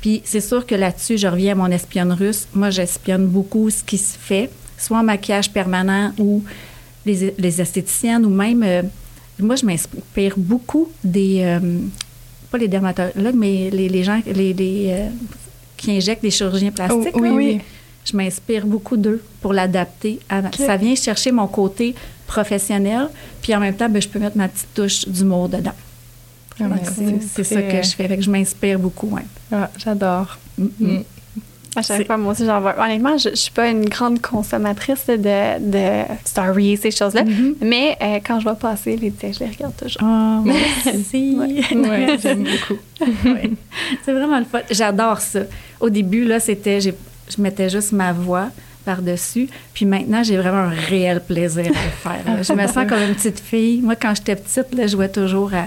Puis 0.00 0.22
c'est 0.24 0.40
sûr 0.40 0.64
que 0.66 0.74
là-dessus, 0.74 1.18
je 1.18 1.26
reviens 1.26 1.52
à 1.52 1.54
mon 1.56 1.70
espionne 1.70 2.12
russe. 2.12 2.46
Moi, 2.54 2.70
j'espionne 2.70 3.26
beaucoup 3.26 3.68
ce 3.70 3.82
qui 3.82 3.98
se 3.98 4.16
fait, 4.18 4.48
soit 4.78 4.98
en 4.98 5.02
maquillage 5.02 5.50
permanent 5.50 6.12
ou 6.18 6.42
les, 7.04 7.34
les 7.36 7.60
esthéticiennes 7.60 8.24
ou 8.24 8.30
même. 8.30 8.62
euh, 8.62 8.82
moi, 9.38 9.56
je 9.56 9.64
m'inspire 9.66 10.34
beaucoup 10.36 10.88
des. 11.02 11.40
euh, 11.42 11.60
pas 12.50 12.58
les 12.58 12.68
dermatologues, 12.68 13.34
mais 13.34 13.70
les, 13.70 13.88
les 13.88 14.02
gens 14.04 14.20
les, 14.26 14.52
les, 14.52 14.86
euh, 14.90 15.08
qui 15.80 15.96
injectent 15.96 16.22
des 16.22 16.30
chirurgiens 16.30 16.70
plastiques. 16.70 17.14
Oh, 17.14 17.20
oui, 17.20 17.28
là. 17.28 17.34
oui. 17.34 17.60
Je 18.04 18.16
m'inspire 18.16 18.66
beaucoup 18.66 18.96
d'eux 18.96 19.22
pour 19.40 19.52
l'adapter. 19.52 20.20
à 20.28 20.42
Ça 20.52 20.76
vient 20.76 20.94
chercher 20.94 21.32
mon 21.32 21.46
côté 21.46 21.94
professionnel, 22.26 23.08
puis 23.42 23.54
en 23.54 23.60
même 23.60 23.74
temps, 23.74 23.88
ben, 23.88 24.00
je 24.00 24.08
peux 24.08 24.18
mettre 24.18 24.36
ma 24.36 24.48
petite 24.48 24.72
touche 24.74 25.08
d'humour 25.08 25.48
dedans. 25.48 25.72
Ah, 26.60 26.64
c'est 27.34 27.44
ça 27.44 27.62
que 27.62 27.82
je 27.82 27.90
fais. 27.94 28.06
Fait 28.08 28.16
que 28.16 28.22
je 28.22 28.30
m'inspire 28.30 28.78
beaucoup, 28.78 29.08
ouais. 29.08 29.24
Ah, 29.50 29.70
J'adore. 29.78 30.38
Mm, 30.58 30.64
mm. 30.64 30.86
Mm. 30.86 31.04
À 31.76 31.82
chaque 31.82 32.06
fois, 32.06 32.16
moi 32.16 32.32
aussi, 32.32 32.44
j'en 32.44 32.60
vois. 32.60 32.74
Honnêtement, 32.82 33.16
je, 33.16 33.30
je 33.30 33.34
suis 33.36 33.50
pas 33.52 33.68
une 33.68 33.88
grande 33.88 34.20
consommatrice 34.20 35.06
de, 35.06 35.58
de 35.60 36.04
stories, 36.24 36.76
ces 36.78 36.90
choses-là. 36.90 37.24
Mhm. 37.24 37.54
Mais 37.60 37.96
euh, 38.02 38.18
quand 38.26 38.40
je 38.40 38.48
vais 38.48 38.56
passer 38.56 38.96
les 38.96 39.12
tiens, 39.12 39.30
je 39.32 39.40
les 39.44 39.50
regarde 39.50 39.76
toujours. 39.76 40.02
Ah, 40.02 40.40
moi 40.44 40.54
aussi. 40.86 41.36
Ouais, 41.38 42.18
j'aime 42.20 42.44
beaucoup. 42.44 42.80
Ouais. 43.24 43.50
C'est 44.04 44.12
vraiment 44.12 44.38
le 44.38 44.44
fun. 44.44 44.60
J'adore 44.70 45.20
ça. 45.20 45.40
Au 45.80 45.88
début, 45.88 46.24
là, 46.24 46.38
c'était, 46.38 46.80
je 46.80 46.92
mettais 47.38 47.70
juste 47.70 47.92
ma 47.92 48.12
voix 48.12 48.48
par-dessus. 48.84 49.48
Puis 49.72 49.86
maintenant, 49.86 50.22
j'ai 50.22 50.36
vraiment 50.36 50.58
un 50.58 50.68
réel 50.88 51.22
plaisir 51.22 51.64
à 51.64 51.68
le 51.68 51.74
faire. 52.24 52.36
là. 52.36 52.42
Je 52.42 52.52
me 52.52 52.66
sens 52.66 52.86
comme 52.88 53.00
une 53.00 53.14
petite 53.14 53.40
fille. 53.40 53.80
Moi, 53.80 53.96
quand 53.96 54.14
j'étais 54.14 54.36
petite, 54.36 54.74
là, 54.74 54.86
je 54.86 54.92
jouais 54.92 55.08
toujours 55.08 55.52
à, 55.54 55.64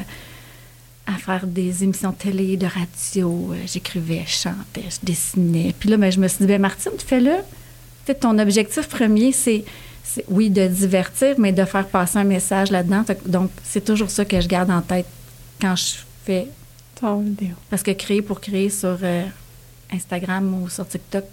à 1.06 1.14
faire 1.14 1.48
des 1.48 1.84
émissions 1.84 2.12
de 2.12 2.16
télé, 2.16 2.58
de 2.58 2.66
radio. 2.66 3.52
Euh, 3.54 3.58
J'écrivais, 3.66 4.24
je 4.26 4.32
chantais, 4.34 4.86
je 4.90 5.06
dessinais. 5.06 5.74
Puis 5.78 5.90
là, 5.90 5.98
ben, 5.98 6.12
je 6.12 6.20
me 6.20 6.28
suis 6.28 6.40
dit, 6.40 6.48
ben 6.48 6.62
Martine, 6.62 6.92
fais-le. 6.98 7.36
Ton 8.20 8.38
objectif 8.40 8.88
premier, 8.88 9.32
c'est, 9.32 9.64
c'est, 10.04 10.26
oui, 10.28 10.50
de 10.50 10.68
divertir, 10.68 11.36
mais 11.38 11.52
de 11.52 11.66
faire 11.66 11.88
passer 11.88 12.18
un 12.18 12.24
message 12.24 12.72
là-dedans. 12.72 13.04
Donc, 13.26 13.52
c'est 13.64 13.84
toujours 13.84 14.10
ça 14.10 14.26
que 14.26 14.40
je 14.40 14.48
garde 14.48 14.72
en 14.72 14.82
tête 14.82 15.06
quand 15.62 15.76
je 15.76 15.96
fais 16.26 16.48
Ton 17.00 17.20
vidéo. 17.20 17.56
parce 17.70 17.84
que 17.84 17.92
créer 17.92 18.22
pour 18.22 18.42
créer 18.42 18.70
sur 18.70 18.98
euh, 19.02 19.24
Instagram 19.92 20.62
ou 20.62 20.70
sur 20.70 20.88
TikTok, 20.88 21.26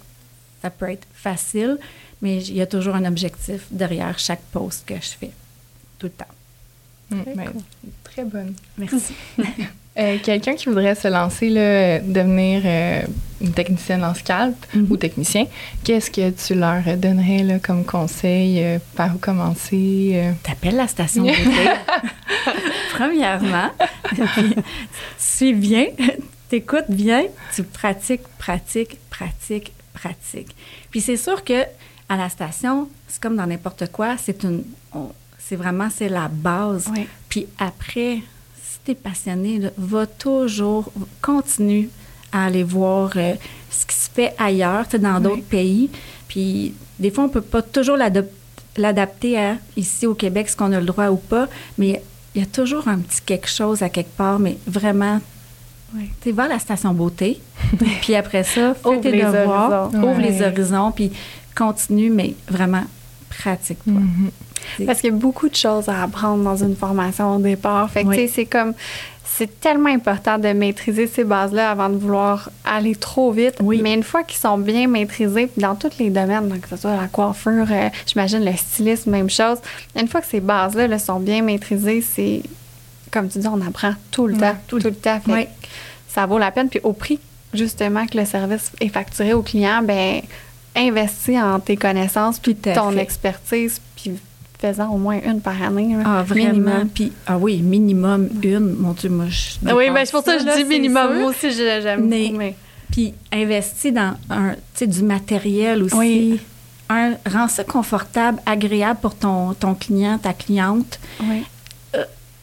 ça 0.61 0.69
peut 0.69 0.89
être 0.89 1.07
facile, 1.13 1.77
mais 2.21 2.43
il 2.43 2.55
y 2.55 2.61
a 2.61 2.67
toujours 2.67 2.95
un 2.95 3.05
objectif 3.05 3.67
derrière 3.71 4.17
chaque 4.19 4.41
post 4.51 4.85
que 4.85 4.95
je 4.95 5.09
fais, 5.19 5.31
tout 5.97 6.07
le 6.07 6.11
temps. 6.11 6.25
Mm, 7.09 7.51
Très 8.13 8.23
bonne. 8.25 8.53
Merci. 8.77 9.13
Euh, 9.99 10.17
Quelqu'un 10.23 10.55
qui 10.55 10.69
voudrait 10.69 10.95
se 10.95 11.09
lancer, 11.09 11.49
là, 11.49 11.99
devenir 11.99 12.61
euh, 12.63 13.01
une 13.41 13.51
technicienne 13.51 14.05
en 14.05 14.13
scalp 14.13 14.55
Mhm. 14.73 14.87
ou 14.89 14.95
technicien, 14.95 15.47
qu'est-ce 15.83 16.09
que 16.09 16.29
tu 16.29 16.55
leur 16.55 16.81
donnerais 16.95 17.43
là, 17.43 17.59
comme 17.59 17.83
conseil? 17.83 18.63
euh, 18.63 18.79
par 18.95 19.13
où 19.13 19.17
commencer? 19.17 20.11
euh? 20.13 20.31
T'appelles 20.43 20.77
la 20.77 20.87
station 20.87 21.23
beauté. 21.23 21.43
Premièrement, 22.93 23.69
puis 24.13 24.21
tu 24.55 24.63
suis 25.19 25.53
bien, 25.53 25.87
t'écoutes 26.47 26.89
bien, 26.89 27.25
tu 27.53 27.63
pratiques, 27.63 28.23
pratiques, 28.37 28.97
pratiques, 29.09 29.73
pratiques. 29.93 30.55
Puis 30.89 31.01
c'est 31.01 31.17
sûr 31.17 31.43
que 31.43 31.63
à 32.07 32.15
la 32.15 32.29
station, 32.29 32.87
c'est 33.09 33.21
comme 33.21 33.35
dans 33.35 33.45
n'importe 33.45 33.91
quoi, 33.91 34.15
c'est 34.17 34.41
une, 34.43 34.63
on- 34.93 35.11
c'est 35.51 35.57
vraiment 35.57 35.89
c'est 35.93 36.07
la 36.07 36.29
base. 36.29 36.87
Oui. 36.95 37.05
Puis 37.27 37.45
après, 37.59 38.19
si 38.63 38.79
tu 38.85 38.91
es 38.91 38.95
passionné, 38.95 39.59
là, 39.59 39.69
va 39.77 40.05
toujours, 40.07 40.89
continue 41.21 41.89
à 42.31 42.45
aller 42.45 42.63
voir 42.63 43.11
euh, 43.17 43.33
ce 43.69 43.85
qui 43.85 43.93
se 43.97 44.09
fait 44.09 44.33
ailleurs, 44.37 44.85
dans 44.97 45.19
d'autres 45.19 45.43
pays. 45.43 45.89
Puis 46.29 46.73
des 46.97 47.11
fois, 47.11 47.25
on 47.25 47.29
peut 47.29 47.41
pas 47.41 47.61
toujours 47.61 47.97
l'adapter 48.77 49.37
à 49.37 49.57
ici 49.75 50.07
au 50.07 50.13
Québec, 50.15 50.47
ce 50.47 50.55
qu'on 50.55 50.71
a 50.71 50.79
le 50.79 50.85
droit 50.85 51.07
ou 51.09 51.17
pas, 51.17 51.49
mais 51.77 52.01
il 52.33 52.39
y 52.39 52.43
a 52.45 52.47
toujours 52.47 52.87
un 52.87 52.99
petit 52.99 53.19
quelque 53.21 53.49
chose 53.49 53.83
à 53.83 53.89
quelque 53.89 54.15
part, 54.15 54.39
mais 54.39 54.55
vraiment, 54.65 55.19
Oui. 55.93 56.03
tu 56.21 56.29
sais, 56.29 56.31
va 56.31 56.43
à 56.43 56.47
la 56.47 56.59
station 56.59 56.93
beauté, 56.93 57.41
puis 58.01 58.15
après 58.15 58.45
ça, 58.45 58.73
fais 58.81 58.87
Ouvre 58.87 59.01
tes 59.01 59.11
les 59.11 59.21
devoirs, 59.25 59.89
horizons. 59.93 60.03
ouvre 60.11 60.21
les 60.21 60.41
horizons, 60.41 60.91
puis 60.93 61.11
continue, 61.53 62.09
mais 62.09 62.35
vraiment 62.47 62.85
pratique-toi. 63.37 63.93
Mhm. 63.93 64.31
Parce 64.85 65.01
qu'il 65.01 65.09
y 65.09 65.13
a 65.13 65.15
beaucoup 65.17 65.49
de 65.49 65.55
choses 65.55 65.89
à 65.89 66.03
apprendre 66.03 66.43
dans 66.43 66.55
une 66.63 66.75
formation 66.75 67.35
au 67.35 67.39
départ. 67.39 67.89
Fait 67.89 68.03
que, 68.03 68.09
Oui. 68.09 68.15
tu 68.17 68.21
sais, 68.27 68.33
c'est 68.33 68.45
comme. 68.45 68.73
C'est 69.33 69.59
tellement 69.61 69.89
important 69.89 70.37
de 70.37 70.49
maîtriser 70.49 71.07
ces 71.07 71.23
bases-là 71.23 71.71
avant 71.71 71.89
de 71.89 71.95
vouloir 71.95 72.51
aller 72.65 72.95
trop 72.95 73.31
vite. 73.31 73.55
Oui. 73.61 73.79
Mais 73.81 73.93
une 73.93 74.03
fois 74.03 74.23
qu'ils 74.23 74.37
sont 74.39 74.57
bien 74.57 74.87
maîtrisés, 74.87 75.47
puis 75.47 75.61
dans 75.61 75.73
tous 75.75 75.97
les 75.99 76.09
domaines, 76.09 76.49
donc 76.49 76.59
que 76.61 76.67
ce 76.69 76.75
soit 76.75 76.95
la 76.95 77.07
coiffure, 77.07 77.65
euh, 77.71 77.89
j'imagine 78.05 78.43
le 78.43 78.55
stylisme, 78.55 79.09
même 79.09 79.29
chose. 79.29 79.57
Une 79.99 80.07
fois 80.09 80.19
que 80.21 80.27
ces 80.27 80.41
bases-là 80.41 80.85
là, 80.87 80.99
sont 80.99 81.19
bien 81.19 81.41
maîtrisées, 81.41 82.01
c'est. 82.01 82.43
Comme 83.09 83.29
tu 83.29 83.39
dis, 83.39 83.47
on 83.47 83.61
apprend 83.65 83.93
tout 84.11 84.27
le 84.27 84.37
temps. 84.37 84.55
tout 84.67 84.79
Tout, 84.79 84.87
le- 84.89 84.93
temps. 84.95 85.19
Fait 85.25 85.45
que 85.45 85.49
ça 86.09 86.25
vaut 86.25 86.37
la 86.37 86.51
peine. 86.51 86.69
Puis 86.69 86.81
au 86.83 86.93
prix, 86.93 87.19
justement, 87.53 88.05
que 88.05 88.17
le 88.17 88.25
service 88.25 88.71
est 88.81 88.89
facturé 88.89 89.33
au 89.33 89.41
client, 89.41 89.81
ben 89.81 90.21
investis 90.75 91.37
en 91.37 91.59
tes 91.59 91.75
connaissances, 91.77 92.39
puis 92.39 92.55
ton 92.55 92.91
fait. 92.91 92.99
expertise, 93.01 93.81
puis 93.95 94.11
faisant 94.59 94.89
au 94.93 94.97
moins 94.97 95.19
une 95.25 95.41
par 95.41 95.61
année. 95.61 95.95
là. 95.95 96.03
Ah, 96.05 96.23
vraiment. 96.23 96.51
Minimum. 96.53 96.89
Puis, 96.89 97.11
ah 97.27 97.37
oui, 97.37 97.57
minimum 97.61 98.29
une. 98.43 98.75
Mon 98.79 98.91
Dieu, 98.93 99.09
moi, 99.09 99.25
je. 99.29 99.53
Ah 99.67 99.75
oui, 99.75 99.85
dépasse 99.85 99.93
ben 99.95 100.05
c'est 100.05 100.11
pour 100.11 100.23
ça 100.23 100.33
que 100.35 100.41
je 100.41 100.45
là, 100.45 100.55
dis 100.55 100.63
minimum. 100.65 101.07
sûr. 101.07 101.19
Moi 101.21 101.29
aussi, 101.29 101.51
je- 101.51 101.79
j'aime 101.81 102.07
Mais- 102.07 102.25
beaucoup. 102.25 102.37
Mais... 102.37 102.55
Puis, 102.91 103.13
investis 103.31 103.93
dans 103.93 104.13
un, 104.29 104.51
tu 104.51 104.57
sais, 104.75 104.87
du 104.87 105.01
matériel 105.03 105.81
aussi. 105.83 105.95
Oui. 105.95 106.39
Un, 106.89 107.13
rends 107.31 107.47
ça 107.47 107.63
confortable, 107.63 108.39
agréable 108.45 108.99
pour 109.01 109.15
ton, 109.15 109.53
ton 109.53 109.73
client, 109.75 110.17
ta 110.17 110.33
cliente. 110.33 110.99
Oui. 111.21 111.43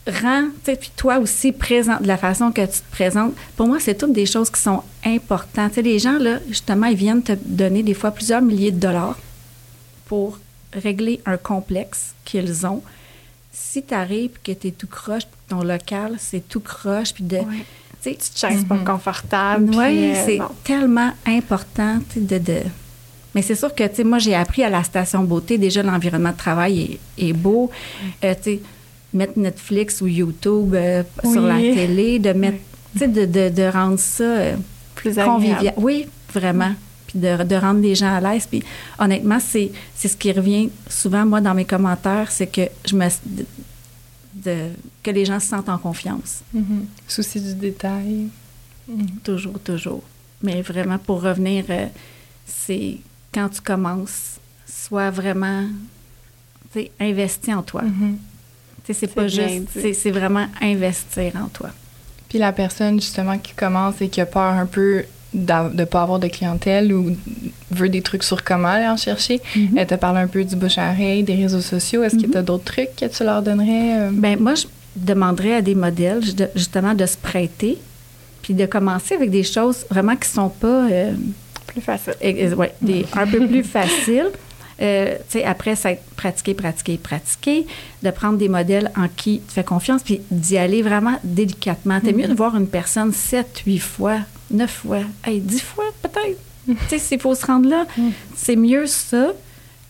Rends, 0.08 0.44
tu 0.64 0.72
sais, 0.72 0.76
puis 0.76 0.90
toi 0.96 1.18
aussi, 1.18 1.52
présente 1.52 2.02
de 2.02 2.06
la 2.08 2.16
façon 2.16 2.50
que 2.50 2.62
tu 2.62 2.78
te 2.78 2.90
présentes. 2.90 3.34
Pour 3.56 3.66
moi, 3.68 3.78
c'est 3.78 3.94
toutes 3.96 4.12
des 4.14 4.24
choses 4.26 4.48
qui 4.50 4.60
sont 4.60 4.82
importantes. 5.04 5.70
Tu 5.72 5.74
sais, 5.76 5.82
les 5.82 5.98
gens, 5.98 6.18
là, 6.18 6.38
justement, 6.48 6.86
ils 6.86 6.96
viennent 6.96 7.22
te 7.22 7.32
donner 7.44 7.82
des 7.82 7.92
fois 7.94 8.10
plusieurs 8.10 8.40
milliers 8.40 8.70
de 8.70 8.80
dollars 8.80 9.18
pour 10.06 10.38
régler 10.72 11.20
un 11.26 11.36
complexe 11.36 12.14
qu'ils 12.24 12.66
ont. 12.66 12.82
Si 13.52 13.82
tu 13.82 13.92
arrives 13.92 14.30
et 14.46 14.54
que 14.54 14.58
tu 14.58 14.68
es 14.68 14.70
tout 14.70 14.86
croche, 14.86 15.24
puis 15.24 15.38
ton 15.48 15.62
local, 15.62 16.16
c'est 16.18 16.48
tout 16.48 16.60
croche, 16.60 17.12
puis 17.12 17.24
de. 17.24 17.38
Tu 18.02 18.10
Petite 18.14 18.38
chaise 18.38 18.64
pas 18.64 18.78
confortable. 18.78 19.70
oui, 19.74 20.12
euh, 20.12 20.22
c'est 20.24 20.38
bon. 20.38 20.48
tellement 20.64 21.10
important 21.26 21.98
de, 22.16 22.38
de- 22.38 22.62
Mais 23.34 23.42
c'est 23.42 23.56
sûr 23.56 23.74
que, 23.74 23.82
tu 23.88 23.96
sais, 23.96 24.04
moi, 24.04 24.18
j'ai 24.18 24.34
appris 24.36 24.62
à 24.62 24.70
la 24.70 24.84
station 24.84 25.24
beauté, 25.24 25.58
déjà, 25.58 25.82
l'environnement 25.82 26.30
de 26.30 26.36
travail 26.36 26.98
est, 27.18 27.28
est 27.28 27.32
beau. 27.32 27.70
Euh, 28.24 28.34
tu 28.40 28.42
sais, 28.52 28.60
mettre 29.12 29.38
Netflix 29.38 30.00
ou 30.00 30.06
YouTube 30.06 30.74
euh, 30.74 31.02
sur 31.22 31.42
la 31.42 31.58
télé, 31.58 32.18
de 32.18 32.32
mettre, 32.32 32.58
de, 32.94 33.24
de, 33.24 33.48
de 33.48 33.72
rendre 33.72 33.98
ça 33.98 34.24
euh, 34.24 34.56
plus 34.94 35.14
convivial. 35.14 35.74
Oui, 35.76 36.06
vraiment. 36.32 36.74
Puis 37.06 37.18
de, 37.18 37.42
de 37.42 37.54
rendre 37.54 37.80
les 37.80 37.94
gens 37.94 38.14
à 38.14 38.20
l'aise. 38.20 38.46
Puis 38.46 38.62
honnêtement, 38.98 39.38
c'est, 39.40 39.72
c'est 39.94 40.08
ce 40.08 40.16
qui 40.16 40.30
revient 40.30 40.68
souvent, 40.88 41.24
moi, 41.24 41.40
dans 41.40 41.54
mes 41.54 41.64
commentaires, 41.64 42.30
c'est 42.30 42.46
que 42.46 42.68
je 42.84 42.94
me... 42.96 43.08
que 45.02 45.10
les 45.10 45.24
gens 45.24 45.40
se 45.40 45.48
sentent 45.48 45.70
en 45.70 45.78
confiance. 45.78 46.42
Mhm. 46.52 46.86
Souci 47.06 47.40
du 47.40 47.54
détail. 47.54 48.28
Mhm. 48.86 49.06
Toujours, 49.24 49.58
toujours. 49.60 50.02
Mais 50.42 50.60
vraiment, 50.62 50.98
pour 50.98 51.22
revenir, 51.22 51.64
euh, 51.70 51.86
c'est 52.46 52.98
quand 53.32 53.48
tu 53.48 53.60
commences, 53.60 54.36
sois 54.66 55.10
vraiment 55.10 55.64
tu 56.72 56.80
sais, 56.80 56.90
investi 57.00 57.54
en 57.54 57.62
toi. 57.62 57.82
Mhm. 57.82 58.18
C'est 58.92 59.14
pas 59.14 59.28
juste, 59.28 59.68
c'est 59.94 60.10
vraiment 60.10 60.46
investir 60.60 61.32
en 61.36 61.48
toi. 61.48 61.70
Puis 62.28 62.38
la 62.38 62.52
personne 62.52 63.00
justement 63.00 63.38
qui 63.38 63.52
commence 63.52 64.00
et 64.00 64.08
qui 64.08 64.20
a 64.20 64.26
peur 64.26 64.52
un 64.52 64.66
peu 64.66 65.04
de 65.34 65.74
ne 65.74 65.84
pas 65.84 66.02
avoir 66.02 66.18
de 66.18 66.28
clientèle 66.28 66.92
ou 66.92 67.14
veut 67.70 67.88
des 67.88 68.00
trucs 68.00 68.22
sur 68.22 68.42
comment 68.44 68.68
aller 68.68 68.86
en 68.86 68.96
chercher, 68.96 69.40
mm-hmm. 69.54 69.68
elle 69.76 69.86
te 69.86 69.94
parle 69.94 70.16
un 70.16 70.26
peu 70.26 70.42
du 70.42 70.56
bouche 70.56 70.78
à 70.78 70.90
oreille, 70.90 71.22
des 71.22 71.34
réseaux 71.34 71.60
sociaux. 71.60 72.02
Est-ce 72.02 72.16
que 72.16 72.30
tu 72.30 72.36
as 72.36 72.42
d'autres 72.42 72.64
trucs 72.64 72.96
que 72.96 73.04
tu 73.04 73.24
leur 73.24 73.42
donnerais? 73.42 74.00
Euh? 74.00 74.10
Ben 74.12 74.38
moi, 74.38 74.54
je 74.54 74.64
demanderais 74.96 75.54
à 75.56 75.62
des 75.62 75.74
modèles 75.74 76.22
justement 76.54 76.94
de 76.94 77.04
se 77.04 77.16
prêter 77.16 77.78
puis 78.42 78.54
de 78.54 78.66
commencer 78.66 79.14
avec 79.14 79.30
des 79.30 79.42
choses 79.42 79.84
vraiment 79.90 80.16
qui 80.16 80.28
sont 80.28 80.48
pas... 80.48 80.88
Euh, 80.88 81.12
plus 81.66 81.82
faciles. 81.82 82.14
Ouais, 82.56 82.74
des, 82.80 83.04
un 83.12 83.26
peu 83.26 83.46
plus 83.46 83.62
faciles. 83.64 84.30
Euh, 84.80 85.16
après, 85.44 85.74
ça 85.74 85.90
pratiquer, 86.16 86.54
pratiquer, 86.54 86.98
pratiquer, 86.98 87.66
de 88.02 88.10
prendre 88.10 88.38
des 88.38 88.48
modèles 88.48 88.92
en 88.96 89.08
qui 89.08 89.40
tu 89.46 89.54
fais 89.54 89.64
confiance, 89.64 90.02
puis 90.02 90.20
d'y 90.30 90.56
aller 90.56 90.82
vraiment 90.82 91.18
délicatement. 91.24 92.00
T'es 92.00 92.12
mieux 92.12 92.28
de 92.28 92.32
mm-hmm. 92.32 92.36
voir 92.36 92.56
une 92.56 92.68
personne 92.68 93.12
7, 93.12 93.62
8 93.66 93.78
fois, 93.78 94.18
9 94.50 94.70
fois, 94.70 95.00
hey, 95.24 95.40
10 95.40 95.60
fois 95.60 95.84
peut-être. 96.02 96.38
tu 96.66 96.76
sais, 96.88 96.98
s'il 96.98 97.20
faut 97.20 97.34
se 97.34 97.44
rendre 97.46 97.68
là, 97.68 97.86
mm. 97.96 98.10
c'est 98.36 98.56
mieux 98.56 98.86
ça 98.86 99.32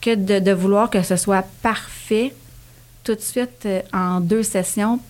que 0.00 0.14
de, 0.14 0.52
vouloir 0.52 0.90
que 0.90 1.02
ce 1.02 1.16
soit 1.16 1.44
parfait 1.62 2.34
tout 3.04 3.14
de 3.14 3.20
suite 3.20 3.66
euh, 3.66 3.82
en 3.92 4.20
deux 4.20 4.42
sessions 4.42 5.00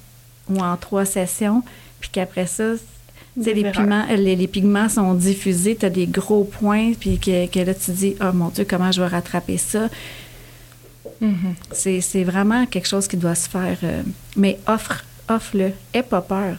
ou 0.49 0.61
en 0.61 0.77
trois 0.77 1.05
sessions, 1.05 1.63
puis 2.01 2.11
qu'après 2.11 2.47
ça, 2.47 2.73
les 3.45 3.71
pigments, 3.71 4.05
les, 4.17 4.49
pigments 4.49 4.89
sont 4.89 5.15
diffusés, 5.15 5.77
tu 5.77 5.87
as 5.87 5.91
des 5.91 6.07
gros 6.07 6.45
points, 6.45 6.93
puis 6.99 7.19
que, 7.19 7.65
là, 7.65 7.75
tu 7.75 7.91
dis, 7.93 8.15
oh 8.21 8.33
mon 8.33 8.49
Dieu, 8.49 8.67
comment 8.69 8.93
je 8.93 9.01
vais 9.01 9.09
rattraper 9.09 9.59
ça? 9.59 9.89
Mm-hmm. 11.23 12.01
C'est 12.01 12.25
vraiment 12.25 12.67
quelque 12.67 12.87
chose 12.87 13.09
qui 13.09 13.17
doit 13.17 13.35
se 13.35 13.49
faire. 13.49 13.79
Euh, 13.83 14.03
mais 14.37 14.59
offre, 14.67 15.05
offre-le. 15.29 15.73
Aie 15.93 16.03
pas 16.03 16.21
peur. 16.21 16.57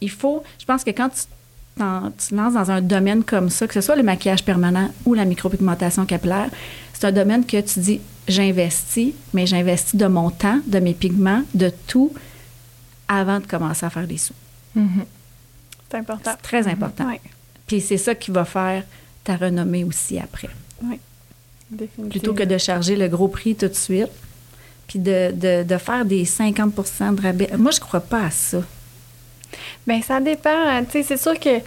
il 0.00 0.10
faut, 0.10 0.42
je 0.58 0.64
pense 0.64 0.84
que 0.84 0.90
quand 0.90 1.08
tu, 1.08 1.22
tu 1.76 2.34
lances 2.34 2.54
dans 2.54 2.70
un 2.70 2.80
domaine 2.80 3.22
comme 3.22 3.50
ça, 3.50 3.66
que 3.66 3.74
ce 3.74 3.80
soit 3.80 3.96
le 3.96 4.02
maquillage 4.02 4.44
permanent 4.44 4.90
ou 5.04 5.14
la 5.14 5.24
micropigmentation 5.24 6.04
capillaire, 6.06 6.50
c'est 6.92 7.06
un 7.06 7.12
domaine 7.12 7.44
que 7.46 7.60
tu 7.60 7.78
dis, 7.78 8.00
j'investis, 8.26 9.12
mais 9.32 9.46
j'investis 9.46 9.94
de 9.94 10.06
mon 10.06 10.30
temps, 10.30 10.60
de 10.66 10.80
mes 10.80 10.94
pigments, 10.94 11.42
de 11.54 11.70
tout, 11.86 12.12
avant 13.06 13.38
de 13.38 13.46
commencer 13.46 13.86
à 13.86 13.90
faire 13.90 14.06
des 14.06 14.18
sous. 14.18 14.34
Mm-hmm. 14.76 15.04
C'est 15.90 15.96
important. 15.98 16.30
C'est 16.30 16.42
très 16.42 16.68
important. 16.68 17.10
Puis 17.66 17.80
c'est 17.80 17.98
ça 17.98 18.14
qui 18.14 18.30
va 18.30 18.44
faire 18.44 18.84
ta 19.24 19.36
renommée 19.36 19.84
aussi 19.84 20.18
après. 20.18 20.48
Oui, 20.82 20.98
définitivement. 21.70 22.10
Plutôt 22.10 22.34
que 22.34 22.42
de 22.42 22.58
charger 22.58 22.96
le 22.96 23.08
gros 23.08 23.28
prix 23.28 23.54
tout 23.54 23.68
de 23.68 23.74
suite, 23.74 24.10
puis 24.86 24.98
de, 24.98 25.32
de, 25.32 25.62
de 25.64 25.78
faire 25.78 26.04
des 26.04 26.24
50% 26.24 27.14
de 27.14 27.22
rabais. 27.22 27.50
Moi, 27.58 27.70
je 27.70 27.80
crois 27.80 28.00
pas 28.00 28.24
à 28.24 28.30
ça. 28.30 28.62
Bien, 29.86 30.00
ça 30.02 30.20
dépend. 30.20 30.50
Hein. 30.50 30.84
Tu 30.84 30.92
sais, 30.92 31.02
c'est 31.02 31.16
sûr 31.16 31.38
que 31.38 31.60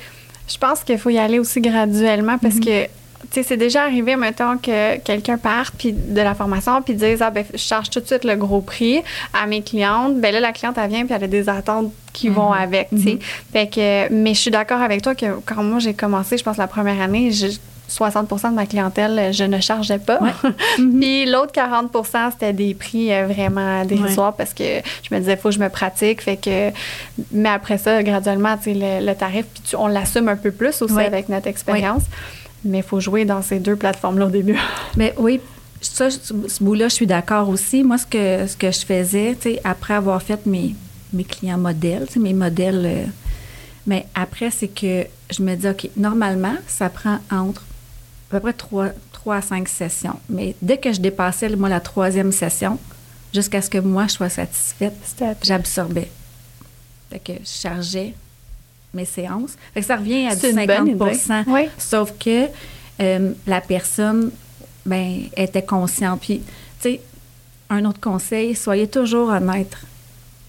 je 0.47 0.57
pense 0.57 0.84
qu'il 0.84 0.97
faut 0.97 1.09
y 1.09 1.17
aller 1.17 1.39
aussi 1.39 1.61
graduellement 1.61 2.38
parce 2.38 2.55
mhm. 2.55 2.65
que 2.65 2.88
c'est 3.30 3.57
déjà 3.57 3.84
arrivé, 3.84 4.15
mettons, 4.15 4.57
que 4.57 4.97
quelqu'un 4.97 5.38
parte 5.38 5.74
puis 5.78 5.93
de 5.93 6.22
la 6.22 6.34
formation 6.36 6.82
puis 6.82 6.95
dise, 6.95 7.22
ah, 7.22 7.30
ben, 7.30 7.45
je 7.51 7.57
charge 7.57 7.89
tout 7.89 7.99
de 7.99 8.05
suite 8.05 8.24
le 8.24 8.36
gros 8.36 8.61
prix 8.61 9.01
à 9.34 9.47
mes 9.47 9.61
clientes. 9.61 10.19
Ben 10.19 10.34
là, 10.34 10.39
la 10.39 10.51
cliente, 10.51 10.78
elle 10.78 10.89
vient 10.89 11.05
puis 11.05 11.13
elle 11.13 11.24
a 11.24 11.28
des 11.28 11.49
attentes 11.49 11.91
qui 12.13 12.30
vont 12.30 12.51
mhm. 12.51 12.61
avec, 12.61 12.89
tu 12.89 13.01
sais. 13.01 13.13
Mhm. 13.13 13.19
Fait 13.53 13.67
que, 13.67 14.13
mais 14.13 14.34
je 14.34 14.39
suis 14.39 14.51
d'accord 14.51 14.82
avec 14.82 15.01
toi 15.01 15.15
que 15.15 15.39
quand 15.45 15.63
moi 15.63 15.80
j'ai 15.80 15.93
commencé, 15.93 16.38
je 16.38 16.43
pense 16.43 16.57
la 16.57 16.67
première 16.67 16.99
année, 17.01 17.32
60% 17.32 18.51
de 18.51 18.55
ma 18.55 18.65
clientèle, 18.65 19.34
je 19.34 19.43
ne 19.43 19.59
chargeais 19.59 19.99
pas. 19.99 20.19
Mhm. 20.78 20.99
puis 20.99 21.26
l'autre 21.26 21.51
40% 21.53 22.32
c'était 22.32 22.53
des 22.53 22.74
prix 22.74 23.13
euh, 23.13 23.28
vraiment 23.28 23.84
dérisoires 23.86 24.34
parce 24.34 24.53
que 24.53 24.63
je 25.03 25.13
me 25.13 25.19
disais, 25.19 25.34
il 25.34 25.38
faut 25.38 25.49
que 25.49 25.55
je 25.55 25.59
me 25.59 25.69
pratique. 25.69 26.22
Fait 26.22 26.38
que, 26.38 26.72
mais 27.32 27.49
après 27.49 27.78
ça, 27.78 28.01
graduellement, 28.03 28.57
sais, 28.61 28.74
le, 28.76 29.13
tarif, 29.13 29.45
puis 29.45 29.76
on 29.78 29.88
l'assume 29.88 30.30
un 30.30 30.36
peu 30.36 30.51
plus 30.51 30.82
aussi 30.82 30.99
avec 30.99 31.30
notre 31.30 31.47
expérience. 31.47 32.03
Mais 32.64 32.80
il 32.80 32.84
faut 32.84 32.99
jouer 32.99 33.26
dans 33.26 33.41
ces 33.41 33.59
deux 33.59 33.76
plateformes-là 33.76 34.28
au 34.28 34.30
début. 34.30 34.57
Mais 34.97 35.14
oui, 35.18 35.39
ça, 35.82 36.09
ce 36.12 36.64
bout-là, 36.64 36.88
je 36.88 36.93
suis 36.93 37.07
d'accord 37.07 37.49
aussi. 37.49 37.84
Moi, 37.84 37.97
ce 37.97 38.05
que, 38.05 38.47
ce 38.47 38.55
que 38.55 38.72
je 38.72 38.86
faisais, 38.86 39.38
après 39.64 39.95
avoir 39.95 40.22
fait 40.22 40.45
mes, 40.45 40.76
mes 41.14 41.24
clients 41.24 41.57
modèles, 41.57 42.07
mes 42.18 42.34
modèles. 42.34 42.86
Euh, 42.86 43.05
mais 43.88 44.05
après, 44.14 44.51
c'est 44.51 44.68
que 44.68 45.05
je 45.32 45.41
me 45.41 45.55
dis, 45.55 45.68
OK, 45.68 45.89
normalement, 45.97 46.55
ça 46.68 46.89
prend 46.89 47.18
entre 47.32 47.62
à 47.62 48.32
peu 48.32 48.39
près 48.39 48.53
trois, 48.53 48.89
trois 49.12 49.38
à 49.38 49.41
cinq 49.41 49.68
sessions. 49.68 50.20
Mais 50.30 50.55
dès 50.62 50.78
que 50.78 50.93
je 50.93 51.01
dépassais, 51.01 51.49
moi, 51.55 51.68
la 51.68 51.80
troisième 51.80 52.32
session, 52.32 52.78
jusqu'à 53.34 53.62
ce 53.62 53.70
que 53.70 53.80
moi, 53.80 54.07
je 54.07 54.14
sois 54.14 54.30
satisfaite, 54.30 54.93
j'absorbais. 55.41 56.09
Fait 57.09 57.20
que 57.20 57.34
je 57.43 57.62
chargeais 57.62 58.14
mes 58.93 59.05
séances. 59.05 59.57
ça 59.81 59.95
revient 59.95 60.27
à 60.27 60.35
du 60.35 60.45
50% 60.45 61.67
Sauf 61.77 62.13
que 62.17 62.47
euh, 63.01 63.31
la 63.47 63.61
personne 63.61 64.31
ben, 64.85 65.21
était 65.35 65.63
consciente. 65.63 66.21
Puis, 66.21 66.39
tu 66.39 66.43
sais, 66.81 67.01
un 67.69 67.85
autre 67.85 67.99
conseil, 67.99 68.55
soyez 68.55 68.87
toujours 68.87 69.29
honnête 69.29 69.75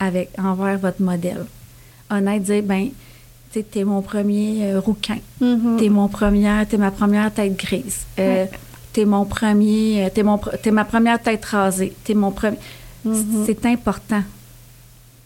avec, 0.01 0.31
envers 0.39 0.79
votre 0.79 1.01
modèle. 1.01 1.45
Honnête, 2.11 2.43
dire, 2.43 2.63
ben, 2.63 2.89
tu 3.53 3.61
sais, 3.61 3.63
t'es 3.63 3.85
mon 3.85 4.03
premier 4.03 4.73
euh, 4.73 4.81
rouquin. 4.81 5.19
Mm-hmm. 5.41 5.77
T'es 5.79 5.89
mon 5.89 6.09
première, 6.09 6.67
t'es 6.67 6.79
ma 6.79 6.91
première 6.91 7.33
tête 7.33 7.57
grise. 7.57 8.01
Euh, 8.19 8.47
T'es 8.93 9.07
mon 9.07 9.25
premier, 9.25 10.11
t'es, 10.15 10.23
mon, 10.23 10.39
t'es 10.63 10.71
ma 10.71 10.85
première 10.85 11.19
tête 11.19 11.43
rasée. 11.47 11.95
T'es 12.05 12.13
mon 12.13 12.31
premier. 12.31 12.59
Mm-hmm. 13.07 13.47
C'est 13.47 13.65
important 13.65 14.23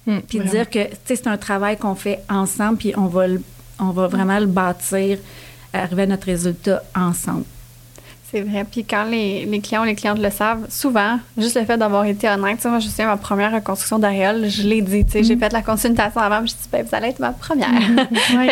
Hmm, 0.06 0.20
puis 0.20 0.38
dire 0.40 0.70
que 0.70 0.78
c'est 1.04 1.26
un 1.26 1.36
travail 1.36 1.76
qu'on 1.76 1.94
fait 1.94 2.20
ensemble, 2.28 2.78
puis 2.78 2.92
on 2.96 3.06
va, 3.06 3.26
on 3.80 3.90
va 3.90 4.06
vraiment 4.06 4.38
le 4.38 4.46
bâtir, 4.46 5.18
arriver 5.72 6.02
à 6.02 6.06
notre 6.06 6.26
résultat 6.26 6.82
ensemble. 6.94 7.44
C'est 8.30 8.40
vrai. 8.40 8.64
Puis 8.70 8.84
quand 8.84 9.04
les, 9.04 9.44
les, 9.46 9.60
clients 9.60 9.82
ou 9.82 9.84
les 9.84 9.94
clientes 9.94 10.18
le 10.18 10.30
savent, 10.30 10.66
souvent, 10.68 11.18
juste 11.38 11.56
le 11.56 11.64
fait 11.64 11.76
d'avoir 11.76 12.04
été 12.04 12.28
honnête, 12.28 12.64
moi, 12.64 12.80
je 12.80 12.88
sais, 12.88 13.04
ma 13.04 13.16
première 13.16 13.52
reconstruction 13.52 13.98
d'aréole, 13.98 14.48
je 14.48 14.62
l'ai 14.62 14.82
dit, 14.82 15.04
j'ai 15.12 15.36
hmm. 15.36 15.38
fait 15.38 15.52
la 15.52 15.62
consultation 15.62 16.20
avant, 16.20 16.38
je 16.38 16.42
me 16.42 16.46
suis 16.48 16.56
dit, 16.62 16.68
ben, 16.72 16.84
vous 16.84 16.94
allez 16.94 17.08
être 17.08 17.20
ma 17.20 17.32
première. 17.32 17.68
Hmm. 18.28 18.46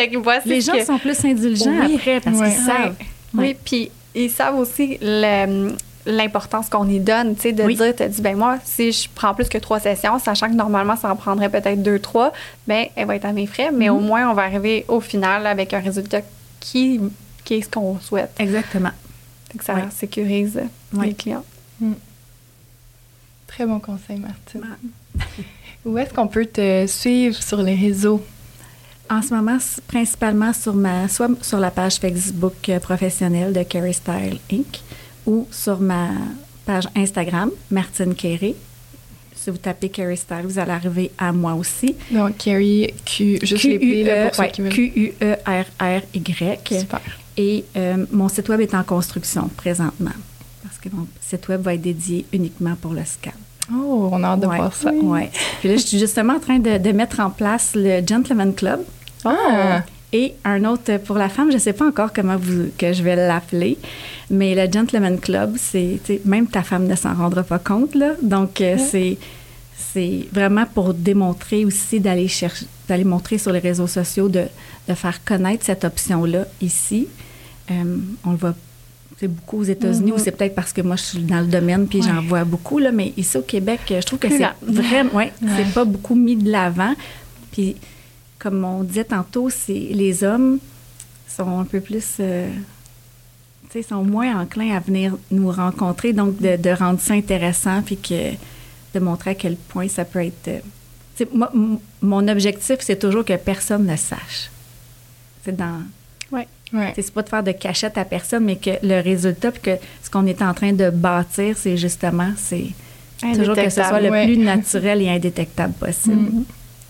les 0.45 0.61
gens 0.61 0.73
sont 0.85 0.97
plus 0.97 1.23
indulgents 1.25 1.79
après 1.81 2.19
parce 2.19 2.37
qu'ils 2.37 2.65
savent. 2.65 2.95
Oui, 3.33 3.55
puis 3.63 3.91
ils 4.13 4.29
savent 4.29 4.57
aussi 4.57 4.97
le, 5.01 5.73
l'importance 6.05 6.69
qu'on 6.69 6.87
y 6.87 6.99
donne, 6.99 7.35
tu 7.35 7.41
sais, 7.41 7.51
de 7.51 7.63
dire, 7.63 7.95
tu 7.95 8.07
dit, 8.07 8.21
ben 8.21 8.37
moi, 8.37 8.59
si 8.63 8.91
je 8.91 9.09
prends 9.13 9.33
plus 9.33 9.49
que 9.49 9.57
trois 9.57 9.79
sessions, 9.79 10.19
sachant 10.19 10.49
que 10.49 10.55
normalement, 10.55 10.95
ça 10.95 11.11
en 11.11 11.15
prendrait 11.15 11.49
peut-être 11.49 11.81
deux, 11.81 11.99
trois, 11.99 12.31
ben 12.67 12.85
elle 12.95 13.07
va 13.07 13.15
être 13.15 13.25
à 13.25 13.33
mes 13.33 13.47
frais, 13.47 13.71
mais 13.71 13.89
au 13.89 13.99
mhm. 13.99 14.05
moins, 14.05 14.29
on 14.29 14.33
va 14.33 14.43
arriver 14.43 14.85
au 14.87 14.99
final 14.99 15.47
avec 15.47 15.73
un 15.73 15.79
résultat 15.79 16.21
qui, 16.59 16.99
qui 17.43 17.55
est 17.55 17.61
ce 17.61 17.69
qu'on 17.69 17.99
souhaite. 17.99 18.31
Exactement. 18.39 18.91
Donc, 19.51 19.63
ça 19.63 19.89
sécurise 19.91 20.61
les 21.01 21.13
clients. 21.13 21.45
Mm. 21.79 21.93
Très 23.47 23.65
bon 23.65 23.79
conseil, 23.79 24.19
Martine. 24.19 24.75
Où 25.85 25.97
est-ce 25.97 26.13
qu'on 26.13 26.27
peut 26.27 26.45
te 26.45 26.85
suivre 26.87 27.41
sur 27.41 27.61
les 27.61 27.75
réseaux? 27.75 28.23
En 29.09 29.21
ce 29.21 29.33
moment, 29.33 29.57
principalement 29.87 30.51
sur 30.51 30.73
ma, 30.73 31.07
soit 31.07 31.29
sur 31.43 31.59
la 31.59 31.69
page 31.69 31.97
Facebook 31.97 32.69
euh, 32.69 32.79
professionnelle 32.79 33.53
de 33.53 33.61
Carrie 33.61 33.93
Style 33.93 34.39
Inc 34.51 34.81
ou 35.25 35.47
sur 35.51 35.79
ma 35.79 36.09
page 36.65 36.87
Instagram, 36.95 37.51
Martine 37.71 38.15
Kerry. 38.15 38.55
Si 39.35 39.49
vous 39.51 39.57
tapez 39.57 39.89
Carrie 39.89 40.17
Style, 40.17 40.41
vous 40.43 40.57
allez 40.57 40.71
arriver 40.71 41.11
à 41.17 41.31
moi 41.31 41.53
aussi. 41.53 41.95
Donc, 42.09 42.37
Carrie, 42.37 42.93
Q, 43.05 43.39
juste 43.43 43.61
Q 43.61 43.77
-U 43.77 44.05
-E, 44.05 44.69
Q-U-E-R-R-Y. 44.69 46.79
Super. 46.79 47.01
Et 47.37 47.65
euh, 47.75 48.05
mon 48.11 48.29
site 48.29 48.49
web 48.49 48.61
est 48.61 48.73
en 48.73 48.83
construction 48.83 49.49
présentement 49.57 50.11
parce 50.63 50.77
que 50.79 50.89
mon 50.95 51.05
site 51.21 51.47
web 51.49 51.61
va 51.61 51.73
être 51.73 51.81
dédié 51.81 52.25
uniquement 52.31 52.75
pour 52.81 52.93
le 52.93 53.03
scan. 53.05 53.31
Oh, 53.71 54.09
on 54.11 54.23
a 54.23 54.29
hâte 54.29 54.39
de 54.39 54.45
voir 54.45 54.73
ça. 54.73 54.91
Oui. 54.93 55.21
Puis 55.59 55.69
là, 55.69 55.75
je 55.75 55.81
suis 55.81 55.99
justement 55.99 56.35
en 56.35 56.39
train 56.39 56.59
de, 56.59 56.77
de 56.77 56.91
mettre 56.91 57.19
en 57.19 57.29
place 57.29 57.73
le 57.75 58.01
Gentleman 58.05 58.53
Club. 58.53 58.81
Ah! 59.25 59.83
Et 60.13 60.33
un 60.45 60.63
autre 60.65 60.97
pour 60.97 61.17
la 61.17 61.29
femme, 61.29 61.49
je 61.49 61.55
ne 61.55 61.59
sais 61.59 61.73
pas 61.73 61.87
encore 61.87 62.13
comment 62.13 62.37
vous, 62.37 62.69
que 62.77 62.93
je 62.93 63.03
vais 63.03 63.15
l'appeler, 63.15 63.77
mais 64.29 64.55
le 64.55 64.71
Gentleman 64.71 65.19
Club, 65.19 65.55
c'est 65.57 65.99
même 66.25 66.47
ta 66.47 66.63
femme 66.63 66.87
ne 66.87 66.95
s'en 66.95 67.13
rendra 67.13 67.43
pas 67.43 67.59
compte 67.59 67.95
là. 67.95 68.13
Donc 68.21 68.61
euh, 68.61 68.77
c'est 68.77 69.17
c'est 69.77 70.27
vraiment 70.31 70.65
pour 70.73 70.93
démontrer 70.93 71.65
aussi 71.65 71.99
d'aller 71.99 72.27
chercher, 72.27 72.65
d'aller 72.87 73.03
montrer 73.03 73.37
sur 73.37 73.51
les 73.51 73.59
réseaux 73.59 73.87
sociaux 73.87 74.29
de, 74.29 74.43
de 74.87 74.93
faire 74.93 75.23
connaître 75.23 75.65
cette 75.65 75.83
option-là 75.83 76.45
ici. 76.61 77.07
Euh, 77.71 77.97
on 78.25 78.31
le 78.31 78.37
voit 78.37 78.55
c'est 79.17 79.29
beaucoup 79.29 79.59
aux 79.59 79.63
États-Unis 79.63 80.11
ou 80.11 80.15
mm-hmm. 80.15 80.19
c'est 80.19 80.31
peut-être 80.31 80.55
parce 80.55 80.73
que 80.73 80.81
moi 80.81 80.97
je 80.97 81.03
suis 81.03 81.19
dans 81.19 81.39
le 81.39 81.47
domaine 81.47 81.87
puis 81.87 82.01
j'en 82.01 82.21
vois 82.21 82.43
beaucoup 82.43 82.79
là, 82.79 82.91
mais 82.91 83.13
ici 83.15 83.37
au 83.37 83.41
Québec, 83.41 83.79
je 83.89 84.01
trouve 84.01 84.19
que 84.19 84.29
c'est 84.29 84.45
vraiment, 84.61 85.13
ouais, 85.13 85.31
c'est 85.55 85.73
pas 85.73 85.85
beaucoup 85.85 86.15
mis 86.15 86.35
de 86.35 86.51
l'avant. 86.51 86.93
Puis 87.51 87.77
comme 88.45 88.63
on 88.63 88.83
disait 88.83 89.05
tantôt, 89.05 89.49
c'est 89.49 89.73
les 89.73 90.23
hommes 90.23 90.59
sont 91.27 91.59
un 91.59 91.63
peu 91.63 91.81
plus, 91.81 92.17
euh, 92.19 92.47
tu 93.71 93.81
sais, 93.81 93.81
sont 93.81 94.03
moins 94.03 94.39
enclins 94.39 94.75
à 94.75 94.79
venir 94.79 95.17
nous 95.31 95.49
rencontrer, 95.49 96.13
donc 96.13 96.37
de, 96.39 96.69
rendre 96.69 96.99
ça 96.99 97.15
intéressant, 97.15 97.81
puis 97.81 97.97
que 97.97 98.33
de 98.93 98.99
montrer 98.99 99.31
à 99.31 99.33
quel 99.33 99.55
point 99.55 99.87
ça 99.87 100.05
peut 100.05 100.23
être. 100.23 100.47
Euh, 100.47 101.25
moi, 101.33 101.51
mon 102.03 102.27
objectif, 102.27 102.77
c'est 102.81 102.99
toujours 102.99 103.25
que 103.25 103.35
personne 103.35 103.87
ne 103.87 103.95
sache. 103.95 104.51
C'est 105.43 105.55
dans. 105.55 105.81
Ouais. 106.31 106.47
Ouais. 106.71 106.93
C'est 106.95 107.11
pas 107.11 107.23
de 107.23 107.29
faire 107.29 107.43
de 107.43 107.51
cachette 107.51 107.97
à 107.97 108.05
personne, 108.05 108.43
mais 108.43 108.57
que 108.57 108.77
le 108.83 109.01
résultat, 109.01 109.53
puis 109.53 109.61
que 109.61 109.77
ce 110.03 110.09
qu'on 110.11 110.27
est 110.27 110.43
en 110.43 110.53
train 110.53 110.71
de 110.71 110.91
bâtir, 110.91 111.57
c'est 111.57 111.77
justement, 111.77 112.31
c'est 112.37 112.67
toujours 113.33 113.55
que 113.55 113.71
ce 113.71 113.81
soit 113.81 114.01
le 114.01 114.11
plus 114.11 114.37
naturel 114.37 115.01
et 115.01 115.09
indétectable 115.09 115.73
possible. 115.73 116.29
Mm-hmm. 116.29 116.43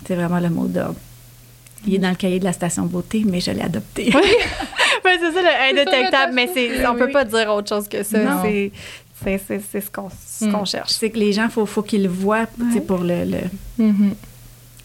C'est 0.06 0.16
vraiment 0.16 0.42
le 0.42 0.50
mot 0.50 0.68
d'ordre. 0.68 0.96
Il 1.88 1.96
est 1.96 2.00
dans 2.00 2.10
le 2.10 2.16
cahier 2.16 2.40
de 2.40 2.46
la 2.46 2.54
station 2.54 2.86
beauté, 2.86 3.24
mais 3.26 3.40
je 3.40 3.52
l'ai 3.52 3.62
adopté. 3.62 4.12
Oui, 4.14 4.22
c'est 5.04 5.32
ça, 5.32 5.42
le 5.42 5.72
indétectable, 5.72 6.34
mais 6.34 6.50
c'est, 6.54 6.86
on 6.88 6.96
peut 6.96 7.12
pas 7.12 7.26
dire 7.26 7.54
autre 7.54 7.70
chose 7.70 7.88
que 7.88 8.04
ça. 8.04 8.42
C'est, 8.44 8.72
c'est, 9.24 9.82
ce 9.82 9.92
qu'on, 9.92 10.10
ce 10.10 10.46
qu'on 10.46 10.66
cherche. 10.66 10.92
C'est 10.92 11.10
que 11.10 11.18
les 11.18 11.34
gens, 11.34 11.46
il 11.46 11.52
faut, 11.52 11.66
faut 11.66 11.82
qu'ils 11.82 12.04
le 12.04 12.10
voient 12.10 12.48
pour 12.88 13.00
le, 13.00 13.26
mm-hmm. 13.80 14.14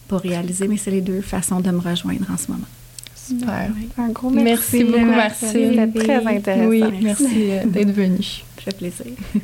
pour 0.07 0.19
réaliser, 0.19 0.67
mais 0.67 0.77
c'est 0.77 0.91
les 0.91 1.01
deux 1.01 1.21
façons 1.21 1.59
de 1.59 1.69
me 1.69 1.79
rejoindre 1.79 2.25
en 2.31 2.37
ce 2.37 2.51
moment. 2.51 2.67
Super. 3.15 3.69
Un 3.97 4.09
gros 4.09 4.29
merci. 4.29 4.77
Merci 4.77 4.83
beaucoup, 4.83 5.05
merci. 5.05 5.45
C'était 5.45 5.99
très 5.99 6.25
intéressant. 6.25 6.67
Oui, 6.67 6.83
merci, 7.01 7.51
euh, 7.51 7.65
d'être 7.65 7.91
venu. 7.91 8.23
Ça 8.23 8.63
fait 8.65 8.77
plaisir. 8.77 9.13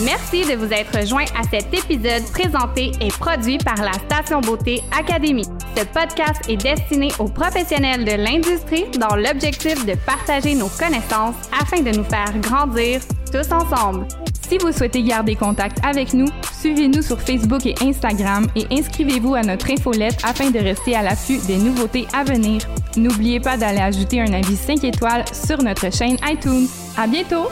Merci 0.00 0.44
de 0.46 0.56
vous 0.56 0.72
être 0.72 1.06
joint 1.06 1.26
à 1.38 1.42
cet 1.42 1.72
épisode 1.74 2.22
présenté 2.32 2.92
et 3.00 3.08
produit 3.08 3.58
par 3.58 3.76
la 3.76 3.92
Station 3.92 4.40
Beauté 4.40 4.82
Académie. 4.98 5.46
Ce 5.76 5.84
podcast 5.84 6.40
est 6.48 6.56
destiné 6.56 7.10
aux 7.18 7.28
professionnels 7.28 8.04
de 8.04 8.12
l'industrie 8.12 8.86
dans 8.98 9.14
l'objectif 9.16 9.84
de 9.84 9.94
partager 10.06 10.54
nos 10.54 10.68
connaissances 10.68 11.36
afin 11.60 11.82
de 11.82 11.90
nous 11.90 12.04
faire 12.04 12.32
grandir 12.40 13.00
tous 13.30 13.52
ensemble. 13.52 14.06
Si 14.48 14.56
vous 14.58 14.72
souhaitez 14.72 15.02
garder 15.02 15.34
contact 15.34 15.78
avec 15.84 16.14
nous, 16.14 16.28
suivez-nous 16.58 17.02
sur 17.02 17.20
Facebook 17.20 17.64
et 17.66 17.74
Instagram 17.82 18.46
et 18.56 18.66
inscrivez-vous 18.70 19.34
à 19.34 19.42
notre 19.42 19.70
infolette 19.70 20.18
afin 20.24 20.50
de 20.50 20.58
rester 20.58 20.96
à 20.96 21.02
l'affût 21.02 21.38
des 21.46 21.58
nouveautés 21.58 22.06
à 22.14 22.24
venir. 22.24 22.62
N'oubliez 22.96 23.40
pas 23.40 23.58
d'aller 23.58 23.80
ajouter 23.80 24.20
un 24.20 24.32
avis 24.32 24.56
5 24.56 24.84
étoiles 24.84 25.24
sur 25.32 25.62
notre 25.62 25.92
chaîne 25.92 26.16
iTunes. 26.28 26.66
À 26.96 27.06
bientôt! 27.06 27.48